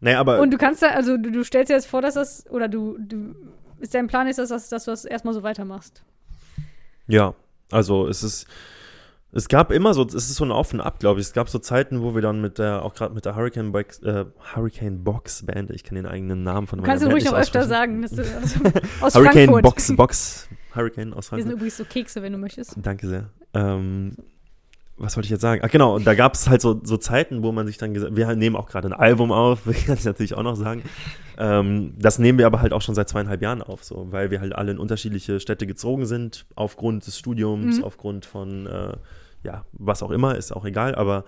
Naja, 0.00 0.20
aber 0.20 0.40
und 0.40 0.52
du 0.52 0.58
kannst 0.58 0.82
da, 0.82 0.88
also 0.88 1.16
du, 1.16 1.30
du 1.32 1.42
stellst 1.44 1.70
dir 1.70 1.74
jetzt 1.74 1.86
vor, 1.88 2.02
dass 2.02 2.14
das, 2.14 2.46
oder 2.50 2.68
du, 2.68 2.96
du 2.98 3.34
ist 3.80 3.94
dein 3.94 4.06
Plan 4.06 4.28
ist, 4.28 4.38
dass, 4.38 4.48
das- 4.50 4.68
dass 4.68 4.84
du 4.84 4.90
das 4.92 5.04
erstmal 5.04 5.34
so 5.34 5.42
weitermachst. 5.42 6.02
Ja, 7.08 7.34
also 7.72 8.06
es 8.06 8.22
ist, 8.22 8.46
es 9.32 9.48
gab 9.48 9.72
immer 9.72 9.94
so, 9.94 10.04
es 10.06 10.14
ist 10.14 10.34
so 10.36 10.44
ein 10.44 10.52
Auf 10.52 10.72
und 10.72 10.80
Ab, 10.80 11.00
glaube 11.00 11.20
ich. 11.20 11.26
Es 11.26 11.32
gab 11.32 11.48
so 11.48 11.58
Zeiten, 11.58 12.00
wo 12.02 12.14
wir 12.14 12.22
dann 12.22 12.40
mit 12.40 12.58
der, 12.58 12.82
auch 12.84 12.94
gerade 12.94 13.14
mit 13.14 13.24
der 13.24 13.34
Hurricane 13.34 13.72
Box, 13.72 13.98
äh, 14.02 14.24
Hurricane 14.54 15.02
Box 15.04 15.44
Band, 15.44 15.70
ich 15.70 15.84
kann 15.84 15.96
den 15.96 16.06
eigenen 16.06 16.42
Namen 16.44 16.66
von 16.66 16.78
Du 16.78 16.82
meiner 16.82 16.92
kannst 16.92 17.04
Band 17.04 17.14
ruhig 17.14 17.24
noch 17.24 17.34
öfter 17.38 17.64
sagen. 17.66 18.02
Dass 18.02 18.12
du, 18.12 18.22
also, 18.22 18.60
aus 19.00 19.14
Hurricane 19.14 19.32
Frankfurt. 19.48 19.62
Box 19.62 19.96
Box 19.96 20.48
Hurricane 20.74 21.12
aus 21.14 21.30
Hier 21.30 21.42
sind 21.42 21.52
übrigens 21.52 21.76
so 21.76 21.84
Kekse, 21.84 22.22
wenn 22.22 22.32
du 22.32 22.38
möchtest. 22.38 22.74
Danke 22.76 23.08
sehr. 23.08 23.30
Ähm, 23.54 24.16
was 24.96 25.16
wollte 25.16 25.26
ich 25.26 25.30
jetzt 25.30 25.42
sagen? 25.42 25.62
Ach 25.64 25.70
genau, 25.70 25.94
und 25.94 26.04
da 26.06 26.14
gab 26.14 26.34
es 26.34 26.48
halt 26.48 26.60
so, 26.60 26.80
so 26.82 26.96
Zeiten, 26.96 27.42
wo 27.44 27.52
man 27.52 27.66
sich 27.68 27.78
dann 27.78 27.94
gesagt, 27.94 28.16
wir 28.16 28.34
nehmen 28.34 28.56
auch 28.56 28.68
gerade 28.68 28.88
ein 28.88 28.92
Album 28.92 29.30
auf, 29.30 29.64
kann 29.86 29.96
ich 29.96 30.04
natürlich 30.04 30.34
auch 30.34 30.42
noch 30.42 30.56
sagen. 30.56 30.82
Ähm, 31.38 31.94
das 31.96 32.18
nehmen 32.18 32.38
wir 32.38 32.46
aber 32.46 32.60
halt 32.60 32.72
auch 32.72 32.82
schon 32.82 32.96
seit 32.96 33.08
zweieinhalb 33.08 33.40
Jahren 33.40 33.62
auf, 33.62 33.84
so, 33.84 34.08
weil 34.10 34.30
wir 34.32 34.40
halt 34.40 34.54
alle 34.56 34.72
in 34.72 34.78
unterschiedliche 34.78 35.38
Städte 35.38 35.66
gezogen 35.68 36.04
sind, 36.06 36.46
aufgrund 36.56 37.06
des 37.06 37.16
Studiums, 37.16 37.78
Mhm. 37.78 37.84
aufgrund 37.84 38.26
von, 38.26 38.66
äh, 38.66 38.96
ja, 39.44 39.64
was 39.72 40.02
auch 40.02 40.10
immer, 40.10 40.36
ist 40.36 40.50
auch 40.54 40.64
egal, 40.64 40.96
aber 40.96 41.24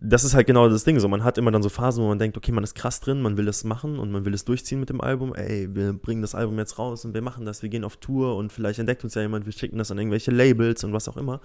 das 0.00 0.22
ist 0.22 0.34
halt 0.34 0.46
genau 0.46 0.68
das 0.68 0.84
Ding. 0.84 0.98
So, 1.00 1.08
man 1.08 1.24
hat 1.24 1.38
immer 1.38 1.50
dann 1.50 1.62
so 1.62 1.68
Phasen, 1.68 2.02
wo 2.04 2.08
man 2.08 2.18
denkt, 2.18 2.36
okay, 2.36 2.52
man 2.52 2.62
ist 2.62 2.74
krass 2.74 3.00
drin, 3.00 3.20
man 3.20 3.36
will 3.36 3.48
es 3.48 3.64
machen 3.64 3.98
und 3.98 4.12
man 4.12 4.24
will 4.24 4.32
es 4.32 4.44
durchziehen 4.44 4.78
mit 4.78 4.90
dem 4.90 5.00
Album. 5.00 5.34
Ey, 5.34 5.74
wir 5.74 5.92
bringen 5.92 6.22
das 6.22 6.36
Album 6.36 6.56
jetzt 6.58 6.78
raus 6.78 7.04
und 7.04 7.14
wir 7.14 7.22
machen 7.22 7.44
das, 7.44 7.62
wir 7.62 7.68
gehen 7.68 7.84
auf 7.84 7.96
Tour 7.96 8.36
und 8.36 8.52
vielleicht 8.52 8.78
entdeckt 8.78 9.02
uns 9.02 9.14
ja 9.14 9.22
jemand, 9.22 9.44
wir 9.44 9.52
schicken 9.52 9.76
das 9.76 9.90
an 9.90 9.98
irgendwelche 9.98 10.30
Labels 10.30 10.84
und 10.84 10.92
was 10.92 11.08
auch 11.08 11.16
immer. 11.16 11.40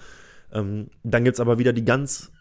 Ähm, 0.51 0.87
dann 1.03 1.23
gibt 1.23 1.35
es 1.35 1.39
aber 1.39 1.57
wieder 1.57 1.73
die 1.73 1.83
ganz 1.83 2.31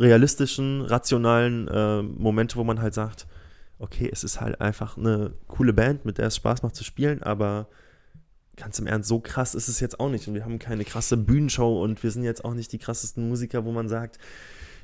realistischen, 0.00 0.82
rationalen 0.82 1.68
äh, 1.68 2.02
Momente, 2.02 2.56
wo 2.56 2.64
man 2.64 2.82
halt 2.82 2.94
sagt, 2.94 3.28
okay, 3.78 4.08
es 4.12 4.24
ist 4.24 4.40
halt 4.40 4.60
einfach 4.60 4.96
eine 4.96 5.32
coole 5.46 5.72
Band, 5.72 6.04
mit 6.04 6.18
der 6.18 6.26
es 6.26 6.36
Spaß 6.36 6.64
macht 6.64 6.74
zu 6.74 6.82
spielen, 6.82 7.22
aber 7.22 7.68
ganz 8.56 8.78
im 8.80 8.86
Ernst, 8.88 9.08
so 9.08 9.20
krass 9.20 9.54
ist 9.54 9.68
es 9.68 9.78
jetzt 9.78 10.00
auch 10.00 10.10
nicht. 10.10 10.26
Und 10.26 10.34
wir 10.34 10.44
haben 10.44 10.58
keine 10.58 10.84
krasse 10.84 11.16
Bühnenshow 11.16 11.82
und 11.82 12.02
wir 12.02 12.10
sind 12.10 12.24
jetzt 12.24 12.44
auch 12.44 12.54
nicht 12.54 12.72
die 12.72 12.78
krassesten 12.78 13.28
Musiker, 13.28 13.64
wo 13.64 13.72
man 13.72 13.88
sagt, 13.88 14.18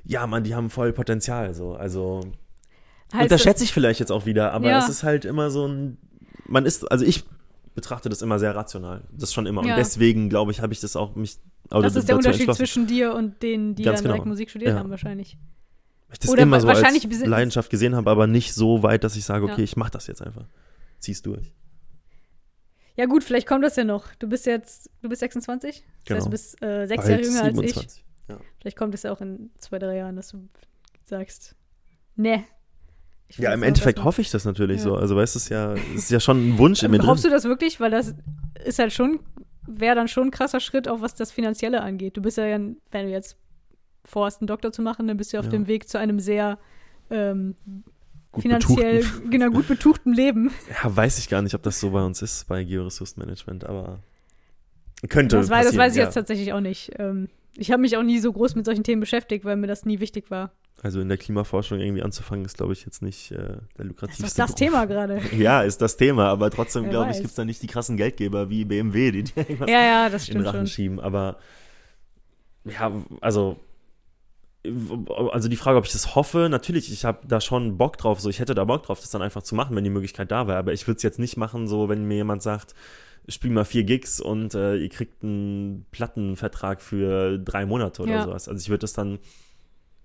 ja, 0.04 0.26
Mann, 0.26 0.44
die 0.44 0.54
haben 0.54 0.70
voll 0.70 0.92
Potenzial. 0.92 1.54
So. 1.54 1.74
Also 1.74 2.20
Heißt 3.12 3.22
unterschätze 3.24 3.64
ich 3.64 3.72
vielleicht 3.72 4.00
jetzt 4.00 4.12
auch 4.12 4.26
wieder, 4.26 4.52
aber 4.52 4.68
Ja. 4.68 4.78
es 4.78 4.88
ist 4.88 5.02
halt 5.02 5.24
immer 5.24 5.50
so 5.50 5.66
ein, 5.66 5.98
man 6.46 6.66
ist, 6.66 6.90
also 6.90 7.04
ich 7.04 7.24
betrachte 7.74 8.08
das 8.08 8.22
immer 8.22 8.38
sehr 8.38 8.54
rational, 8.54 9.04
das 9.12 9.32
schon 9.32 9.46
immer. 9.46 9.64
Ja. 9.64 9.74
Und 9.74 9.78
deswegen, 9.78 10.28
glaube 10.28 10.50
ich, 10.52 10.60
habe 10.60 10.72
ich 10.72 10.80
das 10.80 10.96
auch 10.96 11.14
mich 11.14 11.36
das, 11.68 11.78
oder 11.78 11.82
das 11.82 11.96
ist 11.96 12.08
der 12.08 12.16
Unterschied 12.16 12.52
zwischen 12.54 12.86
dir 12.86 13.14
und 13.14 13.42
denen, 13.42 13.74
die 13.74 13.82
Ganz 13.82 13.98
dann 13.98 14.04
direkt 14.04 14.22
genau. 14.24 14.32
Musik 14.32 14.50
studiert 14.50 14.72
Ja. 14.72 14.78
haben, 14.78 14.90
wahrscheinlich. 14.90 15.36
Weil 16.08 16.14
ich 16.14 16.18
das 16.20 16.30
Oder 16.30 16.42
immer 16.42 16.60
so 16.60 16.66
wahrscheinlich 16.66 17.04
als 17.06 17.24
Leidenschaft 17.26 17.70
gesehen 17.70 17.94
habe, 17.94 18.10
aber 18.10 18.26
nicht 18.26 18.54
so 18.54 18.82
weit, 18.82 19.04
dass 19.04 19.14
ich 19.16 19.24
sage, 19.24 19.44
okay, 19.44 19.62
ich 19.62 19.76
mache 19.76 19.90
das 19.90 20.06
jetzt 20.06 20.22
einfach. 20.22 20.46
Zieh's 20.98 21.20
durch. 21.22 21.52
Ja, 22.96 23.04
gut, 23.06 23.22
vielleicht 23.22 23.46
kommt 23.46 23.62
das 23.62 23.76
ja 23.76 23.84
noch. 23.84 24.12
Du 24.18 24.26
bist 24.28 24.46
jetzt, 24.46 24.90
du 25.02 25.08
bist 25.08 25.20
26? 25.20 25.84
Das 25.84 25.84
heißt, 25.84 26.08
du 26.08 26.14
Genau. 26.14 26.30
bist 26.30 26.62
äh, 26.62 26.86
sechs 26.86 27.06
Jahre 27.06 27.22
jünger 27.22 27.42
als 27.44 27.58
ich. 27.60 28.04
27. 28.28 28.46
Vielleicht 28.60 28.76
kommt 28.76 28.94
es 28.94 29.02
ja 29.02 29.12
auch 29.12 29.20
in 29.20 29.50
zwei, 29.58 29.78
drei 29.78 29.96
Jahren, 29.96 30.16
dass 30.16 30.28
du 30.28 30.48
sagst, 31.04 31.54
ne. 32.16 32.44
Ja, 33.36 33.52
im 33.52 33.62
Endeffekt 33.62 34.02
hoffe 34.04 34.22
ich 34.22 34.30
das 34.30 34.44
natürlich 34.44 34.78
Ja. 34.78 34.84
so. 34.84 34.94
Also 34.96 35.14
weißt 35.16 35.34
du, 35.34 35.38
es 35.38 35.44
ist 35.44 35.48
ja, 35.50 35.74
es 35.74 36.04
ist 36.04 36.10
ja 36.10 36.20
schon 36.20 36.38
ein 36.50 36.58
Wunsch 36.58 36.82
in 36.82 36.90
mir 36.90 36.96
machen. 36.96 37.06
drin. 37.06 37.10
Hoffst 37.10 37.24
du 37.24 37.30
das 37.30 37.44
wirklich? 37.44 37.78
Weil 37.80 37.90
das 37.90 38.14
ist 38.64 38.78
halt 38.78 38.92
schon, 38.92 39.20
wäre 39.66 39.94
dann 39.94 40.08
schon 40.08 40.28
ein 40.28 40.30
krasser 40.30 40.60
Schritt, 40.60 40.88
auch 40.88 41.00
was 41.02 41.14
das 41.14 41.30
Finanzielle 41.30 41.82
angeht. 41.82 42.16
Du 42.16 42.22
bist 42.22 42.38
ja, 42.38 42.44
wenn 42.44 42.76
du 42.90 43.08
jetzt 43.10 43.36
vorhast, 44.04 44.40
einen 44.40 44.46
Doktor 44.46 44.72
zu 44.72 44.80
machen, 44.80 45.06
dann 45.06 45.18
bist 45.18 45.32
du 45.32 45.36
ja 45.36 45.40
auf 45.40 45.46
Ja. 45.46 45.50
dem 45.50 45.66
Weg 45.66 45.88
zu 45.88 45.98
einem 45.98 46.20
sehr 46.20 46.58
ähm, 47.10 47.54
Gut 48.32 48.42
finanziell, 48.42 48.98
betuchten. 49.02 49.30
genau, 49.30 49.50
gut 49.50 49.68
betuchten 49.68 50.12
Leben. 50.14 50.50
Ja, 50.82 50.94
weiß 50.96 51.18
ich 51.18 51.28
gar 51.28 51.42
nicht, 51.42 51.54
ob 51.54 51.62
das 51.62 51.80
so 51.80 51.90
bei 51.90 52.02
uns 52.02 52.22
ist, 52.22 52.46
bei 52.48 52.64
Georessourcenmanagement, 52.64 53.64
aber 53.64 53.98
könnte 55.10 55.36
Das, 55.36 55.50
weiß, 55.50 55.66
das 55.66 55.76
weiß 55.76 55.92
ich 55.92 55.98
ja. 55.98 56.04
jetzt 56.04 56.14
tatsächlich 56.14 56.52
auch 56.54 56.60
nicht. 56.60 56.92
Ähm, 56.98 57.28
ich 57.58 57.70
habe 57.70 57.82
mich 57.82 57.96
auch 57.96 58.02
nie 58.02 58.18
so 58.20 58.32
groß 58.32 58.54
mit 58.54 58.64
solchen 58.64 58.84
Themen 58.84 59.00
beschäftigt, 59.00 59.44
weil 59.44 59.56
mir 59.56 59.66
das 59.66 59.84
nie 59.84 60.00
wichtig 60.00 60.30
war. 60.30 60.52
Also 60.80 61.00
in 61.00 61.08
der 61.08 61.18
Klimaforschung 61.18 61.80
irgendwie 61.80 62.02
anzufangen, 62.02 62.44
ist, 62.44 62.56
glaube 62.56 62.72
ich, 62.72 62.84
jetzt 62.84 63.02
nicht 63.02 63.32
äh, 63.32 63.36
der 63.36 63.58
Das 63.76 63.86
lukrativste 63.86 64.24
ist 64.26 64.38
doch 64.38 64.46
das 64.46 64.54
Beruf. 64.54 64.58
Thema 64.70 64.84
gerade. 64.86 65.20
Ja, 65.36 65.62
ist 65.62 65.82
das 65.82 65.96
Thema, 65.96 66.28
aber 66.28 66.50
trotzdem, 66.50 66.88
glaube 66.88 67.10
ich, 67.10 67.16
gibt 67.16 67.30
es 67.30 67.34
da 67.34 67.44
nicht 67.44 67.60
die 67.62 67.66
krassen 67.66 67.96
Geldgeber 67.96 68.48
wie 68.48 68.64
BMW, 68.64 69.10
die 69.10 69.24
dir 69.24 69.32
irgendwas 69.38 69.68
Ja, 69.68 69.82
ja, 69.82 70.08
das 70.08 70.28
in 70.28 70.34
den 70.38 70.46
Rachen 70.46 70.58
schon. 70.60 70.66
schieben. 70.68 71.00
Aber 71.00 71.38
ja, 72.64 72.92
also 73.20 73.58
also 74.64 75.48
die 75.48 75.56
Frage, 75.56 75.78
ob 75.78 75.86
ich 75.86 75.92
das 75.92 76.14
hoffe, 76.14 76.48
natürlich, 76.50 76.92
ich 76.92 77.04
habe 77.04 77.26
da 77.26 77.40
schon 77.40 77.78
Bock 77.78 77.96
drauf, 77.96 78.20
so 78.20 78.28
ich 78.28 78.40
hätte 78.40 78.54
da 78.54 78.64
Bock 78.64 78.82
drauf, 78.82 79.00
das 79.00 79.10
dann 79.10 79.22
einfach 79.22 79.42
zu 79.42 79.54
machen, 79.54 79.76
wenn 79.76 79.84
die 79.84 79.90
Möglichkeit 79.90 80.30
da 80.30 80.46
wäre. 80.46 80.58
Aber 80.58 80.72
ich 80.72 80.86
würde 80.86 80.96
es 80.96 81.02
jetzt 81.02 81.18
nicht 81.18 81.36
machen, 81.36 81.68
so 81.68 81.88
wenn 81.88 82.04
mir 82.04 82.16
jemand 82.16 82.42
sagt, 82.42 82.74
spiel 83.28 83.50
mal 83.50 83.64
vier 83.64 83.84
Gigs 83.84 84.20
und 84.20 84.54
äh, 84.54 84.76
ihr 84.76 84.88
kriegt 84.88 85.22
einen 85.22 85.86
Plattenvertrag 85.90 86.80
für 86.82 87.38
drei 87.38 87.66
Monate 87.66 88.02
oder 88.02 88.12
Ja. 88.12 88.22
sowas. 88.24 88.48
Also 88.48 88.60
ich 88.60 88.68
würde 88.68 88.80
das 88.80 88.94
dann 88.94 89.18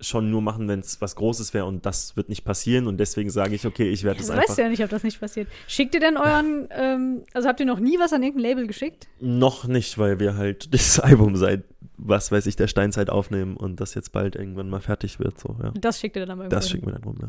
schon 0.04 0.30
nur 0.30 0.42
machen, 0.42 0.68
wenn 0.68 0.80
es 0.80 1.02
was 1.02 1.16
Großes 1.16 1.54
wäre 1.54 1.66
und 1.66 1.86
das 1.86 2.16
wird 2.16 2.30
nicht 2.30 2.44
passieren 2.44 2.88
und 2.88 2.98
deswegen 2.98 3.30
sage 3.30 3.56
ich, 3.56 3.66
okay, 3.66 3.90
ich 3.90 4.04
werde 4.04 4.18
Das 4.18 4.28
es 4.28 4.32
weißt 4.32 4.42
einfach 4.42 4.56
du 4.56 4.62
ja 4.62 4.70
nicht, 4.70 4.84
ob 4.84 4.90
das 4.90 5.04
nicht 5.04 5.20
passiert. 5.20 5.48
Schickt 5.68 5.94
ihr 5.96 6.00
denn 6.02 6.18
euren, 6.18 6.68
ähm, 6.72 7.24
also 7.34 7.48
habt 7.48 7.60
ihr 7.60 7.66
noch 7.66 7.80
nie 7.80 7.98
was 8.00 8.14
an 8.14 8.24
irgendein 8.24 8.50
Label 8.50 8.68
geschickt? 8.68 9.08
noch 9.20 9.66
nicht, 9.68 9.98
weil 9.98 10.20
wir 10.20 10.36
halt 10.36 10.74
das 10.74 11.00
Album 11.00 11.36
seit, 11.36 11.64
was 11.98 12.32
weiß 12.32 12.46
ich, 12.46 12.56
der 12.56 12.68
Steinzeit 12.68 13.10
aufnehmen 13.10 13.58
und 13.58 13.80
das 13.80 13.94
jetzt 13.94 14.12
bald 14.12 14.36
irgendwann 14.36 14.70
mal 14.70 14.82
fertig 14.82 15.20
wird, 15.20 15.40
so, 15.40 15.56
ja. 15.62 15.72
Das 15.80 16.00
schickt 16.00 16.16
ihr 16.16 16.22
dann 16.26 16.32
aber 16.32 16.44
irgendwo 16.44 16.56
Das 16.56 16.70
schicken 16.70 16.86
wir 16.88 16.94
dann 16.94 17.04
rum, 17.04 17.18
ja. 17.22 17.28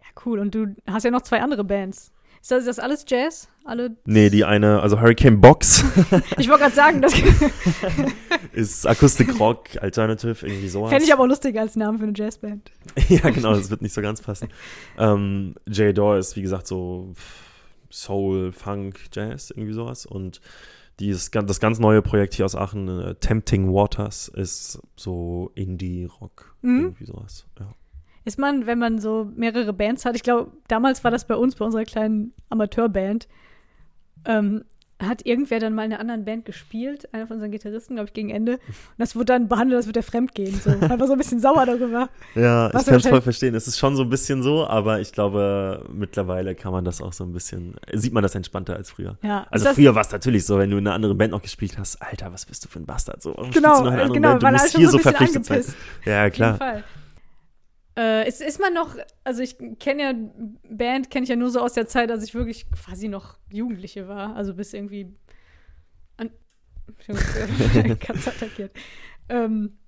Ja, 0.00 0.06
cool. 0.26 0.38
Und 0.38 0.54
du 0.54 0.74
hast 0.86 1.04
ja 1.04 1.10
noch 1.10 1.22
zwei 1.22 1.40
andere 1.40 1.64
Bands. 1.64 2.12
Ist 2.44 2.50
das, 2.50 2.58
ist 2.58 2.66
das 2.66 2.78
alles 2.78 3.06
Jazz? 3.08 3.48
Alle? 3.64 3.96
Nee, 4.04 4.28
die 4.28 4.44
eine, 4.44 4.80
also 4.82 5.00
Hurricane 5.00 5.40
Box 5.40 5.82
Ich 6.36 6.46
wollte 6.50 6.64
gerade 6.64 6.74
sagen, 6.74 7.00
das 7.00 7.14
ist 8.52 8.86
Akustik 8.86 9.40
Rock, 9.40 9.80
Alternative, 9.80 10.46
irgendwie 10.46 10.68
sowas. 10.68 10.90
fände 10.90 11.06
ich 11.06 11.12
aber 11.14 11.22
auch 11.22 11.26
lustig 11.26 11.58
als 11.58 11.74
Namen 11.74 11.96
für 11.96 12.04
eine 12.04 12.12
Jazzband. 12.14 12.70
ja, 13.08 13.30
genau, 13.30 13.54
das 13.54 13.70
wird 13.70 13.80
nicht 13.80 13.94
so 13.94 14.02
ganz 14.02 14.20
passen. 14.20 14.50
Ähm, 14.98 15.54
J. 15.66 15.96
Dore 15.96 16.18
ist, 16.18 16.36
wie 16.36 16.42
gesagt, 16.42 16.66
so 16.66 17.14
Soul, 17.90 18.52
Funk, 18.52 19.00
Jazz, 19.10 19.48
irgendwie 19.48 19.72
sowas. 19.72 20.04
Und 20.04 20.42
dieses, 21.00 21.30
das 21.30 21.60
ganz 21.60 21.78
neue 21.78 22.02
Projekt 22.02 22.34
hier 22.34 22.44
aus 22.44 22.54
Aachen, 22.54 22.88
äh, 22.88 23.14
Tempting 23.14 23.72
Waters, 23.72 24.28
ist 24.28 24.80
so 24.96 25.50
Indie-Rock, 25.54 26.54
Mhm. 26.60 26.80
irgendwie 26.82 27.06
sowas. 27.06 27.46
Ja. 27.58 27.72
Ist 28.24 28.38
man, 28.38 28.66
wenn 28.66 28.78
man 28.78 28.98
so 28.98 29.30
mehrere 29.36 29.72
Bands 29.72 30.04
hat, 30.04 30.16
ich 30.16 30.22
glaube, 30.22 30.50
damals 30.68 31.04
war 31.04 31.10
das 31.10 31.26
bei 31.26 31.34
uns, 31.36 31.56
bei 31.56 31.64
unserer 31.64 31.84
kleinen 31.84 32.32
Amateurband, 32.48 33.28
ähm, 34.24 34.64
hat 35.02 35.26
irgendwer 35.26 35.58
dann 35.58 35.74
mal 35.74 35.84
in 35.84 35.92
einer 35.92 36.00
anderen 36.00 36.24
Band 36.24 36.44
gespielt, 36.46 37.12
einer 37.12 37.26
von 37.26 37.34
unseren 37.36 37.50
Gitarristen, 37.50 37.96
glaube 37.96 38.08
ich, 38.08 38.14
gegen 38.14 38.30
Ende. 38.30 38.52
Und 38.52 38.60
das 38.96 39.14
wurde 39.16 39.26
dann 39.26 39.48
behandelt, 39.48 39.76
als 39.76 39.86
würde 39.86 40.00
er 40.00 40.04
fremdgehen. 40.04 40.54
So. 40.54 40.70
Man 40.70 40.98
war 41.00 41.06
so 41.06 41.12
ein 41.12 41.18
bisschen 41.18 41.40
sauer 41.40 41.66
darüber. 41.66 42.08
Ja, 42.36 42.70
Was 42.72 42.82
ich 42.82 42.88
kann 42.88 42.96
es 43.00 43.06
voll 43.08 43.20
verstehen. 43.20 43.54
Es 43.56 43.66
ist 43.66 43.76
schon 43.78 43.96
so 43.96 44.02
ein 44.04 44.08
bisschen 44.08 44.42
so, 44.42 44.66
aber 44.66 45.00
ich 45.00 45.12
glaube, 45.12 45.84
mittlerweile 45.92 46.54
kann 46.54 46.72
man 46.72 46.84
das 46.84 47.02
auch 47.02 47.12
so 47.12 47.24
ein 47.24 47.32
bisschen, 47.32 47.74
sieht 47.92 48.12
man 48.12 48.22
das 48.22 48.34
entspannter 48.36 48.76
als 48.76 48.90
früher. 48.90 49.18
Ja, 49.22 49.46
Also 49.50 49.68
früher 49.74 49.94
war 49.94 50.02
es 50.02 50.12
natürlich 50.12 50.46
so, 50.46 50.58
wenn 50.58 50.70
du 50.70 50.78
in 50.78 50.86
einer 50.86 50.94
anderen 50.94 51.18
Band 51.18 51.32
noch 51.32 51.42
gespielt 51.42 51.76
hast, 51.76 52.00
Alter, 52.00 52.32
was 52.32 52.46
bist 52.46 52.64
du 52.64 52.68
für 52.68 52.78
ein 52.78 52.86
Bastard? 52.86 53.20
So, 53.20 53.34
Genau, 53.52 53.82
genau, 54.10 54.38
Band? 54.38 54.42
Du 54.44 54.48
musst 54.52 54.76
hier 54.76 54.88
so 54.88 54.98
verpflichtet 54.98 55.44
sein. 55.44 55.56
angepisst. 55.58 55.76
Ja, 56.06 56.18
Auf 56.20 56.24
jeden 56.24 56.34
klar. 56.36 56.56
Fall. 56.56 56.84
Äh, 57.96 58.28
ist, 58.28 58.40
ist 58.40 58.60
man 58.60 58.74
noch, 58.74 58.96
also 59.22 59.42
ich 59.42 59.56
kenne 59.78 60.02
ja, 60.02 60.14
Band 60.68 61.10
kenne 61.10 61.24
ich 61.24 61.30
ja 61.30 61.36
nur 61.36 61.50
so 61.50 61.60
aus 61.60 61.74
der 61.74 61.86
Zeit, 61.86 62.10
als 62.10 62.24
ich 62.24 62.34
wirklich 62.34 62.70
quasi 62.70 63.08
noch 63.08 63.38
Jugendliche 63.50 64.08
war. 64.08 64.34
Also 64.34 64.54
bis 64.54 64.74
irgendwie 64.74 65.14
an, 66.16 66.30
Katze 68.00 68.30
attackiert. 68.30 68.72
Ähm, 69.28 69.78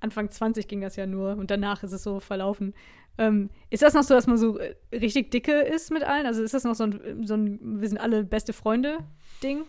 Anfang 0.00 0.30
20 0.30 0.68
ging 0.68 0.82
das 0.82 0.96
ja 0.96 1.06
nur 1.06 1.36
und 1.36 1.50
danach 1.50 1.82
ist 1.82 1.92
es 1.92 2.02
so 2.02 2.20
verlaufen. 2.20 2.74
Ähm, 3.18 3.48
ist 3.70 3.82
das 3.82 3.94
noch 3.94 4.02
so, 4.02 4.12
dass 4.12 4.26
man 4.26 4.36
so 4.36 4.58
äh, 4.58 4.74
richtig 4.92 5.30
dicke 5.30 5.52
ist 5.52 5.90
mit 5.90 6.02
allen? 6.02 6.26
Also 6.26 6.42
ist 6.42 6.52
das 6.52 6.64
noch 6.64 6.74
so 6.74 6.84
ein, 6.84 7.26
so 7.26 7.34
ein 7.34 7.80
wir 7.80 7.88
sind 7.88 7.98
alle 7.98 8.24
beste 8.24 8.52
Freunde-Ding? 8.52 9.62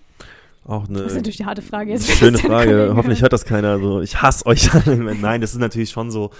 Auch 0.67 0.87
eine 0.87 0.99
Das 0.99 1.11
ist 1.13 1.15
natürlich 1.17 1.39
eine 1.39 1.47
harte 1.49 1.61
Frage 1.61 1.91
jetzt. 1.91 2.09
schöne 2.11 2.37
Frage. 2.37 2.93
Hoffentlich 2.95 3.21
hört 3.21 3.33
das 3.33 3.45
keiner. 3.45 3.69
Also, 3.71 4.01
ich 4.01 4.21
hasse 4.21 4.45
euch 4.45 4.71
alle. 4.73 5.15
Nein, 5.15 5.41
das 5.41 5.53
ist 5.53 5.59
natürlich 5.59 5.89
schon 5.91 6.11
so, 6.11 6.31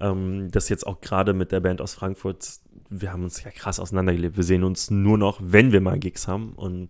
ähm, 0.00 0.50
dass 0.50 0.68
jetzt 0.68 0.86
auch 0.86 1.00
gerade 1.00 1.34
mit 1.34 1.52
der 1.52 1.60
Band 1.60 1.80
aus 1.80 1.94
Frankfurt, 1.94 2.48
wir 2.90 3.12
haben 3.12 3.24
uns 3.24 3.42
ja 3.44 3.50
krass 3.50 3.78
auseinandergelebt. 3.78 4.36
Wir 4.36 4.44
sehen 4.44 4.64
uns 4.64 4.90
nur 4.90 5.18
noch, 5.18 5.38
wenn 5.42 5.70
wir 5.72 5.80
mal 5.80 5.98
Gigs 5.98 6.26
haben 6.26 6.52
und 6.56 6.88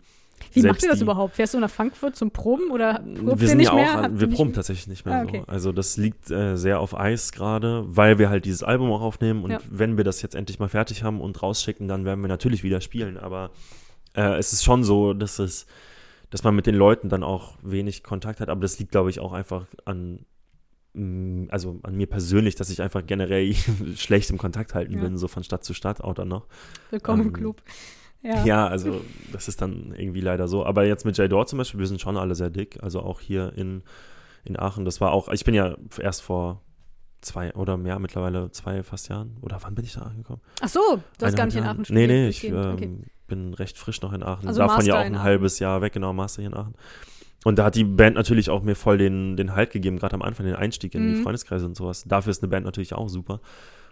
Wie 0.52 0.62
macht 0.62 0.82
ihr 0.82 0.88
das 0.88 0.98
die- 0.98 1.04
überhaupt? 1.04 1.34
Fährst 1.36 1.54
du 1.54 1.60
nach 1.60 1.70
Frankfurt 1.70 2.14
zum 2.16 2.30
Proben 2.30 2.70
oder 2.70 3.00
probt 3.24 3.40
wir 3.40 3.48
sind 3.48 3.58
nicht 3.58 3.66
ja 3.66 3.72
auch, 3.72 4.00
mehr? 4.00 4.20
wir 4.20 4.28
proben 4.30 4.52
tatsächlich 4.52 4.86
nicht 4.86 5.04
mehr 5.04 5.16
Ah, 5.16 5.22
okay. 5.24 5.42
so. 5.46 5.52
Also 5.52 5.72
das 5.72 5.96
liegt 5.96 6.30
äh, 6.30 6.56
sehr 6.56 6.80
auf 6.80 6.98
Eis 6.98 7.32
gerade, 7.32 7.84
weil 7.86 8.18
wir 8.18 8.30
halt 8.30 8.44
dieses 8.44 8.62
Album 8.62 8.90
auch 8.92 9.00
aufnehmen 9.02 9.42
und 9.44 9.50
Ja. 9.50 9.58
wenn 9.70 9.96
wir 9.96 10.04
das 10.04 10.22
jetzt 10.22 10.34
endlich 10.34 10.58
mal 10.58 10.68
fertig 10.68 11.02
haben 11.02 11.20
und 11.20 11.42
rausschicken, 11.42 11.88
dann 11.88 12.04
werden 12.04 12.20
wir 12.20 12.28
natürlich 12.28 12.62
wieder 12.62 12.80
spielen. 12.80 13.16
Aber 13.18 13.50
äh, 14.16 14.36
es 14.38 14.52
ist 14.52 14.64
schon 14.64 14.84
so, 14.84 15.12
dass 15.12 15.38
es, 15.38 15.66
dass 16.34 16.42
man 16.42 16.56
mit 16.56 16.66
den 16.66 16.74
Leuten 16.74 17.08
dann 17.08 17.22
auch 17.22 17.54
wenig 17.62 18.02
Kontakt 18.02 18.40
hat. 18.40 18.48
Aber 18.48 18.60
das 18.60 18.76
liegt, 18.80 18.90
glaube 18.90 19.08
ich, 19.08 19.20
auch 19.20 19.32
einfach 19.32 19.68
an 19.84 20.26
mm, 20.92 21.44
also 21.48 21.78
an 21.84 21.94
mir 21.94 22.08
persönlich, 22.08 22.56
dass 22.56 22.70
ich 22.70 22.82
einfach 22.82 23.06
generell 23.06 23.54
schlecht 23.94 24.30
im 24.30 24.38
Kontakt 24.38 24.74
halten 24.74 24.94
Ja. 24.94 25.00
bin, 25.00 25.16
so 25.16 25.28
von 25.28 25.44
Stadt 25.44 25.62
zu 25.62 25.74
Stadt 25.74 26.00
auch 26.00 26.12
dann 26.12 26.26
noch. 26.26 26.48
Willkommen 26.90 27.20
im 27.22 27.28
ähm, 27.28 27.32
Club. 27.34 27.62
Ja. 28.20 28.44
Ja. 28.44 28.66
also 28.66 29.00
das 29.30 29.46
ist 29.46 29.62
dann 29.62 29.94
irgendwie 29.96 30.22
leider 30.22 30.48
so. 30.48 30.66
Aber 30.66 30.84
jetzt 30.84 31.04
mit 31.04 31.16
J-Dor 31.16 31.46
zum 31.46 31.58
Beispiel, 31.58 31.78
wir 31.78 31.86
sind 31.86 32.00
schon 32.00 32.16
alle 32.16 32.34
sehr 32.34 32.50
dick. 32.50 32.82
Also 32.82 32.98
auch 32.98 33.20
hier 33.20 33.52
in, 33.54 33.84
in 34.42 34.58
Aachen. 34.58 34.84
Das 34.84 35.00
war 35.00 35.12
auch, 35.12 35.28
ich 35.28 35.44
bin 35.44 35.54
ja 35.54 35.76
erst 36.00 36.22
vor 36.22 36.62
zwei 37.20 37.54
oder 37.54 37.76
mehr 37.76 38.00
mittlerweile, 38.00 38.50
zwei 38.50 38.82
fast 38.82 39.08
Jahren. 39.08 39.36
Oder 39.40 39.60
wann 39.62 39.76
bin 39.76 39.84
ich 39.84 39.92
da 39.92 40.00
angekommen? 40.00 40.40
Ach 40.60 40.68
so, 40.68 40.80
du 41.16 41.26
hast 41.26 41.36
gar 41.36 41.46
nicht 41.46 41.56
in. 41.56 41.62
Aachen 41.62 41.84
Nee, 41.90 42.08
nee, 42.08 42.26
ich 42.26 42.42
ähm, 42.42 42.72
okay. 42.72 42.98
Bin 43.26 43.54
recht 43.54 43.78
frisch 43.78 44.00
noch 44.02 44.12
in 44.12 44.22
Aachen. 44.22 44.46
Also 44.48 44.60
Davon 44.60 44.84
ja 44.84 45.00
auch 45.00 45.06
in 45.06 45.14
ein 45.14 45.22
halbes 45.22 45.58
Jahr 45.58 45.80
weg, 45.82 45.92
genau, 45.92 46.12
Master 46.12 46.42
hier 46.42 46.50
in 46.50 46.56
Aachen. 46.56 46.74
Und 47.44 47.58
da 47.58 47.64
hat 47.64 47.74
die 47.74 47.84
Band 47.84 48.16
natürlich 48.16 48.48
auch 48.50 48.62
mir 48.62 48.74
voll 48.74 48.96
den, 48.98 49.36
den 49.36 49.54
Halt 49.54 49.70
gegeben, 49.70 49.98
gerade 49.98 50.14
am 50.14 50.22
Anfang, 50.22 50.46
den 50.46 50.54
Einstieg 50.54 50.94
in 50.94 51.06
die 51.08 51.18
Mhm. 51.18 51.22
Freundeskreise 51.22 51.66
und 51.66 51.76
sowas. 51.76 52.04
Dafür 52.04 52.30
ist 52.30 52.42
eine 52.42 52.48
Band 52.50 52.64
natürlich 52.64 52.94
auch 52.94 53.08
super. 53.08 53.40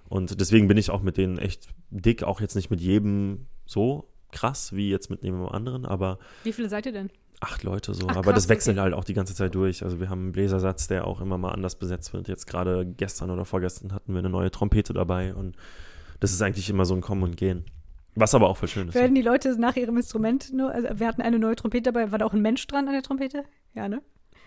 Und 0.08 0.40
deswegen 0.40 0.68
bin 0.68 0.76
ich 0.78 0.90
auch 0.90 1.02
mit 1.02 1.16
denen 1.16 1.38
echt 1.38 1.68
dick, 1.90 2.22
auch 2.22 2.40
jetzt 2.40 2.54
nicht 2.54 2.70
mit 2.70 2.80
jedem 2.80 3.46
so 3.66 4.08
krass 4.30 4.74
wie 4.74 4.90
jetzt 4.90 5.10
mit 5.10 5.22
jedem 5.22 5.46
anderen, 5.46 5.84
aber 5.84 6.18
Wie 6.44 6.52
viele 6.52 6.68
seid 6.68 6.86
ihr 6.86 6.92
denn? 6.92 7.10
acht 7.40 7.64
Leute 7.64 7.92
so. 7.92 8.06
Ach, 8.08 8.16
aber 8.16 8.32
krass, 8.32 8.34
das 8.44 8.48
wechselt 8.48 8.76
okay. 8.76 8.82
halt 8.84 8.94
auch 8.94 9.04
die 9.04 9.14
ganze 9.14 9.34
Zeit 9.34 9.54
durch. 9.54 9.82
Also 9.82 9.98
wir 10.00 10.08
haben 10.08 10.20
einen 10.22 10.32
Bläsersatz, 10.32 10.86
der 10.86 11.06
auch 11.06 11.20
immer 11.20 11.38
mal 11.38 11.50
anders 11.50 11.74
besetzt 11.76 12.12
wird. 12.12 12.28
Jetzt 12.28 12.46
gerade 12.46 12.86
gestern 12.86 13.30
oder 13.30 13.44
vorgestern 13.44 13.92
hatten 13.92 14.12
wir 14.12 14.20
eine 14.20 14.30
neue 14.30 14.50
Trompete 14.50 14.92
dabei 14.92 15.34
und 15.34 15.56
das 16.20 16.32
ist 16.32 16.40
eigentlich 16.40 16.70
immer 16.70 16.84
so 16.84 16.94
ein 16.94 17.00
Kommen 17.00 17.24
und 17.24 17.36
Gehen. 17.36 17.64
Was 18.14 18.34
aber 18.34 18.48
auch 18.48 18.58
voll 18.58 18.68
schön 18.68 18.88
ist. 18.88 18.94
Werden 18.94 19.14
die 19.14 19.22
Leute 19.22 19.58
nach 19.58 19.76
ihrem 19.76 19.96
Instrument 19.96 20.52
nur, 20.52 20.70
also 20.70 20.88
wir 20.98 21.06
hatten 21.06 21.22
eine 21.22 21.38
neue 21.38 21.56
Trompete 21.56 21.92
dabei, 21.92 22.10
war 22.12 22.18
da 22.18 22.26
auch 22.26 22.34
ein 22.34 22.42
Mensch 22.42 22.66
dran 22.66 22.86
an 22.86 22.92
der 22.92 23.02
Trompete? 23.02 23.44
Ja, 23.74 23.88
ne? 23.88 24.02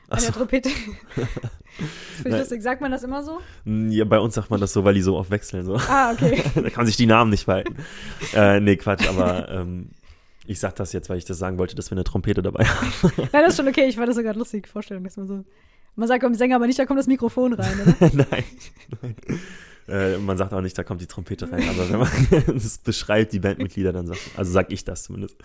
An 0.08 0.18
Ach 0.18 0.20
der 0.20 0.28
so. 0.28 0.32
Trompete. 0.34 0.70
Finde 2.22 2.30
ich 2.30 2.38
lustig. 2.38 2.62
Sagt 2.62 2.82
man 2.82 2.92
das 2.92 3.04
immer 3.04 3.24
so? 3.24 3.40
Ja, 3.66 4.06
bei 4.06 4.20
uns 4.20 4.36
sagt 4.36 4.52
man 4.52 4.62
das 4.62 4.72
so, 4.72 4.84
weil 4.84 4.94
die 4.94 5.02
so 5.02 5.18
oft 5.18 5.32
wechseln. 5.32 5.66
So. 5.66 5.76
Ah, 5.76 6.12
okay. 6.14 6.44
da 6.56 6.70
kann 6.70 6.86
sich 6.86 6.96
die 6.96 7.08
Namen 7.08 7.32
nicht 7.32 7.48
behalten. 7.48 7.76
äh, 8.36 8.60
nee, 8.60 8.76
Quatsch, 8.76 9.08
aber 9.10 9.50
ähm, 9.50 9.90
ich 10.46 10.60
sag 10.60 10.76
das 10.76 10.94
jetzt, 10.94 11.10
weil 11.10 11.18
ich 11.18 11.26
das 11.26 11.40
sagen 11.40 11.58
wollte, 11.58 11.76
dass 11.76 11.90
wir 11.90 11.96
eine 11.96 12.04
Trompete 12.04 12.44
dabei 12.44 12.66
haben. 12.66 12.92
Nein, 13.18 13.30
das 13.32 13.50
ist 13.50 13.58
schon 13.58 13.68
okay. 13.68 13.88
Ich 13.88 13.96
fand 13.96 14.08
das 14.08 14.16
so 14.16 14.22
gerade 14.22 14.38
lustig, 14.38 14.68
Vorstellung, 14.68 15.04
dass 15.04 15.18
man 15.18 15.28
so. 15.28 15.44
Man 15.96 16.08
sagt 16.08 16.22
beim 16.22 16.36
Sänger 16.36 16.58
aber 16.58 16.68
nicht, 16.68 16.78
da 16.78 16.86
kommt 16.86 17.00
das 17.00 17.08
Mikrofon 17.08 17.54
rein, 17.54 17.80
oder? 17.82 18.12
Nein. 18.14 18.44
Nein. 19.02 19.16
Äh, 19.88 20.18
man 20.18 20.38
sagt 20.38 20.54
auch 20.54 20.62
nicht, 20.62 20.78
da 20.78 20.84
kommt 20.84 21.02
die 21.02 21.08
Trompete 21.08 21.52
rein, 21.52 21.70
aber 21.70 21.90
wenn 21.90 22.00
man 22.00 22.58
es 22.58 22.78
beschreibt, 22.80 23.34
die 23.34 23.40
Bandmitglieder, 23.40 23.94
dann 23.94 24.08
sagt, 24.08 24.22
also 24.36 24.52
sag 24.52 24.72
ich 24.72 24.84
das 24.84 25.04
zumindest. 25.04 25.38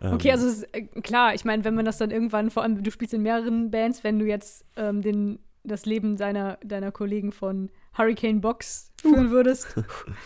Ähm, 0.00 0.14
Okay, 0.14 0.32
also 0.32 0.48
ist, 0.48 0.62
äh, 0.72 0.82
klar, 0.82 1.34
ich 1.34 1.44
meine, 1.44 1.64
wenn 1.64 1.74
man 1.74 1.84
das 1.84 1.98
dann 1.98 2.10
irgendwann, 2.10 2.50
vor 2.50 2.62
allem 2.62 2.82
du 2.82 2.90
spielst 2.90 3.14
in 3.14 3.22
mehreren 3.22 3.70
Bands, 3.70 4.02
wenn 4.04 4.18
du 4.18 4.26
jetzt 4.26 4.64
ähm, 4.76 5.02
den, 5.02 5.38
das 5.64 5.86
Leben 5.86 6.16
deiner, 6.16 6.58
deiner 6.64 6.90
Kollegen 6.92 7.32
von 7.32 7.70
Hurricane 7.96 8.40
Box 8.40 8.92
führen 9.00 9.30
würdest, 9.30 9.68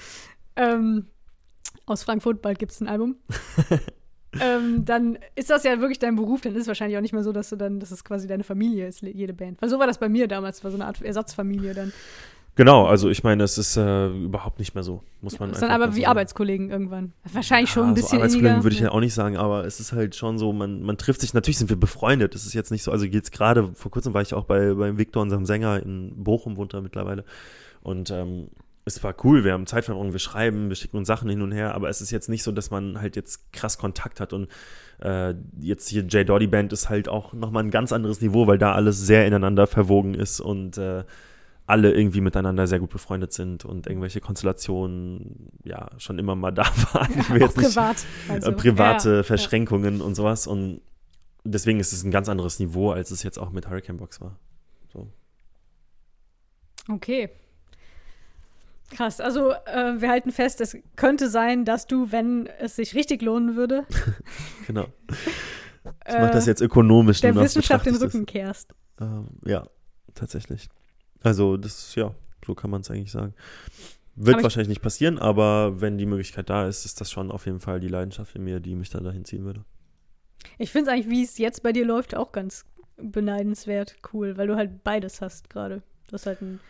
ähm, 0.56 1.06
aus 1.86 2.04
Frankfurt, 2.04 2.42
bald 2.42 2.58
gibt 2.58 2.72
es 2.72 2.80
ein 2.80 2.88
Album, 2.88 3.16
ähm, 4.40 4.84
dann 4.84 5.18
ist 5.34 5.50
das 5.50 5.64
ja 5.64 5.78
wirklich 5.80 5.98
dein 5.98 6.16
Beruf, 6.16 6.40
dann 6.40 6.54
ist 6.54 6.62
es 6.62 6.68
wahrscheinlich 6.68 6.96
auch 6.96 7.02
nicht 7.02 7.12
mehr 7.12 7.22
so, 7.22 7.32
dass 7.32 7.50
du 7.50 7.56
dann, 7.56 7.80
dass 7.80 7.90
es 7.90 8.04
quasi 8.04 8.26
deine 8.26 8.44
Familie 8.44 8.86
ist, 8.86 9.02
jede 9.02 9.34
Band. 9.34 9.60
Weil 9.60 9.68
so 9.68 9.78
war 9.78 9.86
das 9.86 9.98
bei 9.98 10.08
mir 10.08 10.26
damals, 10.28 10.64
war 10.64 10.70
so 10.70 10.76
eine 10.76 10.86
Art 10.86 11.02
Ersatzfamilie 11.02 11.74
dann. 11.74 11.92
Genau, 12.54 12.84
also 12.84 13.08
ich 13.08 13.24
meine, 13.24 13.44
es 13.44 13.56
ist 13.56 13.78
äh, 13.78 14.08
überhaupt 14.08 14.58
nicht 14.58 14.74
mehr 14.74 14.84
so, 14.84 15.02
muss 15.22 15.40
man 15.40 15.52
ist 15.52 15.62
dann 15.62 15.70
aber 15.70 15.94
wie 15.94 16.00
sagen. 16.02 16.10
Arbeitskollegen 16.10 16.70
irgendwann. 16.70 17.14
Wahrscheinlich 17.32 17.70
schon 17.70 17.84
ein 17.84 17.88
Ja, 17.90 17.94
bisschen 17.94 18.08
so 18.10 18.16
Arbeitskollegen 18.16 18.50
inniger. 18.50 18.64
würde 18.64 18.74
ich 18.76 18.82
ja 18.82 18.90
auch 18.90 19.00
nicht 19.00 19.14
sagen, 19.14 19.38
aber 19.38 19.64
es 19.64 19.80
ist 19.80 19.92
halt 19.92 20.14
schon 20.16 20.36
so, 20.36 20.52
man, 20.52 20.82
man 20.82 20.98
trifft 20.98 21.22
sich, 21.22 21.32
natürlich 21.32 21.56
sind 21.56 21.70
wir 21.70 21.80
befreundet, 21.80 22.34
es 22.34 22.44
ist 22.44 22.52
jetzt 22.52 22.70
nicht 22.70 22.82
so, 22.82 22.92
also 22.92 23.06
jetzt 23.06 23.32
gerade, 23.32 23.70
vor 23.72 23.90
kurzem 23.90 24.12
war 24.12 24.20
ich 24.20 24.34
auch 24.34 24.44
bei, 24.44 24.74
bei 24.74 24.98
Victor, 24.98 25.22
unserem 25.22 25.46
Sänger 25.46 25.82
in 25.82 26.12
Bochum, 26.22 26.58
wohnt 26.58 26.74
er 26.74 26.82
mittlerweile 26.82 27.24
und 27.82 28.10
ähm, 28.10 28.48
es 28.84 29.02
war 29.02 29.14
cool, 29.24 29.44
wir 29.44 29.52
haben 29.54 29.66
Zeitverbrauch, 29.66 30.12
wir 30.12 30.18
schreiben, 30.18 30.68
wir 30.68 30.76
schicken 30.76 30.98
uns 30.98 31.06
Sachen 31.08 31.30
hin 31.30 31.40
und 31.40 31.52
her, 31.52 31.74
aber 31.74 31.88
es 31.88 32.02
ist 32.02 32.10
jetzt 32.10 32.28
nicht 32.28 32.42
so, 32.42 32.52
dass 32.52 32.70
man 32.70 33.00
halt 33.00 33.16
jetzt 33.16 33.50
krass 33.54 33.78
Kontakt 33.78 34.20
hat 34.20 34.34
und 34.34 34.48
äh, 35.00 35.32
jetzt 35.58 35.88
hier 35.88 36.02
J. 36.02 36.28
Doddy 36.28 36.48
Band 36.48 36.72
ist 36.74 36.90
halt 36.90 37.08
auch 37.08 37.32
nochmal 37.32 37.62
ein 37.64 37.70
ganz 37.70 37.92
anderes 37.92 38.20
Niveau, 38.20 38.46
weil 38.46 38.58
da 38.58 38.72
alles 38.72 39.00
sehr 39.00 39.24
ineinander 39.26 39.66
verwogen 39.66 40.12
ist 40.14 40.40
und 40.40 40.76
äh, 40.76 41.04
alle 41.66 41.92
irgendwie 41.94 42.20
miteinander 42.20 42.66
sehr 42.66 42.80
gut 42.80 42.90
befreundet 42.90 43.32
sind 43.32 43.64
und 43.64 43.86
irgendwelche 43.86 44.20
Konstellationen 44.20 45.50
ja 45.64 45.90
schon 45.98 46.18
immer 46.18 46.34
mal 46.34 46.50
da 46.50 46.64
waren. 46.92 47.18
Ich 47.18 47.30
will 47.30 47.40
jetzt 47.40 47.56
nicht 47.56 47.68
privat. 47.68 48.04
Also, 48.28 48.50
äh, 48.50 48.54
private 48.54 49.10
ja, 49.10 49.16
ja. 49.16 49.22
Verschränkungen 49.22 50.00
und 50.00 50.14
sowas 50.14 50.46
und 50.46 50.80
deswegen 51.44 51.80
ist 51.80 51.92
es 51.92 52.04
ein 52.04 52.10
ganz 52.10 52.28
anderes 52.28 52.58
Niveau, 52.58 52.90
als 52.90 53.10
es 53.10 53.22
jetzt 53.22 53.38
auch 53.38 53.50
mit 53.50 53.68
Hurricane 53.68 53.96
Box 53.96 54.20
war. 54.20 54.38
So. 54.92 55.08
Okay. 56.88 57.30
Krass, 58.90 59.20
also 59.20 59.52
äh, 59.52 60.00
wir 60.00 60.10
halten 60.10 60.32
fest, 60.32 60.60
es 60.60 60.76
könnte 60.96 61.30
sein, 61.30 61.64
dass 61.64 61.86
du, 61.86 62.12
wenn 62.12 62.46
es 62.58 62.76
sich 62.76 62.94
richtig 62.94 63.22
lohnen 63.22 63.56
würde, 63.56 63.86
Genau. 64.66 64.86
Ich 66.06 66.14
äh, 66.14 66.20
mache 66.20 66.32
das 66.32 66.46
jetzt 66.46 66.60
ökonomisch. 66.60 67.20
der 67.20 67.34
Wissenschaft 67.34 67.86
den 67.86 67.96
Rücken 67.96 68.26
kehrst. 68.26 68.74
Ähm, 69.00 69.28
ja, 69.44 69.64
tatsächlich. 70.14 70.68
Also 71.22 71.56
das, 71.56 71.94
ja, 71.94 72.14
so 72.44 72.54
kann 72.54 72.70
man 72.70 72.80
es 72.80 72.90
eigentlich 72.90 73.12
sagen. 73.12 73.34
Wird 74.14 74.34
Aber 74.34 74.38
ich- 74.40 74.42
wahrscheinlich 74.44 74.68
nicht 74.68 74.82
passieren, 74.82 75.18
aber 75.18 75.80
wenn 75.80 75.96
die 75.98 76.06
Möglichkeit 76.06 76.50
da 76.50 76.66
ist, 76.66 76.84
ist 76.84 77.00
das 77.00 77.10
schon 77.10 77.30
auf 77.30 77.46
jeden 77.46 77.60
Fall 77.60 77.80
die 77.80 77.88
Leidenschaft 77.88 78.34
in 78.36 78.44
mir, 78.44 78.60
die 78.60 78.74
mich 78.74 78.90
dann 78.90 79.04
dahin 79.04 79.24
ziehen 79.24 79.44
würde. 79.44 79.64
Ich 80.58 80.70
finde 80.70 80.90
es 80.90 80.94
eigentlich, 80.94 81.08
wie 81.10 81.22
es 81.22 81.38
jetzt 81.38 81.62
bei 81.62 81.72
dir 81.72 81.86
läuft, 81.86 82.14
auch 82.14 82.32
ganz 82.32 82.64
beneidenswert 82.96 83.96
cool, 84.12 84.36
weil 84.36 84.46
du 84.48 84.56
halt 84.56 84.82
beides 84.84 85.20
hast 85.20 85.48
gerade. 85.50 85.82
Du 86.08 86.14
hast 86.14 86.26
halt 86.26 86.42
ein 86.42 86.60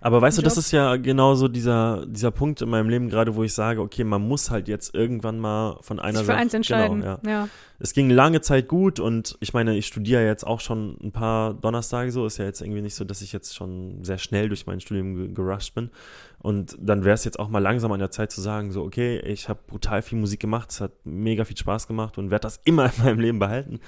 Aber 0.00 0.20
weißt 0.20 0.38
du, 0.38 0.42
das 0.42 0.56
ist 0.58 0.72
ja 0.72 0.96
genau 0.96 1.34
so 1.34 1.48
dieser, 1.48 2.04
dieser 2.06 2.30
Punkt 2.30 2.60
in 2.62 2.68
meinem 2.68 2.88
Leben 2.88 3.08
gerade, 3.08 3.34
wo 3.34 3.42
ich 3.42 3.54
sage, 3.54 3.80
okay, 3.80 4.04
man 4.04 4.20
muss 4.28 4.50
halt 4.50 4.68
jetzt 4.68 4.94
irgendwann 4.94 5.38
mal 5.40 5.78
von 5.80 5.98
einer 5.98 6.18
sich 6.18 6.20
für 6.20 6.32
Sache- 6.32 6.36
eins 6.38 6.54
entscheiden. 6.54 7.00
Genau, 7.00 7.18
ja. 7.24 7.30
ja. 7.30 7.48
Es 7.78 7.92
ging 7.94 8.10
lange 8.10 8.40
Zeit 8.42 8.68
gut 8.68 9.00
und 9.00 9.36
ich 9.40 9.54
meine, 9.54 9.76
ich 9.76 9.86
studiere 9.86 10.24
jetzt 10.24 10.46
auch 10.46 10.60
schon 10.60 10.96
ein 11.02 11.12
paar 11.12 11.54
Donnerstage 11.54 12.12
so. 12.12 12.26
Ist 12.26 12.36
ja 12.38 12.44
jetzt 12.44 12.60
irgendwie 12.60 12.82
nicht 12.82 12.94
so, 12.94 13.04
dass 13.04 13.22
ich 13.22 13.32
jetzt 13.32 13.56
schon 13.56 14.04
sehr 14.04 14.18
schnell 14.18 14.48
durch 14.48 14.66
mein 14.66 14.80
Studium 14.80 15.14
ge- 15.16 15.28
gerusht 15.32 15.74
bin. 15.74 15.90
Und 16.38 16.76
dann 16.78 17.04
wäre 17.04 17.14
es 17.14 17.24
jetzt 17.24 17.38
auch 17.38 17.48
mal 17.48 17.58
langsam 17.60 17.90
an 17.90 17.98
der 17.98 18.10
Zeit 18.10 18.30
zu 18.30 18.40
sagen, 18.40 18.70
so, 18.72 18.84
okay, 18.84 19.18
ich 19.20 19.48
habe 19.48 19.58
brutal 19.66 20.02
viel 20.02 20.18
Musik 20.18 20.40
gemacht, 20.40 20.70
es 20.70 20.80
hat 20.80 20.92
mega 21.04 21.44
viel 21.44 21.56
Spaß 21.56 21.86
gemacht 21.88 22.18
und 22.18 22.30
werde 22.30 22.42
das 22.42 22.60
immer 22.64 22.86
in 22.96 23.02
meinem 23.04 23.18
Leben 23.18 23.38
behalten. 23.38 23.80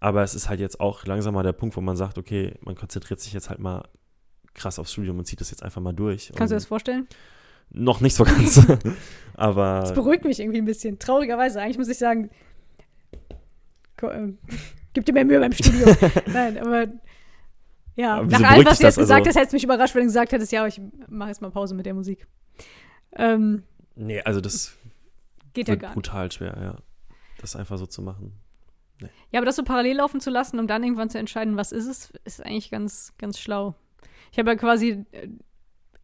Aber 0.00 0.22
es 0.22 0.34
ist 0.36 0.48
halt 0.48 0.60
jetzt 0.60 0.78
auch 0.80 1.04
langsam 1.04 1.34
mal 1.34 1.42
der 1.42 1.52
Punkt, 1.52 1.76
wo 1.76 1.80
man 1.80 1.96
sagt, 1.96 2.16
okay, 2.16 2.54
man 2.60 2.76
konzentriert 2.76 3.18
sich 3.20 3.32
jetzt 3.32 3.50
halt 3.50 3.58
mal 3.58 3.82
krass 4.58 4.78
aufs 4.78 4.92
Studium 4.92 5.18
und 5.18 5.24
zieht 5.24 5.40
das 5.40 5.50
jetzt 5.50 5.62
einfach 5.62 5.80
mal 5.80 5.92
durch. 5.92 6.26
Kannst 6.34 6.50
du 6.50 6.54
Und 6.56 6.60
das 6.60 6.66
vorstellen? 6.66 7.06
Noch 7.70 8.00
nicht 8.00 8.14
so 8.14 8.24
ganz. 8.24 8.66
Das 9.38 9.44
Aber 9.46 9.92
beruhigt 9.94 10.24
mich 10.24 10.40
irgendwie 10.40 10.58
ein 10.58 10.64
bisschen. 10.64 10.98
Traurigerweise. 10.98 11.60
Eigentlich 11.62 11.78
muss 11.78 11.86
ich 11.88 11.96
sagen, 11.98 12.28
ähm, 14.02 14.38
gib 14.94 15.04
dir 15.06 15.12
mehr 15.12 15.24
Mühe 15.24 15.38
beim 15.38 15.52
Studio. 15.52 15.86
Nein, 16.26 16.58
aber 16.58 16.86
ja, 17.94 18.16
Aber 18.16 18.26
nach 18.26 18.50
allem, 18.50 18.66
was 18.66 18.78
du 18.78 18.84
jetzt 18.84 18.96
das? 18.96 19.04
gesagt 19.04 19.20
Also- 19.20 19.28
hast, 19.28 19.36
hätte 19.36 19.46
es 19.48 19.52
mich 19.52 19.64
überrascht, 19.64 19.94
wenn 19.94 20.02
du 20.02 20.06
gesagt 20.08 20.32
hättest, 20.32 20.50
ja, 20.52 20.66
ich 20.66 20.80
mache 21.08 21.28
jetzt 21.28 21.40
mal 21.40 21.50
Pause 21.50 21.74
mit 21.76 21.86
der 21.86 21.94
Musik. 21.94 22.26
Ähm, 23.12 23.62
nee, 23.94 24.20
also 24.22 24.40
das 24.40 24.76
geht 25.54 25.68
ja 25.68 25.76
gar 25.76 25.88
nicht. 25.90 25.94
brutal 25.94 26.30
schwer, 26.32 26.56
ja. 26.60 26.76
Das 27.40 27.54
einfach 27.56 27.78
so 27.78 27.86
zu 27.86 28.02
machen. 28.02 28.32
Ja, 29.30 29.38
aber 29.38 29.46
das 29.46 29.54
so 29.54 29.62
parallel 29.62 29.96
laufen 29.98 30.20
zu 30.20 30.30
lassen, 30.30 30.58
um 30.58 30.66
dann 30.66 30.82
irgendwann 30.82 31.10
zu 31.10 31.18
entscheiden, 31.18 31.56
was 31.56 31.70
ist 31.70 31.86
es, 31.86 32.10
ist 32.24 32.44
eigentlich 32.44 32.70
ganz, 32.72 33.12
ganz 33.18 33.38
schlau. 33.38 33.76
Ich 34.32 34.38
habe 34.38 34.50
ja 34.50 34.56
quasi 34.56 35.04
äh, 35.12 35.28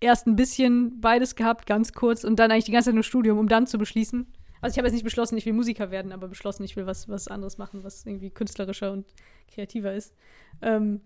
erst 0.01 0.27
ein 0.27 0.37
bisschen 0.37 1.01
beides 1.01 1.35
gehabt, 1.35 1.67
ganz 1.67 1.93
kurz, 1.93 2.25
und 2.25 2.39
dann 2.39 2.51
eigentlich 2.51 2.65
die 2.65 2.73
ganze 2.73 2.87
Zeit 2.87 2.95
nur 2.95 3.05
Studium, 3.05 3.39
um 3.39 3.49
dann 3.49 3.67
zu 3.67 3.79
beschließen. 3.79 4.27
Also 4.61 4.75
ich 4.75 4.79
habe 4.79 4.87
jetzt 4.87 4.95
nicht 4.95 5.05
beschlossen, 5.05 5.37
ich 5.37 5.45
will 5.45 5.53
Musiker 5.53 5.91
werden, 5.91 6.13
aber 6.13 6.29
beschlossen, 6.29 6.65
ich 6.65 6.75
will 6.77 6.87
was, 6.87 7.09
was 7.09 7.29
anderes 7.29 7.59
machen, 7.59 7.85
was 7.85 8.07
irgendwie 8.07 8.31
künstlerischer 8.31 8.93
und 8.93 9.07
kreativer 9.49 9.93
ist. 9.93 10.15
Ähm, 10.63 11.03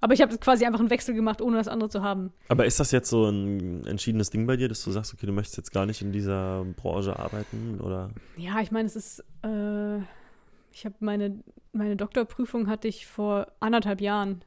aber 0.00 0.14
ich 0.14 0.20
habe 0.20 0.36
quasi 0.38 0.64
einfach 0.64 0.80
einen 0.80 0.90
Wechsel 0.90 1.14
gemacht, 1.14 1.40
ohne 1.40 1.58
das 1.58 1.68
andere 1.68 1.88
zu 1.88 2.02
haben. 2.02 2.32
Aber 2.48 2.66
ist 2.66 2.80
das 2.80 2.90
jetzt 2.90 3.08
so 3.08 3.28
ein 3.28 3.86
entschiedenes 3.86 4.30
Ding 4.30 4.48
bei 4.48 4.56
dir, 4.56 4.68
dass 4.68 4.82
du 4.82 4.90
sagst, 4.90 5.14
okay, 5.14 5.26
du 5.26 5.32
möchtest 5.32 5.58
jetzt 5.58 5.70
gar 5.70 5.86
nicht 5.86 6.02
in 6.02 6.10
dieser 6.10 6.64
Branche 6.76 7.16
arbeiten 7.16 7.80
oder? 7.80 8.10
Ja, 8.36 8.60
ich 8.60 8.72
meine, 8.72 8.86
es 8.86 8.96
ist, 8.96 9.20
äh, 9.44 9.98
ich 10.72 10.84
habe 10.84 10.96
meine, 10.98 11.38
meine 11.72 11.94
Doktorprüfung 11.94 12.66
hatte 12.66 12.88
ich 12.88 13.06
vor 13.06 13.46
anderthalb 13.60 14.00
Jahren. 14.00 14.44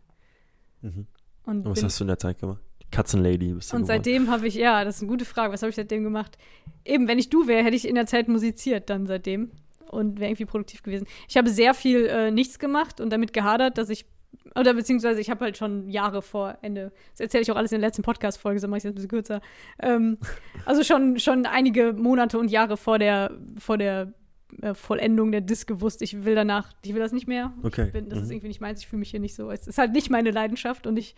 Mhm. 0.81 1.07
Und, 1.45 1.65
Und 1.65 1.71
was 1.71 1.83
hast 1.83 1.99
du 1.99 2.03
in 2.03 2.07
der 2.09 2.19
Zeit 2.19 2.39
gemacht? 2.39 2.61
Katzenlady 2.91 3.53
bist 3.53 3.71
du 3.71 3.75
Und 3.75 3.83
geworden. 3.83 3.97
seitdem 3.97 4.29
habe 4.29 4.47
ich, 4.47 4.55
ja, 4.55 4.83
das 4.83 4.97
ist 4.97 5.01
eine 5.01 5.11
gute 5.11 5.25
Frage. 5.25 5.51
Was 5.53 5.61
habe 5.61 5.69
ich 5.69 5.75
seitdem 5.75 6.03
gemacht? 6.03 6.37
Eben, 6.85 7.07
wenn 7.07 7.19
ich 7.19 7.29
du 7.29 7.47
wäre, 7.47 7.63
hätte 7.63 7.75
ich 7.75 7.87
in 7.87 7.95
der 7.95 8.05
Zeit 8.05 8.27
musiziert 8.27 8.89
dann 8.89 9.05
seitdem. 9.05 9.51
und 9.89 10.19
wäre 10.19 10.29
irgendwie 10.31 10.45
produktiv 10.45 10.81
gewesen. 10.83 11.05
Ich 11.27 11.37
habe 11.37 11.49
sehr 11.49 11.73
viel 11.73 12.05
äh, 12.07 12.31
nichts 12.31 12.57
gemacht 12.59 12.99
und 13.01 13.11
damit 13.11 13.33
gehadert, 13.33 13.77
dass 13.77 13.89
ich 13.89 14.05
oder 14.55 14.73
beziehungsweise 14.73 15.19
ich 15.21 15.29
habe 15.29 15.45
halt 15.45 15.57
schon 15.57 15.89
Jahre 15.89 16.21
vor 16.21 16.57
Ende, 16.61 16.91
das 17.11 17.19
erzähle 17.21 17.43
ich 17.43 17.51
auch 17.51 17.55
alles 17.55 17.71
in 17.71 17.79
der 17.79 17.87
letzten 17.87 18.01
Podcast-Folge, 18.03 18.59
so 18.59 18.67
mache 18.67 18.77
ich 18.79 18.83
es 18.85 18.91
ein 18.91 18.95
bisschen 18.95 19.09
kürzer. 19.09 19.41
Ähm, 19.79 20.17
also 20.65 20.83
schon, 20.83 21.19
schon 21.19 21.45
einige 21.45 21.93
Monate 21.93 22.37
und 22.37 22.49
Jahre 22.51 22.77
vor 22.77 22.99
der, 22.99 23.31
vor 23.57 23.77
der 23.77 24.13
Vollendung 24.73 25.31
der 25.31 25.41
Disc 25.41 25.67
gewusst, 25.67 26.01
ich 26.01 26.23
will 26.23 26.35
danach, 26.35 26.71
ich 26.83 26.93
will 26.93 27.01
das 27.01 27.11
nicht 27.11 27.27
mehr. 27.27 27.53
Okay. 27.63 27.89
Bin, 27.91 28.09
das 28.09 28.19
Mhm. 28.19 28.23
ist 28.25 28.31
irgendwie 28.31 28.47
nicht 28.47 28.61
meins, 28.61 28.81
ich 28.81 28.87
fühle 28.87 28.99
mich 28.99 29.11
hier 29.11 29.19
nicht 29.19 29.35
so. 29.35 29.51
Es 29.51 29.67
ist 29.67 29.77
halt 29.77 29.91
nicht 29.93 30.09
meine 30.09 30.31
Leidenschaft 30.31 30.87
und 30.87 30.97
ich 30.97 31.15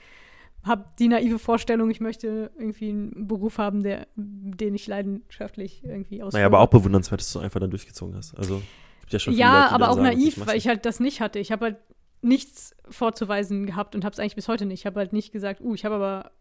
habe 0.64 0.86
die 1.00 1.08
naive 1.08 1.40
Vorstellung, 1.40 1.90
ich 1.90 2.02
möchte 2.02 2.52
irgendwie 2.58 2.90
einen 2.90 3.28
Beruf 3.28 3.58
haben, 3.58 3.84
der, 3.84 4.08
den 4.16 4.74
ich 4.76 4.88
leidenschaftlich 4.88 5.84
irgendwie 5.84 6.24
ausführe. 6.24 6.40
Naja, 6.42 6.46
aber 6.48 6.60
auch 6.60 6.70
bewundernswert, 6.70 7.22
dass 7.22 7.32
du 7.32 7.40
einfach 7.40 7.60
dann 7.60 7.70
durchgezogen 7.70 8.16
hast. 8.16 8.34
Also, 8.36 8.62
ja 9.10 9.20
schon 9.20 9.34
Ja, 9.34 9.64
Leute, 9.64 9.76
aber 9.76 9.90
auch 9.90 9.96
sagen, 9.96 10.08
naiv, 10.08 10.46
weil 10.46 10.58
ich 10.58 10.68
halt 10.68 10.86
das 10.86 11.00
nicht 11.00 11.22
hatte. 11.22 11.40
Ich 11.40 11.52
habe 11.52 11.66
halt 11.66 11.78
nichts 12.22 12.76
vorzuweisen 12.90 13.66
gehabt 13.66 13.96
und 13.96 14.04
habe 14.04 14.14
es 14.14 14.20
eigentlich 14.20 14.36
bis 14.36 14.48
heute 14.48 14.66
nicht. 14.66 14.82
Ich 14.82 14.86
habe 14.86 15.00
halt 15.00 15.14
nicht 15.14 15.32
gesagt, 15.32 15.62
uh, 15.62 15.74
ich 15.76 15.86
habe 15.86 15.96
aber 15.96 16.32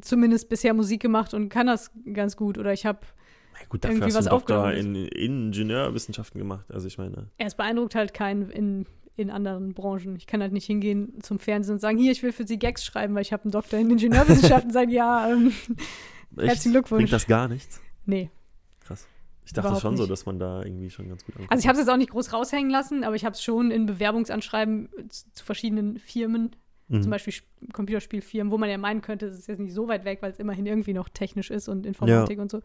zumindest 0.00 0.48
bisher 0.48 0.74
Musik 0.74 1.00
gemacht 1.00 1.34
und 1.34 1.48
kann 1.48 1.66
das 1.66 1.90
ganz 2.12 2.36
gut. 2.36 2.58
Oder 2.58 2.72
ich 2.72 2.86
habe, 2.86 3.00
Na 3.60 3.66
gut, 3.68 3.84
dafür 3.84 3.96
irgendwie 3.96 4.04
hast 4.06 4.14
du 4.14 4.18
was 4.18 4.26
einen 4.26 4.38
Doktor 4.38 4.64
aufgenommen 4.66 5.04
in 5.06 5.52
Ingenieurwissenschaften 5.52 6.38
gemacht. 6.38 6.66
Also, 6.72 6.86
ich 6.86 6.98
meine. 6.98 7.26
es 7.38 7.54
beeindruckt 7.54 7.94
halt 7.94 8.14
keinen 8.14 8.50
in, 8.50 8.86
in 9.16 9.30
anderen 9.30 9.74
Branchen. 9.74 10.16
Ich 10.16 10.26
kann 10.26 10.40
halt 10.42 10.52
nicht 10.52 10.66
hingehen 10.66 11.14
zum 11.22 11.38
Fernsehen 11.38 11.74
und 11.74 11.80
sagen, 11.80 11.98
hier, 11.98 12.12
ich 12.12 12.22
will 12.22 12.32
für 12.32 12.46
Sie 12.46 12.58
Gags 12.58 12.84
schreiben, 12.84 13.14
weil 13.14 13.22
ich 13.22 13.32
habe 13.32 13.44
einen 13.44 13.52
Doktor 13.52 13.78
in 13.78 13.90
Ingenieurwissenschaften. 13.90 14.70
sagen, 14.72 14.90
ja, 14.90 15.30
ähm? 15.30 15.52
Herzlichen 16.36 16.72
Glückwunsch. 16.72 16.98
Bringt 17.00 17.12
das 17.12 17.26
gar 17.26 17.48
nichts? 17.48 17.80
nee. 18.06 18.30
Krass. 18.80 19.06
Ich 19.44 19.52
dachte 19.54 19.68
Überhaupt 19.68 19.82
schon 19.82 19.96
so, 19.96 20.02
nicht. 20.02 20.12
dass 20.12 20.26
man 20.26 20.38
da 20.38 20.62
irgendwie 20.62 20.90
schon 20.90 21.08
ganz 21.08 21.24
gut 21.24 21.34
ankommt. 21.36 21.50
Also 21.52 21.62
ich 21.62 21.68
habe 21.68 21.78
es 21.78 21.84
jetzt 21.86 21.90
auch 21.92 21.96
nicht 21.96 22.10
groß 22.10 22.32
raushängen 22.34 22.70
lassen, 22.70 23.02
aber 23.02 23.16
ich 23.16 23.24
habe 23.24 23.32
es 23.32 23.42
schon 23.42 23.70
in 23.70 23.86
Bewerbungsanschreiben 23.86 24.88
zu, 25.08 25.44
verschiedenen 25.44 25.98
Firmen 25.98 26.54
Mhm. 26.90 27.02
zum 27.02 27.10
Beispiel 27.10 27.32
Sp- 27.36 27.44
Computerspielfirmen, 27.74 28.50
wo 28.50 28.56
man 28.56 28.70
ja 28.70 28.78
meinen 28.78 29.02
könnte, 29.02 29.26
es 29.26 29.38
ist 29.38 29.46
jetzt 29.46 29.58
nicht 29.58 29.74
so 29.74 29.88
weit 29.88 30.06
weg, 30.06 30.22
weil 30.22 30.30
es 30.30 30.38
immerhin 30.38 30.64
irgendwie 30.64 30.94
noch 30.94 31.10
technisch 31.10 31.50
ist 31.50 31.68
und 31.68 31.84
Informatik 31.84 32.38
und 32.38 32.50
so. 32.50 32.62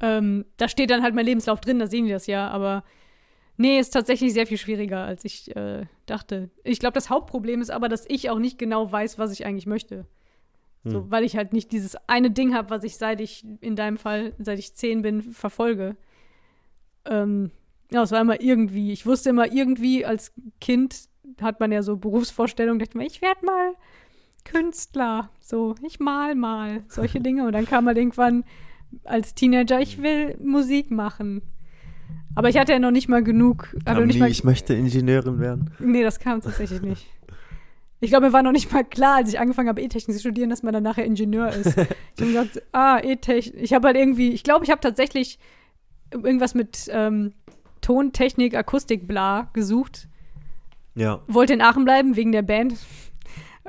Ähm, 0.00 0.44
da 0.56 0.68
steht 0.68 0.90
dann 0.90 1.02
halt 1.02 1.14
mein 1.14 1.26
Lebenslauf 1.26 1.60
drin, 1.60 1.78
da 1.78 1.86
sehen 1.86 2.04
die 2.06 2.12
das 2.12 2.26
ja, 2.26 2.48
aber 2.48 2.84
nee, 3.56 3.78
ist 3.78 3.90
tatsächlich 3.90 4.32
sehr 4.32 4.46
viel 4.46 4.58
schwieriger, 4.58 5.04
als 5.04 5.24
ich 5.24 5.54
äh, 5.56 5.86
dachte. 6.06 6.50
Ich 6.62 6.78
glaube, 6.78 6.94
das 6.94 7.10
Hauptproblem 7.10 7.60
ist 7.60 7.70
aber, 7.70 7.88
dass 7.88 8.04
ich 8.08 8.30
auch 8.30 8.38
nicht 8.38 8.58
genau 8.58 8.90
weiß, 8.90 9.18
was 9.18 9.32
ich 9.32 9.44
eigentlich 9.44 9.66
möchte. 9.66 10.06
So, 10.84 11.00
Hm. 11.00 11.10
weil 11.10 11.24
ich 11.24 11.36
halt 11.36 11.52
nicht 11.52 11.72
dieses 11.72 11.96
eine 12.08 12.30
Ding 12.30 12.54
habe, 12.54 12.70
was 12.70 12.84
ich 12.84 12.96
seit 12.96 13.20
ich, 13.20 13.44
in 13.60 13.74
deinem 13.74 13.96
Fall, 13.96 14.34
seit 14.38 14.60
ich 14.60 14.74
zehn 14.74 15.02
bin, 15.02 15.22
verfolge. 15.22 15.96
Ähm, 17.04 17.50
ja, 17.90 18.02
es 18.02 18.12
war 18.12 18.20
immer 18.20 18.40
irgendwie, 18.40 18.92
ich 18.92 19.04
wusste 19.04 19.30
immer 19.30 19.52
irgendwie, 19.52 20.04
als 20.06 20.32
Kind 20.60 21.08
hat 21.40 21.58
man 21.58 21.72
ja 21.72 21.82
so 21.82 21.96
Berufsvorstellungen, 21.96 22.78
dachte 22.78 22.92
ich 22.92 22.96
mir, 22.96 23.06
ich 23.06 23.22
werde 23.22 23.44
mal 23.44 23.74
Künstler, 24.44 25.30
so, 25.40 25.74
ich 25.82 25.98
mal 26.00 26.34
mal, 26.34 26.84
solche 26.88 27.20
Dinge. 27.20 27.46
Und 27.46 27.52
dann 27.52 27.66
kam 27.66 27.86
halt 27.86 27.98
irgendwann 27.98 28.44
als 29.04 29.34
Teenager, 29.34 29.80
ich 29.80 30.02
will 30.02 30.36
Musik 30.42 30.90
machen. 30.90 31.42
Aber 32.34 32.48
ich 32.48 32.56
hatte 32.56 32.72
ja 32.72 32.78
noch 32.78 32.90
nicht 32.90 33.08
mal 33.08 33.22
genug, 33.22 33.74
Kam 33.84 34.06
nie, 34.06 34.18
mal, 34.18 34.30
ich 34.30 34.44
möchte 34.44 34.74
Ingenieurin 34.74 35.40
werden. 35.40 35.70
nee, 35.80 36.02
das 36.02 36.20
kam 36.20 36.40
tatsächlich 36.40 36.82
nicht. 36.82 37.06
Ich 38.00 38.10
glaube, 38.10 38.26
mir 38.26 38.32
war 38.32 38.44
noch 38.44 38.52
nicht 38.52 38.72
mal 38.72 38.84
klar, 38.84 39.16
als 39.16 39.28
ich 39.28 39.40
angefangen 39.40 39.68
habe, 39.68 39.80
E-Technik 39.80 40.14
zu 40.14 40.20
studieren, 40.20 40.50
dass 40.50 40.62
man 40.62 40.72
dann 40.72 40.84
nachher 40.84 41.04
Ingenieur 41.04 41.48
ist. 41.48 41.76
Ich 42.16 42.22
habe 42.22 42.32
gedacht, 42.32 42.62
ah, 42.72 43.00
E-Technik. 43.02 43.62
Ich 43.62 43.72
habe 43.72 43.86
halt 43.88 43.96
irgendwie, 43.96 44.30
ich 44.30 44.42
glaube, 44.42 44.64
ich 44.64 44.70
habe 44.70 44.80
tatsächlich 44.80 45.38
irgendwas 46.12 46.54
mit 46.54 46.88
ähm, 46.92 47.32
Tontechnik, 47.80 48.54
Akustik, 48.56 49.06
bla 49.06 49.48
gesucht. 49.52 50.08
Ja, 50.94 51.20
Wollte 51.28 51.54
in 51.54 51.60
Aachen 51.60 51.84
bleiben, 51.84 52.16
wegen 52.16 52.32
der 52.32 52.42
Band. 52.42 52.74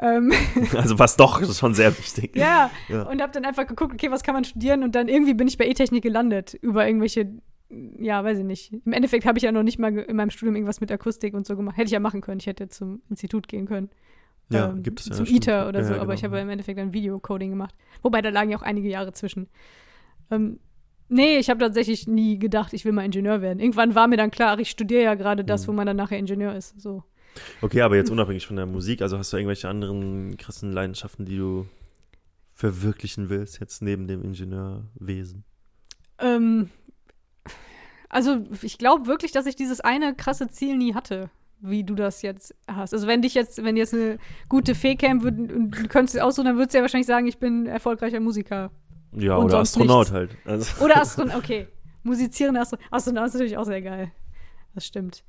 Ähm, 0.02 0.32
also 0.76 0.98
was 1.00 1.18
doch, 1.18 1.44
schon 1.54 1.74
sehr 1.74 1.98
wichtig. 1.98 2.36
ja, 2.36 2.72
Ja. 2.88 3.04
und 3.04 3.22
habe 3.22 3.32
dann 3.34 3.46
einfach 3.46 3.68
geguckt, 3.68 3.94
okay, 3.94 4.10
was 4.12 4.24
kann 4.24 4.34
man 4.34 4.44
studieren? 4.44 4.84
Und 4.84 4.96
dann 4.96 5.08
irgendwie 5.08 5.34
bin 5.34 5.48
ich 5.48 5.58
bei 5.58 5.68
E-Technik 5.68 6.04
gelandet, 6.04 6.54
über 6.62 6.86
irgendwelche, 6.88 7.30
ja, 8.00 8.24
weiß 8.24 8.40
ich 8.40 8.46
nicht. 8.46 8.74
Im 8.86 8.94
Endeffekt 8.94 9.26
habe 9.26 9.38
ich 9.38 9.44
ja 9.44 9.52
noch 9.52 9.64
nicht 9.64 9.78
mal 9.80 9.96
in 9.98 10.16
meinem 10.16 10.30
Studium 10.32 10.56
irgendwas 10.56 10.82
mit 10.82 10.92
Akustik 10.92 11.34
und 11.34 11.46
so 11.46 11.56
gemacht. 11.56 11.78
Hätte 11.78 11.86
ich 11.88 11.92
ja 11.92 12.00
machen 12.00 12.22
können, 12.22 12.40
ich 12.40 12.48
hätte 12.48 12.68
zum 12.70 13.02
Institut 13.10 13.48
gehen 13.48 13.66
können. 13.68 13.90
Ja, 14.52 14.70
ähm, 14.70 14.82
gibt 14.82 15.00
es 15.02 15.06
ja. 15.08 15.14
Zum. 15.16 15.26
ITER 15.28 15.68
oder 15.68 15.84
so, 15.84 15.94
ja, 15.94 16.02
aber 16.02 16.16
ich 16.16 16.22
genau. 16.22 16.34
habe 16.34 16.42
im 16.42 16.50
Endeffekt 16.50 16.80
dann 16.80 16.92
Videocoding 16.94 17.52
gemacht. 17.52 17.76
Wobei, 18.02 18.22
da 18.24 18.30
lagen 18.30 18.50
ja 18.50 18.58
auch 18.58 18.64
einige 18.64 18.90
Jahre 18.90 19.12
zwischen. 19.14 19.48
Ähm, 20.32 20.60
nee, 21.08 21.38
ich 21.38 21.50
habe 21.52 21.60
tatsächlich 21.60 22.08
nie 22.08 22.40
gedacht, 22.40 22.74
ich 22.74 22.84
will 22.86 22.92
mal 22.92 23.06
Ingenieur 23.06 23.42
werden. 23.42 23.60
Irgendwann 23.60 23.94
war 23.94 24.08
mir 24.08 24.18
dann 24.18 24.32
klar, 24.32 24.54
ach, 24.56 24.60
ich 24.60 24.72
studiere 24.72 25.04
ja 25.04 25.14
gerade 25.16 25.44
das, 25.44 25.64
Mhm. 25.64 25.68
wo 25.68 25.74
man 25.76 25.86
dann 25.86 25.98
nachher 25.98 26.18
Ingenieur 26.18 26.56
ist. 26.56 26.80
So. 26.82 27.04
Okay, 27.62 27.82
aber 27.82 27.96
jetzt 27.96 28.10
unabhängig 28.10 28.48
von 28.48 28.56
der 28.56 28.66
Musik, 28.66 29.02
also 29.02 29.18
hast 29.18 29.32
du 29.34 29.38
irgendwelche 29.38 29.70
anderen 29.70 30.38
krassen 30.38 30.72
Leidenschaften, 30.72 31.26
die 31.26 31.38
du 31.38 31.68
verwirklichen 32.54 33.30
willst, 33.30 33.60
jetzt 33.60 33.82
neben 33.82 34.08
dem 34.08 34.24
Ingenieurwesen? 34.24 35.44
Ähm, 36.20 36.70
also, 38.10 38.44
ich 38.62 38.78
glaube 38.78 39.08
wirklich, 39.08 39.32
dass 39.32 39.46
ich 39.46 39.56
dieses 39.56 39.80
eine 39.82 40.16
krasse 40.16 40.50
Ziel 40.50 40.76
nie 40.78 40.94
hatte, 40.94 41.30
wie 41.62 41.84
du 41.84 41.96
das 41.96 42.22
jetzt 42.22 42.56
hast. 42.68 42.94
Also, 42.94 43.08
wenn 43.08 43.22
dich 43.22 43.34
jetzt, 43.34 43.64
wenn 43.64 43.78
jetzt 43.78 43.94
eine 43.94 44.18
gute 44.50 44.76
Fee 44.76 44.96
käme 44.96 45.22
würd- 45.22 45.54
und 45.54 45.72
du 45.72 45.88
könntest 45.88 46.16
es 46.16 46.22
aussuchen, 46.22 46.46
dann 46.46 46.56
würdest 46.58 46.74
du 46.74 46.80
ja 46.80 46.82
wahrscheinlich 46.82 47.08
sagen, 47.08 47.28
ich 47.28 47.38
bin 47.38 47.66
erfolgreicher 47.66 48.20
Musiker. 48.20 48.72
Ja, 49.14 49.36
Und 49.38 49.46
oder 49.46 49.60
Astronaut 49.60 50.12
nichts. 50.12 50.14
halt. 50.14 50.38
Also, 50.46 50.84
Oder 50.84 51.02
Astronaut, 51.02 51.36
okay. 51.38 51.68
Musizierender 52.04 52.62
Astro 52.62 52.78
Astronaut 52.92 53.28
ist 53.28 53.34
natürlich 53.34 53.58
auch 53.58 53.66
sehr 53.66 53.82
geil. 53.82 54.12
Das 54.76 54.86
stimmt. 54.86 55.24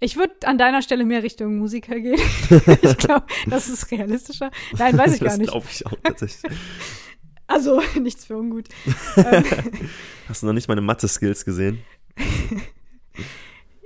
Ich 0.00 0.16
würde 0.16 0.34
an 0.46 0.58
deiner 0.58 0.80
Stelle 0.82 1.04
mehr 1.04 1.22
Richtung 1.22 1.58
Musiker 1.58 1.98
gehen. 1.98 2.20
ich 2.82 2.96
glaube, 2.98 3.26
das 3.48 3.68
ist 3.68 3.90
realistischer. 3.90 4.50
Nein, 4.78 4.96
weiß 4.96 5.14
ich 5.14 5.20
gar 5.20 5.30
das 5.30 5.38
nicht. 5.38 5.50
glaube 5.50 5.66
ich 5.70 5.86
auch 5.86 5.94
tatsächlich. 6.02 6.52
Also, 7.46 7.82
nichts 8.00 8.26
für 8.26 8.36
ungut. 8.36 8.68
ähm, 9.16 9.44
Hast 10.28 10.42
du 10.42 10.46
noch 10.46 10.52
nicht 10.52 10.68
meine 10.68 10.82
Mathe-Skills 10.82 11.44
gesehen? 11.44 11.78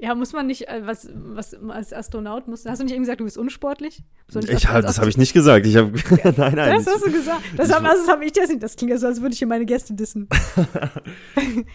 ja, 0.01 0.17
muss 0.17 0.33
man 0.33 0.49
nicht, 0.49 0.69
äh, 0.69 0.85
was, 0.85 1.09
was 1.15 1.55
als 1.55 1.93
Astronaut 1.93 2.49
muss. 2.49 2.67
Hast 2.67 2.81
du 2.81 2.85
nicht 2.85 2.93
eben 2.93 3.05
gesagt, 3.05 3.21
du 3.21 3.25
bist 3.25 3.39
unsportlich? 3.39 4.03
Ich 4.49 4.67
hab, 4.67 4.83
das 4.83 4.99
habe 4.99 5.09
ich 5.09 5.17
nicht 5.17 5.33
gesagt. 5.33 5.65
Ich 5.65 5.77
habe 5.77 5.93
nein, 6.37 6.55
nein. 6.57 6.85
Das 6.85 6.87
hast 6.93 7.07
du 7.07 7.13
gesagt. 7.13 7.41
Das 7.57 7.73
habe 7.73 7.89
also, 7.89 8.03
das 8.05 8.13
hab 8.13 8.21
ich 8.21 8.33
dir 8.33 8.47
nicht. 8.49 8.63
Das 8.63 8.75
klingt 8.75 8.91
ja 8.91 8.99
so, 8.99 9.07
als 9.07 9.23
würde 9.23 9.33
ich 9.33 9.39
hier 9.39 9.47
meine 9.49 9.65
Gäste 9.65 9.95
dissen. 9.95 10.29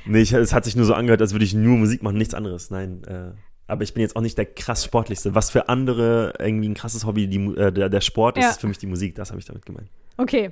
Nee, 0.06 0.22
ich, 0.22 0.34
es 0.34 0.54
hat 0.54 0.66
sich 0.66 0.76
nur 0.76 0.86
so 0.86 0.94
angehört, 0.94 1.22
als 1.22 1.32
würde 1.32 1.46
ich 1.46 1.54
nur 1.54 1.78
Musik 1.78 2.04
machen, 2.04 2.18
nichts 2.18 2.34
anderes. 2.34 2.70
Nein, 2.70 3.02
äh, 3.06 3.32
aber 3.68 3.84
ich 3.84 3.94
bin 3.94 4.02
jetzt 4.02 4.16
auch 4.16 4.22
nicht 4.22 4.38
der 4.38 4.46
krass 4.46 4.84
sportlichste. 4.86 5.36
Was 5.36 5.50
für 5.52 5.70
andere 5.70 6.34
irgendwie 6.40 6.70
ein 6.70 6.74
krasses 6.74 7.06
Hobby 7.06 7.28
die, 7.28 7.38
äh, 7.56 7.72
der, 7.72 7.90
der 7.90 8.02
Sport 8.02 8.38
ist, 8.38 8.44
Ja. 8.44 8.50
ist 8.52 8.62
für 8.62 8.68
mich 8.68 8.78
die 8.78 8.88
Musik. 8.88 9.16
Das 9.16 9.30
habe 9.30 9.40
ich 9.40 9.46
damit 9.46 9.66
gemeint. 9.66 9.90
Okay. 10.18 10.52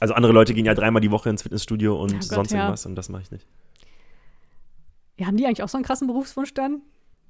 Also 0.00 0.14
andere 0.14 0.32
Leute 0.32 0.52
gehen 0.54 0.66
ja 0.66 0.74
dreimal 0.74 1.00
die 1.00 1.10
Woche 1.10 1.30
ins 1.30 1.42
Fitnessstudio 1.42 1.94
und 2.00 2.10
Ja, 2.12 2.18
Gott, 2.18 2.24
sonst 2.28 2.50
ja. 2.52 2.58
irgendwas 2.58 2.84
und 2.86 2.96
das 2.96 3.08
mache 3.08 3.22
ich 3.22 3.30
nicht. 3.30 3.46
Ja, 5.16 5.26
haben 5.26 5.36
die 5.36 5.46
eigentlich 5.46 5.62
auch 5.62 5.68
so 5.68 5.78
einen 5.78 5.84
krassen 5.84 6.08
Berufswunsch 6.08 6.52
dann? 6.54 6.82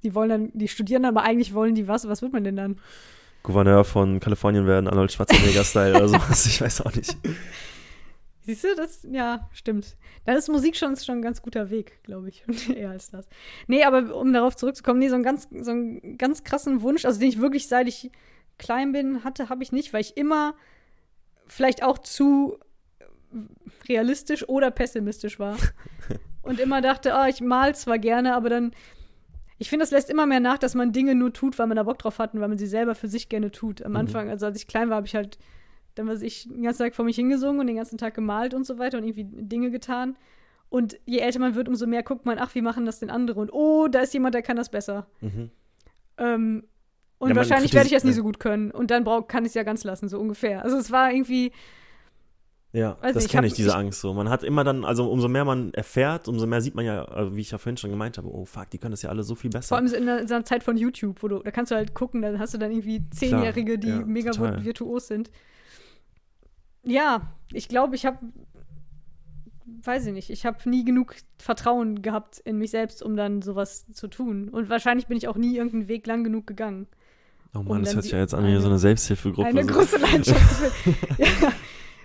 Die 0.03 0.15
wollen 0.15 0.29
dann, 0.31 0.51
die 0.55 0.69
studieren, 0.69 1.05
aber 1.05 1.23
eigentlich 1.23 1.55
wollen 1.55 1.75
die 1.75 1.87
was? 1.89 2.09
Was 2.09 2.23
wird 2.23 2.33
man 2.33 2.45
denn 2.45 2.57
dann? 2.57 2.79
Gouverneur 3.43 3.85
von 3.85 4.21
Kalifornien 4.21 4.67
werden, 4.67 4.89
Arnold 4.89 5.13
Schwarzenegger-Style 5.13 5.97
oder 5.97 6.09
sowas. 6.09 6.47
Ich 6.47 6.61
weiß 6.63 6.81
auch 6.81 6.95
nicht. 6.95 7.17
Siehst 8.45 8.63
du, 8.65 8.75
das, 8.77 9.07
ja, 9.11 9.49
stimmt. 9.53 9.97
Dann 10.27 10.37
ist 10.37 10.49
Musik 10.51 10.77
schon, 10.77 10.95
schon 10.97 11.19
ein 11.19 11.23
ganz 11.23 11.41
guter 11.41 11.71
Weg, 11.71 12.03
glaube 12.03 12.29
ich. 12.29 12.45
Eher 12.77 12.91
als 12.91 13.11
das. 13.11 13.27
Nee, 13.67 13.85
aber 13.85 14.15
um 14.15 14.33
darauf 14.33 14.55
zurückzukommen, 14.55 14.99
nee, 14.99 15.09
so 15.09 15.15
einen 15.15 15.25
ganz, 15.25 15.49
so 15.51 15.71
einen 15.71 16.19
ganz 16.19 16.45
krassen 16.45 16.83
Wunsch, 16.83 17.05
also 17.07 17.19
den 17.19 17.29
ich 17.31 17.41
wirklich 17.41 17.69
seit 17.69 17.89
ich 17.89 18.11
klein 18.59 18.93
bin, 18.93 19.25
hatte, 19.25 19.49
habe 19.49 19.63
ich 19.63 19.73
nicht, 19.73 19.93
weil 19.93 20.03
ich 20.03 20.17
immer 20.17 20.55
vielleicht 21.47 21.83
auch 21.83 21.99
zu 21.99 22.59
realistisch 23.89 24.49
oder 24.49 24.71
pessimistisch 24.71 25.39
war. 25.39 25.57
Und 26.43 26.61
immer 26.61 26.83
dachte, 26.83 27.15
ah, 27.15 27.29
ich 27.29 27.41
mal 27.41 27.75
zwar 27.75 27.99
gerne, 27.99 28.35
aber 28.35 28.51
dann. 28.51 28.73
Ich 29.57 29.71
finde, 29.71 29.85
das 29.85 29.93
lässt 29.93 30.11
immer 30.11 30.27
mehr 30.27 30.41
nach, 30.41 30.59
dass 30.59 30.75
man 30.75 30.93
Dinge 30.93 31.15
nur 31.15 31.33
tut, 31.33 31.59
weil 31.59 31.69
man 31.69 31.77
da 31.77 31.85
Bock 31.85 31.99
drauf 31.99 32.19
hat 32.19 32.35
und 32.35 32.41
weil 32.41 32.49
man 32.49 32.59
sie 32.59 32.67
selber 32.67 32.95
für 32.95 33.09
sich 33.09 33.29
gerne 33.29 33.51
tut. 33.51 33.83
Am 33.83 33.93
Mhm. 33.93 33.97
Anfang, 33.97 34.29
also 34.29 34.47
als 34.47 34.59
ich 34.59 34.67
klein 34.67 34.91
war, 34.91 34.97
habe 34.97 35.07
ich 35.07 35.15
halt 35.15 35.39
dann 35.95 36.07
was 36.09 36.23
ich 36.23 36.49
den 36.49 36.63
ganzen 36.63 36.83
Tag 36.83 36.95
vor 36.95 37.05
mich 37.05 37.17
hingesungen 37.17 37.61
und 37.61 37.67
den 37.67 37.77
ganzen 37.77 37.99
Tag 37.99 38.15
gemalt 38.15 38.55
und 38.55 38.67
so 38.67 38.79
weiter 38.79 38.99
und 38.99 39.05
irgendwie 39.05 39.27
Dinge 39.31 39.71
getan. 39.71 40.17
Und 40.71 40.99
je 41.07 41.19
älter 41.19 41.39
man 41.39 41.55
wird, 41.55 41.69
umso 41.69 41.87
mehr 41.87 42.03
guckt 42.03 42.27
man, 42.27 42.39
ach, 42.39 42.55
wie 42.55 42.63
machen 42.63 42.85
das 42.85 42.99
denn 42.99 43.11
andere? 43.11 43.41
Und 43.41 43.53
oh, 43.53 43.87
da 43.89 44.01
ist 44.01 44.13
jemand, 44.13 44.35
der 44.35 44.43
kann 44.43 44.57
das 44.57 44.71
besser. 44.71 45.07
Mhm. 45.21 45.51
Ähm, 46.19 46.65
und 47.19 47.31
Ja, 47.31 47.37
wahrscheinlich 47.37 47.73
werde 47.73 47.87
ich 47.87 47.93
das 47.93 48.05
nie 48.05 48.13
so 48.13 48.23
gut 48.23 48.41
können. 48.41 48.71
Und 48.71 48.91
dann 48.91 49.05
brauch, 49.05 49.29
kann 49.29 49.45
ich 49.45 49.51
es 49.51 49.55
ja 49.55 49.63
ganz 49.63 49.85
lassen, 49.85 50.09
so 50.09 50.19
ungefähr. 50.19 50.65
Also 50.65 50.77
es 50.77 50.91
war 50.91 51.13
irgendwie, 51.13 51.53
Ja, 52.73 52.99
Weiß 53.01 53.15
das 53.15 53.29
kenne 53.29 53.47
ich, 53.47 53.53
diese 53.53 53.69
ich- 53.69 53.75
Angst 53.75 54.01
so. 54.01 54.13
Man 54.15 54.29
hat 54.29 54.43
immer 54.43 54.65
dann, 54.65 54.85
also 54.85 55.09
umso 55.09 55.29
mehr 55.29 55.45
man 55.45 55.73
erfährt, 55.75 56.27
umso 56.27 56.45
mehr 56.49 56.61
sieht 56.61 56.75
man 56.75 56.85
ja, 56.85 57.05
also 57.05 57.37
wie 57.37 57.41
ich 57.41 57.53
ja 57.53 57.59
vorhin 57.59 57.77
schon 57.77 57.91
gemeint 57.91 58.19
habe, 58.19 58.29
oh 58.29 58.45
fuck, 58.45 58.69
die 58.71 58.79
können 58.79 58.91
das 58.91 59.03
ja 59.03 59.11
alle 59.11 59.23
so 59.23 59.37
viel 59.37 59.51
besser. 59.51 59.69
vor 59.69 59.77
allem 59.77 59.87
in, 59.95 60.09
einer 60.09 60.45
Zeit 60.45 60.65
von 60.65 60.77
YouTube, 60.77 61.23
wo 61.23 61.29
du, 61.29 61.39
da 61.39 61.53
kannst 61.53 61.71
du 61.71 61.77
halt 61.77 61.95
gucken, 61.95 62.21
da 62.21 62.37
hast 62.37 62.53
du 62.53 62.59
dann 62.59 62.73
irgendwie 62.73 63.09
Zehnjährige, 63.11 63.79
die 63.79 63.91
ja, 63.91 64.05
mega 64.05 64.33
total. 64.33 64.65
virtuos 64.65 65.07
sind. 65.07 65.31
Ja, 66.85 67.33
ich 67.53 67.69
glaube, 67.69 67.95
ich 67.95 68.07
habe 68.07 68.19
weiß 69.87 70.07
ich 70.07 70.13
nicht, 70.13 70.31
ich 70.31 70.47
habe 70.47 70.69
nie 70.69 70.85
genug 70.85 71.15
Vertrauen 71.39 72.03
gehabt 72.03 72.39
in 72.39 72.59
mich 72.59 72.71
selbst, 72.71 73.03
um 73.03 73.17
dann 73.17 73.43
sowas 73.43 73.87
zu 73.93 74.09
tun. 74.09 74.49
Und 74.49 74.69
wahrscheinlich 74.69 75.07
bin 75.07 75.17
ich 75.17 75.29
auch 75.29 75.37
nie 75.37 75.57
irgendeinen 75.57 75.89
Weg 75.89 76.07
lang 76.07 76.25
genug 76.25 76.47
gegangen. 76.47 76.87
Oh 77.55 77.61
Um 77.61 77.69
Mann, 77.69 77.81
das 77.81 77.91
dann 77.91 77.97
hört 77.97 78.05
sich 78.05 78.13
ja 78.13 78.19
jetzt 78.19 78.35
an 78.35 78.47
wie 78.47 78.57
so 78.59 78.67
eine 78.67 78.79
Selbsthilfegruppe. 78.79 79.49
Eine 79.49 79.65
so. 79.65 79.75
große 79.75 79.97
Leidenschaft. 79.99 80.73
ja, 81.19 81.53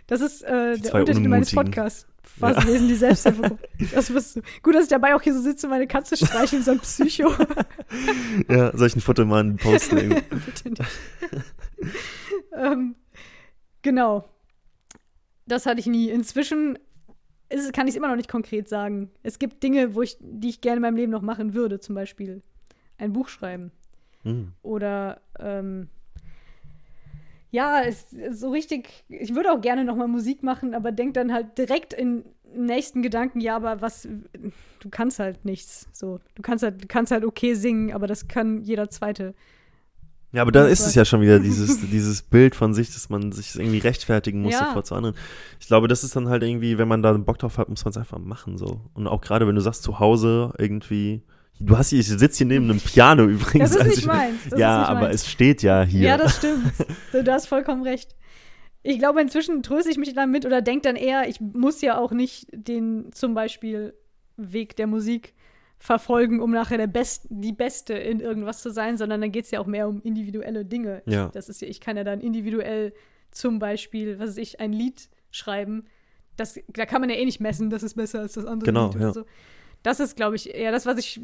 das 0.08 0.22
ist 0.22 0.44
äh, 0.44 0.78
der 0.78 0.96
Untertitel 0.96 1.28
meines. 1.28 1.54
Podcasts. 1.54 2.08
Was 2.38 2.64
lesen 2.66 2.88
die 2.88 2.96
Selbsthilfegruppe? 2.96 3.68
Das 3.94 4.14
wirst 4.14 4.36
du. 4.36 4.42
Gut, 4.62 4.76
dass 4.76 4.84
ich 4.84 4.90
dabei 4.90 5.16
auch 5.16 5.22
hier 5.22 5.34
so 5.34 5.42
sitze 5.42 5.68
und 5.68 5.72
meine 5.72 5.88
Katze 5.88 6.16
streiche 6.16 6.58
wie 6.58 6.62
so 6.62 6.72
ein 6.72 6.80
Psycho. 6.80 7.32
ja, 8.50 8.76
soll 8.78 8.88
ich 8.88 8.96
ein 8.96 9.02
Foto 9.02 9.26
mal 9.26 9.54
posten? 9.54 10.10
Bitte 10.30 10.70
nicht. 10.70 10.82
ähm, 12.56 12.96
genau. 13.82 14.30
Das 15.50 15.66
hatte 15.66 15.80
ich 15.80 15.88
nie. 15.88 16.10
Inzwischen 16.10 16.78
ist, 17.50 17.66
es- 17.66 17.72
kann 17.72 17.88
ich 17.88 17.94
es 17.94 17.98
immer 17.98 18.08
noch 18.08 18.16
nicht 18.16 18.30
konkret 18.30 18.70
sagen. 18.70 19.12
Es 19.24 19.40
gibt 19.40 19.62
Dinge, 19.64 19.96
wo 19.96 20.02
ich, 20.02 20.18
die 20.22 20.50
ich 20.50 20.62
gerne 20.62 20.78
in 20.78 20.82
meinem 20.84 20.96
Leben 20.96 21.12
noch 21.12 21.22
machen 21.22 21.54
würde, 21.54 21.80
zum 21.80 21.96
Beispiel 21.96 22.42
ein 22.98 23.12
Buch 23.14 23.28
schreiben. 23.30 23.72
Hm. 24.24 24.54
Oder 24.62 25.22
ähm, 25.40 25.90
ja, 27.52 27.82
es, 27.82 28.08
so 28.32 28.52
richtig, 28.52 29.04
ich 29.10 29.34
würde 29.34 29.52
auch 29.52 29.62
gerne 29.62 29.84
nochmal 29.84 30.08
Musik 30.08 30.44
machen, 30.44 30.76
aber 30.76 30.92
denk 30.92 31.16
dann 31.16 31.34
halt 31.34 31.58
direkt 31.58 31.94
in 31.94 32.24
im 32.52 32.66
nächsten 32.66 33.04
Gedanken, 33.04 33.42
ja, 33.42 33.56
aber 33.56 33.80
was, 33.82 34.08
du 34.80 34.90
kannst 34.90 35.20
halt 35.20 35.46
nichts. 35.46 35.88
So, 35.94 36.20
du 36.34 36.42
kannst 36.42 36.64
halt, 36.64 36.82
du 36.84 36.88
kannst 36.88 37.12
halt 37.12 37.24
okay 37.24 37.54
singen, 37.54 37.94
aber 37.94 38.08
das 38.08 38.28
kann 38.28 38.64
jeder 38.64 38.90
zweite. 38.90 39.36
Ja, 40.32 40.44
aber 40.44 40.52
da 40.52 40.64
Das 40.64 40.80
ist 40.80 40.86
es 40.88 40.96
ja 40.96 41.06
schon 41.06 41.22
wieder 41.22 41.40
dieses, 41.40 41.80
dieses 41.92 42.22
Bild 42.22 42.56
von 42.56 42.74
sich, 42.74 42.94
dass 42.94 43.10
man 43.10 43.32
sich 43.32 43.56
irgendwie 43.56 43.80
rechtfertigen 43.80 44.42
muss 44.42 44.54
Ja. 44.54 44.80
zu 44.84 44.94
anderen. 44.96 45.16
Ich 45.60 45.68
glaube, 45.68 45.88
das 45.88 46.04
ist 46.04 46.16
dann 46.16 46.30
halt 46.30 46.44
irgendwie, 46.44 46.78
wenn 46.78 46.88
man 46.88 47.02
da 47.02 47.14
Bock 47.14 47.40
drauf 47.40 47.58
hat, 47.58 47.68
muss 47.70 47.84
man 47.84 47.92
es 47.92 47.98
einfach 47.98 48.20
machen 48.20 48.58
so. 48.58 48.82
Und 48.94 49.08
auch 49.08 49.22
gerade, 49.22 49.48
wenn 49.48 49.56
du 49.56 49.62
sagst, 49.62 49.82
zu 49.84 50.00
Hause 50.00 50.54
irgendwie, 50.60 51.24
du 51.60 51.76
hast 51.78 51.90
hier, 51.90 52.00
ich 52.00 52.08
sitze 52.08 52.38
hier 52.38 52.46
neben 52.48 52.70
einem 52.70 52.80
Piano 52.80 53.24
übrigens. 53.28 53.72
Das 53.72 53.72
ist 53.72 53.78
also 53.78 53.90
nicht 53.90 54.00
ich- 54.00 54.06
meins. 54.06 54.42
Ja, 54.56 54.80
nicht 54.82 54.90
aber 54.90 55.00
meins. 55.02 55.16
es 55.24 55.30
steht 55.30 55.64
ja 55.64 55.82
hier. 55.84 56.10
Ja, 56.10 56.18
das 56.18 56.38
stimmt. 56.38 56.74
du, 57.12 57.24
du 57.24 57.32
hast 57.32 57.48
vollkommen 57.48 57.82
recht. 57.84 58.16
Ich 58.84 59.00
glaube, 59.00 59.20
inzwischen 59.22 59.62
tröste 59.64 59.90
ich 59.92 59.98
mich 59.98 60.14
damit 60.14 60.46
oder 60.46 60.62
denke 60.62 60.84
dann 60.84 60.96
eher, 60.96 61.28
ich 61.28 61.42
muss 61.42 61.82
ja 61.82 61.98
auch 61.98 62.12
nicht 62.12 62.48
den 62.54 63.12
zum 63.14 63.34
Beispiel 63.34 63.94
Weg 64.38 64.76
der 64.78 64.88
Musik 64.88 65.34
verfolgen, 65.80 66.42
um 66.42 66.52
nachher 66.52 66.78
der 66.78 66.88
Best, 66.88 67.28
die 67.30 67.54
Beste 67.54 67.94
in 67.94 68.20
irgendwas 68.20 68.62
zu 68.62 68.70
sein, 68.70 68.98
sondern 68.98 69.22
dann 69.22 69.32
geht 69.32 69.46
es 69.46 69.52
ja 69.52 69.62
auch 69.62 69.66
mehr 69.66 69.88
um 69.88 70.02
individuelle 70.02 70.66
Dinge. 70.66 71.02
Ja. 71.06 71.30
Das 71.30 71.48
ist 71.48 71.62
ja, 71.62 71.68
ich 71.68 71.80
kann 71.80 71.96
ja 71.96 72.04
dann 72.04 72.20
individuell 72.20 72.94
zum 73.32 73.60
Beispiel, 73.60 74.20
was 74.20 74.32
weiß 74.32 74.38
ich, 74.38 74.60
ein 74.60 74.74
Lied 74.74 75.10
schreiben. 75.32 75.86
Das, 76.36 76.60
da 76.68 76.86
kann 76.86 77.02
man 77.02 77.10
ja 77.10 77.16
eh 77.16 77.26
nicht 77.26 77.40
messen, 77.40 77.70
das 77.70 77.84
ist 77.84 77.96
besser 77.96 78.20
als 78.20 78.34
das 78.34 78.46
andere 78.46 78.66
Genau, 78.66 78.92
Lied 78.92 79.02
ja. 79.02 79.14
so. 79.14 79.24
Das 79.82 80.02
ist, 80.02 80.18
glaube 80.18 80.36
ich, 80.36 80.54
eher 80.54 80.74
das, 80.74 80.86
was 80.86 80.98
ich 80.98 81.22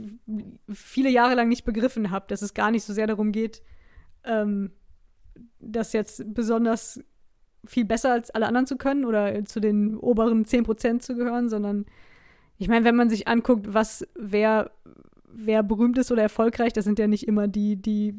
viele 0.71 1.09
Jahre 1.09 1.35
lang 1.35 1.49
nicht 1.49 1.65
begriffen 1.65 2.09
habe, 2.09 2.25
dass 2.29 2.41
es 2.41 2.53
gar 2.53 2.71
nicht 2.71 2.85
so 2.85 2.93
sehr 2.93 3.07
darum 3.07 3.33
geht, 3.33 3.61
ähm, 4.23 4.71
das 5.59 5.91
jetzt 5.91 6.33
besonders 6.33 7.03
viel 7.65 7.83
besser 7.83 8.13
als 8.13 8.31
alle 8.31 8.47
anderen 8.47 8.67
zu 8.67 8.77
können 8.77 9.03
oder 9.03 9.43
zu 9.43 9.59
den 9.59 9.97
oberen 9.97 10.45
10% 10.45 10.99
zu 10.99 11.15
gehören, 11.15 11.49
sondern 11.49 11.85
ich 12.57 12.67
meine, 12.67 12.85
wenn 12.85 12.95
man 12.95 13.09
sich 13.09 13.27
anguckt, 13.27 13.73
was 13.73 14.07
wer, 14.17 14.71
wer 15.31 15.63
berühmt 15.63 15.97
ist 15.97 16.11
oder 16.11 16.21
erfolgreich, 16.21 16.73
das 16.73 16.85
sind 16.85 16.99
ja 16.99 17.07
nicht 17.07 17.27
immer 17.27 17.47
die, 17.47 17.75
die 17.75 18.15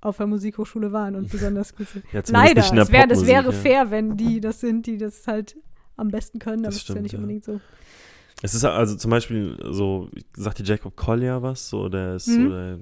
auf 0.00 0.16
der 0.18 0.26
Musikhochschule 0.26 0.92
waren 0.92 1.14
und 1.16 1.28
besonders 1.30 1.74
gut 1.74 1.88
sind. 1.88 2.04
Ja, 2.12 2.22
Leider, 2.28 2.60
es 2.60 2.92
wär, 2.92 3.06
das 3.06 3.26
wäre 3.26 3.46
ja. 3.46 3.52
fair, 3.52 3.90
wenn 3.90 4.16
die 4.16 4.40
das 4.40 4.60
sind, 4.60 4.86
die 4.86 4.98
das 4.98 5.26
halt 5.26 5.56
am 5.96 6.08
besten 6.08 6.38
können, 6.38 6.64
aber 6.64 6.74
Das 6.74 6.80
das 6.84 6.88
ist 6.90 6.94
ja 6.96 7.02
nicht 7.02 7.12
ja. 7.12 7.18
unbedingt 7.18 7.44
so. 7.44 7.60
Es 8.42 8.54
ist 8.54 8.64
also 8.64 8.96
zum 8.96 9.10
Beispiel 9.10 9.56
so, 9.70 10.10
sagt 10.36 10.58
dir 10.58 10.64
Jacob 10.64 10.96
Collier 10.96 11.40
was? 11.42 11.70
So, 11.70 11.88
der 11.88 12.16
ist 12.16 12.26
Mhm. 12.26 12.42
so 12.42 12.48
der, 12.50 12.78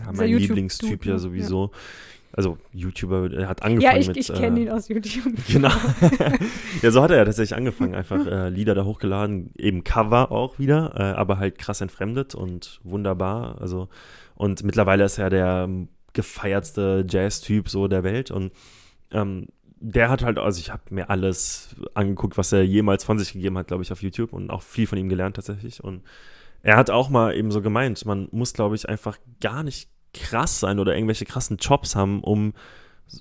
ja, 0.00 0.12
mein 0.12 0.30
Lieblingstyp 0.30 1.04
ja 1.06 1.12
ne? 1.14 1.18
sowieso. 1.18 1.70
Also 2.36 2.58
YouTuber, 2.72 3.32
er 3.32 3.48
hat 3.48 3.62
angefangen 3.62 3.94
Ja, 3.94 3.98
ich, 3.98 4.08
mit. 4.08 4.18
ich 4.18 4.32
kenne 4.32 4.60
äh, 4.60 4.62
ihn 4.64 4.70
aus 4.70 4.88
YouTube. 4.88 5.32
Genau. 5.48 5.70
ja, 6.82 6.90
so 6.90 7.02
hat 7.02 7.10
er 7.10 7.16
ja 7.16 7.24
tatsächlich 7.24 7.56
angefangen. 7.56 7.94
Einfach 7.94 8.26
äh, 8.26 8.50
Lieder 8.50 8.74
da 8.74 8.84
hochgeladen, 8.84 9.52
eben 9.56 9.84
Cover 9.84 10.30
auch 10.30 10.58
wieder, 10.58 10.92
äh, 10.96 11.02
aber 11.02 11.38
halt 11.38 11.58
krass 11.58 11.80
entfremdet 11.80 12.34
und 12.34 12.80
wunderbar. 12.84 13.60
Also, 13.60 13.88
und 14.34 14.62
mittlerweile 14.64 15.04
ist 15.04 15.16
er 15.16 15.30
der 15.30 15.68
gefeiertste 16.12 17.06
Jazz-Typ 17.08 17.70
so 17.70 17.88
der 17.88 18.04
Welt 18.04 18.30
und 18.30 18.52
ähm, 19.12 19.46
der 19.78 20.10
hat 20.10 20.22
halt, 20.22 20.38
also 20.38 20.58
ich 20.58 20.70
habe 20.70 20.82
mir 20.90 21.08
alles 21.10 21.74
angeguckt, 21.94 22.36
was 22.36 22.52
er 22.52 22.64
jemals 22.64 23.04
von 23.04 23.18
sich 23.18 23.32
gegeben 23.32 23.56
hat, 23.58 23.68
glaube 23.68 23.82
ich, 23.82 23.92
auf 23.92 24.02
YouTube 24.02 24.32
und 24.32 24.50
auch 24.50 24.62
viel 24.62 24.86
von 24.86 24.98
ihm 24.98 25.08
gelernt 25.08 25.36
tatsächlich. 25.36 25.82
Und 25.82 26.02
er 26.62 26.76
hat 26.76 26.90
auch 26.90 27.08
mal 27.08 27.34
eben 27.34 27.50
so 27.50 27.62
gemeint, 27.62 28.04
man 28.04 28.28
muss, 28.32 28.52
glaube 28.52 28.74
ich, 28.74 28.88
einfach 28.88 29.18
gar 29.40 29.62
nicht 29.62 29.90
krass 30.20 30.60
sein 30.60 30.78
oder 30.78 30.94
irgendwelche 30.94 31.24
krassen 31.24 31.58
Jobs 31.58 31.94
haben, 31.96 32.22
um 32.22 32.54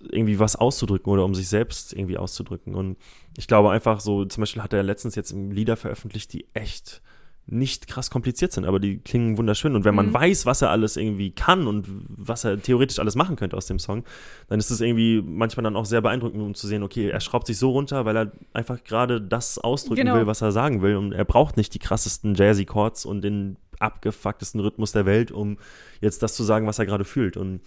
irgendwie 0.09 0.39
was 0.39 0.55
auszudrücken 0.55 1.11
oder 1.11 1.25
um 1.25 1.35
sich 1.35 1.47
selbst 1.47 1.93
irgendwie 1.93 2.17
auszudrücken. 2.17 2.73
Und 2.75 2.97
ich 3.37 3.47
glaube 3.47 3.71
einfach 3.71 3.99
so, 3.99 4.25
zum 4.25 4.41
Beispiel 4.41 4.63
hat 4.63 4.73
er 4.73 4.83
letztens 4.83 5.15
jetzt 5.15 5.31
Lieder 5.31 5.77
veröffentlicht, 5.77 6.33
die 6.33 6.47
echt 6.53 7.01
nicht 7.47 7.87
krass 7.87 8.09
kompliziert 8.09 8.51
sind, 8.51 8.65
aber 8.65 8.79
die 8.79 8.97
klingen 8.97 9.37
wunderschön. 9.37 9.75
Und 9.75 9.85
wenn 9.85 9.93
man 9.93 10.07
Mhm. 10.07 10.13
weiß, 10.15 10.45
was 10.47 10.63
er 10.63 10.71
alles 10.71 10.97
irgendwie 10.97 11.29
kann 11.31 11.67
und 11.67 11.87
was 12.09 12.43
er 12.43 12.59
theoretisch 12.59 12.97
alles 12.97 13.15
machen 13.15 13.35
könnte 13.35 13.55
aus 13.55 13.67
dem 13.67 13.77
Song, 13.77 14.03
dann 14.47 14.57
ist 14.59 14.71
es 14.71 14.81
irgendwie 14.81 15.21
manchmal 15.21 15.63
dann 15.63 15.75
auch 15.75 15.85
sehr 15.85 16.01
beeindruckend, 16.01 16.41
um 16.41 16.55
zu 16.55 16.65
sehen, 16.65 16.81
okay, 16.81 17.09
er 17.09 17.19
schraubt 17.21 17.45
sich 17.45 17.57
so 17.59 17.69
runter, 17.69 18.03
weil 18.05 18.17
er 18.17 18.31
einfach 18.53 18.83
gerade 18.83 19.21
das 19.21 19.59
ausdrücken 19.59 20.01
Genau. 20.05 20.15
will, 20.15 20.25
was 20.27 20.41
er 20.41 20.51
sagen 20.51 20.81
will. 20.81 20.95
Und 20.95 21.11
er 21.11 21.25
braucht 21.25 21.55
nicht 21.55 21.73
die 21.75 21.79
krassesten 21.79 22.33
Jazzy-Chords 22.33 23.05
und 23.05 23.21
den 23.21 23.57
abgefucktesten 23.79 24.59
Rhythmus 24.61 24.93
der 24.93 25.05
Welt, 25.05 25.31
um 25.31 25.57
jetzt 26.01 26.23
das 26.23 26.33
zu 26.35 26.43
sagen, 26.43 26.65
was 26.65 26.79
er 26.79 26.85
gerade 26.87 27.03
fühlt. 27.03 27.37
Und 27.37 27.61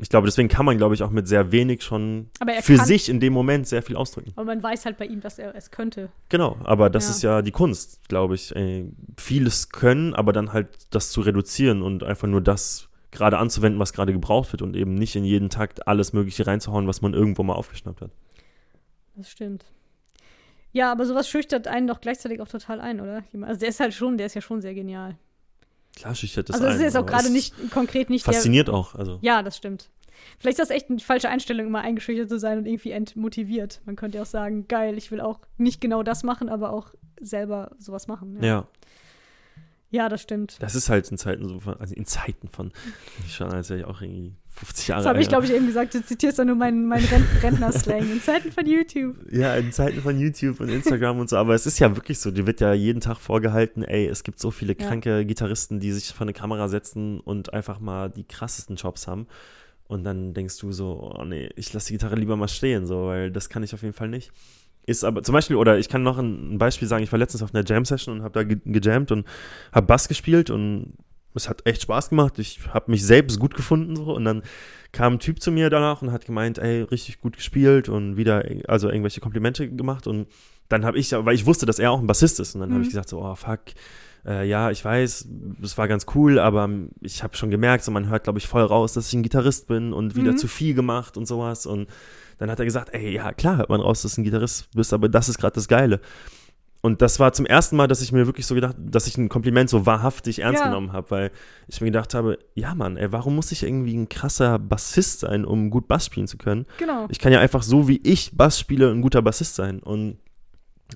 ich 0.00 0.08
glaube, 0.08 0.26
deswegen 0.26 0.48
kann 0.48 0.64
man, 0.66 0.76
glaube 0.78 0.94
ich, 0.94 1.02
auch 1.02 1.10
mit 1.10 1.28
sehr 1.28 1.52
wenig 1.52 1.82
schon 1.82 2.30
Aber 2.40 2.52
für 2.62 2.76
kann- 2.76 2.86
sich 2.86 3.08
in 3.08 3.20
dem 3.20 3.32
Moment 3.32 3.66
sehr 3.68 3.82
viel 3.82 3.96
ausdrücken. 3.96 4.32
Aber 4.36 4.46
man 4.46 4.62
weiß 4.62 4.84
halt 4.86 4.96
bei 4.98 5.06
ihm, 5.06 5.20
dass 5.20 5.38
er 5.38 5.54
es 5.54 5.70
könnte. 5.70 6.10
Genau, 6.28 6.56
aber 6.64 6.90
das 6.90 7.04
Ja. 7.06 7.10
ist 7.10 7.22
ja 7.22 7.42
die 7.42 7.50
Kunst, 7.52 8.00
glaube 8.08 8.34
ich. 8.34 8.54
Äh, 8.56 8.86
vieles 9.18 9.68
können, 9.70 10.14
aber 10.14 10.32
dann 10.32 10.52
halt 10.52 10.68
das 10.90 11.10
zu 11.10 11.20
reduzieren 11.20 11.82
und 11.82 12.02
einfach 12.02 12.28
nur 12.28 12.40
das 12.40 12.88
gerade 13.12 13.38
anzuwenden, 13.38 13.80
was 13.80 13.92
gerade 13.92 14.12
gebraucht 14.12 14.52
wird 14.52 14.62
und 14.62 14.76
eben 14.76 14.94
nicht 14.94 15.16
in 15.16 15.24
jeden 15.24 15.50
Takt 15.50 15.86
alles 15.88 16.12
Mögliche 16.12 16.46
reinzuhauen, 16.46 16.86
was 16.86 17.02
man 17.02 17.12
irgendwo 17.12 17.42
mal 17.42 17.54
aufgeschnappt 17.54 18.00
hat. 18.02 18.10
Das 19.16 19.30
stimmt. 19.30 19.64
Ja, 20.72 20.92
aber 20.92 21.04
sowas 21.04 21.28
schüchtert 21.28 21.66
einen 21.66 21.88
doch 21.88 22.00
gleichzeitig 22.00 22.40
auch 22.40 22.46
total 22.48 22.80
ein, 22.80 23.00
oder? 23.00 23.24
Also 23.42 23.58
der 23.60 23.68
ist 23.68 23.80
halt 23.80 23.92
schon, 23.92 24.16
der 24.16 24.26
ist 24.26 24.34
ja 24.34 24.40
schon 24.40 24.60
sehr 24.60 24.74
genial. 24.74 25.16
Klar 26.00 26.14
schüchtert 26.14 26.48
das 26.48 26.56
also 26.56 26.66
es 26.66 26.72
ein, 26.72 26.76
ist 26.78 26.82
jetzt 26.82 26.96
auch 26.96 27.06
gerade 27.06 27.30
nicht 27.30 27.54
konkret 27.70 28.08
nicht 28.08 28.26
der. 28.26 28.34
Fasziniert 28.34 28.70
auch, 28.70 28.94
also. 28.94 29.18
Ja, 29.20 29.42
das 29.42 29.56
stimmt. 29.56 29.90
Vielleicht 30.38 30.58
ist 30.58 30.70
das 30.70 30.74
echt 30.74 30.90
eine 30.90 30.98
falsche 30.98 31.28
Einstellung, 31.28 31.66
immer 31.66 31.80
eingeschüchtert 31.80 32.28
zu 32.28 32.38
sein 32.38 32.58
und 32.58 32.66
irgendwie 32.66 32.92
entmotiviert. 32.92 33.80
Man 33.84 33.96
könnte 33.96 34.18
ja 34.18 34.22
auch 34.22 34.26
sagen, 34.26 34.66
geil, 34.68 34.96
ich 34.96 35.10
will 35.10 35.20
auch 35.20 35.40
nicht 35.58 35.80
genau 35.80 36.02
das 36.02 36.22
machen, 36.22 36.48
aber 36.48 36.72
auch 36.72 36.94
selber 37.20 37.72
sowas 37.78 38.06
machen. 38.06 38.36
Ja, 38.40 38.46
Ja, 38.46 38.68
ja 39.90 40.08
das 40.08 40.22
stimmt. 40.22 40.56
das 40.60 40.74
ist 40.74 40.88
halt 40.88 41.10
in 41.10 41.18
Zeiten 41.18 41.46
so 41.46 41.60
von, 41.60 41.74
also 41.78 41.94
in 41.94 42.06
Zeiten 42.06 42.48
von, 42.48 42.72
schon 43.28 43.52
als 43.52 43.68
ich 43.70 43.84
auch 43.84 44.00
irgendwie 44.00 44.34
50 44.52 44.88
Jahre 44.88 45.02
Das 45.02 45.08
habe 45.08 45.20
ich, 45.20 45.28
glaube 45.28 45.46
ich, 45.46 45.52
eben 45.52 45.66
gesagt. 45.66 45.94
Du 45.94 46.04
zitierst 46.04 46.38
doch 46.38 46.44
nur 46.44 46.56
meinen 46.56 46.86
mein 46.86 47.02
Rent 47.04 47.26
Rentner-Slang 47.42 48.10
in 48.10 48.20
Zeiten 48.20 48.52
von 48.52 48.66
YouTube. 48.66 49.16
Ja, 49.30 49.54
in 49.56 49.72
Zeiten 49.72 50.00
von 50.02 50.18
YouTube 50.18 50.60
und 50.60 50.68
Instagram 50.68 51.18
und 51.18 51.30
so, 51.30 51.36
aber 51.36 51.54
es 51.54 51.66
ist 51.66 51.78
ja 51.78 51.96
wirklich 51.96 52.18
so, 52.18 52.30
dir 52.30 52.46
wird 52.46 52.60
ja 52.60 52.72
jeden 52.72 53.00
Tag 53.00 53.18
vorgehalten, 53.18 53.82
ey, 53.84 54.06
es 54.06 54.22
gibt 54.24 54.38
so 54.40 54.50
viele 54.50 54.76
Ja. 54.78 54.86
kranke 54.86 55.24
Gitarristen, 55.24 55.80
die 55.80 55.92
sich 55.92 56.12
vor 56.12 56.22
eine 56.22 56.32
Kamera 56.32 56.68
setzen 56.68 57.20
und 57.20 57.52
einfach 57.54 57.80
mal 57.80 58.10
die 58.10 58.24
krassesten 58.24 58.76
Jobs 58.76 59.06
haben. 59.06 59.26
Und 59.86 60.04
dann 60.04 60.34
denkst 60.34 60.58
du 60.58 60.70
so, 60.72 61.14
oh 61.18 61.24
nee, 61.24 61.48
ich 61.56 61.72
lasse 61.72 61.88
die 61.88 61.94
Gitarre 61.94 62.14
lieber 62.16 62.36
mal 62.36 62.46
stehen, 62.48 62.86
so, 62.86 63.06
weil 63.06 63.30
das 63.32 63.48
kann 63.48 63.62
ich 63.62 63.74
auf 63.74 63.82
jeden 63.82 63.94
Fall 63.94 64.08
nicht. 64.08 64.30
Ist 64.86 65.04
aber 65.04 65.22
zum 65.22 65.32
Beispiel, 65.32 65.56
oder 65.56 65.78
ich 65.78 65.88
kann 65.88 66.02
noch 66.02 66.18
ein, 66.18 66.54
ein 66.54 66.58
Beispiel 66.58 66.86
sagen, 66.88 67.02
ich 67.02 67.12
war 67.12 67.18
letztens 67.18 67.42
auf 67.42 67.54
einer 67.54 67.64
Jam-Session 67.64 68.16
und 68.18 68.22
habe 68.22 68.32
da 68.34 68.42
ge 68.44 68.58
gejammt 68.64 69.10
und 69.12 69.26
habe 69.72 69.86
Bass 69.86 70.08
gespielt 70.08 70.50
und 70.50 70.94
es 71.34 71.48
hat 71.48 71.66
echt 71.66 71.82
Spaß 71.82 72.10
gemacht. 72.10 72.38
Ich 72.38 72.60
habe 72.72 72.90
mich 72.90 73.04
selbst 73.04 73.38
gut 73.38 73.54
gefunden 73.54 73.96
so 73.96 74.14
und 74.14 74.24
dann 74.24 74.42
kam 74.92 75.14
ein 75.14 75.18
Typ 75.20 75.40
zu 75.40 75.52
mir 75.52 75.70
danach 75.70 76.02
und 76.02 76.10
hat 76.12 76.24
gemeint, 76.26 76.58
ey, 76.58 76.82
richtig 76.82 77.20
gut 77.20 77.36
gespielt 77.36 77.88
und 77.88 78.16
wieder, 78.16 78.44
also 78.66 78.88
irgendwelche 78.88 79.20
Komplimente 79.20 79.68
gemacht 79.70 80.06
und 80.06 80.26
dann 80.68 80.84
habe 80.84 80.98
ich, 80.98 81.12
weil 81.12 81.34
ich 81.34 81.46
wusste, 81.46 81.66
dass 81.66 81.78
er 81.78 81.90
auch 81.92 82.00
ein 82.00 82.06
Bassist 82.06 82.40
ist 82.40 82.54
und 82.54 82.60
dann 82.60 82.70
habe 82.70 82.78
Mhm. 82.80 82.84
ich 82.84 82.90
gesagt 82.90 83.08
so, 83.08 83.20
oh 83.22 83.34
fuck, 83.34 83.60
äh, 84.26 84.46
ja, 84.48 84.70
ich 84.70 84.84
weiß, 84.84 85.28
es 85.62 85.78
war 85.78 85.88
ganz 85.88 86.06
cool, 86.14 86.38
aber 86.38 86.68
ich 87.00 87.22
habe 87.22 87.36
schon 87.36 87.50
gemerkt, 87.50 87.84
so 87.84 87.90
man 87.90 88.08
hört, 88.08 88.24
glaube 88.24 88.38
ich, 88.38 88.46
voll 88.46 88.62
raus, 88.62 88.92
dass 88.92 89.08
ich 89.08 89.14
ein 89.14 89.22
Gitarrist 89.22 89.66
bin 89.68 89.92
und 89.92 90.16
wieder 90.16 90.32
Mhm. 90.32 90.36
zu 90.36 90.48
viel 90.48 90.74
gemacht 90.74 91.16
und 91.16 91.26
sowas 91.26 91.66
und 91.66 91.88
dann 92.38 92.50
hat 92.50 92.58
er 92.58 92.64
gesagt, 92.64 92.92
ey, 92.94 93.12
ja, 93.14 93.32
klar 93.32 93.58
hört 93.58 93.68
man 93.68 93.80
raus, 93.80 94.02
dass 94.02 94.14
du 94.14 94.20
ein 94.20 94.24
Gitarrist 94.24 94.68
bist, 94.74 94.92
aber 94.92 95.08
das 95.08 95.28
ist 95.28 95.38
gerade 95.38 95.54
das 95.54 95.68
Geile. 95.68 96.00
Und 96.82 97.02
das 97.02 97.20
war 97.20 97.32
zum 97.34 97.44
ersten 97.44 97.76
Mal, 97.76 97.88
dass 97.88 98.00
ich 98.00 98.10
mir 98.10 98.26
wirklich 98.26 98.46
so 98.46 98.54
gedacht, 98.54 98.74
dass 98.78 99.06
ich 99.06 99.18
ein 99.18 99.28
Kompliment 99.28 99.68
so 99.68 99.84
wahrhaftig 99.84 100.38
ernst 100.40 100.60
Ja. 100.62 100.68
genommen 100.68 100.92
habe, 100.92 101.10
weil 101.10 101.30
ich 101.68 101.80
mir 101.80 101.88
gedacht 101.88 102.14
habe, 102.14 102.38
ja 102.54 102.74
Mann, 102.74 102.96
ey, 102.96 103.12
warum 103.12 103.34
muss 103.36 103.52
ich 103.52 103.62
irgendwie 103.62 103.94
ein 103.94 104.08
krasser 104.08 104.58
Bassist 104.58 105.20
sein, 105.20 105.44
um 105.44 105.68
gut 105.70 105.88
Bass 105.88 106.06
spielen 106.06 106.26
zu 106.26 106.38
können? 106.38 106.64
Genau. 106.78 107.06
Ich 107.10 107.18
kann 107.18 107.32
ja 107.32 107.40
einfach 107.40 107.62
so, 107.62 107.86
wie 107.86 108.00
ich 108.02 108.30
Bass 108.34 108.58
spiele, 108.58 108.90
ein 108.90 109.02
guter 109.02 109.20
Bassist 109.20 109.56
sein. 109.56 109.80
Und 109.80 110.18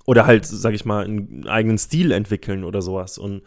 oder 0.07 0.27
halt, 0.27 0.47
sag 0.47 0.75
ich 0.75 0.85
mal, 0.87 1.05
einen 1.05 1.47
eigenen 1.49 1.79
Stil 1.79 2.13
entwickeln 2.13 2.65
oder 2.65 2.81
sowas. 2.83 3.19
Und 3.19 3.43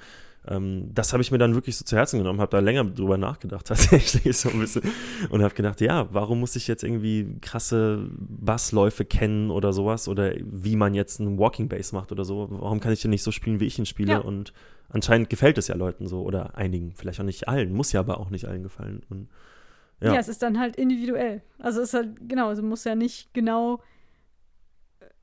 ähm, 0.49 0.89
das 0.93 1.13
habe 1.13 1.21
ich 1.21 1.31
mir 1.31 1.37
dann 1.37 1.55
wirklich 1.55 1.77
so 1.77 1.85
zu 1.85 1.95
Herzen 1.95 2.19
genommen, 2.19 2.39
habe 2.39 2.51
da 2.51 2.59
länger 2.59 2.83
drüber 2.85 3.17
nachgedacht 3.17 3.65
tatsächlich 3.67 4.37
so 4.37 4.49
ein 4.49 4.59
bisschen 4.59 4.83
und 5.29 5.43
habe 5.43 5.53
gedacht, 5.53 5.81
ja, 5.81 6.07
warum 6.11 6.39
muss 6.39 6.55
ich 6.55 6.67
jetzt 6.67 6.83
irgendwie 6.83 7.37
krasse 7.41 8.07
Bassläufe 8.17 9.05
kennen 9.05 9.51
oder 9.51 9.73
sowas 9.73 10.07
oder 10.07 10.33
wie 10.39 10.75
man 10.75 10.93
jetzt 10.93 11.19
einen 11.19 11.37
Walking 11.37 11.69
Bass 11.69 11.91
macht 11.91 12.11
oder 12.11 12.23
so? 12.25 12.47
Warum 12.49 12.79
kann 12.79 12.93
ich 12.93 13.01
denn 13.01 13.11
nicht 13.11 13.23
so 13.23 13.31
spielen, 13.31 13.59
wie 13.59 13.65
ich 13.65 13.77
ihn 13.77 13.85
spiele? 13.85 14.13
Ja. 14.13 14.19
Und 14.19 14.53
anscheinend 14.89 15.29
gefällt 15.29 15.57
es 15.57 15.67
ja 15.67 15.75
Leuten 15.75 16.07
so 16.07 16.21
oder 16.23 16.57
einigen, 16.57 16.93
vielleicht 16.95 17.19
auch 17.19 17.25
nicht 17.25 17.47
allen, 17.47 17.73
muss 17.73 17.91
ja 17.91 17.99
aber 17.99 18.19
auch 18.19 18.29
nicht 18.29 18.45
allen 18.45 18.63
gefallen. 18.63 19.01
Und 19.09 19.29
Ja. 19.99 20.13
Ja. 20.13 20.19
es 20.19 20.27
ist 20.27 20.41
dann 20.41 20.59
halt 20.59 20.75
individuell. 20.75 21.41
Also 21.59 21.81
es 21.81 21.89
ist 21.89 21.93
halt, 21.93 22.29
genau, 22.29 22.49
also 22.49 22.61
du 22.61 22.67
musst 22.67 22.85
ja 22.85 22.95
nicht 22.95 23.33
genau, 23.33 23.81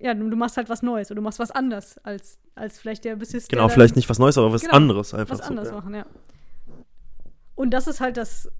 ja, 0.04 0.12
du, 0.12 0.28
du 0.28 0.36
machst 0.36 0.58
halt 0.58 0.68
was 0.68 0.82
Neues 0.82 1.10
oder 1.10 1.16
du 1.16 1.22
machst 1.22 1.38
was 1.38 1.50
anders 1.50 1.96
als, 2.04 2.38
als 2.54 2.78
vielleicht 2.78 3.06
der 3.06 3.16
Bassist. 3.16 3.50
der 3.50 3.56
genau, 3.56 3.70
vielleicht 3.70 3.96
nicht 3.96 4.10
was 4.10 4.18
Neues, 4.18 4.36
aber 4.36 4.52
was 4.52 4.60
Genau, 4.60 4.74
anderes 4.74 5.14
einfach. 5.14 5.38
was 5.38 5.46
so, 5.46 5.50
anderes 5.50 5.70
ja. 5.70 5.74
machen, 5.74 5.94
ja. 5.94 6.06
Und 7.54 7.70
das 7.70 7.86
ist 7.86 8.02
halt 8.02 8.18
das, 8.18 8.52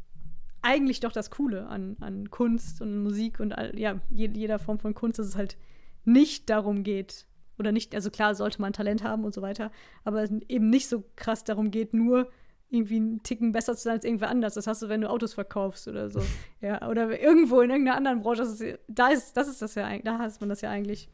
eigentlich 0.62 1.00
doch 1.00 1.12
das 1.12 1.30
Coole 1.30 1.66
an, 1.66 1.98
an 2.00 2.30
Kunst 2.30 2.80
und 2.80 3.02
Musik 3.02 3.40
und 3.40 3.52
all, 3.52 3.78
ja, 3.78 4.00
je, 4.08 4.30
jeder 4.32 4.58
Form 4.58 4.78
von 4.78 4.94
Kunst, 4.94 5.18
dass 5.18 5.26
es 5.26 5.36
halt 5.36 5.58
nicht 6.06 6.48
darum 6.48 6.82
geht, 6.82 7.26
oder 7.58 7.72
nicht, 7.72 7.94
also 7.94 8.10
klar 8.10 8.34
sollte 8.34 8.62
man 8.62 8.72
Talent 8.72 9.04
haben 9.04 9.22
und 9.22 9.34
so 9.34 9.42
weiter, 9.42 9.70
aber 10.02 10.26
eben 10.48 10.70
nicht 10.70 10.88
so 10.88 11.04
krass 11.14 11.44
darum 11.44 11.70
geht, 11.70 11.92
nur 11.92 12.30
irgendwie 12.74 12.96
einen 12.96 13.22
Ticken 13.22 13.52
besser 13.52 13.76
zu 13.76 13.84
sein 13.84 13.94
als 13.94 14.04
irgendwer 14.04 14.28
anders. 14.28 14.54
Das 14.54 14.66
hast 14.66 14.82
du, 14.82 14.88
wenn 14.88 15.00
du 15.00 15.08
Autos 15.08 15.34
verkaufst 15.34 15.88
oder 15.88 16.10
so. 16.10 16.20
ja, 16.60 16.88
oder 16.88 17.20
irgendwo 17.20 17.60
in 17.60 17.70
irgendeiner 17.70 17.96
anderen 17.96 18.20
Branche. 18.20 18.42
Das 18.42 18.60
ist, 18.60 18.78
da 18.88 19.08
ist, 19.08 19.36
das 19.36 19.48
ist 19.48 19.62
das 19.62 19.74
ja 19.74 19.86
eigentlich, 19.86 20.04
da 20.04 20.18
hat 20.18 20.40
man 20.40 20.48
das 20.48 20.60
ja 20.60 20.70
eigentlich. 20.70 21.08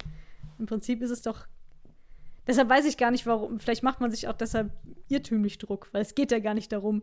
Im 0.59 0.66
Prinzip 0.66 1.03
ist 1.03 1.11
es 1.11 1.23
doch. 1.23 1.47
Deshalb 2.47 2.69
weiß 2.69 2.87
ich 2.87 2.97
gar 2.97 3.11
nicht, 3.11 3.27
warum. 3.27 3.59
Vielleicht 3.59 3.82
macht 3.82 4.01
man 4.01 4.11
sich 4.11 4.28
auch 4.28 4.32
deshalb 4.32 4.73
irrtümlich 5.09 5.59
Druck, 5.59 5.89
weil 5.93 6.03
es 6.03 6.15
geht 6.15 6.32
ja 6.32 6.39
gar 6.39 6.55
nicht 6.55 6.73
darum, 6.73 7.03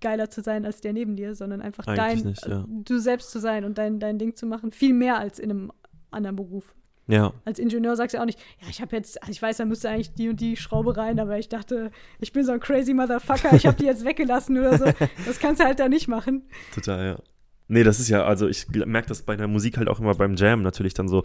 geiler 0.00 0.28
zu 0.28 0.42
sein 0.42 0.66
als 0.66 0.80
der 0.80 0.92
neben 0.92 1.16
dir, 1.16 1.34
sondern 1.34 1.62
einfach 1.62 1.86
Eigentlich 1.86 1.96
dein, 1.96 2.26
nicht, 2.26 2.46
ja. 2.46 2.64
du 2.68 2.98
selbst 2.98 3.30
zu 3.30 3.38
sein 3.38 3.64
und 3.64 3.78
dein, 3.78 4.00
dein 4.00 4.18
Ding 4.18 4.34
zu 4.36 4.46
machen. 4.46 4.72
Viel 4.72 4.92
mehr 4.92 5.18
als 5.18 5.38
in 5.38 5.50
einem 5.50 5.72
anderen 6.10 6.36
Beruf. 6.36 6.74
Ja, 7.08 7.32
Als 7.44 7.58
Ingenieur 7.58 7.96
sagst 7.96 8.14
du 8.14 8.20
auch 8.20 8.24
nicht, 8.24 8.38
ja, 8.60 8.68
ich 8.70 8.80
habe 8.80 8.94
jetzt, 8.96 9.18
ich 9.28 9.42
weiß, 9.42 9.56
da 9.56 9.64
müsste 9.64 9.88
eigentlich 9.90 10.14
die 10.14 10.28
und 10.28 10.40
die 10.40 10.56
Schraube 10.56 10.96
rein, 10.96 11.18
aber 11.18 11.36
ich 11.38 11.48
dachte, 11.48 11.90
ich 12.20 12.32
bin 12.32 12.44
so 12.44 12.52
ein 12.52 12.60
crazy 12.60 12.94
Motherfucker, 12.94 13.54
ich 13.54 13.66
habe 13.66 13.76
die 13.76 13.86
jetzt 13.86 14.04
weggelassen 14.04 14.56
oder 14.58 14.78
so. 14.78 14.84
Das 15.26 15.40
kannst 15.40 15.60
du 15.60 15.64
halt 15.64 15.80
da 15.80 15.88
nicht 15.88 16.06
machen. 16.08 16.42
total, 16.74 17.04
ja. 17.04 17.18
Nee, 17.68 17.82
das 17.84 17.98
ist 18.00 18.08
ja, 18.08 18.24
also 18.24 18.48
ich 18.48 18.68
merke 18.68 19.08
das 19.08 19.22
bei 19.22 19.34
der 19.36 19.48
Musik 19.48 19.78
halt 19.78 19.88
auch 19.88 19.98
immer 19.98 20.14
beim 20.14 20.36
Jam 20.36 20.62
natürlich 20.62 20.94
dann 20.94 21.08
so, 21.08 21.22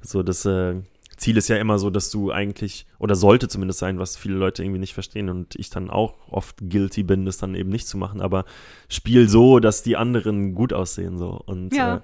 so 0.00 0.22
das 0.22 0.44
äh, 0.46 0.76
Ziel 1.16 1.36
ist 1.36 1.48
ja 1.48 1.56
immer 1.56 1.78
so, 1.78 1.90
dass 1.90 2.10
du 2.10 2.30
eigentlich, 2.30 2.86
oder 2.98 3.16
sollte 3.16 3.48
zumindest 3.48 3.80
sein, 3.80 3.98
was 3.98 4.16
viele 4.16 4.36
Leute 4.36 4.62
irgendwie 4.62 4.78
nicht 4.78 4.94
verstehen 4.94 5.28
und 5.28 5.56
ich 5.56 5.68
dann 5.70 5.90
auch 5.90 6.14
oft 6.30 6.56
guilty 6.70 7.02
bin, 7.02 7.26
das 7.26 7.36
dann 7.38 7.54
eben 7.56 7.70
nicht 7.70 7.88
zu 7.88 7.98
machen, 7.98 8.20
aber 8.20 8.44
spiel 8.88 9.28
so, 9.28 9.58
dass 9.58 9.82
die 9.82 9.96
anderen 9.96 10.54
gut 10.54 10.72
aussehen 10.72 11.18
so 11.18 11.30
und 11.46 11.74
Ja. 11.74 11.96
äh, 11.96 12.00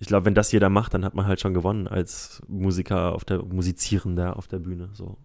ich 0.00 0.06
glaube, 0.08 0.26
wenn 0.26 0.34
das 0.34 0.52
jeder 0.52 0.68
macht, 0.68 0.94
dann 0.94 1.04
hat 1.04 1.14
man 1.14 1.26
halt 1.26 1.40
schon 1.40 1.54
gewonnen 1.54 1.86
als 1.88 2.42
Musiker 2.48 3.14
auf 3.14 3.24
der, 3.24 3.42
Musizierender 3.44 4.36
auf 4.36 4.46
der 4.48 4.58
Bühne, 4.58 4.90
so. 4.92 5.18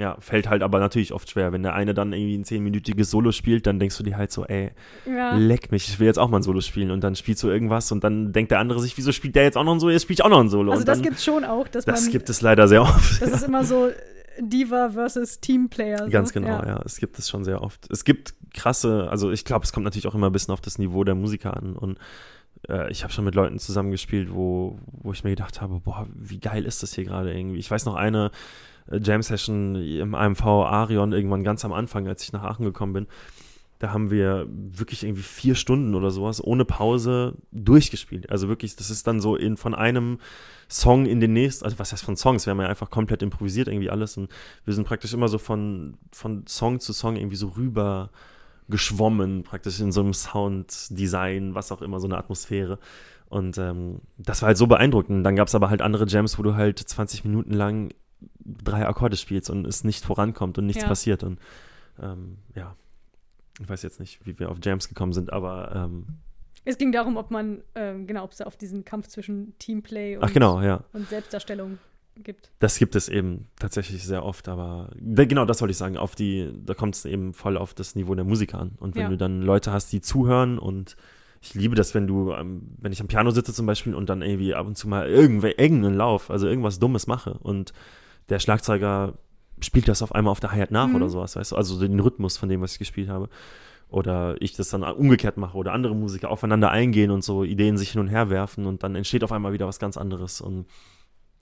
Ja, 0.00 0.16
fällt 0.20 0.48
halt 0.48 0.62
aber 0.62 0.78
natürlich 0.78 1.12
oft 1.12 1.28
schwer. 1.28 1.52
Wenn 1.52 1.64
der 1.64 1.74
eine 1.74 1.92
dann 1.92 2.12
irgendwie 2.12 2.38
ein 2.38 2.44
zehnminütiges 2.44 3.10
Solo 3.10 3.32
spielt, 3.32 3.66
dann 3.66 3.80
denkst 3.80 3.96
du 3.98 4.04
dir 4.04 4.16
halt 4.16 4.30
so, 4.30 4.44
ey, 4.44 4.70
Ja. 5.06 5.34
leck 5.36 5.72
mich, 5.72 5.88
ich 5.88 5.98
will 5.98 6.06
jetzt 6.06 6.20
auch 6.20 6.28
mal 6.30 6.36
ein 6.38 6.42
Solo 6.44 6.60
spielen. 6.60 6.92
Und 6.92 7.02
dann 7.02 7.16
spielst 7.16 7.42
du 7.42 7.48
irgendwas 7.48 7.90
und 7.90 8.04
dann 8.04 8.32
denkt 8.32 8.52
der 8.52 8.60
andere 8.60 8.78
sich, 8.80 8.96
wieso 8.96 9.10
spielt 9.10 9.34
der 9.34 9.42
jetzt 9.42 9.56
auch 9.56 9.64
noch 9.64 9.74
ein 9.74 9.80
Solo? 9.80 9.90
Jetzt 9.92 10.02
spiele 10.02 10.14
ich 10.14 10.24
auch 10.24 10.28
noch 10.28 10.38
ein 10.38 10.48
Solo. 10.50 10.70
Also 10.70 10.82
und 10.82 10.88
das 10.88 10.98
dann, 10.98 11.02
gibt's 11.04 11.24
schon 11.24 11.44
auch, 11.44 11.66
dass 11.66 11.84
das 11.84 12.02
man, 12.04 12.12
gibt 12.12 12.30
es 12.30 12.40
leider 12.42 12.68
sehr 12.68 12.82
oft. 12.82 13.20
das 13.20 13.28
ist 13.28 13.42
immer 13.48 13.64
so 13.64 13.88
Diva 14.40 14.90
versus 14.90 15.40
Teamplayer. 15.40 16.04
So. 16.04 16.10
Ganz 16.10 16.32
genau, 16.32 16.62
ja. 16.62 16.80
Es 16.84 16.98
gibt 16.98 17.18
es 17.18 17.28
schon 17.28 17.42
sehr 17.42 17.60
oft. 17.60 17.90
Es 17.90 18.04
gibt 18.04 18.34
krasse, 18.54 19.08
also 19.10 19.32
ich 19.32 19.44
glaube, 19.44 19.64
es 19.64 19.72
kommt 19.72 19.82
natürlich 19.82 20.06
auch 20.06 20.14
immer 20.14 20.26
ein 20.30 20.32
bisschen 20.32 20.54
auf 20.54 20.60
das 20.60 20.78
Niveau 20.78 21.02
der 21.02 21.16
Musiker 21.16 21.56
an. 21.56 21.74
Und 21.74 21.98
äh, 22.68 22.90
ich 22.90 23.02
habe 23.02 23.12
schon 23.12 23.24
mit 23.24 23.34
Leuten 23.34 23.58
zusammengespielt, 23.58 24.32
wo, 24.32 24.78
wo 24.86 25.12
ich 25.12 25.24
mir 25.24 25.30
gedacht 25.30 25.60
habe, 25.60 25.80
boah, 25.80 26.06
wie 26.14 26.38
geil 26.40 26.64
ist 26.64 26.82
das 26.82 26.94
hier 26.94 27.04
gerade 27.04 27.36
irgendwie. 27.36 27.58
Ich 27.58 27.70
weiß 27.70 27.84
noch 27.84 27.94
eine 27.94 28.30
äh, 28.90 28.98
Jam-Session 28.98 29.76
im 29.76 30.14
AMV 30.14 30.44
Arion 30.44 31.12
irgendwann 31.12 31.44
ganz 31.44 31.64
am 31.64 31.72
Anfang, 31.72 32.08
als 32.08 32.22
ich 32.22 32.32
nach 32.32 32.44
Aachen 32.44 32.64
gekommen 32.64 32.92
bin. 32.92 33.06
Da 33.78 33.92
haben 33.92 34.10
wir 34.10 34.46
wirklich 34.50 35.04
irgendwie 35.04 35.22
vier 35.22 35.54
Stunden 35.54 35.94
oder 35.94 36.10
sowas 36.10 36.42
ohne 36.42 36.64
Pause 36.64 37.34
durchgespielt. 37.52 38.28
Also 38.28 38.48
wirklich, 38.48 38.74
das 38.74 38.90
ist 38.90 39.06
dann 39.06 39.20
so 39.20 39.36
in, 39.36 39.56
von 39.56 39.72
einem 39.72 40.18
Song 40.68 41.06
in 41.06 41.20
den 41.20 41.32
nächsten, 41.32 41.64
also 41.64 41.78
was 41.78 41.92
heißt 41.92 42.02
von 42.02 42.16
Songs? 42.16 42.44
Wir 42.44 42.50
haben 42.50 42.60
ja 42.60 42.66
einfach 42.66 42.90
komplett 42.90 43.22
improvisiert 43.22 43.68
irgendwie 43.68 43.90
alles 43.90 44.16
und 44.16 44.30
wir 44.64 44.74
sind 44.74 44.84
praktisch 44.84 45.14
immer 45.14 45.28
so 45.28 45.38
von, 45.38 45.96
von 46.10 46.44
Song 46.48 46.80
zu 46.80 46.92
Song 46.92 47.14
irgendwie 47.14 47.36
so 47.36 47.48
rüber 47.48 48.10
geschwommen, 48.68 49.42
praktisch 49.42 49.80
in 49.80 49.92
so 49.92 50.00
einem 50.00 50.12
Sounddesign, 50.14 51.54
was 51.54 51.72
auch 51.72 51.82
immer, 51.82 52.00
so 52.00 52.06
eine 52.06 52.18
Atmosphäre. 52.18 52.78
Und 53.28 53.58
ähm, 53.58 54.00
das 54.16 54.42
war 54.42 54.48
halt 54.48 54.56
so 54.58 54.66
beeindruckend. 54.66 55.24
Dann 55.24 55.36
gab 55.36 55.48
es 55.48 55.54
aber 55.54 55.70
halt 55.70 55.82
andere 55.82 56.06
Jams, 56.06 56.38
wo 56.38 56.42
du 56.42 56.54
halt 56.54 56.78
20 56.78 57.24
Minuten 57.24 57.52
lang 57.52 57.90
drei 58.40 58.86
Akkorde 58.86 59.16
spielst 59.16 59.50
und 59.50 59.66
es 59.66 59.84
nicht 59.84 60.04
vorankommt 60.04 60.58
und 60.58 60.66
nichts 60.66 60.82
Ja. 60.82 60.88
passiert. 60.88 61.22
Und 61.22 61.38
ähm, 62.00 62.38
ja, 62.54 62.74
ich 63.60 63.68
weiß 63.68 63.82
jetzt 63.82 64.00
nicht, 64.00 64.24
wie 64.26 64.38
wir 64.38 64.50
auf 64.50 64.58
Jams 64.62 64.88
gekommen 64.88 65.12
sind, 65.12 65.32
aber 65.32 65.72
ähm, 65.74 66.06
Es 66.64 66.78
ging 66.78 66.90
darum, 66.92 67.16
ob 67.16 67.30
man, 67.30 67.62
ähm, 67.74 68.06
genau, 68.06 68.24
ob 68.24 68.32
es 68.32 68.40
auf 68.40 68.56
diesen 68.56 68.84
Kampf 68.84 69.08
zwischen 69.08 69.52
Teamplay 69.58 70.16
und, 70.16 70.24
ach 70.24 70.32
genau, 70.32 70.60
ja. 70.62 70.84
und 70.92 71.08
Selbstdarstellung 71.08 71.78
gibt. 72.24 72.50
Das 72.58 72.78
gibt 72.78 72.94
es 72.96 73.08
eben 73.08 73.48
tatsächlich 73.58 74.04
sehr 74.04 74.24
oft, 74.24 74.48
aber 74.48 74.90
genau 75.00 75.44
das 75.44 75.60
wollte 75.60 75.72
ich 75.72 75.78
sagen. 75.78 75.96
Auf 75.96 76.14
die, 76.14 76.52
da 76.64 76.74
kommt 76.74 76.94
es 76.96 77.04
eben 77.04 77.34
voll 77.34 77.56
auf 77.56 77.74
das 77.74 77.94
Niveau 77.94 78.14
der 78.14 78.24
Musiker 78.24 78.58
an. 78.60 78.72
Und 78.78 78.94
wenn 78.96 79.02
Ja. 79.02 79.08
du 79.08 79.16
dann 79.16 79.42
Leute 79.42 79.72
hast, 79.72 79.92
die 79.92 80.00
zuhören 80.00 80.58
und 80.58 80.96
ich 81.40 81.54
liebe 81.54 81.74
das, 81.76 81.94
wenn 81.94 82.06
du, 82.06 82.32
ähm, 82.32 82.62
wenn 82.78 82.92
ich 82.92 83.00
am 83.00 83.06
Piano 83.06 83.30
sitze 83.30 83.52
zum 83.54 83.66
Beispiel 83.66 83.94
und 83.94 84.08
dann 84.08 84.22
irgendwie 84.22 84.54
ab 84.54 84.66
und 84.66 84.76
zu 84.76 84.88
mal 84.88 85.08
irgendwer, 85.08 85.58
irgendeinen 85.58 85.94
Lauf, 85.96 86.30
also 86.30 86.48
irgendwas 86.48 86.78
Dummes 86.80 87.06
mache 87.06 87.34
und 87.34 87.72
der 88.28 88.38
Schlagzeuger 88.40 89.14
spielt 89.60 89.88
das 89.88 90.02
auf 90.02 90.14
einmal 90.14 90.32
auf 90.32 90.40
der 90.40 90.52
Hi-Hat 90.52 90.70
nach 90.70 90.88
Mhm. 90.88 90.96
oder 90.96 91.08
sowas, 91.08 91.36
weißt 91.36 91.52
du, 91.52 91.56
also 91.56 91.80
den 91.80 91.98
Rhythmus 92.00 92.36
von 92.36 92.48
dem, 92.48 92.60
was 92.60 92.72
ich 92.72 92.78
gespielt 92.78 93.08
habe. 93.08 93.28
Oder 93.90 94.36
ich 94.42 94.54
das 94.54 94.68
dann 94.68 94.82
umgekehrt 94.82 95.38
mache 95.38 95.56
oder 95.56 95.72
andere 95.72 95.94
Musiker 95.96 96.30
aufeinander 96.30 96.70
eingehen 96.70 97.10
und 97.10 97.24
so 97.24 97.42
Ideen 97.42 97.78
sich 97.78 97.92
hin 97.92 98.02
und 98.02 98.08
her 98.08 98.28
werfen 98.28 98.66
und 98.66 98.82
dann 98.82 98.94
entsteht 98.94 99.24
auf 99.24 99.32
einmal 99.32 99.54
wieder 99.54 99.66
was 99.66 99.78
ganz 99.78 99.96
anderes. 99.96 100.42
Und 100.42 100.66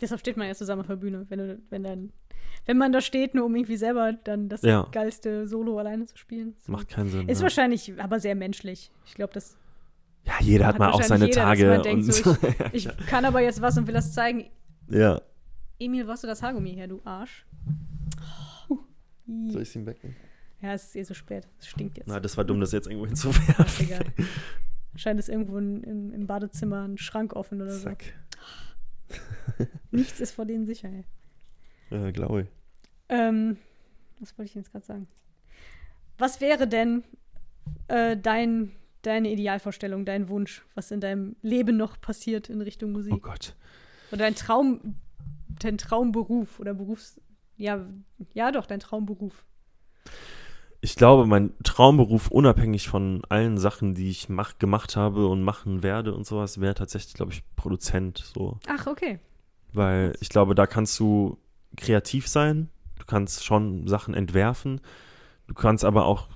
Deshalb 0.00 0.20
steht 0.20 0.36
man 0.36 0.46
ja 0.46 0.54
zusammen 0.54 0.82
auf 0.82 0.86
der 0.88 0.96
Bühne, 0.96 1.24
wenn, 1.28 1.38
du, 1.38 1.58
wenn, 1.70 1.82
dann, 1.82 2.12
wenn 2.66 2.76
man 2.76 2.92
da 2.92 3.00
steht, 3.00 3.34
nur 3.34 3.44
um 3.46 3.54
irgendwie 3.56 3.76
selber 3.76 4.12
dann 4.12 4.48
das 4.48 4.62
Ja. 4.62 4.86
geilste 4.92 5.46
Solo 5.48 5.78
alleine 5.78 6.06
zu 6.06 6.16
spielen. 6.18 6.54
So. 6.58 6.72
macht 6.72 6.88
keinen 6.88 7.08
Sinn. 7.08 7.28
Ist 7.28 7.38
ja. 7.38 7.42
wahrscheinlich 7.44 8.00
aber 8.00 8.20
sehr 8.20 8.34
menschlich. 8.34 8.90
Ich 9.06 9.14
glaube, 9.14 9.32
das. 9.32 9.56
Ja, 10.24 10.34
jeder 10.40 10.66
hat, 10.66 10.74
Hat 10.74 10.78
mal 10.80 10.90
auch 10.90 11.02
seine 11.02 11.26
jeder, 11.26 11.42
Tage. 11.42 11.80
denkt, 11.82 12.04
und 12.06 12.12
so, 12.12 12.36
Ich 12.72 12.88
kann 13.06 13.24
aber 13.24 13.40
jetzt 13.40 13.62
was 13.62 13.78
und 13.78 13.86
will 13.86 13.94
das 13.94 14.12
zeigen. 14.12 14.50
ja. 14.88 15.20
Emil, 15.78 16.06
wo 16.06 16.10
hast 16.12 16.24
du 16.24 16.26
das 16.26 16.42
Haargummi 16.42 16.72
her, 16.74 16.88
du 16.88 17.02
Arsch? 17.04 17.44
Soll 19.26 19.62
ich 19.62 19.68
es 19.68 19.76
ihm 19.76 19.84
wecken? 19.86 20.16
Ja, 20.62 20.72
es 20.72 20.84
ist 20.86 20.96
eh 20.96 21.02
so 21.02 21.12
spät. 21.14 21.46
Es 21.58 21.68
stinkt 21.68 21.98
jetzt. 21.98 22.06
Na, 22.08 22.18
das 22.20 22.36
war 22.36 22.44
dumm, 22.44 22.60
das 22.60 22.72
jetzt 22.72 22.86
irgendwo 22.86 23.06
hinzuwerfen. 23.06 23.54
Ach, 23.58 23.80
egal. 23.80 24.04
Scheint 24.94 25.20
es 25.20 25.28
irgendwo 25.28 25.58
in, 25.58 25.82
im, 25.82 26.12
im 26.14 26.26
Badezimmer 26.26 26.88
ein 26.88 26.96
Schrank 26.96 27.34
offen 27.34 27.60
oder 27.60 27.72
so. 27.72 27.88
Nichts 29.90 30.20
ist 30.20 30.32
vor 30.32 30.44
denen 30.44 30.66
sicher, 30.66 30.88
ey. 30.88 31.04
Ja, 31.90 32.10
glaube 32.10 32.42
ich. 32.42 32.48
Ähm, 33.08 33.56
was 34.18 34.36
wollte 34.36 34.50
ich 34.50 34.54
jetzt 34.54 34.72
gerade 34.72 34.84
sagen? 34.84 35.06
Was 36.18 36.40
wäre 36.40 36.66
denn 36.66 37.04
äh, 37.88 38.16
dein, 38.16 38.72
deine 39.02 39.30
Idealvorstellung, 39.30 40.04
dein 40.04 40.28
Wunsch, 40.28 40.64
was 40.74 40.90
in 40.90 41.00
deinem 41.00 41.36
Leben 41.42 41.76
noch 41.76 42.00
passiert 42.00 42.48
in 42.48 42.60
Richtung 42.60 42.92
Musik? 42.92 43.14
Oh 43.14 43.20
Gott. 43.20 43.54
Oder 44.10 44.18
dein 44.18 44.34
Traum, 44.34 44.96
dein 45.60 45.78
Traumberuf 45.78 46.58
oder 46.60 46.74
Berufs. 46.74 47.20
Ja, 47.56 47.86
ja 48.34 48.52
doch, 48.52 48.66
dein 48.66 48.80
Traumberuf. 48.80 49.44
Ich 50.86 50.94
glaube, 50.94 51.26
mein 51.26 51.52
Traumberuf, 51.64 52.30
unabhängig 52.30 52.88
von 52.88 53.22
allen 53.28 53.58
Sachen, 53.58 53.96
die 53.96 54.08
ich 54.08 54.28
mach, 54.28 54.56
gemacht 54.58 54.94
habe 54.94 55.26
und 55.26 55.42
machen 55.42 55.82
werde 55.82 56.14
und 56.14 56.24
sowas, 56.24 56.60
wäre 56.60 56.74
tatsächlich, 56.74 57.14
glaube 57.14 57.32
ich, 57.32 57.42
Produzent. 57.56 58.18
So. 58.18 58.60
Ach, 58.68 58.86
okay. 58.86 59.18
Weil 59.72 60.12
ich 60.20 60.28
glaube, 60.28 60.54
da 60.54 60.68
kannst 60.68 60.96
du 61.00 61.38
kreativ 61.76 62.28
sein, 62.28 62.68
du 63.00 63.04
kannst 63.04 63.44
schon 63.44 63.88
Sachen 63.88 64.14
entwerfen, 64.14 64.80
du 65.48 65.54
kannst 65.54 65.84
aber 65.84 66.06
auch 66.06 66.28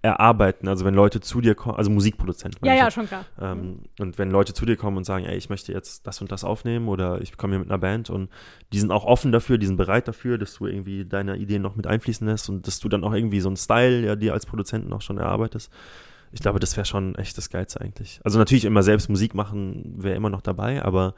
erarbeiten. 0.00 0.68
Also 0.68 0.84
wenn 0.84 0.94
Leute 0.94 1.20
zu 1.20 1.40
dir 1.40 1.54
kommen, 1.54 1.76
also 1.76 1.90
Musikproduzent. 1.90 2.56
Ja, 2.62 2.74
ja, 2.74 2.84
jetzt. 2.84 2.94
schon 2.94 3.06
klar. 3.06 3.24
Ähm, 3.40 3.80
und 3.98 4.16
wenn 4.18 4.30
Leute 4.30 4.54
zu 4.54 4.64
dir 4.64 4.76
kommen 4.76 4.96
und 4.96 5.04
sagen, 5.04 5.24
ey, 5.24 5.36
ich 5.36 5.50
möchte 5.50 5.72
jetzt 5.72 6.06
das 6.06 6.20
und 6.20 6.30
das 6.30 6.44
aufnehmen 6.44 6.88
oder 6.88 7.20
ich 7.20 7.36
komme 7.36 7.54
hier 7.54 7.58
mit 7.58 7.68
einer 7.68 7.78
Band 7.78 8.08
und 8.08 8.30
die 8.72 8.78
sind 8.78 8.92
auch 8.92 9.04
offen 9.04 9.32
dafür, 9.32 9.58
die 9.58 9.66
sind 9.66 9.76
bereit 9.76 10.06
dafür, 10.06 10.38
dass 10.38 10.54
du 10.54 10.66
irgendwie 10.66 11.04
deine 11.04 11.36
Ideen 11.36 11.62
noch 11.62 11.74
mit 11.74 11.88
einfließen 11.88 12.26
lässt 12.26 12.48
und 12.48 12.66
dass 12.66 12.78
du 12.78 12.88
dann 12.88 13.02
auch 13.02 13.12
irgendwie 13.12 13.40
so 13.40 13.48
einen 13.48 13.56
Style 13.56 14.06
ja 14.06 14.14
dir 14.14 14.34
als 14.34 14.46
Produzenten 14.46 14.92
auch 14.92 15.02
schon 15.02 15.18
erarbeitest. 15.18 15.72
Ich 16.30 16.40
glaube, 16.40 16.60
das 16.60 16.76
wäre 16.76 16.84
schon 16.84 17.14
echt 17.16 17.36
das 17.36 17.50
Geilste 17.50 17.80
eigentlich. 17.80 18.20
Also 18.22 18.38
natürlich 18.38 18.66
immer 18.66 18.82
selbst 18.82 19.08
Musik 19.08 19.34
machen 19.34 19.94
wäre 19.96 20.14
immer 20.14 20.30
noch 20.30 20.42
dabei, 20.42 20.84
aber 20.84 21.14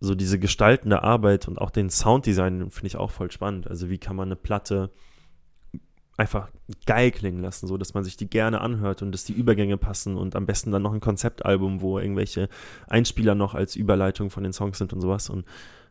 so 0.00 0.14
diese 0.14 0.38
gestaltende 0.38 1.02
Arbeit 1.02 1.48
und 1.48 1.60
auch 1.60 1.70
den 1.70 1.90
Sounddesign 1.90 2.70
finde 2.70 2.86
ich 2.86 2.96
auch 2.96 3.10
voll 3.10 3.30
spannend. 3.30 3.68
Also 3.68 3.90
wie 3.90 3.98
kann 3.98 4.16
man 4.16 4.28
eine 4.28 4.36
Platte 4.36 4.90
einfach 6.16 6.48
geil 6.86 7.10
klingen 7.10 7.42
lassen, 7.42 7.66
so 7.66 7.76
dass 7.76 7.94
man 7.94 8.04
sich 8.04 8.16
die 8.16 8.28
gerne 8.28 8.60
anhört 8.60 9.02
und 9.02 9.12
dass 9.12 9.24
die 9.24 9.32
Übergänge 9.32 9.76
passen 9.76 10.16
und 10.16 10.36
am 10.36 10.46
besten 10.46 10.70
dann 10.70 10.82
noch 10.82 10.92
ein 10.92 11.00
Konzeptalbum, 11.00 11.80
wo 11.80 11.98
irgendwelche 11.98 12.48
Einspieler 12.88 13.34
noch 13.34 13.54
als 13.54 13.76
Überleitung 13.76 14.30
von 14.30 14.44
den 14.44 14.52
Songs 14.52 14.78
sind 14.78 14.92
und 14.92 15.00
sowas. 15.00 15.28
Und 15.28 15.44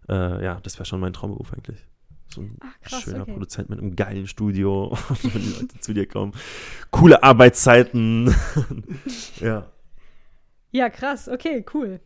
äh, 0.09 0.43
ja, 0.43 0.59
das 0.61 0.75
wäre 0.77 0.85
schon 0.85 0.99
mein 0.99 1.13
Traumberuf 1.13 1.53
eigentlich. 1.53 1.85
So 2.33 2.41
ein 2.41 2.57
Ach, 2.61 2.79
krass, 2.81 3.03
schöner 3.03 3.23
okay. 3.23 3.33
Produzent 3.33 3.69
mit 3.69 3.79
einem 3.79 3.95
geilen 3.95 4.27
Studio, 4.27 4.97
wenn 5.23 5.41
die 5.41 5.53
Leute 5.59 5.79
zu 5.79 5.93
dir 5.93 6.07
kommen. 6.07 6.33
Coole 6.89 7.21
Arbeitszeiten. 7.21 8.33
ja. 9.39 9.69
Ja, 10.71 10.89
krass, 10.89 11.27
okay, 11.27 11.63
cool. 11.73 11.99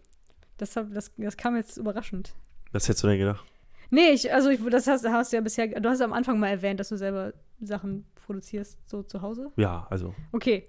Das, 0.57 0.75
hab, 0.75 0.93
das, 0.93 1.11
das 1.17 1.37
kam 1.37 1.55
jetzt 1.55 1.77
überraschend. 1.77 2.33
Was 2.71 2.89
hättest 2.89 3.03
du 3.03 3.07
denn 3.07 3.19
gedacht? 3.19 3.45
Nee, 3.89 4.09
ich, 4.09 4.33
also 4.33 4.49
ich, 4.49 4.59
das 4.69 4.87
hast, 4.87 5.07
hast 5.07 5.31
du 5.31 5.37
ja 5.37 5.41
bisher, 5.41 5.67
du 5.67 5.87
hast 5.87 6.01
am 6.01 6.11
Anfang 6.11 6.39
mal 6.39 6.49
erwähnt, 6.49 6.79
dass 6.79 6.89
du 6.89 6.97
selber 6.97 7.33
Sachen 7.61 8.05
produzierst, 8.15 8.77
so 8.85 9.03
zu 9.03 9.21
Hause. 9.21 9.51
Ja, 9.55 9.87
also 9.89 10.13
Okay, 10.31 10.67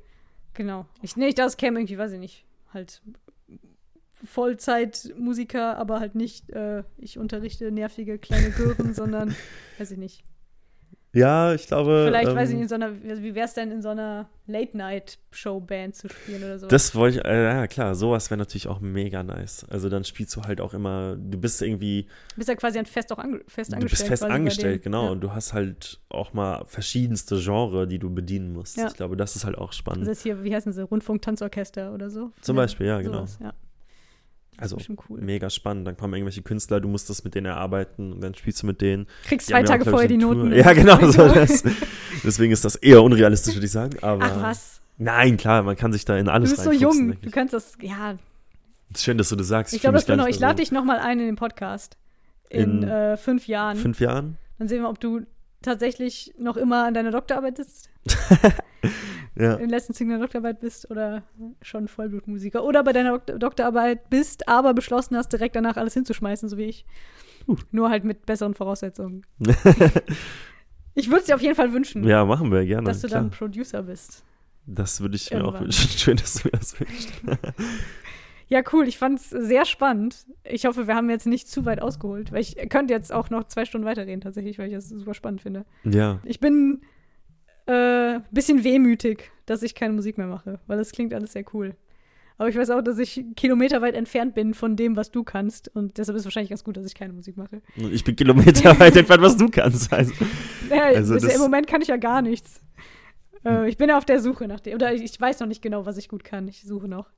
genau. 0.54 0.86
Ich, 1.02 1.14
dachte, 1.14 1.42
es 1.42 1.56
käme 1.56 1.80
irgendwie, 1.80 1.98
weiß 1.98 2.12
ich 2.12 2.20
nicht, 2.20 2.46
halt 2.72 3.02
Vollzeitmusiker, 4.24 5.76
aber 5.76 6.00
halt 6.00 6.14
nicht, 6.14 6.50
äh, 6.50 6.82
ich 6.96 7.18
unterrichte 7.18 7.70
nervige 7.70 8.18
kleine 8.18 8.50
Gören, 8.50 8.94
sondern, 8.94 9.34
weiß 9.78 9.92
ich 9.92 9.98
nicht. 9.98 10.24
Ja, 11.12 11.54
ich 11.54 11.66
glaube. 11.66 12.04
Vielleicht, 12.06 12.28
ähm, 12.28 12.36
weiß 12.36 12.50
ich 12.50 12.54
nicht, 12.56 12.64
in 12.64 12.68
so 12.68 12.74
einer, 12.74 12.92
wie 13.02 13.34
wäre 13.34 13.46
es 13.46 13.54
denn, 13.54 13.70
in 13.70 13.80
so 13.80 13.88
einer 13.88 14.28
Late-Night-Show-Band 14.46 15.94
zu 15.94 16.08
spielen 16.08 16.44
oder 16.44 16.58
so? 16.58 16.66
Das 16.66 16.94
wollte 16.94 17.18
ich, 17.18 17.24
äh, 17.24 17.44
ja 17.44 17.66
klar, 17.66 17.94
sowas 17.94 18.30
wäre 18.30 18.38
natürlich 18.38 18.68
auch 18.68 18.80
mega 18.80 19.22
nice. 19.22 19.64
Also 19.70 19.88
dann 19.88 20.04
spielst 20.04 20.36
du 20.36 20.42
halt 20.42 20.60
auch 20.60 20.74
immer, 20.74 21.16
du 21.16 21.38
bist 21.38 21.62
irgendwie, 21.62 22.04
Du 22.04 22.36
bist 22.36 22.48
ja 22.48 22.54
quasi 22.54 22.78
ein 22.78 22.86
fest, 22.86 23.12
auch 23.12 23.18
ange 23.18 23.40
fest 23.46 23.72
du 23.72 23.76
angestellt. 23.76 24.10
bist 24.10 24.22
fest 24.22 24.24
angestellt, 24.24 24.82
genau. 24.82 25.06
Ja. 25.06 25.10
Und 25.12 25.20
du 25.20 25.32
hast 25.32 25.54
halt 25.54 26.00
auch 26.10 26.34
mal 26.34 26.64
verschiedenste 26.66 27.38
Genre, 27.38 27.86
die 27.88 27.98
du 27.98 28.10
bedienen 28.10 28.52
musst. 28.52 28.76
Ja. 28.76 28.88
Ich 28.88 28.94
glaube, 28.94 29.16
das 29.16 29.34
ist 29.34 29.44
halt 29.44 29.56
auch 29.56 29.72
spannend. 29.72 30.02
Das 30.02 30.18
ist 30.18 30.22
hier, 30.22 30.44
wie 30.44 30.54
heißen 30.54 30.72
sie, 30.72 30.82
Rundfunk-Tanzorchester 30.82 31.94
oder 31.94 32.10
so? 32.10 32.32
Zum 32.42 32.56
Beispiel, 32.56 32.86
ja, 32.86 33.00
genau. 33.00 33.18
sowas, 33.18 33.38
ja. 33.42 33.54
Also 34.60 34.76
cool. 35.08 35.20
mega 35.20 35.50
spannend. 35.50 35.86
Dann 35.86 35.96
kommen 35.96 36.14
irgendwelche 36.14 36.42
Künstler, 36.42 36.80
du 36.80 36.88
musst 36.88 37.08
das 37.08 37.22
mit 37.24 37.34
denen 37.34 37.46
erarbeiten 37.46 38.12
und 38.12 38.20
dann 38.20 38.34
spielst 38.34 38.62
du 38.62 38.66
mit 38.66 38.80
denen. 38.80 39.06
Kriegst 39.24 39.48
Die 39.48 39.52
zwei 39.52 39.62
auch, 39.62 39.66
Tage 39.66 39.84
glaub 39.84 39.92
vorher 39.94 40.10
ich, 40.10 40.18
die 40.18 40.24
eine 40.24 40.34
Noten. 40.34 40.50
Tour. 40.50 40.58
Ja, 40.58 40.72
genau. 40.72 41.10
So 41.10 41.28
das. 41.28 41.62
Deswegen 42.24 42.52
ist 42.52 42.64
das 42.64 42.74
eher 42.74 43.02
unrealistisch, 43.02 43.54
würde 43.54 43.66
ich 43.66 43.72
sagen. 43.72 43.96
Aber 44.02 44.24
Ach 44.24 44.42
was, 44.42 44.80
Nein, 44.98 45.36
klar, 45.36 45.62
man 45.62 45.76
kann 45.76 45.92
sich 45.92 46.04
da 46.04 46.18
in 46.18 46.26
du 46.26 46.32
alles 46.32 46.50
bist 46.50 46.64
so 46.64 46.72
jung. 46.72 47.16
Du 47.20 47.26
Ich. 47.28 47.32
kannst 47.32 47.54
das, 47.54 47.78
ja. 47.80 48.16
Ist 48.92 49.04
schön, 49.04 49.16
dass 49.16 49.28
du 49.28 49.36
das 49.36 49.46
sagst. 49.46 49.72
Ich 49.72 49.80
fühl 49.80 49.90
glaube, 49.92 50.04
das 50.04 50.08
nicht 50.08 50.34
Ich 50.34 50.40
lade 50.40 50.56
dich 50.56 50.72
nochmal 50.72 50.98
ein 50.98 51.20
in 51.20 51.26
den 51.26 51.36
Podcast. 51.36 51.96
In, 52.50 52.82
In 52.82 52.88
äh, 52.88 53.16
fünf 53.16 53.46
Jahren. 53.46 53.76
Fünf 53.76 54.00
Jahren? 54.00 54.38
Dann 54.58 54.66
sehen 54.66 54.82
wir, 54.82 54.88
ob 54.88 54.98
du 54.98 55.20
tatsächlich 55.62 56.34
noch 56.38 56.56
immer 56.56 56.84
an 56.86 56.94
deiner 56.94 57.10
Doktorarbeit 57.12 57.58
sitzt, 57.58 57.90
Ja. 59.38 59.54
in 59.54 59.60
den 59.60 59.70
letzten 59.70 59.94
Zügen 59.94 60.10
deiner 60.10 60.22
Doktorarbeit 60.22 60.60
bist 60.60 60.90
oder 60.90 61.22
schon 61.62 61.88
Vollblutmusiker. 61.88 62.64
Oder 62.64 62.82
bei 62.82 62.92
deiner 62.92 63.18
Dok 63.18 63.38
Doktorarbeit 63.38 64.10
bist, 64.10 64.48
aber 64.48 64.74
beschlossen 64.74 65.16
hast, 65.16 65.32
direkt 65.32 65.56
danach 65.56 65.76
alles 65.76 65.94
hinzuschmeißen, 65.94 66.48
so 66.48 66.58
wie 66.58 66.64
ich. 66.64 66.84
Uh. 67.46 67.56
Nur 67.70 67.88
halt 67.88 68.04
mit 68.04 68.26
besseren 68.26 68.54
Voraussetzungen. 68.54 69.24
Ich 70.98 71.08
würde 71.08 71.20
es 71.20 71.26
dir 71.26 71.36
auf 71.36 71.42
jeden 71.42 71.54
Fall 71.54 71.72
wünschen, 71.72 72.02
ja, 72.02 72.24
machen 72.24 72.50
wir 72.50 72.64
gerne. 72.66 72.84
dass 72.84 73.02
du 73.02 73.06
klar. 73.06 73.20
dann 73.20 73.30
Producer 73.30 73.84
bist. 73.84 74.24
Das 74.66 75.00
würde 75.00 75.14
ich 75.14 75.30
mir 75.30 75.38
auch 75.38 75.54
Irgendwann. 75.54 75.64
wünschen. 75.66 75.90
Schön, 75.96 76.16
dass 76.16 76.34
du 76.34 76.48
mir 76.48 76.52
das 76.58 76.78
wünschst. 76.80 77.12
Ja, 78.50 78.62
cool. 78.72 78.88
Ich 78.88 78.96
fand 78.96 79.20
es 79.20 79.28
sehr 79.28 79.66
spannend. 79.66 80.24
Ich 80.42 80.64
hoffe, 80.64 80.86
wir 80.86 80.94
haben 80.94 81.10
jetzt 81.10 81.26
nicht 81.26 81.48
zu 81.48 81.66
weit 81.66 81.82
ausgeholt, 81.82 82.32
weil 82.32 82.40
ich 82.40 82.56
könnte 82.70 82.94
jetzt 82.94 83.12
auch 83.12 83.28
noch 83.28 83.44
zwei 83.44 83.66
Stunden 83.66 83.86
weiterreden, 83.86 84.22
tatsächlich, 84.22 84.58
weil 84.58 84.68
ich 84.68 84.72
das 84.72 84.88
super 84.88 85.12
spannend 85.12 85.42
finde. 85.42 85.66
ja. 85.84 86.18
Ich 86.24 86.40
bin 86.40 86.80
äh, 87.68 88.20
bisschen 88.30 88.64
wehmütig, 88.64 89.30
dass 89.46 89.62
ich 89.62 89.74
keine 89.74 89.92
Musik 89.94 90.18
mehr 90.18 90.26
mache, 90.26 90.58
weil 90.66 90.78
das 90.78 90.92
klingt 90.92 91.12
alles 91.14 91.32
sehr 91.32 91.44
cool. 91.54 91.74
Aber 92.38 92.48
ich 92.48 92.56
weiß 92.56 92.70
auch, 92.70 92.82
dass 92.82 92.98
ich 92.98 93.24
kilometerweit 93.34 93.94
entfernt 93.96 94.34
bin 94.34 94.54
von 94.54 94.76
dem, 94.76 94.94
was 94.94 95.10
du 95.10 95.24
kannst. 95.24 95.74
Und 95.74 95.98
deshalb 95.98 96.14
ist 96.14 96.20
es 96.22 96.26
wahrscheinlich 96.26 96.50
ganz 96.50 96.62
gut, 96.62 96.76
dass 96.76 96.86
ich 96.86 96.94
keine 96.94 97.12
Musik 97.12 97.36
mache. 97.36 97.62
Ich 97.76 98.04
bin 98.04 98.14
kilometerweit 98.14 98.94
entfernt, 98.96 99.22
was 99.22 99.36
du 99.36 99.48
kannst. 99.48 99.92
Also, 99.92 100.12
Naja, 100.68 100.96
Also 100.96 101.14
das- 101.14 101.34
Im 101.34 101.40
Moment 101.40 101.66
kann 101.66 101.82
ich 101.82 101.88
ja 101.88 101.96
gar 101.96 102.22
nichts. 102.22 102.60
Äh, 103.44 103.68
ich 103.68 103.76
bin 103.76 103.88
ja 103.88 103.98
auf 103.98 104.04
der 104.04 104.20
Suche 104.20 104.46
nach 104.46 104.60
dem. 104.60 104.74
Oder 104.76 104.94
ich, 104.94 105.02
ich 105.02 105.20
weiß 105.20 105.40
noch 105.40 105.48
nicht 105.48 105.62
genau, 105.62 105.84
was 105.84 105.96
ich 105.96 106.08
gut 106.08 106.22
kann. 106.22 106.46
Ich 106.46 106.62
suche 106.62 106.86
noch. 106.86 107.10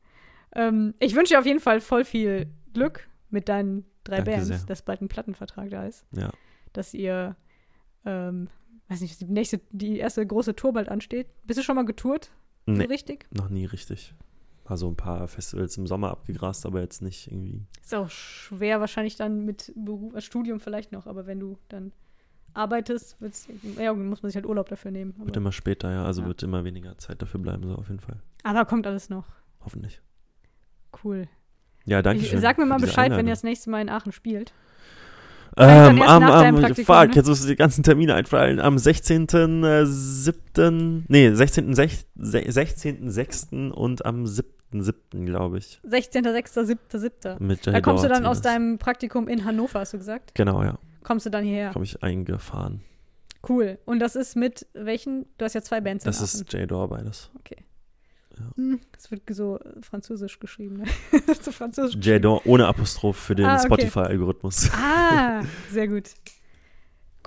Ähm, 0.55 0.95
ich 1.01 1.15
wünsche 1.15 1.35
dir 1.35 1.39
auf 1.39 1.47
jeden 1.47 1.61
Fall 1.61 1.81
voll 1.83 2.05
viel 2.05 2.47
Glück 2.73 3.07
mit 3.29 3.49
deinen 3.51 3.85
drei 4.05 4.17
Danke 4.23 4.31
Bands, 4.31 4.47
sehr. 4.49 4.59
dass 4.69 4.81
bald 4.83 5.03
ein 5.03 5.09
Plattenvertrag 5.09 5.69
da 5.71 5.85
ist. 5.87 6.07
ja. 6.13 6.31
Dass 6.73 6.95
ihr, 6.95 7.37
ähm, 8.07 8.49
weiß 8.91 9.01
nicht, 9.01 9.21
die 9.21 9.25
nächste, 9.27 9.61
die 9.71 9.99
erste 9.99 10.27
große 10.27 10.55
Tour 10.57 10.73
bald 10.73 10.89
ansteht. 10.89 11.29
Bist 11.45 11.59
du 11.59 11.63
schon 11.63 11.77
mal 11.77 11.85
getourt? 11.85 12.31
So 12.67 12.73
Nee, 12.73 12.85
richtig? 12.85 13.27
noch 13.33 13.49
nie 13.49 13.65
richtig. 13.65 14.15
Also 14.65 14.89
ein 14.89 14.97
paar 14.97 15.27
Festivals 15.27 15.77
im 15.79 15.87
Sommer 15.87 16.11
abgegrast, 16.11 16.65
aber 16.67 16.81
jetzt 16.81 17.03
nicht 17.03 17.27
irgendwie. 17.31 17.63
Ist 17.83 17.95
auch 17.95 18.09
schwer 18.11 18.79
wahrscheinlich 18.81 19.17
dann 19.17 19.45
mit 19.45 19.73
Beruf, 19.75 20.15
äh, 20.15 20.21
Studium 20.21 20.61
vielleicht 20.61 20.93
noch, 20.93 21.07
aber 21.07 21.27
wenn 21.27 21.41
du 21.41 21.57
dann 21.69 21.93
arbeitest, 22.55 23.21
wird's, 23.21 23.49
ja, 23.79 23.93
muss 23.95 24.23
man 24.23 24.31
sich 24.31 24.37
halt 24.37 24.47
Urlaub 24.47 24.69
dafür 24.69 24.91
nehmen. 24.91 25.15
Wird 25.19 25.37
immer 25.37 25.53
später, 25.53 25.91
ja. 25.91 26.05
Also 26.05 26.23
Ja. 26.23 26.29
wird 26.29 26.43
immer 26.43 26.65
weniger 26.65 26.97
Zeit 26.99 27.21
dafür 27.23 27.41
bleiben, 27.41 27.67
so 27.67 27.75
auf 27.75 27.89
jeden 27.89 28.01
Fall. 28.01 28.21
aber 28.45 28.65
kommt 28.65 28.87
alles 28.87 29.09
noch. 29.09 29.27
Hoffentlich. 29.65 30.01
Cool. 31.05 31.29
Ja, 31.87 32.03
danke 32.03 32.23
Ich, 32.23 32.31
schön. 32.31 32.41
sag 32.41 32.59
mir 32.59 32.67
mal 32.67 32.79
Bescheid, 32.79 32.97
wenn 33.07 33.13
Einladung. 33.13 33.27
ihr 33.29 33.33
das 33.33 33.43
nächste 33.43 33.71
Mal 33.71 33.81
in 33.81 33.89
Aachen 33.89 34.13
spielt. 34.13 34.53
Ähm, 35.57 36.01
am, 36.03 36.23
am, 36.23 36.57
fuck, 36.75 37.09
ne? 37.09 37.15
jetzt 37.15 37.27
musst 37.27 37.43
du 37.45 37.49
die 37.49 37.57
ganzen 37.57 37.83
Termine 37.83 38.15
einfallen. 38.15 38.61
Am 38.61 38.77
16.07., 38.77 41.03
nee, 41.09 41.35
16. 41.35 41.75
sech- 41.75 42.05
se- 42.17 42.49
16.06. 42.49 43.71
und 43.71 44.05
am 44.07 44.25
7.07., 44.25 45.25
glaube 45.27 45.59
ich. 45.59 45.81
16.06.07.07. 45.89 47.43
Mit 47.43 47.67
Da 47.67 47.73
Jay 47.73 47.83
kommst 47.83 48.05
du 48.05 48.09
dann 48.09 48.27
aus 48.27 48.41
deinem 48.43 48.79
Praktikum 48.79 49.27
in 49.29 49.45
Hannover, 49.45 49.81
hast 49.81 49.93
du 49.93 49.99
gesagt? 49.99 50.35
Genau, 50.35 50.63
ja. 50.63 50.79
Kommst 51.03 51.27
du 51.27 51.31
dann 51.31 51.45
hierher? 51.45 51.73
Komme 51.73 51.85
ich 51.85 52.01
eingefahren. 52.03 52.83
Cool. 53.49 53.79
Und 53.87 54.01
das 54.01 54.17
ist 54.17 54.37
mit 54.37 54.67
welchen? 54.75 55.25
Du 55.39 55.47
hast 55.47 55.55
ja 55.55 55.63
zwei 55.63 55.81
Bands 55.81 56.05
Das 56.05 56.21
ist 56.21 56.53
J-Door 56.53 56.89
beides. 56.91 57.31
Hm, 57.33 57.41
Das 58.93 59.11
wird 59.11 59.23
so 59.31 59.59
äh, 59.59 59.83
französisch 59.83 60.39
geschrieben. 60.39 60.79
Ne? 60.79 60.85
so 61.43 61.53
französisch. 61.53 61.97
J-Door 62.05 62.47
ohne 62.47 62.67
Apostroph 62.67 63.17
für 63.17 63.35
den 63.35 63.47
Ah, 63.47 63.57
okay. 63.57 63.67
Spotify-Algorithmus. 63.67 64.71
Ah, 64.73 65.43
sehr 65.71 65.89
gut. 65.89 66.11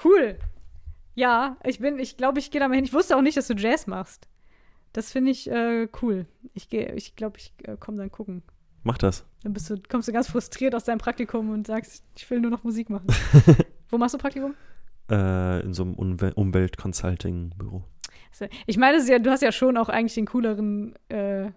Cool. 0.04 0.38
Ja, 1.16 1.58
ich 1.64 1.80
bin, 1.80 2.00
ich 2.00 2.18
glaube, 2.18 2.40
ich 2.40 2.52
gehe 2.52 2.60
da 2.60 2.68
mal 2.68 2.76
hin. 2.76 2.86
Ich 2.86 2.94
wusste 2.94 3.16
auch 3.16 3.22
nicht, 3.22 3.38
dass 3.38 3.48
du 3.48 3.54
Jazz 3.54 3.86
machst. 3.88 4.28
Das 4.94 5.12
finde 5.12 5.32
ich 5.32 5.50
äh, 5.50 5.88
cool. 6.02 6.26
Ich 6.54 6.70
gehe, 6.70 6.94
ich 6.94 7.16
glaube, 7.16 7.38
ich 7.38 7.54
äh, 7.64 7.78
komme 7.78 7.98
dann 7.98 8.12
gucken. 8.12 8.44
Mach 8.84 8.98
das. 8.98 9.26
Dann 9.44 9.54
bist 9.54 9.70
du, 9.70 9.78
kommst 9.90 10.08
du 10.08 10.12
ganz 10.12 10.28
frustriert 10.30 10.76
aus 10.76 10.84
deinem 10.84 11.00
Praktikum 11.00 11.50
und 11.50 11.68
sagst, 11.68 12.04
ich 12.16 12.30
will 12.30 12.40
nur 12.40 12.52
noch 12.52 12.64
Musik 12.64 12.90
machen. 12.90 13.08
Wo 13.90 13.98
machst 13.98 14.14
du 14.14 14.18
Praktikum? 14.18 14.56
Äh, 15.10 15.62
in 15.62 15.74
so 15.74 15.84
einem 15.84 15.94
Umwel 15.96 16.32
Umwelt-Consulting-Büro. 16.34 17.84
Ich 18.65 18.77
meine, 18.77 18.97
ja, 19.07 19.19
du 19.19 19.30
hast 19.30 19.41
ja 19.41 19.51
schon 19.51 19.77
auch 19.77 19.89
eigentlich 19.89 20.15
den 20.15 20.26
cooleren, 20.26 20.95
äh, 21.10 21.51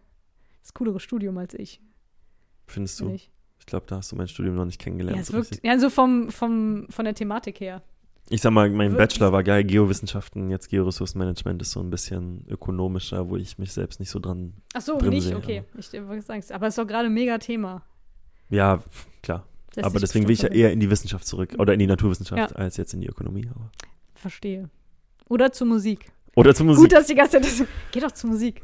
das 0.63 0.75
coolere 0.75 1.01
Studium 1.01 1.39
als 1.39 1.55
ich. 1.55 1.81
Findest 2.67 2.99
finde 2.99 3.13
du? 3.13 3.17
Ich. 3.17 3.31
Ich 3.61 3.67
glaube, 3.67 3.87
da 3.89 3.97
hast 3.97 4.13
du 4.13 4.17
mein 4.17 4.29
Studium 4.29 4.55
noch 4.55 4.65
nicht 4.65 4.81
kennengelernt. 4.81 5.19
Ja, 5.19 5.25
so 5.25 5.33
wirkt, 5.33 5.61
ja, 5.65 5.79
so 5.79 5.91
vom, 5.91 6.31
vom, 6.31 6.87
von 6.89 7.05
der 7.05 7.15
Thematik 7.15 7.61
her. 7.61 7.83
Ich 8.29 8.41
sag 8.43 8.53
mal, 8.53 8.69
mein 8.71 8.93
wirkt- 8.93 8.99
Bachelor 8.99 9.33
war 9.33 9.43
geil, 9.45 9.65
Geowissenschaften, 9.65 10.51
jetzt 10.51 10.69
Georessourcenmanagement 10.69 11.63
ist 11.63 11.71
so 11.73 11.81
ein 11.81 11.91
bisschen 11.91 12.45
ökonomischer, 12.49 13.29
wo 13.29 13.37
ich 13.37 13.57
mich 13.59 13.73
selbst 13.73 13.99
nicht 14.01 14.11
so 14.11 14.19
dran. 14.19 14.53
Ach 14.75 14.81
so, 14.83 14.99
nicht, 14.99 15.25
sehe, 15.29 15.37
okay. 15.37 15.65
Ich 15.79 15.93
äh, 15.95 16.07
wollte 16.07 16.23
sagen, 16.23 16.45
aber 16.51 16.67
es 16.67 16.73
ist 16.75 16.79
doch 16.79 16.87
gerade 16.87 17.07
ein 17.07 17.15
mega 17.15 17.39
Thema. 17.39 17.83
Ja, 18.51 18.83
klar. 19.23 19.47
Lässt 19.75 19.87
aber 19.87 20.01
deswegen 20.01 20.27
will 20.27 20.35
ich 20.35 20.43
ja 20.43 20.49
eher 20.49 20.73
in 20.73 20.81
die 20.81 20.91
Wissenschaft 20.91 21.27
zurück 21.27 21.55
oder 21.59 21.73
in 21.73 21.79
die 21.79 21.87
Naturwissenschaft 21.87 22.51
Ja. 22.53 22.57
als 22.57 22.77
jetzt 22.77 22.95
in 22.95 23.01
die 23.01 23.09
Ökonomie. 23.09 23.49
Aber. 23.55 23.71
Verstehe. 24.15 24.71
Oder 25.29 25.53
zur 25.53 25.67
Musik. 25.67 26.13
Oder 26.37 26.55
zur 26.55 26.67
Musik. 26.67 26.83
Gut, 26.85 26.93
dass 26.93 27.07
die 27.07 27.15
ganze 27.15 27.33
Zeit 27.41 27.45
das. 27.45 27.65
Geh 27.91 27.99
doch 28.01 28.13
zur 28.13 28.31
Musik. 28.31 28.63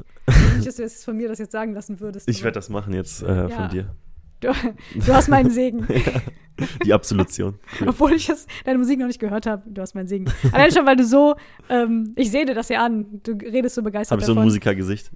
Nicht, 0.55 0.67
dass 0.69 0.77
du 0.77 0.83
jetzt 0.83 1.05
von 1.05 1.17
mir 1.17 1.29
das 1.29 1.39
jetzt 1.39 1.53
sagen 1.53 1.73
lassen 1.73 1.99
würdest. 2.01 2.29
ich 2.29 2.43
werde 2.45 2.55
das 2.55 2.69
machen 2.69 2.93
jetzt 2.95 3.23
äh, 3.23 3.35
Ja. 3.35 3.49
von 3.49 3.69
dir. 3.71 3.97
Du, 4.41 4.53
du 4.95 5.13
hast 5.15 5.29
meinen 5.29 5.51
Segen. 5.51 5.87
Die 6.85 6.93
Absolution. 6.93 7.55
Cool. 7.81 7.89
Obwohl 7.91 8.13
ich 8.13 8.27
das, 8.27 8.47
deine 8.65 8.79
Musik 8.79 8.99
noch 8.99 9.07
nicht 9.07 9.19
gehört 9.19 9.47
habe. 9.47 9.63
Du 9.67 9.81
hast 9.81 9.95
meinen 9.95 10.07
Segen. 10.07 10.27
Allein 10.53 10.71
schon, 10.71 10.85
weil 10.85 10.97
du 10.97 11.05
so. 11.05 11.35
Ähm, 11.71 12.13
ich 12.17 12.31
sehe 12.31 12.45
dir 12.45 12.55
das 12.55 12.69
ja 12.69 12.85
an. 12.85 13.07
Du 13.23 13.33
redest 13.33 13.75
so 13.77 13.83
begeistert 13.83 14.11
Habe 14.13 14.21
ich 14.21 14.27
so 14.27 14.35
ein. 14.35 14.45
Musikergesicht? 14.45 15.11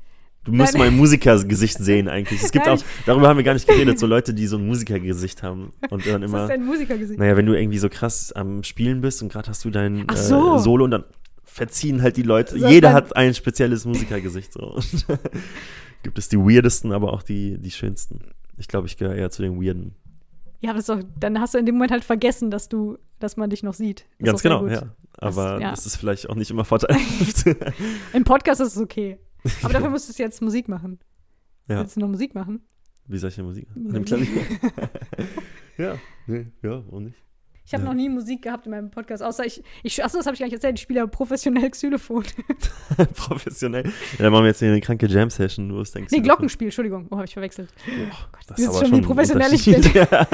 Du 0.45 0.53
musst 0.53 0.75
Nein. 0.75 0.83
mein 0.93 0.97
Musikergesicht 0.97 1.77
sehen 1.79 2.09
eigentlich. 2.09 2.41
Es 2.43 2.53
gibt 2.53 2.67
Nein. 2.67 2.79
auch, 2.79 2.85
darüber 3.05 3.29
haben 3.29 3.37
wir 3.37 3.43
gar 3.45 3.55
nicht 3.55 3.67
geredet, 3.69 3.99
so 3.99 4.07
Leute, 4.07 4.33
die 4.33 4.47
so 4.47 4.57
ein 4.59 4.67
Musikergesicht 4.67 5.43
haben 5.43 5.73
und 5.91 6.07
dann 6.07 6.23
Was 6.23 6.31
immer. 6.31 6.43
ist 6.45 6.49
dein 6.51 6.65
Musikergesicht? 6.65 7.19
Naja, 7.19 7.37
wenn 7.37 7.47
du 7.47 7.53
irgendwie 7.59 7.79
so 7.79 7.89
krass 7.89 8.31
am 8.33 8.63
Spielen 8.63 9.01
bist 9.01 9.23
und 9.23 9.33
gerade 9.33 9.49
hast 9.49 9.65
du 9.65 9.71
dein 9.71 10.05
Ach 10.07 10.17
so. 10.17 10.55
äh, 10.55 10.59
Solo 10.61 10.85
und 10.85 10.93
dann 10.93 11.05
verziehen 11.57 12.03
halt 12.03 12.17
die 12.19 12.23
Leute. 12.23 12.59
So, 12.59 12.67
Jeder 12.69 12.93
hat 12.93 13.17
ein 13.17 13.35
spezielles 13.35 13.87
Musikergesicht. 13.87 14.53
So. 14.53 14.79
Gibt 16.03 16.19
es 16.19 16.29
die 16.29 16.37
weirdesten, 16.39 16.93
aber 16.93 17.13
auch 17.15 17.23
die, 17.23 17.57
die 17.59 17.71
schönsten. 17.71 18.21
Ich 18.59 18.69
glaube, 18.69 18.87
ich 18.87 18.97
gehöre 18.99 19.15
eher 19.15 19.31
zu 19.31 19.43
den 19.43 19.61
weirden. 19.61 19.95
Ja, 20.61 20.71
aber 20.73 20.83
doch, 20.83 21.03
dann 21.19 21.41
hast 21.41 21.55
du 21.55 21.59
in 21.59 21.67
dem 21.67 21.75
Moment 21.77 21.93
halt 21.93 22.05
vergessen, 22.05 22.51
dass 22.51 22.69
du, 22.69 22.99
dass 23.19 23.37
man 23.39 23.49
dich 23.51 23.63
noch 23.63 23.75
sieht. 23.75 24.07
Das 24.19 24.27
Ganz 24.27 24.43
genau, 24.43 24.67
ja. 24.69 24.95
Aber 25.19 25.53
Das- 25.55 25.63
ja. 25.63 25.71
das 25.71 25.87
ist 25.87 25.97
vielleicht 25.97 26.29
auch 26.29 26.35
nicht 26.35 26.51
immer 26.51 26.65
vorteilhaft. 26.67 27.47
Im 28.13 28.25
Podcast 28.25 28.61
ist 28.61 28.77
es 28.77 28.83
okay. 28.83 29.19
Aber 29.63 29.73
dafür 29.73 29.89
musst 29.91 30.09
du 30.17 30.23
jetzt 30.23 30.43
Musik 30.43 30.69
machen. 30.69 30.99
Ja. 31.69 31.81
Willst 31.81 31.97
du 31.97 32.01
noch 32.01 32.09
Musik 32.09 32.35
machen? 32.35 32.61
Wie 33.07 33.17
soll 33.19 33.31
ich 33.31 33.37
denn 33.37 33.45
Musik? 33.47 33.67
Klavier? 34.05 34.29
ja, 35.79 35.95
nee, 36.27 36.47
ja, 36.63 36.83
warum 36.87 37.05
nicht? 37.05 37.17
Ich 37.67 37.75
habe 37.75 37.83
Ja. 37.83 37.89
noch 37.89 37.97
nie 37.97 38.09
Musik 38.09 38.43
gehabt 38.43 38.67
in 38.67 38.71
meinem 38.71 38.91
Podcast, 38.91 39.23
außer 39.23 39.45
ich, 39.45 39.63
ich 39.83 40.03
achso, 40.05 40.19
das 40.19 40.27
habe 40.27 40.35
ich 40.35 40.41
gar 40.41 40.47
nicht 40.47 40.55
erzählt, 40.55 40.77
ich 40.77 40.83
spiele 40.83 41.01
ja 41.01 41.07
professionell 41.07 41.69
Xylophon. 41.71 42.25
Professionell. 43.15 43.85
Ja, 43.85 43.93
dann 44.19 44.33
machen 44.33 44.45
wir 44.45 44.49
jetzt 44.49 44.61
hier 44.61 44.71
eine 44.71 44.81
kranke 44.81 45.07
Jam-Session. 45.07 45.75
Wo 45.75 45.81
ist 45.81 45.95
dein 45.95 46.03
nee, 46.03 46.07
Xylophon? 46.07 46.25
Glockenspiel, 46.25 46.69
Entschuldigung. 46.69 47.09
Oh, 47.11 47.17
habe 47.17 47.25
ich 47.25 47.33
verwechselt. 47.33 47.69
Das 48.47 48.57
Siehst 48.57 48.69
ist 48.71 48.77
aber 48.77 48.79
schon, 48.87 48.95
schon 48.95 49.03
wie 49.03 49.07
professionell 49.07 49.49
ein 49.49 49.55
ich 49.55 49.65
bin. 49.65 49.83
Ja. 49.95 50.27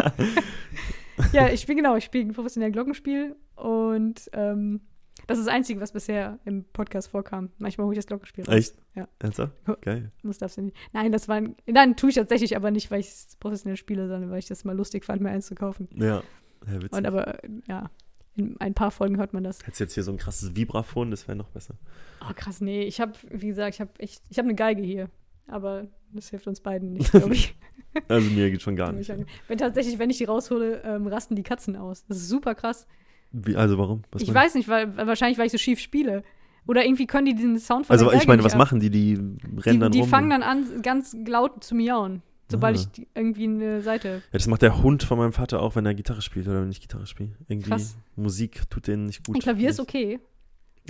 Ja, 1.33 1.49
ich 1.49 1.61
spiele 1.61 1.77
genau, 1.77 1.97
ich 1.97 2.05
spiele 2.05 2.33
professionell 2.33 2.71
Glockenspiel 2.73 3.37
und 3.55 4.29
ähm, 4.33 4.81
das 5.27 5.39
ist 5.39 5.47
das 5.47 5.55
Einzige, 5.55 5.81
was 5.81 5.93
bisher 5.93 6.39
im 6.45 6.65
Podcast 6.73 7.09
vorkam. 7.09 7.51
Manchmal 7.59 7.87
hole 7.87 7.95
ich 7.95 7.99
das 7.99 8.07
Glockenspiel 8.07 8.45
raus. 8.45 8.55
Echt? 8.55 8.75
Ja. 8.95 9.09
Ernsthaft? 9.21 9.53
Geil. 9.83 10.11
Das 10.23 10.39
darfst 10.39 10.57
du 10.57 10.63
nicht. 10.63 10.77
Nein, 10.93 11.13
das 11.13 11.29
war 11.29 11.37
ein, 11.37 11.55
Nein, 11.67 11.97
tue 11.97 12.11
ich 12.11 12.17
tatsächlich, 12.17 12.57
aber 12.57 12.71
nicht, 12.71 12.91
weil 12.91 13.01
ich 13.01 13.09
es 13.09 13.37
professionell 13.39 13.77
spiele, 13.77 14.09
sondern 14.09 14.31
weil 14.31 14.39
ich 14.39 14.47
das 14.49 14.65
mal 14.65 14.77
lustig 14.77 15.05
fand, 15.05 15.23
mir 15.23 15.31
eins 15.31 15.47
zu 15.47 15.55
kaufen. 15.55 15.89
Ja. 15.95 16.23
Ja, 16.67 16.75
witzig. 16.77 16.93
Und 16.93 17.07
aber, 17.07 17.39
ja, 17.67 17.91
in 18.35 18.59
ein 18.61 18.75
paar 18.75 18.91
Folgen 18.91 19.17
hört 19.19 19.33
man 19.35 19.45
das. 19.45 19.61
Hättest 19.67 19.81
jetzt 19.81 19.95
hier 19.95 20.03
so 20.03 20.13
ein 20.13 20.17
krasses 20.19 20.57
Vibraphon, 20.57 21.11
das 21.11 21.29
wäre 21.29 21.37
noch 21.37 21.49
besser. 21.51 21.75
Oh, 22.23 22.33
krass, 22.35 22.61
nee. 22.61 22.83
Ich 22.85 23.01
habe, 23.01 23.13
wie 23.31 23.49
gesagt, 23.49 23.75
ich 23.75 23.81
habe 23.81 23.91
echt, 23.99 24.23
ich 24.31 24.39
habe 24.39 24.47
eine 24.49 24.55
Geige 24.55 24.83
hier. 24.83 25.11
Aber 25.49 25.87
das 26.13 26.31
hilft 26.31 26.47
uns 26.47 26.61
beiden 26.61 26.93
nicht, 26.95 27.11
glaube 27.13 27.35
ich. 27.35 27.55
Also 28.09 28.31
mir 28.31 28.51
geht 28.51 28.63
schon 28.63 28.75
gar 28.75 28.91
nicht. 28.91 29.11
Ich- 29.11 29.27
Wenn 29.49 29.59
tatsächlich, 29.59 29.99
wenn 29.99 30.09
ich 30.09 30.17
die 30.17 30.25
raushole, 30.25 30.81
ähm, 30.83 31.07
rasten 31.09 31.37
die 31.37 31.43
Katzen 31.43 31.77
aus. 31.77 32.07
Das 32.07 32.17
ist 32.17 32.29
super 32.31 32.55
krass. 32.55 32.87
Wie, 33.33 33.55
also 33.55 33.77
warum? 33.77 34.01
Was 34.13 34.23
ich 34.23 34.33
weiß 34.33 34.55
nicht, 34.55 34.67
weil 34.69 34.97
wahrscheinlich, 34.97 35.37
weil 35.37 35.45
ich 35.47 35.53
so 35.53 35.59
schief 35.59 35.79
spiele. 35.79 36.23
Oder 36.67 36.87
irgendwie 36.87 37.07
können 37.07 37.27
die 37.27 37.35
diesen 37.35 37.59
Sound 37.59 37.83
du? 37.83 37.87
von 37.89 37.93
Also 37.95 38.11
ich 38.13 38.27
meine, 38.27 38.45
was 38.45 38.53
ab. 38.55 38.59
machen 38.61 38.81
die? 38.81 38.89
Die 38.89 39.15
rennen 39.15 39.61
Die, 39.63 39.79
dann 39.79 39.93
die 39.93 40.01
rum. 40.01 40.09
fangen 40.09 40.33
und- 40.33 40.41
dann 40.41 40.43
an, 40.43 40.81
ganz 40.83 41.15
laut 41.27 41.63
zu 41.63 41.75
miauen, 41.75 42.23
sobald 42.53 42.77
Ah. 42.79 42.81
ich 42.97 43.09
irgendwie 43.15 43.45
eine 43.45 43.81
Seite. 43.83 44.09
Ja, 44.33 44.39
das 44.39 44.47
macht 44.47 44.63
der 44.63 44.83
Hund 44.83 45.03
von 45.03 45.19
meinem 45.19 45.33
Vater 45.33 45.61
auch, 45.61 45.75
wenn 45.77 45.85
er 45.85 45.95
Gitarre 45.95 46.23
spielt 46.23 46.47
oder 46.47 46.63
wenn 46.63 46.71
ich 46.71 46.81
Gitarre 46.81 47.07
spiele. 47.07 47.31
Irgendwie 47.49 47.71
Krass. 47.71 47.97
Musik 48.17 48.63
tut 48.71 48.87
denen 48.87 49.07
nicht 49.07 49.27
gut. 49.27 49.37
Ein 49.37 49.41
Klavier 49.41 49.71
ist 49.71 49.81
okay. 49.81 50.21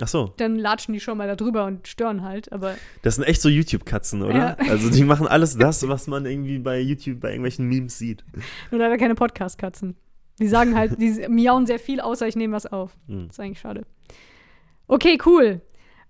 Ach 0.01 0.07
so, 0.07 0.33
Dann 0.37 0.55
latschen 0.55 0.93
die 0.95 0.99
schon 0.99 1.19
mal 1.19 1.27
da 1.27 1.35
drüber 1.35 1.65
und 1.65 1.87
stören 1.87 2.23
halt. 2.23 2.51
Aber 2.51 2.75
das 3.03 3.15
sind 3.15 3.25
echt 3.25 3.41
so 3.41 3.49
YouTube-Katzen, 3.49 4.23
oder? 4.23 4.35
Ja. 4.35 4.57
Also 4.69 4.89
die 4.89 5.03
machen 5.03 5.27
alles 5.27 5.55
das, 5.57 5.87
was 5.87 6.07
man 6.07 6.25
irgendwie 6.25 6.57
bei 6.57 6.79
YouTube 6.79 7.19
bei 7.19 7.29
irgendwelchen 7.29 7.67
Memes 7.67 7.97
sieht. 7.99 8.23
nur 8.71 8.79
leider 8.79 8.97
keine 8.97 9.13
Podcast-Katzen. 9.15 9.95
Die 10.39 10.47
sagen 10.47 10.75
halt, 10.75 10.99
die 10.99 11.27
miauen 11.29 11.67
sehr 11.67 11.77
viel, 11.77 11.99
außer 12.01 12.27
ich 12.27 12.35
nehme 12.35 12.55
was 12.55 12.65
auf. 12.65 12.97
Hm. 13.07 13.27
Das 13.27 13.35
ist 13.35 13.39
eigentlich 13.39 13.59
schade. 13.59 13.85
Okay, 14.87 15.19
cool. 15.27 15.61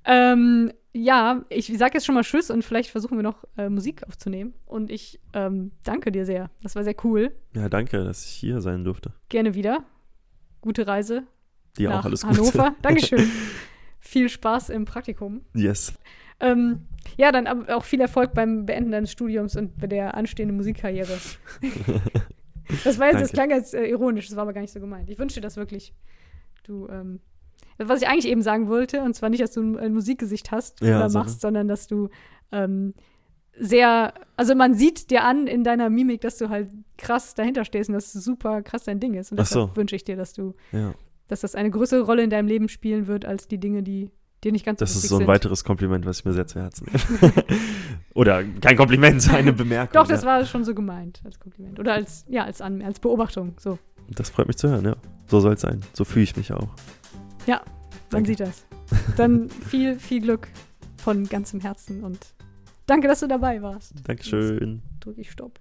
Ähm, 0.06 0.72
ja, 0.94 1.44
ich 1.50 1.68
sage 1.78 1.96
jetzt 1.96 2.06
schon 2.06 2.16
mal 2.16 2.24
Tschüss 2.24 2.50
und 2.50 2.64
vielleicht 2.64 2.90
versuchen 2.90 3.18
wir 3.18 3.24
noch 3.24 3.44
äh, 3.58 3.70
Musik 3.70 4.04
aufzunehmen. 4.08 4.54
Und 4.66 4.92
ich 4.92 5.20
ähm, 5.34 5.72
danke 5.84 6.12
dir 6.12 6.26
sehr. 6.26 6.50
Das 6.62 6.76
war 6.76 6.84
sehr 6.84 6.96
cool. 7.04 7.36
Ja, 7.56 7.68
danke, 7.68 8.04
dass 8.04 8.26
ich 8.26 8.32
hier 8.32 8.62
sein 8.62 8.84
durfte. 8.84 9.12
Gerne 9.30 9.56
wieder. 9.56 9.84
Gute 10.62 10.88
Reise 10.88 11.24
Dir 11.78 11.94
auch 11.94 12.06
alles 12.06 12.22
Gute. 12.22 12.40
Hannover. 12.40 12.76
Dankeschön. 12.82 13.30
Viel 14.00 14.30
Spaß 14.30 14.70
im 14.70 14.86
Praktikum. 14.86 15.42
Yes. 15.56 15.94
Ähm, 16.40 16.88
ja, 17.18 17.32
dann 17.32 17.48
auch 17.70 17.84
viel 17.84 18.02
Erfolg 18.02 18.34
beim 18.34 18.66
Beenden 18.66 18.92
deines 18.92 19.12
Studiums 19.12 19.56
und 19.56 19.78
bei 19.78 19.88
der 19.88 20.16
anstehenden 20.16 20.58
Musikkarriere. 20.58 21.18
das 22.84 23.00
war 23.00 23.08
jetzt, 23.08 23.22
das 23.22 23.32
Danke. 23.32 23.34
klang 23.34 23.50
jetzt 23.52 23.74
äh, 23.74 23.86
ironisch, 23.86 24.28
das 24.28 24.36
war 24.36 24.44
aber 24.44 24.54
gar 24.54 24.62
nicht 24.62 24.74
so 24.74 24.80
gemeint. 24.80 25.10
Ich 25.10 25.18
wünsche 25.18 25.36
dir 25.36 25.42
das 25.42 25.58
wirklich. 25.58 25.94
Du, 26.64 26.88
ähm, 26.90 27.20
was 27.78 28.02
ich 28.02 28.08
eigentlich 28.08 28.28
eben 28.28 28.42
sagen 28.42 28.68
wollte, 28.68 29.02
und 29.02 29.16
zwar 29.16 29.30
nicht, 29.30 29.42
dass 29.42 29.52
du 29.52 29.78
ein, 29.78 29.94
Musikgesicht 29.94 30.52
hast 30.52 30.82
Ja, 30.82 30.98
oder 30.98 31.10
machst, 31.10 31.42
sondern 31.42 31.68
dass 31.68 31.88
du 31.88 32.10
ähm, 32.52 32.94
sehr, 33.58 34.14
also 34.36 34.56
man 34.56 34.74
sieht 34.74 35.12
dir 35.12 35.24
an 35.24 35.48
in 35.48 35.64
deiner 35.64 35.90
Mimik, 35.90 36.22
dass 36.22 36.38
du 36.38 36.50
halt 36.50 36.70
krass 36.98 37.36
dahinter 37.36 37.66
stehst 37.66 37.90
und 37.90 37.94
dass 37.94 38.16
es 38.16 38.24
super 38.24 38.62
krass 38.62 38.84
dein 38.84 39.00
Ding 39.00 39.14
ist. 39.14 39.32
Und 39.32 39.40
deshalb 39.40 39.70
so. 39.70 39.76
wünsche 39.76 39.96
ich 39.96 40.04
dir, 40.04 40.16
dass 40.16 40.34
du, 40.34 40.56
Ja, 40.72 40.94
dass 41.28 41.42
das 41.42 41.56
eine 41.56 41.72
größere 41.72 42.02
Rolle 42.02 42.24
in 42.24 42.30
deinem 42.30 42.48
Leben 42.48 42.70
spielen 42.70 43.08
wird, 43.08 43.26
als 43.26 43.48
die 43.48 43.60
Dinge, 43.60 43.84
die 43.84 44.10
dir 44.44 44.52
nicht 44.52 44.66
ganz 44.66 44.80
das 44.80 44.90
wichtig 44.90 45.04
ist 45.06 45.10
so 45.10 45.16
ein 45.16 45.20
sind. 45.20 45.28
weiteres 45.28 45.64
Kompliment, 45.64 46.06
was 46.06 46.20
ich 46.20 46.26
mir 46.26 46.34
sehr 46.34 46.48
zu 46.48 46.60
Herzen 46.60 46.88
nehme. 46.92 47.34
Oder 48.14 48.44
kein 48.44 48.76
Kompliment, 48.76 49.34
eine 49.34 49.54
Bemerkung. 49.54 49.94
Doch, 49.94 50.08
das 50.08 50.24
ja. 50.24 50.28
war 50.28 50.46
schon 50.46 50.64
so 50.64 50.76
gemeint 50.76 51.22
als 51.24 51.40
Kompliment. 51.40 51.80
Oder 51.80 51.94
als, 51.94 52.26
ja, 52.28 52.44
als, 52.44 52.62
An 52.62 52.82
als 52.82 53.00
Beobachtung. 53.00 53.56
So, 53.58 53.80
Das 54.10 54.30
freut 54.30 54.48
mich 54.48 54.58
zu 54.58 54.70
hören, 54.70 54.86
ja. 54.86 54.96
So 55.28 55.40
soll 55.40 55.54
es 55.54 55.62
sein. 55.62 55.82
So 55.94 56.04
fühle 56.04 56.24
ich 56.24 56.36
mich 56.36 56.52
auch. 56.52 56.70
Man 58.12 58.24
Danke. 58.24 58.28
sieht 58.30 58.40
das. 58.40 58.66
Dann 59.18 59.50
viel, 59.50 60.00
viel 60.00 60.22
Glück 60.22 60.48
von 60.98 61.28
ganzem 61.28 61.60
Herzen 61.60 62.04
und 62.04 62.20
danke, 62.86 63.08
dass 63.08 63.20
du 63.22 63.28
dabei 63.28 63.62
warst. 63.62 63.94
Dankeschön. 64.04 64.82
Drücke 65.00 65.22
ich 65.22 65.32
Stopp. 65.32 65.60